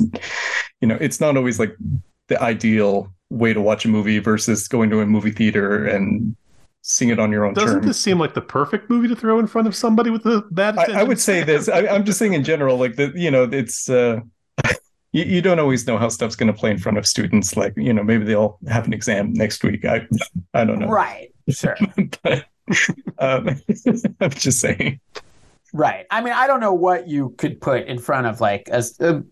you 0.81 0.87
know, 0.87 0.97
it's 0.99 1.21
not 1.21 1.37
always 1.37 1.59
like 1.59 1.75
the 2.27 2.41
ideal 2.41 3.13
way 3.29 3.53
to 3.53 3.61
watch 3.61 3.85
a 3.85 3.87
movie 3.87 4.19
versus 4.19 4.67
going 4.67 4.89
to 4.89 4.99
a 4.99 5.05
movie 5.05 5.31
theater 5.31 5.85
and 5.87 6.35
seeing 6.81 7.09
it 7.09 7.19
on 7.19 7.31
your 7.31 7.45
own 7.45 7.53
Doesn't 7.53 7.77
terms. 7.77 7.85
this 7.85 7.99
seem 7.99 8.19
like 8.19 8.33
the 8.33 8.41
perfect 8.41 8.89
movie 8.89 9.07
to 9.07 9.15
throw 9.15 9.39
in 9.39 9.47
front 9.47 9.67
of 9.67 9.75
somebody 9.75 10.09
with 10.09 10.25
a 10.25 10.43
bad 10.51 10.77
I, 10.77 10.99
I, 10.99 11.03
would 11.03 11.19
say 11.19 11.41
this. 11.43 11.69
I, 11.69 11.79
am 11.83 12.03
just 12.03 12.19
saying 12.19 12.33
in 12.33 12.43
general, 12.43 12.77
like 12.77 12.95
that, 12.97 13.15
you 13.15 13.31
know, 13.31 13.43
it's 13.43 13.89
uh, 13.89 14.19
you, 15.13 15.23
you 15.23 15.41
don't 15.41 15.59
always 15.59 15.87
know 15.87 15.97
how 15.97 16.09
stuff's 16.09 16.35
going 16.35 16.51
to 16.51 16.59
play 16.59 16.71
in 16.71 16.77
front 16.77 16.97
of 16.97 17.07
students. 17.07 17.55
Like, 17.55 17.73
you 17.77 17.93
know, 17.93 18.03
maybe 18.03 18.25
they'll 18.25 18.57
have 18.67 18.85
an 18.85 18.93
exam 18.93 19.31
next 19.31 19.63
week. 19.63 19.85
I, 19.85 20.05
I 20.53 20.65
don't 20.65 20.79
know. 20.79 20.87
Right. 20.87 21.33
Sure. 21.49 21.77
but 22.23 22.45
um, 23.19 23.49
I'm 24.19 24.31
just 24.31 24.59
saying. 24.59 24.99
Right. 25.71 26.05
I 26.11 26.21
mean, 26.21 26.33
I 26.33 26.45
don't 26.45 26.59
know 26.59 26.73
what 26.73 27.07
you 27.07 27.33
could 27.37 27.59
put 27.61 27.87
in 27.87 27.97
front 27.97 28.27
of 28.27 28.41
like 28.41 28.69
a, 28.71 28.83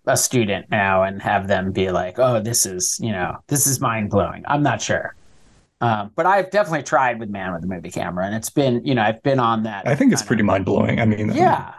a 0.08 0.18
student 0.18 0.68
now 0.72 1.04
and 1.04 1.22
have 1.22 1.48
them 1.48 1.72
be 1.72 1.92
like, 1.92 2.18
"Oh, 2.18 2.40
this 2.40 2.66
is 2.66 2.98
you 3.00 3.12
know, 3.12 3.38
this 3.48 3.68
is 3.68 3.80
mind 3.80 4.10
blowing." 4.10 4.44
I'm 4.48 4.64
not 4.64 4.82
sure, 4.82 5.16
um, 5.82 6.12
but 6.16 6.26
I've 6.26 6.50
definitely 6.50 6.82
tried 6.82 7.20
with 7.20 7.30
Man 7.30 7.54
with 7.54 7.62
the 7.62 7.68
Movie 7.68 7.92
Camera, 7.92 8.26
and 8.26 8.34
it's 8.34 8.50
been 8.50 8.84
you 8.84 8.96
know 8.96 9.04
I've 9.04 9.22
been 9.22 9.40
on 9.40 9.62
that. 9.64 9.88
I 9.88 9.94
think 9.94 10.14
it's 10.14 10.24
pretty 10.24 10.42
mind 10.42 10.66
blowing. 10.66 11.00
I 11.00 11.06
mean, 11.06 11.32
yeah, 11.32 11.76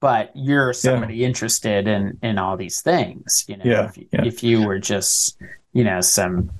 but 0.00 0.30
you're 0.34 0.72
somebody 0.72 1.16
yeah. 1.16 1.26
interested 1.26 1.88
in 1.88 2.18
in 2.22 2.38
all 2.38 2.56
these 2.56 2.80
things. 2.80 3.44
You 3.48 3.56
know, 3.56 3.64
yeah, 3.64 3.86
if, 3.86 3.96
yeah. 3.96 4.24
if 4.24 4.42
you 4.42 4.66
were 4.66 4.78
just 4.78 5.36
you 5.72 5.84
know 5.84 6.00
some 6.00 6.50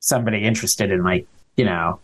somebody 0.00 0.44
interested 0.44 0.90
in 0.90 1.02
like 1.02 1.26
you 1.56 1.64
know 1.64 2.00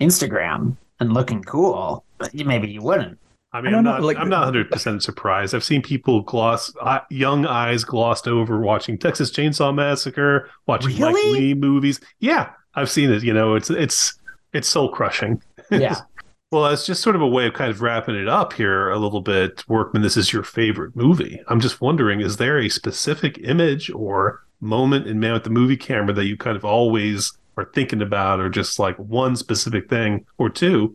Instagram 0.00 0.76
and 1.00 1.14
looking 1.14 1.42
cool, 1.42 2.04
maybe 2.34 2.70
you 2.70 2.82
wouldn't. 2.82 3.18
I 3.54 3.60
mean, 3.60 3.74
I 3.74 3.78
am 3.78 3.84
not. 3.84 4.02
Like, 4.02 4.16
I'm 4.16 4.30
not 4.30 4.40
100 4.40 4.70
percent 4.70 5.02
surprised. 5.02 5.54
I've 5.54 5.64
seen 5.64 5.82
people 5.82 6.22
gloss, 6.22 6.72
uh, 6.80 7.00
young 7.10 7.44
eyes 7.44 7.84
glossed 7.84 8.26
over 8.26 8.60
watching 8.60 8.96
Texas 8.96 9.30
Chainsaw 9.30 9.74
Massacre, 9.74 10.48
watching 10.66 10.96
really? 10.96 11.12
Mike 11.12 11.40
Leigh 11.40 11.54
movies. 11.54 12.00
Yeah, 12.18 12.50
I've 12.74 12.90
seen 12.90 13.12
it. 13.12 13.22
You 13.22 13.34
know, 13.34 13.54
it's 13.54 13.68
it's 13.68 14.14
it's 14.54 14.68
soul 14.68 14.90
crushing. 14.90 15.42
Yeah. 15.70 16.00
well, 16.52 16.66
it's 16.66 16.84
just 16.84 17.02
sort 17.02 17.16
of 17.16 17.22
a 17.22 17.26
way 17.26 17.46
of 17.46 17.54
kind 17.54 17.70
of 17.70 17.80
wrapping 17.80 18.14
it 18.14 18.28
up 18.28 18.52
here 18.52 18.90
a 18.90 18.98
little 18.98 19.22
bit. 19.22 19.64
Workman, 19.68 20.02
this 20.02 20.18
is 20.18 20.34
your 20.34 20.42
favorite 20.42 20.94
movie. 20.94 21.42
I'm 21.48 21.60
just 21.60 21.80
wondering, 21.80 22.20
is 22.20 22.36
there 22.36 22.58
a 22.58 22.68
specific 22.68 23.38
image 23.38 23.90
or 23.90 24.44
moment 24.60 25.06
in 25.06 25.18
Man 25.18 25.32
with 25.32 25.44
the 25.44 25.50
Movie 25.50 25.78
Camera 25.78 26.12
that 26.12 26.26
you 26.26 26.36
kind 26.36 26.54
of 26.54 26.62
always 26.62 27.32
are 27.56 27.64
thinking 27.74 28.02
about, 28.02 28.38
or 28.38 28.50
just 28.50 28.78
like 28.78 28.96
one 28.98 29.34
specific 29.34 29.88
thing 29.88 30.26
or 30.36 30.50
two 30.50 30.94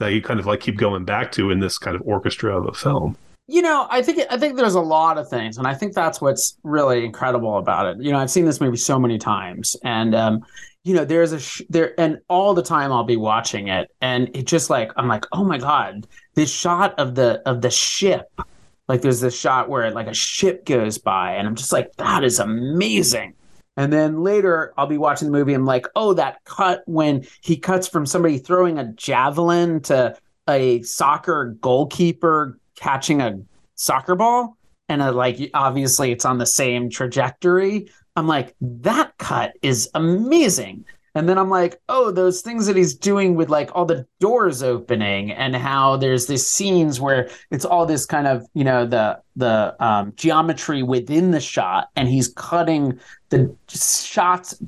that 0.00 0.08
you 0.08 0.20
kind 0.20 0.40
of 0.40 0.46
like 0.46 0.58
keep 0.58 0.76
going 0.76 1.04
back 1.04 1.30
to 1.32 1.52
in 1.52 1.60
this 1.60 1.78
kind 1.78 1.94
of 1.94 2.02
orchestra 2.04 2.58
of 2.58 2.66
a 2.66 2.72
film? 2.72 3.16
You 3.46 3.62
know, 3.62 3.86
I 3.90 4.02
think 4.02 4.20
I 4.28 4.38
think 4.38 4.56
there's 4.56 4.74
a 4.74 4.80
lot 4.80 5.18
of 5.18 5.28
things, 5.28 5.56
and 5.56 5.68
I 5.68 5.74
think 5.74 5.94
that's 5.94 6.20
what's 6.20 6.56
really 6.64 7.04
incredible 7.04 7.58
about 7.58 7.86
it. 7.86 8.02
You 8.02 8.10
know, 8.10 8.18
I've 8.18 8.30
seen 8.30 8.44
this 8.44 8.60
movie 8.60 8.76
so 8.76 8.98
many 8.98 9.18
times, 9.18 9.76
and 9.84 10.16
um, 10.16 10.44
you 10.82 10.94
know, 10.94 11.04
there's 11.04 11.32
a 11.32 11.40
sh- 11.40 11.62
there, 11.68 11.98
and 12.00 12.18
all 12.28 12.54
the 12.54 12.62
time 12.62 12.92
I'll 12.92 13.04
be 13.04 13.16
watching 13.16 13.68
it, 13.68 13.90
and 14.00 14.34
it 14.34 14.46
just 14.46 14.70
like 14.70 14.92
I'm 14.96 15.08
like, 15.08 15.26
oh 15.32 15.44
my 15.44 15.58
god, 15.58 16.06
this 16.34 16.52
shot 16.52 16.98
of 16.98 17.14
the 17.14 17.42
of 17.46 17.60
the 17.60 17.70
ship, 17.70 18.28
like 18.88 19.02
there's 19.02 19.20
this 19.20 19.38
shot 19.38 19.68
where 19.68 19.90
like 19.90 20.06
a 20.06 20.14
ship 20.14 20.64
goes 20.64 20.98
by, 20.98 21.34
and 21.34 21.46
I'm 21.46 21.54
just 21.54 21.72
like, 21.72 21.94
that 21.96 22.24
is 22.24 22.38
amazing. 22.38 23.34
And 23.76 23.92
then 23.92 24.22
later, 24.22 24.74
I'll 24.76 24.86
be 24.86 24.98
watching 24.98 25.30
the 25.30 25.32
movie. 25.32 25.54
I'm 25.54 25.64
like, 25.64 25.86
oh, 25.96 26.14
that 26.14 26.44
cut 26.44 26.82
when 26.86 27.26
he 27.40 27.56
cuts 27.56 27.88
from 27.88 28.04
somebody 28.04 28.38
throwing 28.38 28.78
a 28.78 28.92
javelin 28.92 29.80
to 29.82 30.16
a 30.48 30.82
soccer 30.82 31.56
goalkeeper 31.60 32.58
catching 32.76 33.20
a 33.20 33.38
soccer 33.76 34.16
ball. 34.16 34.56
And 34.88 35.00
uh, 35.00 35.12
like, 35.12 35.38
obviously, 35.54 36.10
it's 36.10 36.24
on 36.24 36.38
the 36.38 36.46
same 36.46 36.90
trajectory. 36.90 37.90
I'm 38.16 38.26
like, 38.26 38.54
that 38.60 39.16
cut 39.18 39.52
is 39.62 39.88
amazing. 39.94 40.84
And 41.14 41.28
then 41.28 41.38
I'm 41.38 41.50
like, 41.50 41.80
oh, 41.88 42.12
those 42.12 42.40
things 42.40 42.66
that 42.66 42.76
he's 42.76 42.94
doing 42.94 43.34
with 43.34 43.50
like 43.50 43.70
all 43.74 43.84
the 43.84 44.06
doors 44.20 44.62
opening 44.62 45.32
and 45.32 45.56
how 45.56 45.96
there's 45.96 46.26
these 46.26 46.46
scenes 46.46 47.00
where 47.00 47.28
it's 47.50 47.64
all 47.64 47.84
this 47.84 48.06
kind 48.06 48.28
of, 48.28 48.46
you 48.54 48.62
know, 48.62 48.86
the 48.86 49.20
the 49.34 49.74
um, 49.80 50.12
geometry 50.16 50.82
within 50.82 51.32
the 51.32 51.40
shot, 51.40 51.88
and 51.96 52.08
he's 52.08 52.28
cutting 52.28 53.00
the 53.30 53.54
shots 53.68 54.62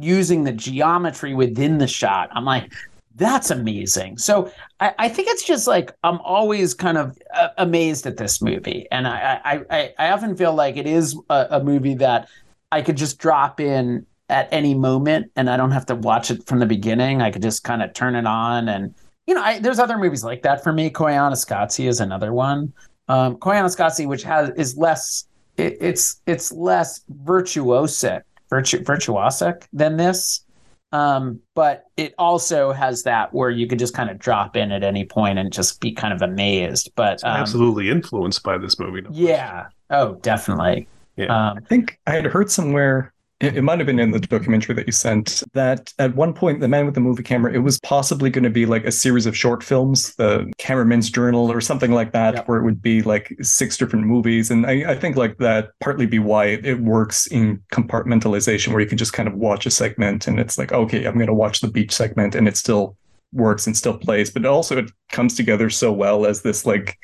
using 0.00 0.44
the 0.44 0.52
geometry 0.52 1.34
within 1.34 1.78
the 1.78 1.86
shot. 1.86 2.28
I'm 2.32 2.44
like, 2.44 2.70
that's 3.16 3.50
amazing. 3.50 4.18
So 4.18 4.50
I, 4.80 4.92
I 4.98 5.08
think 5.08 5.28
it's 5.28 5.44
just 5.44 5.66
like 5.66 5.94
I'm 6.02 6.18
always 6.18 6.74
kind 6.74 6.98
of 6.98 7.16
uh, 7.32 7.48
amazed 7.56 8.06
at 8.06 8.18
this 8.18 8.42
movie, 8.42 8.86
and 8.90 9.08
I, 9.08 9.64
I 9.70 9.94
I 9.98 10.10
often 10.10 10.36
feel 10.36 10.52
like 10.52 10.76
it 10.76 10.86
is 10.86 11.18
a, 11.30 11.46
a 11.52 11.64
movie 11.64 11.94
that 11.94 12.28
I 12.74 12.82
could 12.82 12.96
just 12.96 13.18
drop 13.18 13.60
in 13.60 14.04
at 14.28 14.48
any 14.50 14.74
moment 14.74 15.30
and 15.36 15.48
I 15.48 15.56
don't 15.56 15.70
have 15.70 15.86
to 15.86 15.94
watch 15.94 16.32
it 16.32 16.44
from 16.48 16.58
the 16.58 16.66
beginning. 16.66 17.22
I 17.22 17.30
could 17.30 17.42
just 17.42 17.62
kind 17.62 17.82
of 17.82 17.94
turn 17.94 18.16
it 18.16 18.26
on 18.26 18.68
and 18.68 18.92
you 19.28 19.34
know, 19.34 19.42
I, 19.42 19.60
there's 19.60 19.78
other 19.78 19.96
movies 19.96 20.24
like 20.24 20.42
that 20.42 20.64
for 20.64 20.72
me. 20.72 20.90
Koyaanisqatsi 20.90 21.86
is 21.86 22.00
another 22.00 22.32
one. 22.32 22.72
Um, 23.08 23.36
Koyaanisqatsi, 23.36 24.08
which 24.08 24.24
has 24.24 24.50
is 24.56 24.76
less, 24.76 25.28
it, 25.56 25.78
it's 25.80 26.20
it's 26.26 26.50
less 26.50 27.04
virtuosic, 27.22 28.22
virtu, 28.50 28.80
virtuosic 28.80 29.66
than 29.72 29.96
this, 29.96 30.44
um, 30.90 31.40
but 31.54 31.84
it 31.96 32.12
also 32.18 32.72
has 32.72 33.04
that 33.04 33.32
where 33.32 33.50
you 33.50 33.68
could 33.68 33.78
just 33.78 33.94
kind 33.94 34.10
of 34.10 34.18
drop 34.18 34.56
in 34.56 34.72
at 34.72 34.82
any 34.82 35.04
point 35.04 35.38
and 35.38 35.52
just 35.52 35.80
be 35.80 35.92
kind 35.92 36.12
of 36.12 36.20
amazed. 36.20 36.90
But 36.96 37.22
um, 37.24 37.36
absolutely 37.36 37.88
influenced 37.88 38.42
by 38.42 38.58
this 38.58 38.78
movie. 38.80 39.02
No 39.02 39.10
yeah. 39.12 39.68
Oh, 39.90 40.16
definitely. 40.16 40.88
Yeah. 41.16 41.26
Um, 41.26 41.58
I 41.58 41.60
think 41.60 41.98
I 42.06 42.12
had 42.12 42.26
heard 42.26 42.50
somewhere 42.50 43.14
it, 43.40 43.56
it 43.56 43.62
might 43.62 43.78
have 43.78 43.86
been 43.86 43.98
in 43.98 44.10
the 44.10 44.20
documentary 44.20 44.74
that 44.74 44.86
you 44.86 44.92
sent 44.92 45.42
that 45.52 45.92
at 45.98 46.14
one 46.14 46.32
point 46.32 46.60
the 46.60 46.68
man 46.68 46.86
with 46.86 46.94
the 46.94 47.00
movie 47.00 47.22
camera 47.22 47.52
it 47.52 47.58
was 47.58 47.78
possibly 47.80 48.30
going 48.30 48.44
to 48.44 48.50
be 48.50 48.66
like 48.66 48.84
a 48.84 48.92
series 48.92 49.26
of 49.26 49.36
short 49.36 49.62
films 49.62 50.14
the 50.16 50.50
cameraman's 50.58 51.10
journal 51.10 51.50
or 51.50 51.60
something 51.60 51.92
like 51.92 52.12
that 52.12 52.34
yep. 52.34 52.48
where 52.48 52.58
it 52.58 52.64
would 52.64 52.80
be 52.80 53.02
like 53.02 53.34
six 53.42 53.76
different 53.76 54.06
movies 54.06 54.50
and 54.50 54.66
I, 54.66 54.92
I 54.92 54.94
think 54.94 55.16
like 55.16 55.38
that 55.38 55.70
partly 55.80 56.06
be 56.06 56.18
why 56.18 56.46
it, 56.46 56.64
it 56.64 56.80
works 56.80 57.26
in 57.26 57.62
compartmentalization 57.72 58.68
where 58.68 58.80
you 58.80 58.86
can 58.86 58.98
just 58.98 59.12
kind 59.12 59.28
of 59.28 59.34
watch 59.34 59.66
a 59.66 59.70
segment 59.70 60.26
and 60.26 60.38
it's 60.38 60.56
like 60.56 60.72
okay 60.72 61.04
i'm 61.04 61.14
going 61.14 61.26
to 61.26 61.34
watch 61.34 61.60
the 61.60 61.68
beach 61.68 61.92
segment 61.92 62.34
and 62.34 62.48
it 62.48 62.56
still 62.56 62.96
works 63.32 63.66
and 63.66 63.76
still 63.76 63.98
plays 63.98 64.30
but 64.30 64.46
also 64.46 64.78
it 64.78 64.90
comes 65.10 65.34
together 65.34 65.68
so 65.68 65.92
well 65.92 66.24
as 66.24 66.42
this 66.42 66.64
like 66.64 66.98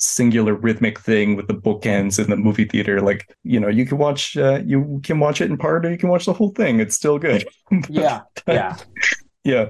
singular 0.00 0.54
rhythmic 0.54 0.98
thing 0.98 1.36
with 1.36 1.46
the 1.46 1.54
bookends 1.54 2.18
in 2.22 2.28
the 2.30 2.36
movie 2.36 2.64
theater. 2.64 3.00
Like 3.00 3.34
you 3.44 3.60
know 3.60 3.68
you 3.68 3.84
can 3.86 3.98
watch 3.98 4.36
uh, 4.36 4.60
you 4.64 5.00
can 5.04 5.20
watch 5.20 5.40
it 5.40 5.50
in 5.50 5.56
part 5.56 5.86
or 5.86 5.90
you 5.90 5.98
can 5.98 6.08
watch 6.08 6.24
the 6.24 6.32
whole 6.32 6.50
thing. 6.50 6.80
It's 6.80 6.96
still 6.96 7.18
good. 7.18 7.46
Yeah 7.88 8.22
yeah. 8.48 8.76
Yeah. 9.44 9.68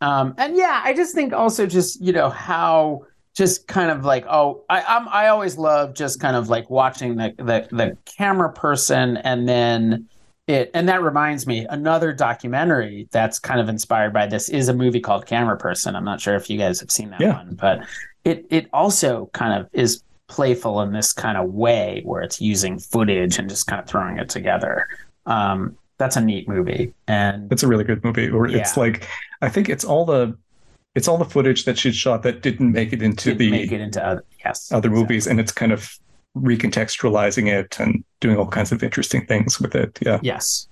Um, 0.00 0.34
and 0.38 0.56
yeah, 0.56 0.80
I 0.84 0.94
just 0.94 1.14
think 1.14 1.32
also 1.32 1.66
just 1.66 2.00
you 2.00 2.12
know 2.12 2.30
how 2.30 3.02
just 3.36 3.66
kind 3.66 3.90
of 3.90 4.04
like 4.04 4.24
oh 4.28 4.64
I 4.68 4.82
I'm, 4.82 5.08
I 5.08 5.28
always 5.28 5.56
love 5.58 5.94
just 5.94 6.20
kind 6.20 6.36
of 6.36 6.48
like 6.48 6.70
watching 6.70 7.16
the 7.16 7.34
the 7.38 7.68
the 7.70 7.98
camera 8.04 8.52
person 8.52 9.16
and 9.18 9.48
then 9.48 10.08
it 10.48 10.70
and 10.74 10.88
that 10.88 11.02
reminds 11.02 11.46
me 11.46 11.66
another 11.70 12.12
documentary 12.12 13.08
that's 13.12 13.38
kind 13.38 13.60
of 13.60 13.68
inspired 13.68 14.12
by 14.12 14.26
this 14.26 14.48
is 14.48 14.68
a 14.68 14.74
movie 14.74 15.00
called 15.00 15.24
Camera 15.26 15.56
Person. 15.56 15.94
I'm 15.94 16.04
not 16.04 16.20
sure 16.20 16.34
if 16.34 16.50
you 16.50 16.58
guys 16.58 16.80
have 16.80 16.90
seen 16.90 17.10
that 17.10 17.20
Yeah. 17.20 17.34
one, 17.36 17.54
but 17.54 17.86
it 18.24 18.46
it 18.50 18.68
also 18.72 19.30
kind 19.32 19.60
of 19.60 19.68
is 19.72 20.02
playful 20.28 20.80
in 20.80 20.92
this 20.92 21.12
kind 21.12 21.36
of 21.36 21.52
way 21.52 22.00
where 22.04 22.22
it's 22.22 22.40
using 22.40 22.78
footage 22.78 23.38
and 23.38 23.48
just 23.48 23.66
kind 23.66 23.80
of 23.80 23.86
throwing 23.86 24.18
it 24.18 24.28
together. 24.28 24.88
Um, 25.26 25.76
that's 25.98 26.16
a 26.16 26.20
neat 26.20 26.48
movie, 26.48 26.94
and 27.06 27.52
It's 27.52 27.62
a 27.62 27.68
really 27.68 27.84
good 27.84 28.02
movie. 28.02 28.28
Or 28.28 28.46
it's 28.46 28.76
like 28.76 29.06
I 29.40 29.48
think 29.48 29.68
it's 29.68 29.84
all 29.84 30.04
the 30.04 30.36
it's 30.94 31.08
all 31.08 31.18
the 31.18 31.24
footage 31.24 31.64
that 31.64 31.78
she 31.78 31.92
shot 31.92 32.22
that 32.22 32.42
didn't 32.42 32.72
make 32.72 32.92
it 32.92 33.02
into 33.02 33.30
didn't 33.30 33.38
the 33.38 33.50
make 33.50 33.72
it 33.72 33.80
into 33.80 34.04
other 34.04 34.24
yes 34.44 34.72
other 34.72 34.88
exactly. 34.88 35.00
movies, 35.02 35.26
and 35.26 35.40
it's 35.40 35.52
kind 35.52 35.72
of 35.72 35.98
recontextualizing 36.36 37.48
it 37.48 37.78
and 37.78 38.04
doing 38.20 38.36
all 38.36 38.46
kinds 38.46 38.72
of 38.72 38.82
interesting 38.82 39.26
things 39.26 39.60
with 39.60 39.74
it. 39.74 39.98
Yeah. 40.00 40.18
Yes. 40.22 40.66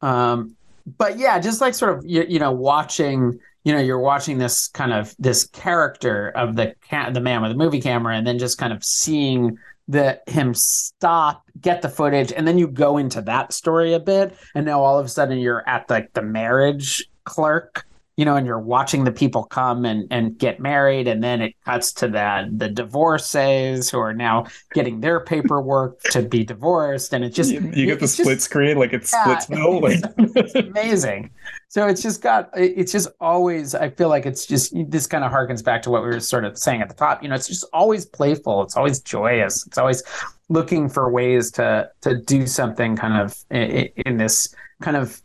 Um, 0.00 0.56
but 0.98 1.18
yeah, 1.18 1.38
just 1.38 1.60
like 1.60 1.74
sort 1.74 1.96
of 1.98 2.04
you, 2.06 2.24
you 2.28 2.38
know 2.38 2.52
watching 2.52 3.38
you 3.64 3.72
know 3.72 3.78
you're 3.80 4.00
watching 4.00 4.38
this 4.38 4.68
kind 4.68 4.92
of 4.92 5.14
this 5.18 5.46
character 5.46 6.30
of 6.30 6.56
the 6.56 6.74
ca- 6.90 7.10
the 7.10 7.20
man 7.20 7.42
with 7.42 7.50
the 7.52 7.56
movie 7.56 7.80
camera, 7.80 8.16
and 8.16 8.26
then 8.26 8.38
just 8.38 8.58
kind 8.58 8.72
of 8.72 8.84
seeing 8.84 9.56
the 9.88 10.20
him 10.26 10.54
stop, 10.54 11.42
get 11.60 11.82
the 11.82 11.88
footage, 11.88 12.32
and 12.32 12.46
then 12.46 12.56
you 12.58 12.66
go 12.68 12.98
into 12.98 13.20
that 13.22 13.52
story 13.52 13.92
a 13.94 14.00
bit, 14.00 14.36
and 14.54 14.64
now 14.66 14.80
all 14.80 14.98
of 14.98 15.06
a 15.06 15.08
sudden 15.08 15.38
you're 15.38 15.68
at 15.68 15.88
like 15.90 16.12
the 16.12 16.22
marriage 16.22 17.04
clerk. 17.24 17.86
You 18.18 18.26
know, 18.26 18.36
and 18.36 18.46
you're 18.46 18.60
watching 18.60 19.04
the 19.04 19.10
people 19.10 19.42
come 19.44 19.86
and, 19.86 20.06
and 20.12 20.36
get 20.36 20.60
married, 20.60 21.08
and 21.08 21.24
then 21.24 21.40
it 21.40 21.54
cuts 21.64 21.94
to 21.94 22.08
the 22.08 22.46
the 22.54 22.68
divorcees 22.68 23.88
who 23.90 23.98
are 23.98 24.12
now 24.12 24.44
getting 24.74 25.00
their 25.00 25.20
paperwork 25.20 25.98
to 26.10 26.20
be 26.22 26.44
divorced, 26.44 27.14
and 27.14 27.24
it 27.24 27.30
just 27.30 27.50
you, 27.50 27.60
you 27.74 27.86
get 27.86 28.00
the 28.00 28.04
it's 28.04 28.16
just- 28.16 28.28
split 28.28 28.42
screen, 28.42 28.76
like 28.76 28.92
it 28.92 29.10
Yeah, 29.10 29.38
splits 29.38 29.48
no, 29.48 29.70
like 29.78 30.00
it's 30.18 30.54
amazing. 30.54 31.30
So 31.72 31.86
it's 31.86 32.02
just 32.02 32.20
got 32.20 32.50
it's 32.54 32.92
just 32.92 33.08
always 33.18 33.74
I 33.74 33.88
feel 33.88 34.10
like 34.10 34.26
it's 34.26 34.44
just 34.44 34.74
this 34.90 35.06
kind 35.06 35.24
of 35.24 35.32
harkens 35.32 35.64
back 35.64 35.80
to 35.84 35.90
what 35.90 36.02
we 36.02 36.10
were 36.10 36.20
sort 36.20 36.44
of 36.44 36.58
saying 36.58 36.82
at 36.82 36.90
the 36.90 36.94
top. 36.94 37.22
You 37.22 37.30
know, 37.30 37.34
it's 37.34 37.48
just 37.48 37.64
always 37.72 38.04
playful. 38.04 38.60
It's 38.60 38.76
always 38.76 39.00
joyous. 39.00 39.66
It's 39.66 39.78
always 39.78 40.02
looking 40.50 40.90
for 40.90 41.10
ways 41.10 41.50
to 41.52 41.90
to 42.02 42.20
do 42.20 42.46
something 42.46 42.94
kind 42.94 43.18
of 43.18 43.42
in, 43.50 43.88
in 44.04 44.18
this 44.18 44.54
kind 44.82 44.98
of 44.98 45.22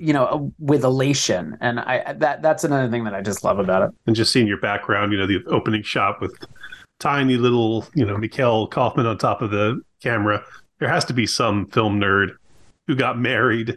you 0.00 0.14
know 0.14 0.50
with 0.58 0.84
elation 0.84 1.58
and 1.60 1.80
I 1.80 2.14
that 2.14 2.40
that's 2.40 2.64
another 2.64 2.90
thing 2.90 3.04
that 3.04 3.14
I 3.14 3.20
just 3.20 3.44
love 3.44 3.58
about 3.58 3.82
it. 3.82 3.90
and 4.06 4.16
just 4.16 4.32
seeing 4.32 4.46
your 4.46 4.60
background, 4.60 5.12
you 5.12 5.18
know, 5.18 5.26
the 5.26 5.44
opening 5.48 5.82
shot 5.82 6.18
with 6.18 6.34
tiny 6.98 7.36
little, 7.36 7.86
you 7.92 8.06
know, 8.06 8.16
Mikhail 8.16 8.68
Kaufman 8.68 9.04
on 9.04 9.18
top 9.18 9.42
of 9.42 9.50
the 9.50 9.82
camera. 10.02 10.42
There 10.78 10.88
has 10.88 11.04
to 11.04 11.12
be 11.12 11.26
some 11.26 11.66
film 11.66 12.00
nerd 12.00 12.36
who 12.86 12.96
got 12.96 13.18
married 13.18 13.76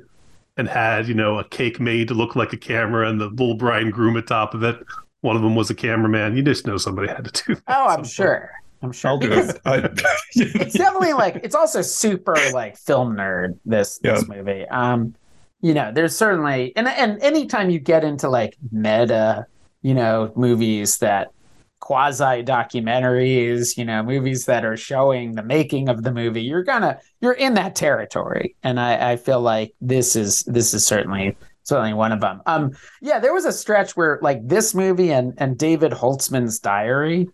and 0.60 0.68
had, 0.68 1.08
you 1.08 1.14
know, 1.14 1.40
a 1.40 1.44
cake 1.44 1.80
made 1.80 2.08
to 2.10 2.14
look 2.14 2.36
like 2.36 2.54
a 2.54 2.58
camera 2.58 3.10
and 3.10 3.20
the 3.20 3.30
little 3.30 3.56
bride 3.56 3.84
and 3.84 3.94
groom 3.94 4.16
atop 4.18 4.54
of 4.54 4.62
it. 4.64 4.86
One 5.22 5.36
of 5.36 5.42
them 5.42 5.56
was 5.56 5.70
a 5.70 5.76
cameraman. 5.76 6.38
You 6.38 6.44
just 6.44 6.68
know 6.68 6.78
somebody 6.78 7.08
had 7.08 7.26
to 7.26 7.44
do 7.46 7.56
that. 7.56 7.64
Oh, 7.68 7.88
I'm 7.88 8.04
sure. 8.04 8.52
I'm 8.82 8.92
sure. 8.92 9.12
I'll 9.12 9.18
do 9.18 9.32
it. 9.32 9.60
It's 10.36 10.76
definitely 10.76 11.14
like 11.14 11.40
it's 11.44 11.56
also 11.56 11.82
super 11.82 12.36
like 12.54 12.78
film 12.78 13.16
nerd 13.16 13.58
this 13.66 13.98
this 13.98 14.28
movie 14.28 14.66
um 14.68 15.16
you 15.62 15.74
know 15.74 15.92
there's 15.92 16.16
certainly 16.16 16.72
and 16.78 16.88
and 16.88 17.22
anytime 17.22 17.70
you 17.70 17.80
get 17.80 18.04
into 18.04 18.30
like 18.30 18.56
meta 18.72 19.46
you 19.82 19.94
know 19.94 20.32
movies 20.36 21.00
that 21.00 21.32
quasi 21.80 22.44
documentaries 22.44 23.78
you 23.78 23.86
know 23.86 24.04
movies 24.04 24.46
that 24.46 24.66
are 24.66 24.78
showing 24.78 25.34
the 25.36 25.44
making 25.44 25.90
of 25.90 26.04
the 26.04 26.12
movie 26.12 26.42
you're 26.42 26.64
gonna 26.64 27.00
you're 27.22 27.34
in 27.34 27.54
that 27.54 27.76
territory. 27.76 28.56
And 28.64 28.80
i 28.80 29.12
i 29.12 29.16
feel 29.16 29.42
like 29.42 29.74
this 29.82 30.16
is 30.16 30.44
this 30.44 30.74
is 30.74 30.86
certainly 30.86 31.38
certainly 31.64 31.94
one 31.94 32.12
of 32.12 32.20
them 32.20 32.42
um 32.46 32.72
yeah 33.02 33.20
there 33.20 33.34
was 33.34 33.46
a 33.46 33.52
stretch 33.52 33.96
where 33.96 34.20
like 34.22 34.46
this 34.48 34.74
movie 34.74 35.12
and 35.12 35.34
and 35.38 35.58
david 35.58 35.92
holzman's 35.92 36.60
diary 36.60 37.30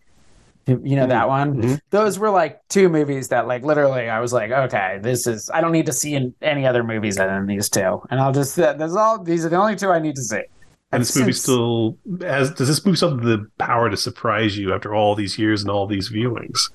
you 0.67 0.95
know 0.95 1.05
that 1.05 1.27
one? 1.27 1.61
Mhm. 1.61 1.79
those 1.91 2.17
were 2.17 2.31
like 2.31 2.59
two 2.69 2.89
movies 2.89 3.27
that 3.27 3.45
like 3.45 3.63
literally 3.63 4.09
I 4.09 4.19
was 4.19 4.33
like, 4.33 4.49
okay, 4.49 4.97
this 5.01 5.27
is 5.27 5.47
I 5.53 5.61
don't 5.61 5.71
need 5.71 5.85
to 5.85 5.93
see 5.93 6.15
in 6.15 6.33
any 6.41 6.65
other 6.65 6.83
movies 6.83 7.19
other 7.19 7.33
than 7.35 7.45
these 7.45 7.69
two, 7.69 8.01
and 8.09 8.19
I'll 8.19 8.31
just 8.31 8.55
there's 8.55 8.95
all 8.95 9.21
these 9.23 9.45
are 9.45 9.49
the 9.49 9.57
only 9.57 9.75
two 9.75 9.91
I 9.91 9.99
need 9.99 10.15
to 10.15 10.23
see. 10.23 10.41
And 10.95 11.01
this 11.01 11.15
movie 11.15 11.33
still 11.33 11.97
has 12.21 12.51
does 12.51 12.67
this 12.67 12.85
movie 12.85 12.95
still 12.95 13.11
have 13.11 13.23
the 13.23 13.47
power 13.57 13.89
to 13.89 13.97
surprise 13.97 14.57
you 14.57 14.73
after 14.73 14.93
all 14.93 15.15
these 15.15 15.37
years 15.37 15.61
and 15.61 15.71
all 15.71 15.87
these 15.87 16.09
viewings? 16.09 16.69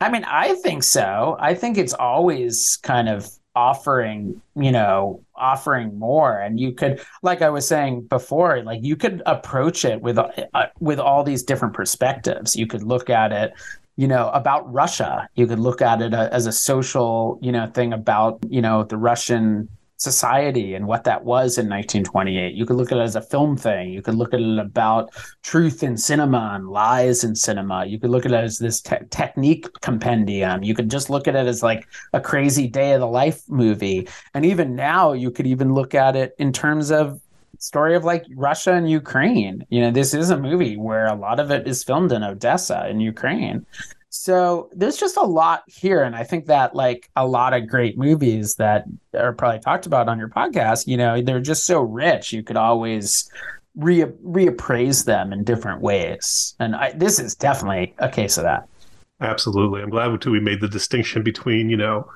I 0.00 0.10
mean, 0.10 0.24
I 0.24 0.54
think 0.54 0.82
so. 0.82 1.36
I 1.38 1.54
think 1.54 1.76
it's 1.76 1.92
always 1.92 2.78
kind 2.82 3.08
of 3.08 3.28
offering, 3.54 4.40
you 4.54 4.72
know, 4.72 5.22
offering 5.34 5.98
more, 5.98 6.38
and 6.38 6.58
you 6.58 6.72
could, 6.72 7.00
like 7.22 7.42
I 7.42 7.50
was 7.50 7.66
saying 7.66 8.02
before, 8.02 8.62
like 8.62 8.80
you 8.82 8.96
could 8.96 9.22
approach 9.26 9.84
it 9.84 10.00
with 10.00 10.18
uh, 10.18 10.66
with 10.78 10.98
all 10.98 11.22
these 11.22 11.42
different 11.42 11.74
perspectives. 11.74 12.56
You 12.56 12.66
could 12.66 12.82
look 12.82 13.10
at 13.10 13.32
it, 13.32 13.52
you 13.96 14.08
know, 14.08 14.30
about 14.30 14.72
Russia. 14.72 15.28
You 15.34 15.46
could 15.46 15.58
look 15.58 15.82
at 15.82 16.00
it 16.00 16.14
uh, 16.14 16.30
as 16.32 16.46
a 16.46 16.52
social, 16.52 17.38
you 17.42 17.52
know, 17.52 17.66
thing 17.66 17.92
about, 17.92 18.38
you 18.48 18.62
know, 18.62 18.84
the 18.84 18.96
Russian 18.96 19.68
society 20.00 20.74
and 20.74 20.86
what 20.86 21.04
that 21.04 21.24
was 21.24 21.58
in 21.58 21.68
1928. 21.68 22.54
You 22.54 22.64
could 22.64 22.76
look 22.76 22.90
at 22.90 22.96
it 22.96 23.02
as 23.02 23.16
a 23.16 23.20
film 23.20 23.54
thing. 23.54 23.90
You 23.90 24.00
could 24.00 24.14
look 24.14 24.32
at 24.32 24.40
it 24.40 24.58
about 24.58 25.10
truth 25.42 25.82
in 25.82 25.98
cinema 25.98 26.52
and 26.54 26.68
lies 26.68 27.22
in 27.22 27.36
cinema. 27.36 27.84
You 27.84 27.98
could 27.98 28.08
look 28.08 28.24
at 28.24 28.32
it 28.32 28.42
as 28.42 28.58
this 28.58 28.80
te- 28.80 28.96
technique 29.10 29.68
compendium. 29.82 30.62
You 30.62 30.74
could 30.74 30.90
just 30.90 31.10
look 31.10 31.28
at 31.28 31.36
it 31.36 31.46
as 31.46 31.62
like 31.62 31.86
a 32.14 32.20
crazy 32.20 32.66
day 32.66 32.92
of 32.92 33.00
the 33.00 33.06
life 33.06 33.42
movie. 33.48 34.08
And 34.32 34.46
even 34.46 34.74
now, 34.74 35.12
you 35.12 35.30
could 35.30 35.46
even 35.46 35.74
look 35.74 35.94
at 35.94 36.16
it 36.16 36.34
in 36.38 36.50
terms 36.50 36.90
of 36.90 37.20
story 37.58 37.94
of 37.94 38.02
like 38.04 38.24
Russia 38.34 38.72
and 38.72 38.90
Ukraine. 38.90 39.66
You 39.68 39.82
know, 39.82 39.90
this 39.90 40.14
is 40.14 40.30
a 40.30 40.38
movie 40.38 40.78
where 40.78 41.06
a 41.08 41.14
lot 41.14 41.38
of 41.38 41.50
it 41.50 41.68
is 41.68 41.84
filmed 41.84 42.10
in 42.10 42.22
Odessa 42.22 42.88
in 42.88 43.00
Ukraine. 43.00 43.66
So 44.10 44.68
there's 44.72 44.96
just 44.96 45.16
a 45.16 45.22
lot 45.22 45.62
here. 45.66 46.02
And 46.02 46.16
I 46.16 46.24
think 46.24 46.46
that 46.46 46.74
like 46.74 47.08
a 47.14 47.26
lot 47.26 47.54
of 47.54 47.68
great 47.68 47.96
movies 47.96 48.56
that 48.56 48.84
are 49.14 49.32
probably 49.32 49.60
talked 49.60 49.86
about 49.86 50.08
on 50.08 50.18
your 50.18 50.28
podcast, 50.28 50.88
you 50.88 50.96
know, 50.96 51.22
they're 51.22 51.40
just 51.40 51.64
so 51.64 51.80
rich. 51.80 52.32
You 52.32 52.42
could 52.42 52.56
always 52.56 53.30
re- 53.76 54.02
reappraise 54.24 55.04
them 55.04 55.32
in 55.32 55.44
different 55.44 55.80
ways. 55.80 56.56
And 56.58 56.74
I, 56.74 56.90
this 56.92 57.20
is 57.20 57.36
definitely 57.36 57.94
a 57.98 58.08
case 58.08 58.36
of 58.36 58.42
that. 58.42 58.68
Absolutely. 59.20 59.80
I'm 59.80 59.90
glad 59.90 60.20
too 60.20 60.32
we 60.32 60.40
made 60.40 60.60
the 60.60 60.68
distinction 60.68 61.22
between, 61.22 61.70
you 61.70 61.76
know, 61.76 62.10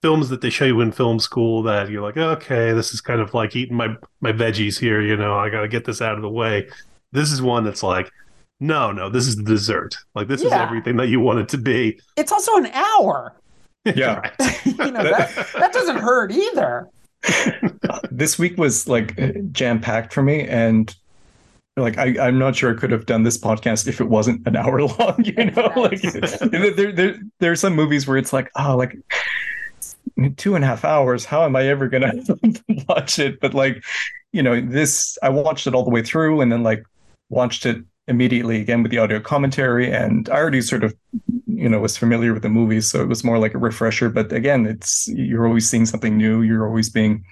films 0.00 0.28
that 0.28 0.42
they 0.42 0.50
show 0.50 0.64
you 0.64 0.80
in 0.80 0.92
film 0.92 1.18
school 1.18 1.62
that 1.64 1.90
you're 1.90 2.02
like, 2.02 2.16
okay, 2.16 2.72
this 2.72 2.94
is 2.94 3.00
kind 3.00 3.20
of 3.20 3.34
like 3.34 3.56
eating 3.56 3.76
my 3.76 3.96
my 4.20 4.32
veggies 4.32 4.78
here, 4.78 5.00
you 5.00 5.16
know, 5.16 5.34
I 5.34 5.48
gotta 5.48 5.68
get 5.68 5.84
this 5.84 6.00
out 6.00 6.14
of 6.14 6.22
the 6.22 6.28
way. 6.28 6.68
This 7.10 7.32
is 7.32 7.42
one 7.42 7.64
that's 7.64 7.82
like, 7.82 8.12
no, 8.62 8.92
no, 8.92 9.10
this 9.10 9.26
is 9.26 9.34
the 9.34 9.42
dessert. 9.42 9.96
Like 10.14 10.28
this 10.28 10.40
is 10.40 10.52
everything 10.52 10.96
that 10.98 11.08
you 11.08 11.18
want 11.18 11.40
it 11.40 11.48
to 11.48 11.58
be. 11.58 12.00
It's 12.16 12.30
also 12.30 12.56
an 12.56 12.66
hour. 12.66 13.34
Yeah. 13.84 14.30
You 14.64 14.92
know, 14.92 15.02
that, 15.02 15.48
that 15.58 15.72
doesn't 15.72 15.96
hurt 15.96 16.30
either. 16.30 16.88
this 18.12 18.38
week 18.38 18.56
was 18.56 18.86
like 18.86 19.52
jam 19.52 19.80
packed 19.80 20.12
for 20.12 20.22
me 20.22 20.46
and 20.46 20.94
like 21.76 21.98
I, 21.98 22.14
I'm 22.20 22.38
not 22.38 22.54
sure 22.54 22.72
I 22.72 22.78
could 22.78 22.92
have 22.92 23.06
done 23.06 23.24
this 23.24 23.36
podcast 23.36 23.88
if 23.88 24.00
it 24.00 24.08
wasn't 24.08 24.46
an 24.46 24.54
hour 24.54 24.82
long, 24.82 25.24
you 25.24 25.46
know. 25.50 25.72
Like 25.74 26.00
there, 26.00 26.92
there 26.92 27.18
there 27.40 27.50
are 27.50 27.56
some 27.56 27.74
movies 27.74 28.06
where 28.06 28.16
it's 28.16 28.32
like, 28.32 28.52
oh, 28.56 28.76
like 28.76 28.96
two 30.36 30.54
and 30.54 30.64
a 30.64 30.68
half 30.68 30.84
hours, 30.84 31.24
how 31.24 31.44
am 31.44 31.56
I 31.56 31.66
ever 31.66 31.88
gonna 31.88 32.12
watch 32.88 33.18
it? 33.18 33.40
But 33.40 33.52
like, 33.52 33.82
you 34.30 34.44
know, 34.44 34.60
this 34.60 35.18
I 35.24 35.30
watched 35.30 35.66
it 35.66 35.74
all 35.74 35.82
the 35.82 35.90
way 35.90 36.02
through 36.02 36.40
and 36.40 36.52
then 36.52 36.62
like 36.62 36.84
watched 37.30 37.66
it 37.66 37.82
immediately 38.08 38.60
again 38.60 38.82
with 38.82 38.90
the 38.90 38.98
audio 38.98 39.20
commentary 39.20 39.92
and 39.92 40.28
I 40.28 40.36
already 40.36 40.60
sort 40.60 40.82
of 40.82 40.94
you 41.46 41.68
know 41.68 41.78
was 41.78 41.96
familiar 41.96 42.32
with 42.32 42.42
the 42.42 42.48
movies 42.48 42.90
so 42.90 43.00
it 43.00 43.08
was 43.08 43.22
more 43.22 43.38
like 43.38 43.54
a 43.54 43.58
refresher 43.58 44.10
but 44.10 44.32
again 44.32 44.66
it's 44.66 45.06
you're 45.08 45.46
always 45.46 45.68
seeing 45.68 45.86
something 45.86 46.16
new 46.16 46.42
you're 46.42 46.66
always 46.66 46.90
being 46.90 47.24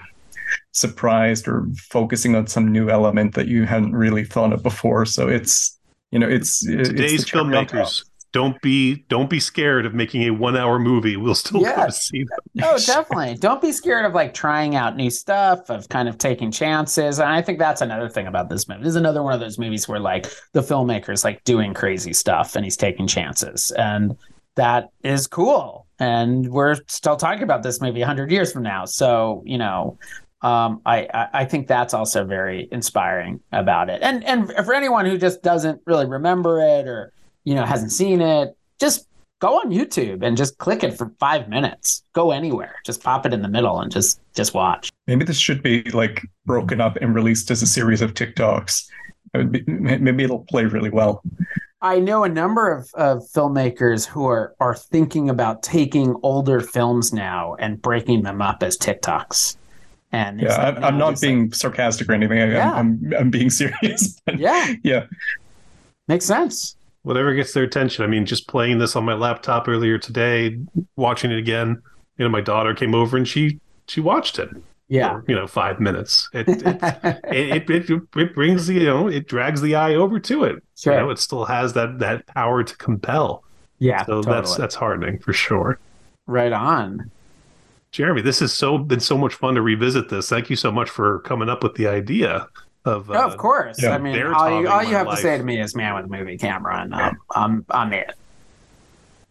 surprised 0.72 1.48
or 1.48 1.66
focusing 1.76 2.36
on 2.36 2.46
some 2.46 2.70
new 2.70 2.88
element 2.88 3.34
that 3.34 3.48
you 3.48 3.64
hadn't 3.64 3.94
really 3.94 4.24
thought 4.24 4.52
of 4.52 4.62
before 4.62 5.04
so 5.04 5.28
it's 5.28 5.76
you 6.12 6.18
know 6.18 6.28
it's 6.28 6.64
it's 6.66 6.88
Today's 6.88 7.20
the 7.20 7.26
cherry 7.26 7.56
on 7.56 7.66
top. 7.66 7.68
filmmakers, 7.68 8.04
don't 8.32 8.60
be 8.62 9.04
don't 9.08 9.28
be 9.28 9.40
scared 9.40 9.86
of 9.86 9.94
making 9.94 10.22
a 10.22 10.30
one 10.30 10.56
hour 10.56 10.78
movie. 10.78 11.16
We'll 11.16 11.34
still 11.34 11.62
go 11.62 11.86
to 11.86 11.92
see 11.92 12.24
them. 12.24 12.38
Oh, 12.62 12.78
definitely. 12.78 13.34
Don't 13.36 13.60
be 13.60 13.72
scared 13.72 14.04
of 14.04 14.14
like 14.14 14.34
trying 14.34 14.76
out 14.76 14.96
new 14.96 15.10
stuff, 15.10 15.68
of 15.68 15.88
kind 15.88 16.08
of 16.08 16.18
taking 16.18 16.52
chances. 16.52 17.18
And 17.18 17.28
I 17.28 17.42
think 17.42 17.58
that's 17.58 17.80
another 17.80 18.08
thing 18.08 18.26
about 18.26 18.48
this 18.48 18.68
movie. 18.68 18.82
This 18.82 18.90
is 18.90 18.96
another 18.96 19.22
one 19.22 19.32
of 19.32 19.40
those 19.40 19.58
movies 19.58 19.88
where 19.88 19.98
like 19.98 20.26
the 20.52 20.60
filmmaker's 20.60 21.24
like 21.24 21.42
doing 21.44 21.74
crazy 21.74 22.12
stuff 22.12 22.54
and 22.54 22.64
he's 22.64 22.76
taking 22.76 23.06
chances. 23.06 23.72
And 23.72 24.16
that 24.54 24.90
is 25.02 25.26
cool. 25.26 25.86
And 25.98 26.48
we're 26.48 26.76
still 26.86 27.16
talking 27.16 27.42
about 27.42 27.62
this 27.62 27.80
movie 27.80 28.00
100 28.00 28.30
years 28.30 28.52
from 28.52 28.62
now. 28.62 28.84
So, 28.84 29.42
you 29.44 29.58
know, 29.58 29.98
um, 30.42 30.80
I, 30.86 31.08
I, 31.12 31.28
I 31.32 31.44
think 31.44 31.66
that's 31.66 31.94
also 31.94 32.24
very 32.24 32.68
inspiring 32.72 33.40
about 33.52 33.90
it. 33.90 34.02
And 34.02 34.24
and 34.24 34.50
for 34.64 34.72
anyone 34.72 35.04
who 35.04 35.18
just 35.18 35.42
doesn't 35.42 35.82
really 35.86 36.06
remember 36.06 36.60
it 36.60 36.86
or 36.86 37.12
you 37.44 37.54
know 37.54 37.64
hasn't 37.64 37.92
seen 37.92 38.20
it, 38.20 38.56
just 38.78 39.06
go 39.40 39.58
on 39.58 39.70
YouTube 39.70 40.22
and 40.22 40.36
just 40.36 40.58
click 40.58 40.84
it 40.84 40.96
for 40.96 41.12
five 41.18 41.48
minutes. 41.48 42.04
Go 42.12 42.30
anywhere, 42.30 42.76
just 42.84 43.02
pop 43.02 43.26
it 43.26 43.32
in 43.32 43.42
the 43.42 43.48
middle 43.48 43.80
and 43.80 43.90
just 43.90 44.20
just 44.34 44.54
watch. 44.54 44.90
Maybe 45.06 45.24
this 45.24 45.38
should 45.38 45.62
be 45.62 45.82
like 45.90 46.22
broken 46.46 46.80
up 46.80 46.96
and 46.96 47.14
released 47.14 47.50
as 47.50 47.62
a 47.62 47.66
series 47.66 48.02
of 48.02 48.14
TikToks. 48.14 48.88
Be, 49.50 49.62
maybe 49.66 50.24
it'll 50.24 50.44
play 50.44 50.64
really 50.64 50.90
well. 50.90 51.22
I 51.82 51.98
know 51.98 52.24
a 52.24 52.28
number 52.28 52.70
of, 52.70 52.92
of 52.94 53.22
filmmakers 53.34 54.06
who 54.06 54.26
are 54.26 54.54
are 54.60 54.74
thinking 54.74 55.30
about 55.30 55.62
taking 55.62 56.14
older 56.22 56.60
films 56.60 57.12
now 57.12 57.54
and 57.58 57.80
breaking 57.80 58.22
them 58.22 58.42
up 58.42 58.62
as 58.62 58.76
TikToks. 58.76 59.56
And 60.12 60.40
yeah, 60.40 60.56
like, 60.56 60.76
I'm, 60.76 60.84
I'm 60.84 60.98
not 60.98 61.20
being 61.20 61.44
like, 61.44 61.54
sarcastic 61.54 62.08
or 62.08 62.12
anything. 62.12 62.40
I, 62.40 62.52
yeah. 62.52 62.72
I'm, 62.72 63.00
I'm, 63.06 63.14
I'm 63.14 63.30
being 63.30 63.48
serious. 63.62 64.20
yeah, 64.36 64.74
yeah, 64.82 65.06
makes 66.08 66.26
sense. 66.26 66.76
Whatever 67.02 67.34
gets 67.34 67.52
their 67.54 67.64
attention. 67.64 68.04
I 68.04 68.08
mean, 68.08 68.26
just 68.26 68.46
playing 68.46 68.78
this 68.78 68.94
on 68.94 69.04
my 69.04 69.14
laptop 69.14 69.68
earlier 69.68 69.98
today, 69.98 70.58
watching 70.96 71.30
it 71.30 71.38
again. 71.38 71.82
You 72.18 72.24
know, 72.24 72.28
my 72.28 72.42
daughter 72.42 72.74
came 72.74 72.94
over 72.94 73.16
and 73.16 73.26
she 73.26 73.58
she 73.86 74.00
watched 74.00 74.38
it 74.38 74.50
yeah 74.90 75.20
for, 75.20 75.24
you 75.28 75.34
know 75.34 75.46
five 75.46 75.80
minutes 75.80 76.28
it 76.34 76.46
it, 76.48 77.70
it, 77.70 77.90
it, 77.90 78.02
it 78.16 78.34
brings 78.34 78.66
the 78.66 78.74
you 78.74 78.84
know 78.84 79.08
it 79.08 79.26
drags 79.26 79.62
the 79.62 79.74
eye 79.74 79.94
over 79.94 80.18
to 80.18 80.44
it 80.44 80.62
sure. 80.76 80.92
you 80.92 80.98
know 80.98 81.10
it 81.10 81.18
still 81.18 81.44
has 81.44 81.72
that 81.72 81.98
that 82.00 82.26
power 82.26 82.62
to 82.62 82.76
compel 82.76 83.42
yeah 83.78 84.04
so 84.04 84.14
totally. 84.14 84.34
that's 84.34 84.56
that's 84.56 84.74
hardening 84.74 85.18
for 85.20 85.32
sure 85.32 85.78
right 86.26 86.52
on 86.52 87.10
jeremy 87.92 88.20
this 88.20 88.40
has 88.40 88.52
so 88.52 88.76
been 88.76 89.00
so 89.00 89.16
much 89.16 89.34
fun 89.34 89.54
to 89.54 89.62
revisit 89.62 90.08
this 90.08 90.28
thank 90.28 90.50
you 90.50 90.56
so 90.56 90.72
much 90.72 90.90
for 90.90 91.20
coming 91.20 91.48
up 91.48 91.62
with 91.62 91.76
the 91.76 91.86
idea 91.86 92.46
of, 92.84 93.10
uh, 93.10 93.14
oh, 93.14 93.26
of 93.26 93.36
course. 93.36 93.82
Yeah. 93.82 93.90
I 93.90 93.98
mean, 93.98 94.20
all 94.22 94.60
you, 94.60 94.68
all 94.68 94.82
you 94.82 94.94
have 94.94 95.06
life. 95.06 95.16
to 95.16 95.22
say 95.22 95.38
to 95.38 95.44
me 95.44 95.60
is 95.60 95.74
"man 95.74 95.94
with 95.94 96.06
a 96.06 96.08
movie 96.08 96.38
camera," 96.38 96.82
and 96.82 96.94
um, 96.94 97.18
I'm 97.34 97.64
I'm 97.70 97.92
it 97.92 98.14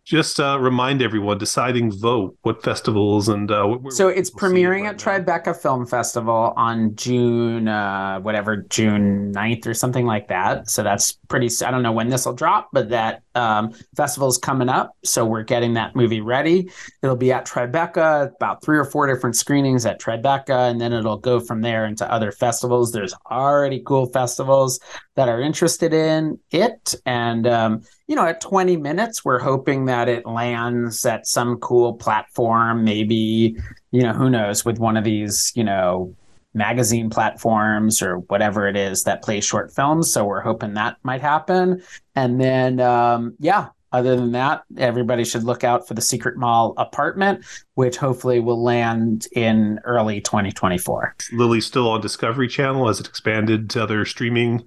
just 0.09 0.39
uh, 0.39 0.57
remind 0.59 1.03
everyone 1.03 1.37
deciding 1.37 1.91
vote 1.91 2.35
what 2.41 2.63
festivals 2.63 3.29
and 3.29 3.51
uh, 3.51 3.63
what, 3.63 3.93
so 3.93 4.07
it's 4.07 4.31
premiering 4.31 4.81
right 4.81 4.99
at 4.99 5.05
now. 5.05 5.37
tribeca 5.37 5.55
film 5.55 5.85
festival 5.85 6.51
on 6.57 6.95
june 6.95 7.67
uh, 7.67 8.19
whatever 8.21 8.57
june 8.57 9.31
9th 9.31 9.67
or 9.67 9.75
something 9.75 10.07
like 10.07 10.27
that 10.27 10.67
so 10.67 10.81
that's 10.81 11.11
pretty 11.27 11.47
i 11.63 11.69
don't 11.69 11.83
know 11.83 11.91
when 11.91 12.09
this 12.09 12.25
will 12.25 12.33
drop 12.33 12.69
but 12.73 12.89
that 12.89 13.21
um, 13.35 13.73
festival 13.95 14.27
is 14.27 14.37
coming 14.37 14.69
up 14.69 14.95
so 15.03 15.25
we're 15.25 15.43
getting 15.43 15.73
that 15.73 15.95
movie 15.95 16.21
ready. 16.21 16.69
It'll 17.01 17.15
be 17.15 17.31
at 17.31 17.45
tribeca 17.45 18.33
about 18.35 18.63
three 18.63 18.77
or 18.77 18.85
four 18.85 19.07
different 19.07 19.35
screenings 19.35 19.85
at 19.85 19.99
tribeca 19.99 20.69
and 20.69 20.79
then 20.79 20.93
it'll 20.93 21.17
go 21.17 21.39
from 21.39 21.61
there 21.61 21.85
into 21.85 22.09
other 22.11 22.31
festivals. 22.31 22.91
There's 22.91 23.13
already 23.29 23.81
cool 23.85 24.07
festivals 24.07 24.79
that 25.15 25.29
are 25.29 25.41
interested 25.41 25.93
in 25.93 26.39
it 26.51 26.95
and 27.05 27.47
um, 27.47 27.83
you 28.09 28.15
know, 28.15 28.25
at 28.25 28.41
20 28.41 28.75
minutes, 28.77 29.23
we're 29.23 29.37
hoping 29.37 29.85
that 29.85 30.09
it 30.09 30.25
lands 30.25 31.05
at 31.05 31.27
some 31.27 31.57
cool 31.57 31.93
platform, 31.93 32.83
maybe, 32.83 33.55
you 33.91 34.01
know, 34.01 34.13
who 34.13 34.31
knows, 34.31 34.65
with 34.65 34.79
one 34.79 34.97
of 34.97 35.03
these, 35.03 35.51
you 35.53 35.63
know, 35.63 36.15
magazine 36.53 37.09
platforms 37.09 38.01
or 38.01 38.19
whatever 38.19 38.67
it 38.67 38.75
is 38.75 39.03
that 39.03 39.23
play 39.23 39.39
short 39.41 39.73
films. 39.73 40.11
So 40.11 40.25
we're 40.25 40.41
hoping 40.41 40.73
that 40.73 40.97
might 41.03 41.21
happen. 41.21 41.81
And 42.15 42.41
then, 42.41 42.79
um, 42.79 43.35
yeah, 43.39 43.67
other 43.91 44.15
than 44.15 44.33
that, 44.33 44.63
everybody 44.77 45.25
should 45.25 45.43
look 45.43 45.63
out 45.63 45.87
for 45.87 45.95
the 45.95 46.01
Secret 46.01 46.37
Mall 46.37 46.73
apartment, 46.77 47.43
which 47.73 47.97
hopefully 47.97 48.39
will 48.39 48.61
land 48.61 49.27
in 49.31 49.79
early 49.83 50.21
2024. 50.21 51.15
Lily's 51.31 51.65
still 51.65 51.89
on 51.89 52.01
Discovery 52.01 52.47
Channel. 52.47 52.87
as 52.89 52.99
it 52.99 53.07
expanded 53.07 53.69
to 53.71 53.83
other 53.83 54.05
streaming 54.05 54.63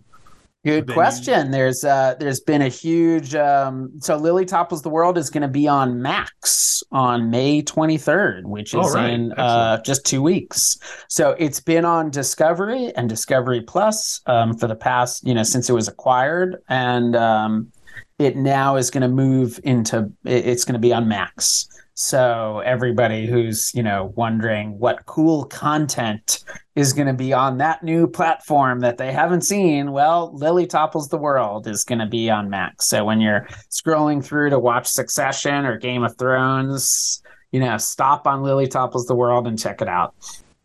Good 0.65 0.93
question. 0.93 1.51
There's 1.51 1.85
uh 1.85 2.15
there's 2.21 2.39
been 2.39 2.63
a 2.63 2.69
huge 2.69 3.35
um 3.35 3.91
so 3.99 4.17
Lily 4.17 4.45
Topples 4.45 4.83
the 4.83 4.91
World 4.91 5.19
is 5.19 5.29
going 5.29 5.43
to 5.43 5.49
be 5.49 5.67
on 5.67 6.01
Max 6.01 6.85
on 6.93 7.31
May 7.31 7.63
23rd, 7.63 8.45
which 8.45 8.73
is 8.73 8.95
right. 8.95 9.11
in 9.11 9.33
uh 9.33 9.83
just 9.83 10.07
2 10.07 10.23
weeks. 10.23 10.79
So 11.09 11.35
it's 11.39 11.59
been 11.59 11.85
on 11.85 12.11
Discovery 12.11 12.93
and 12.95 13.09
Discovery 13.09 13.63
Plus 13.63 14.21
um 14.27 14.57
for 14.57 14.69
the 14.69 14.77
past, 14.77 15.27
you 15.27 15.35
know, 15.35 15.43
since 15.43 15.69
it 15.69 15.73
was 15.73 15.89
acquired 15.89 16.63
and 16.69 17.17
um 17.17 17.73
it 18.21 18.37
now 18.37 18.77
is 18.77 18.89
going 18.89 19.03
to 19.03 19.09
move 19.09 19.59
into 19.65 20.13
it's 20.25 20.65
going 20.65 20.75
to 20.75 20.79
be 20.79 20.93
on 20.93 21.09
Max. 21.09 21.69
So 21.95 22.63
everybody 22.65 23.27
who's, 23.27 23.75
you 23.75 23.83
know, 23.83 24.13
wondering 24.17 24.79
what 24.79 25.05
cool 25.07 25.45
content 25.45 26.43
is 26.75 26.93
going 26.93 27.07
to 27.07 27.13
be 27.13 27.33
on 27.33 27.59
that 27.59 27.83
new 27.83 28.07
platform 28.07 28.81
that 28.81 28.97
they 28.97 29.13
haven't 29.13 29.43
seen, 29.43 29.93
well, 29.93 30.35
Lily 30.35 30.67
Topples 30.67 31.09
the 31.09 31.19
World 31.19 31.67
is 31.67 31.85
going 31.85 31.99
to 31.99 32.07
be 32.07 32.31
on 32.31 32.49
Max. 32.49 32.87
So 32.87 33.05
when 33.05 33.21
you're 33.21 33.47
scrolling 33.71 34.25
through 34.25 34.51
to 34.51 34.59
watch 34.59 34.87
Succession 34.87 35.67
or 35.67 35.77
Game 35.77 36.03
of 36.03 36.17
Thrones, 36.17 37.23
you 37.51 37.61
know, 37.61 37.77
stop 37.77 38.27
on 38.27 38.43
Lily 38.43 38.67
Topples 38.67 39.07
the 39.07 39.15
World 39.15 39.47
and 39.47 39.59
check 39.59 39.83
it 39.83 39.89
out. 39.89 40.15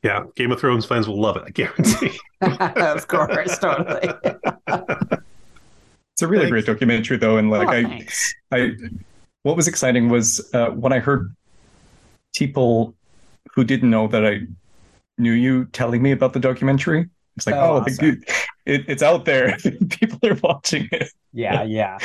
Yeah, 0.04 0.24
Game 0.36 0.52
of 0.52 0.60
Thrones 0.60 0.86
fans 0.86 1.08
will 1.08 1.20
love 1.20 1.36
it, 1.36 1.44
I 1.46 1.50
guarantee. 1.50 2.18
of 2.42 3.08
course, 3.08 3.58
totally. 3.58 4.10
it's 4.68 6.22
a 6.22 6.28
really 6.28 6.46
thanks. 6.46 6.52
great 6.52 6.66
documentary 6.66 7.18
though 7.18 7.38
and 7.38 7.50
like 7.50 7.68
oh, 7.68 7.72
I 7.72 7.84
thanks. 7.84 8.36
I 8.52 8.72
what 9.48 9.56
was 9.56 9.70
exciting 9.70 10.10
was 10.10 10.46
uh, 10.54 10.72
when 10.72 10.92
I 10.92 11.00
heard 11.00 11.34
people 12.36 12.94
who 13.54 13.64
didn't 13.64 13.90
know 13.90 14.08
that 14.10 14.26
I 14.26 14.42
knew 15.18 15.32
you 15.32 15.66
telling 15.66 16.02
me 16.02 16.12
about 16.12 16.34
the 16.34 16.40
documentary. 16.42 17.08
It's 17.38 17.48
like, 17.48 17.56
oh, 17.56 17.78
oh 17.78 17.78
awesome. 17.78 18.22
it, 18.66 18.86
it's 18.90 19.02
out 19.02 19.24
there. 19.24 19.58
people 19.90 20.20
are 20.30 20.38
watching 20.44 20.90
it. 20.92 21.12
Yeah, 21.32 21.64
yeah. 21.64 21.98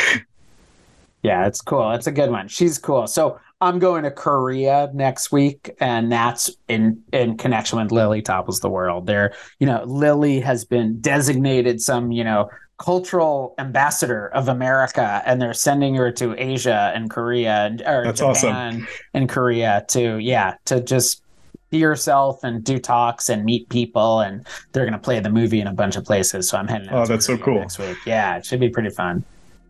Yeah, 1.25 1.47
it's 1.49 1.61
cool. 1.61 1.91
It's 1.93 2.07
a 2.07 2.13
good 2.13 2.31
one. 2.31 2.47
She's 2.47 2.79
cool. 2.79 3.09
So 3.09 3.41
I'm 3.61 3.81
going 3.81 4.05
to 4.05 4.13
Korea 4.13 4.91
next 4.95 5.33
week, 5.33 5.71
and 5.81 6.13
that's 6.13 6.49
in 6.69 7.03
in 7.13 7.37
connection 7.39 7.81
with 7.81 7.91
Lily 7.91 8.23
Topples 8.23 8.61
the 8.61 8.69
World. 8.69 9.07
There, 9.07 9.35
you 9.59 9.67
know, 9.67 9.83
Lily 9.85 10.41
has 10.41 10.65
been 10.65 11.01
designated 11.01 11.81
some, 11.81 12.13
you 12.13 12.23
know, 12.23 12.51
cultural 12.79 13.55
ambassador 13.59 14.29
of 14.29 14.49
America, 14.49 15.23
and 15.25 15.41
they're 15.41 15.55
sending 15.55 15.95
her 15.95 16.11
to 16.13 16.35
Asia 16.37 16.93
and 16.95 17.11
Korea 17.11 17.67
and 17.67 17.83
or 17.83 18.05
That's 18.05 18.21
Japan 18.21 18.35
awesome. 18.83 18.89
and 19.15 19.29
Korea 19.29 19.85
to 19.89 20.19
yeah 20.19 20.55
to 20.67 20.81
just 20.81 21.23
be 21.71 21.79
yourself 21.79 22.45
and 22.45 22.63
do 22.63 22.79
talks 22.79 23.29
and 23.29 23.45
meet 23.45 23.69
people, 23.69 24.21
and 24.21 24.47
they're 24.73 24.85
gonna 24.85 24.99
play 24.99 25.21
the 25.21 25.31
movie 25.31 25.61
in 25.61 25.67
a 25.67 25.73
bunch 25.73 25.97
of 25.97 26.05
places. 26.05 26.49
So 26.49 26.59
I'm 26.59 26.69
heading. 26.69 26.89
Oh, 26.91 27.07
that's 27.07 27.27
so 27.27 27.39
cool! 27.39 27.61
Next 27.61 27.79
week, 27.79 27.99
yeah, 28.05 28.37
it 28.37 28.47
should 28.47 28.61
be 28.61 28.69
pretty 28.69 28.91
fun. 28.91 29.25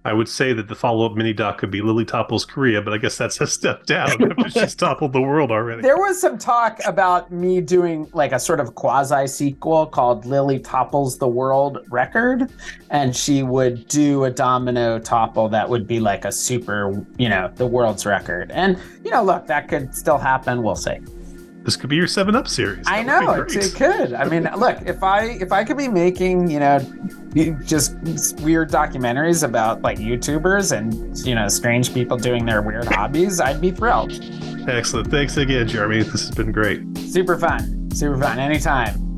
I 0.04 0.12
would 0.12 0.28
say 0.28 0.52
that 0.52 0.66
the 0.66 0.74
follow 0.74 1.06
up 1.06 1.14
mini 1.14 1.32
doc 1.32 1.58
could 1.58 1.70
be 1.70 1.80
Lily 1.80 2.04
Topples 2.04 2.44
Korea, 2.44 2.82
but 2.82 2.92
I 2.92 2.98
guess 2.98 3.16
that's 3.16 3.40
a 3.40 3.46
step 3.46 3.86
down 3.86 4.10
after 4.30 4.50
she's 4.50 4.74
toppled 4.74 5.12
the 5.12 5.20
world 5.20 5.52
already. 5.52 5.82
There 5.82 5.96
was 5.96 6.20
some 6.20 6.38
talk 6.38 6.80
about 6.84 7.30
me 7.30 7.60
doing 7.60 8.10
like 8.12 8.32
a 8.32 8.40
sort 8.40 8.58
of 8.58 8.74
quasi 8.74 9.28
sequel 9.28 9.86
called 9.86 10.26
Lily 10.26 10.58
Topples 10.58 11.18
the 11.18 11.28
World 11.28 11.86
Record, 11.88 12.50
and 12.90 13.14
she 13.14 13.44
would 13.44 13.86
do 13.86 14.24
a 14.24 14.30
domino 14.30 14.98
topple 14.98 15.48
that 15.50 15.68
would 15.68 15.86
be 15.86 16.00
like 16.00 16.24
a 16.24 16.32
super, 16.32 17.04
you 17.16 17.28
know, 17.28 17.52
the 17.54 17.66
world's 17.66 18.04
record. 18.04 18.50
And, 18.50 18.78
you 19.04 19.10
know, 19.12 19.22
look, 19.22 19.46
that 19.46 19.68
could 19.68 19.94
still 19.94 20.18
happen. 20.18 20.64
We'll 20.64 20.74
see. 20.74 20.98
This 21.62 21.76
could 21.76 21.90
be 21.90 21.96
your 21.96 22.08
Seven 22.08 22.34
Up 22.34 22.48
series. 22.48 22.84
That 22.86 22.92
I 22.92 23.02
know 23.02 23.42
it, 23.42 23.54
it 23.54 23.74
could. 23.74 24.14
I 24.14 24.24
mean, 24.24 24.48
look, 24.56 24.78
if 24.84 25.04
I 25.04 25.26
if 25.26 25.52
I 25.52 25.62
could 25.62 25.76
be 25.76 25.86
making 25.86 26.50
you 26.50 26.58
know 26.58 26.80
just 27.64 27.94
weird 28.40 28.70
documentaries 28.70 29.42
about 29.42 29.82
like 29.82 29.98
YouTubers 29.98 30.76
and 30.76 31.18
you 31.26 31.34
know 31.34 31.48
strange 31.48 31.92
people 31.94 32.16
doing 32.16 32.44
their 32.44 32.62
weird 32.62 32.86
hobbies, 32.86 33.40
I'd 33.40 33.60
be 33.60 33.70
thrilled. 33.70 34.12
Excellent. 34.68 35.10
Thanks 35.10 35.36
again, 35.36 35.66
Jeremy. 35.66 36.02
This 36.02 36.26
has 36.26 36.30
been 36.30 36.52
great. 36.52 36.82
Super 36.98 37.38
fun. 37.38 37.90
Super 37.92 38.18
fun. 38.18 38.38
Anytime. 38.38 39.11